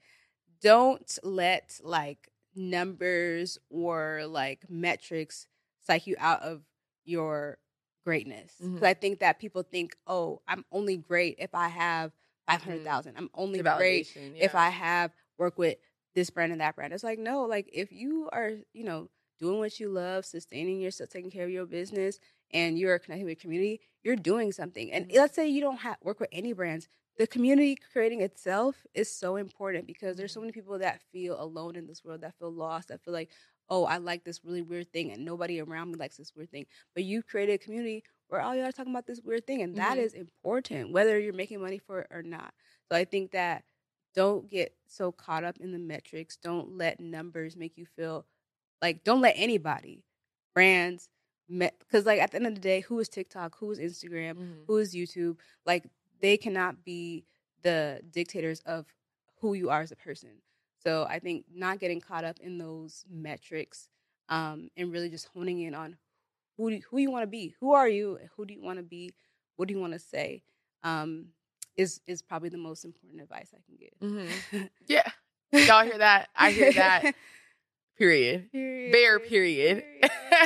don't 0.62 1.18
let 1.24 1.80
like 1.82 2.30
numbers 2.54 3.58
or 3.68 4.26
like 4.28 4.70
metrics 4.70 5.48
psych 5.84 6.06
you 6.06 6.14
out 6.20 6.42
of 6.42 6.62
your 7.04 7.58
greatness. 8.04 8.70
Because 8.74 8.86
Mhm. 8.86 8.88
I 8.88 8.94
think 8.94 9.20
that 9.20 9.38
people 9.38 9.62
think, 9.62 9.96
oh, 10.06 10.42
I'm 10.48 10.64
only 10.72 10.96
great 10.96 11.36
if 11.38 11.54
I 11.54 11.68
have 11.68 12.12
five 12.46 12.62
hundred 12.62 12.84
thousand. 12.84 13.16
I'm 13.16 13.30
only 13.34 13.62
great 13.62 14.06
Validation, 14.06 14.36
if. 14.38 14.54
I 14.54 14.70
have 14.70 15.12
work 15.38 15.58
with 15.58 15.78
this 16.14 16.30
brand 16.30 16.52
and 16.52 16.60
that 16.60 16.76
brand. 16.76 16.92
It's 16.92 17.04
like 17.04 17.18
no, 17.18 17.44
like 17.44 17.68
if 17.72 17.92
you 17.92 18.28
are, 18.32 18.52
you 18.72 18.84
know, 18.84 19.08
doing 19.38 19.58
what 19.58 19.78
you 19.80 19.88
love, 19.88 20.24
sustaining 20.24 20.80
yourself, 20.80 21.10
taking 21.10 21.30
care 21.30 21.44
of 21.44 21.50
your 21.50 21.66
business, 21.66 22.18
and 22.52 22.78
you're 22.78 22.98
connecting 22.98 23.26
with 23.26 23.38
community, 23.40 23.80
you're 24.02 24.16
doing 24.16 24.52
something. 24.52 24.92
And 24.92 25.06
Mm-hmm. 25.06 25.14
let's 25.14 25.34
say 25.34 25.48
you 25.48 25.60
don't 25.60 25.78
have 25.78 25.96
work 26.02 26.20
with 26.20 26.28
any 26.32 26.52
brands, 26.52 26.88
the 27.18 27.26
community 27.26 27.76
creating 27.92 28.20
itself 28.20 28.84
is 28.94 29.10
so 29.10 29.36
important 29.36 29.86
because 29.86 30.16
there's 30.16 30.32
so 30.32 30.40
Mm-hmm. 30.40 30.40
many 30.40 30.52
people 30.52 30.78
that 30.78 31.00
feel 31.12 31.40
alone 31.40 31.76
in 31.76 31.86
this 31.86 32.04
world, 32.04 32.20
that 32.22 32.34
feel 32.38 32.52
lost, 32.52 32.88
that 32.88 33.02
feel 33.02 33.14
like, 33.14 33.30
oh, 33.70 33.84
I 33.84 33.98
like 33.98 34.24
this 34.24 34.44
really 34.44 34.62
weird 34.62 34.92
thing, 34.92 35.12
and 35.12 35.24
nobody 35.24 35.60
around 35.60 35.90
me 35.92 35.96
likes 35.96 36.16
this 36.16 36.34
weird 36.34 36.50
thing. 36.50 36.66
But 36.94 37.04
you 37.04 37.22
created 37.22 37.54
a 37.54 37.58
community 37.58 38.04
where 38.28 38.40
all 38.40 38.54
y'all 38.54 38.66
are 38.66 38.72
talking 38.72 38.92
about 38.92 39.06
this 39.06 39.20
weird 39.22 39.46
thing, 39.46 39.62
and 39.62 39.76
that 39.76 39.98
Mhm. 39.98 40.02
is 40.02 40.14
important, 40.14 40.92
whether 40.92 41.18
you're 41.18 41.32
making 41.34 41.60
money 41.60 41.78
for 41.78 42.00
it 42.00 42.08
or 42.10 42.22
not. 42.22 42.54
So 42.90 42.96
I 42.96 43.04
think 43.04 43.32
that 43.32 43.64
don't 44.14 44.48
get 44.48 44.76
so 44.86 45.10
caught 45.12 45.44
up 45.44 45.58
in 45.58 45.72
the 45.72 45.78
metrics. 45.78 46.36
Don't 46.36 46.76
let 46.78 47.00
numbers 47.00 47.56
make 47.56 47.76
you 47.76 47.86
feel 47.86 48.26
like 48.82 49.02
don't 49.04 49.20
let 49.22 49.34
anybody, 49.36 50.04
brands, 50.54 51.08
because 51.48 52.06
like 52.06 52.20
at 52.20 52.30
the 52.30 52.36
end 52.36 52.46
of 52.46 52.54
the 52.54 52.60
day, 52.60 52.80
who 52.80 52.98
is 53.00 53.08
TikTok, 53.08 53.56
who 53.58 53.70
is 53.70 53.78
Instagram, 53.78 54.36
Mhm. 54.36 54.66
who 54.66 54.76
is 54.78 54.94
YouTube, 54.94 55.38
like 55.66 55.86
they 56.20 56.36
cannot 56.36 56.84
be 56.84 57.26
the 57.62 58.02
dictators 58.10 58.60
of 58.60 58.94
who 59.40 59.54
you 59.54 59.70
are 59.70 59.80
as 59.80 59.92
a 59.92 59.96
person. 59.96 60.42
So 60.86 61.06
I 61.08 61.18
think 61.18 61.46
not 61.54 61.78
getting 61.80 62.00
caught 62.00 62.24
up 62.24 62.38
in 62.40 62.58
those 62.58 63.04
metrics 63.10 63.88
um, 64.28 64.68
and 64.76 64.92
really 64.92 65.08
just 65.08 65.28
honing 65.28 65.60
in 65.60 65.74
on 65.74 65.96
who 66.56 66.70
do, 66.70 66.80
who 66.90 66.98
you 66.98 67.10
want 67.10 67.22
to 67.22 67.26
be, 67.26 67.54
who 67.60 67.72
are 67.72 67.88
you, 67.88 68.18
who 68.36 68.44
do 68.44 68.54
you 68.54 68.62
want 68.62 68.78
to 68.78 68.82
be, 68.82 69.14
what 69.56 69.68
do 69.68 69.74
you 69.74 69.80
want 69.80 69.92
to 69.94 69.98
say, 69.98 70.42
um, 70.82 71.26
is 71.76 72.00
is 72.06 72.22
probably 72.22 72.48
the 72.50 72.58
most 72.58 72.84
important 72.84 73.20
advice 73.20 73.52
I 73.52 73.60
can 73.66 73.76
give. 73.76 74.28
Mhm. 74.60 74.70
Yeah. 74.86 75.10
Y'all 75.52 75.84
hear 75.84 75.98
that? 75.98 76.28
I 76.36 76.50
hear 76.50 76.72
that. 76.72 77.14
Period. 77.96 78.50
Period. 78.52 78.92
Bare 78.92 79.20
period. 79.20 79.84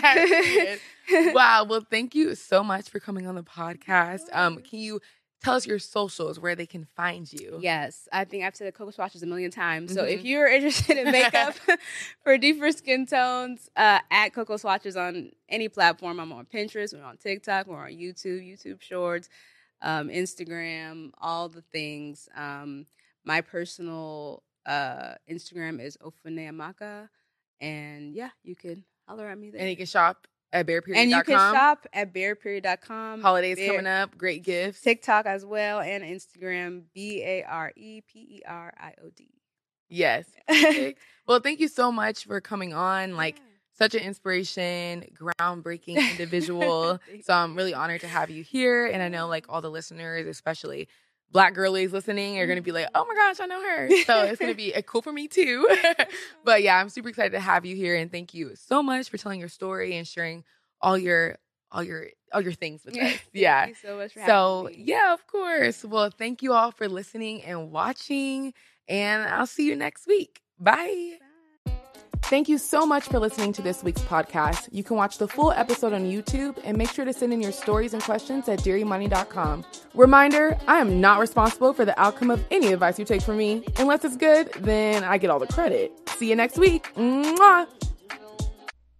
Period. 0.03 0.81
wow. 1.35 1.65
Well, 1.65 1.83
thank 1.91 2.15
you 2.15 2.35
so 2.35 2.63
much 2.63 2.91
for 2.91 3.01
coming 3.01 3.27
on 3.27 3.35
the 3.35 3.43
podcast. 3.43 4.23
Um, 4.33 4.59
can 4.61 4.79
you 4.81 5.01
tell 5.43 5.55
us 5.55 5.67
your 5.67 5.79
socials 5.79 6.39
where 6.41 6.55
they 6.55 6.67
can 6.67 6.85
find 6.97 7.33
you? 7.33 7.59
Yes, 7.61 8.09
I 8.13 8.25
think 8.25 8.45
I've 8.45 8.57
said 8.57 8.67
the 8.69 8.73
Cocoa 8.73 8.91
Swatches 8.91 9.23
a 9.23 9.27
million 9.27 9.51
times. 9.51 9.93
So 9.95 10.05
if 10.05 10.21
Mhm. 10.21 10.25
you're 10.25 10.49
interested 10.49 10.97
in 10.99 11.11
makeup 11.13 11.55
for 12.25 12.37
deeper 12.39 12.71
skin 12.73 13.07
tones, 13.07 13.69
uh, 13.77 14.01
at 14.11 14.31
Cocoa 14.31 14.57
Swatches 14.57 14.97
on 14.97 15.31
any 15.49 15.69
platform. 15.69 16.21
I'm 16.21 16.33
on 16.33 16.47
Pinterest, 16.47 16.93
we're 16.93 17.05
on 17.05 17.17
TikTok, 17.17 17.67
we're 17.67 17.77
on 17.85 17.91
YouTube, 17.93 18.43
YouTube 18.47 18.81
Shorts, 18.81 19.29
um, 19.83 20.09
Instagram, 20.09 21.11
all 21.19 21.49
the 21.49 21.63
things. 21.63 22.29
Um, 22.37 22.87
my 23.25 23.41
personal 23.41 24.43
uh, 24.67 25.15
Instagram 25.31 25.81
is 25.81 25.97
Ofunneamaka. 25.99 27.09
And 27.61 28.15
yeah, 28.15 28.31
you 28.45 28.55
can 28.55 28.85
holler 29.07 29.27
at 29.29 29.39
me 29.39 29.51
there. 29.51 29.61
And 29.61 29.71
you 29.71 29.77
can 29.77 29.87
shop 29.87 30.27
at 30.53 30.67
bareperiod.com. 30.67 30.97
And 30.97 31.11
you 31.11 31.23
can 31.23 31.35
shop 31.37 31.87
at 31.93 32.13
bareperiod.com. 32.13 33.21
Holidays 33.21 33.57
Bare- 33.57 33.69
coming 33.69 33.87
up. 33.87 34.17
Great 34.17 34.43
gifts. 34.45 34.81
TikTok 34.81 35.27
as 35.27 35.45
well, 35.45 35.81
and 35.81 36.03
Instagram, 36.05 36.85
B 36.95 37.23
A 37.23 37.45
R 37.45 37.73
E 37.77 38.01
P 38.01 38.19
E 38.19 38.43
R 38.47 38.73
I 38.79 38.95
O 39.05 39.11
D. 39.15 39.29
Yes. 39.89 40.27
Well, 41.27 41.41
thank 41.41 41.61
you 41.61 41.69
so 41.69 41.93
much 41.93 42.25
for 42.25 42.41
coming 42.41 42.73
on. 42.73 43.15
Like, 43.15 43.39
such 43.79 43.95
an 43.95 44.01
inspiration, 44.03 45.05
groundbreaking 45.15 45.97
individual. 46.13 46.99
So 47.23 47.35
I'm 47.35 47.55
really 47.55 47.75
honored 47.75 48.01
to 48.01 48.09
have 48.09 48.31
you 48.31 48.43
here. 48.43 48.87
And 48.87 49.03
I 49.03 49.09
know 49.09 49.29
like 49.29 49.45
all 49.51 49.61
the 49.61 49.71
listeners, 49.71 50.27
especially 50.27 50.89
black 51.31 51.55
girlies 51.55 51.93
listening, 51.93 52.39
are 52.39 52.47
gonna 52.47 52.63
be 52.63 52.73
like, 52.73 52.89
oh 52.95 53.05
my 53.07 53.15
gosh, 53.15 53.41
I 53.41 53.47
know 53.47 53.61
her. 53.63 53.91
So 54.05 54.23
it's 54.23 54.41
gonna 54.41 54.55
be 54.55 54.75
uh, 54.75 54.83
cool 54.83 55.03
for 55.03 55.13
me 55.13 55.29
too. 55.29 55.69
but 56.45 56.63
yeah, 56.63 56.77
I'm 56.79 56.89
super 56.89 57.09
excited 57.09 57.33
to 57.33 57.41
have 57.41 57.65
you 57.67 57.77
here 57.77 57.97
and 57.97 58.11
thank 58.11 58.35
you 58.35 58.53
so 58.55 58.83
much 58.83 59.09
for 59.11 59.19
telling 59.19 59.41
your 59.41 59.49
story 59.49 59.97
and 59.97 60.07
sharing 60.07 60.45
all 60.81 60.97
your 60.97 61.39
all 61.71 61.83
your 61.83 62.07
all 62.33 62.41
your 62.41 62.53
things 62.53 62.85
with 62.85 62.95
us. 63.01 63.01
Thank 63.01 63.23
Yeah. 63.33 63.67
you 63.67 63.75
so 63.75 63.97
much 63.97 64.13
for 64.15 64.21
So 64.21 64.63
having 64.63 64.79
me. 64.79 64.85
yeah, 64.87 65.13
of 65.13 65.27
course. 65.27 65.85
Well, 65.85 66.11
thank 66.11 66.43
you 66.43 66.53
all 66.55 66.71
for 66.71 66.89
listening 66.89 67.43
and 67.43 67.71
watching. 67.71 68.55
And 68.89 69.23
I'll 69.25 69.47
see 69.47 69.67
you 69.67 69.77
next 69.77 70.07
week. 70.07 70.41
Bye. 70.59 71.19
Thank 72.25 72.49
you 72.49 72.59
so 72.59 72.85
much 72.85 73.05
for 73.05 73.19
listening 73.19 73.53
to 73.55 73.63
this 73.63 73.83
week's 73.83 74.03
podcast. 74.03 74.69
You 74.71 74.85
can 74.85 74.97
watch 74.97 75.17
the 75.19 75.27
full 75.29 75.53
episode 75.53 75.93
on 75.95 76.05
YouTube 76.05 76.59
and 76.63 76.77
make 76.77 76.91
sure 76.91 77.05
to 77.07 77.13
send 77.13 77.33
in 77.33 77.41
your 77.41 77.53
stories 77.53 77.95
and 77.95 78.03
questions 78.03 78.49
at 78.49 78.59
dearimani.com. 78.61 79.65
Reminder 79.95 80.59
I 80.67 80.79
am 80.79 81.01
not 81.01 81.21
responsible 81.21 81.73
for 81.73 81.85
the 81.87 81.99
outcome 81.99 82.31
of 82.31 82.45
any 82.51 82.73
advice 82.73 82.99
you 82.99 83.07
take 83.07 83.23
from 83.23 83.39
me. 83.39 83.65
Unless 83.79 84.05
it's 84.05 84.17
good, 84.17 84.53
then 84.61 85.05
I 85.05 85.17
get 85.17 85.31
all 85.31 85.39
the 85.39 85.47
credit. 85.47 85.93
See 86.11 86.29
you 86.29 86.37
next 86.37 86.59
week. 86.59 86.93
Mwah! 86.97 87.67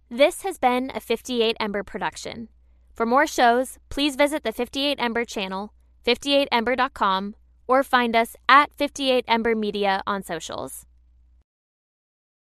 This 0.09 0.41
has 0.41 0.57
been 0.57 0.91
a 0.95 0.99
58 0.99 1.55
Ember 1.59 1.83
production. 1.83 2.49
For 2.95 3.05
more 3.05 3.27
shows, 3.27 3.77
please 3.89 4.15
visit 4.15 4.43
the 4.43 4.51
58 4.51 4.99
Ember 4.99 5.23
channel, 5.23 5.71
58ember.com, 6.03 7.35
or 7.67 7.83
find 7.83 8.15
us 8.15 8.35
at 8.49 8.73
58 8.73 9.23
Ember 9.27 9.55
Media 9.55 10.01
on 10.07 10.23
socials. 10.23 10.87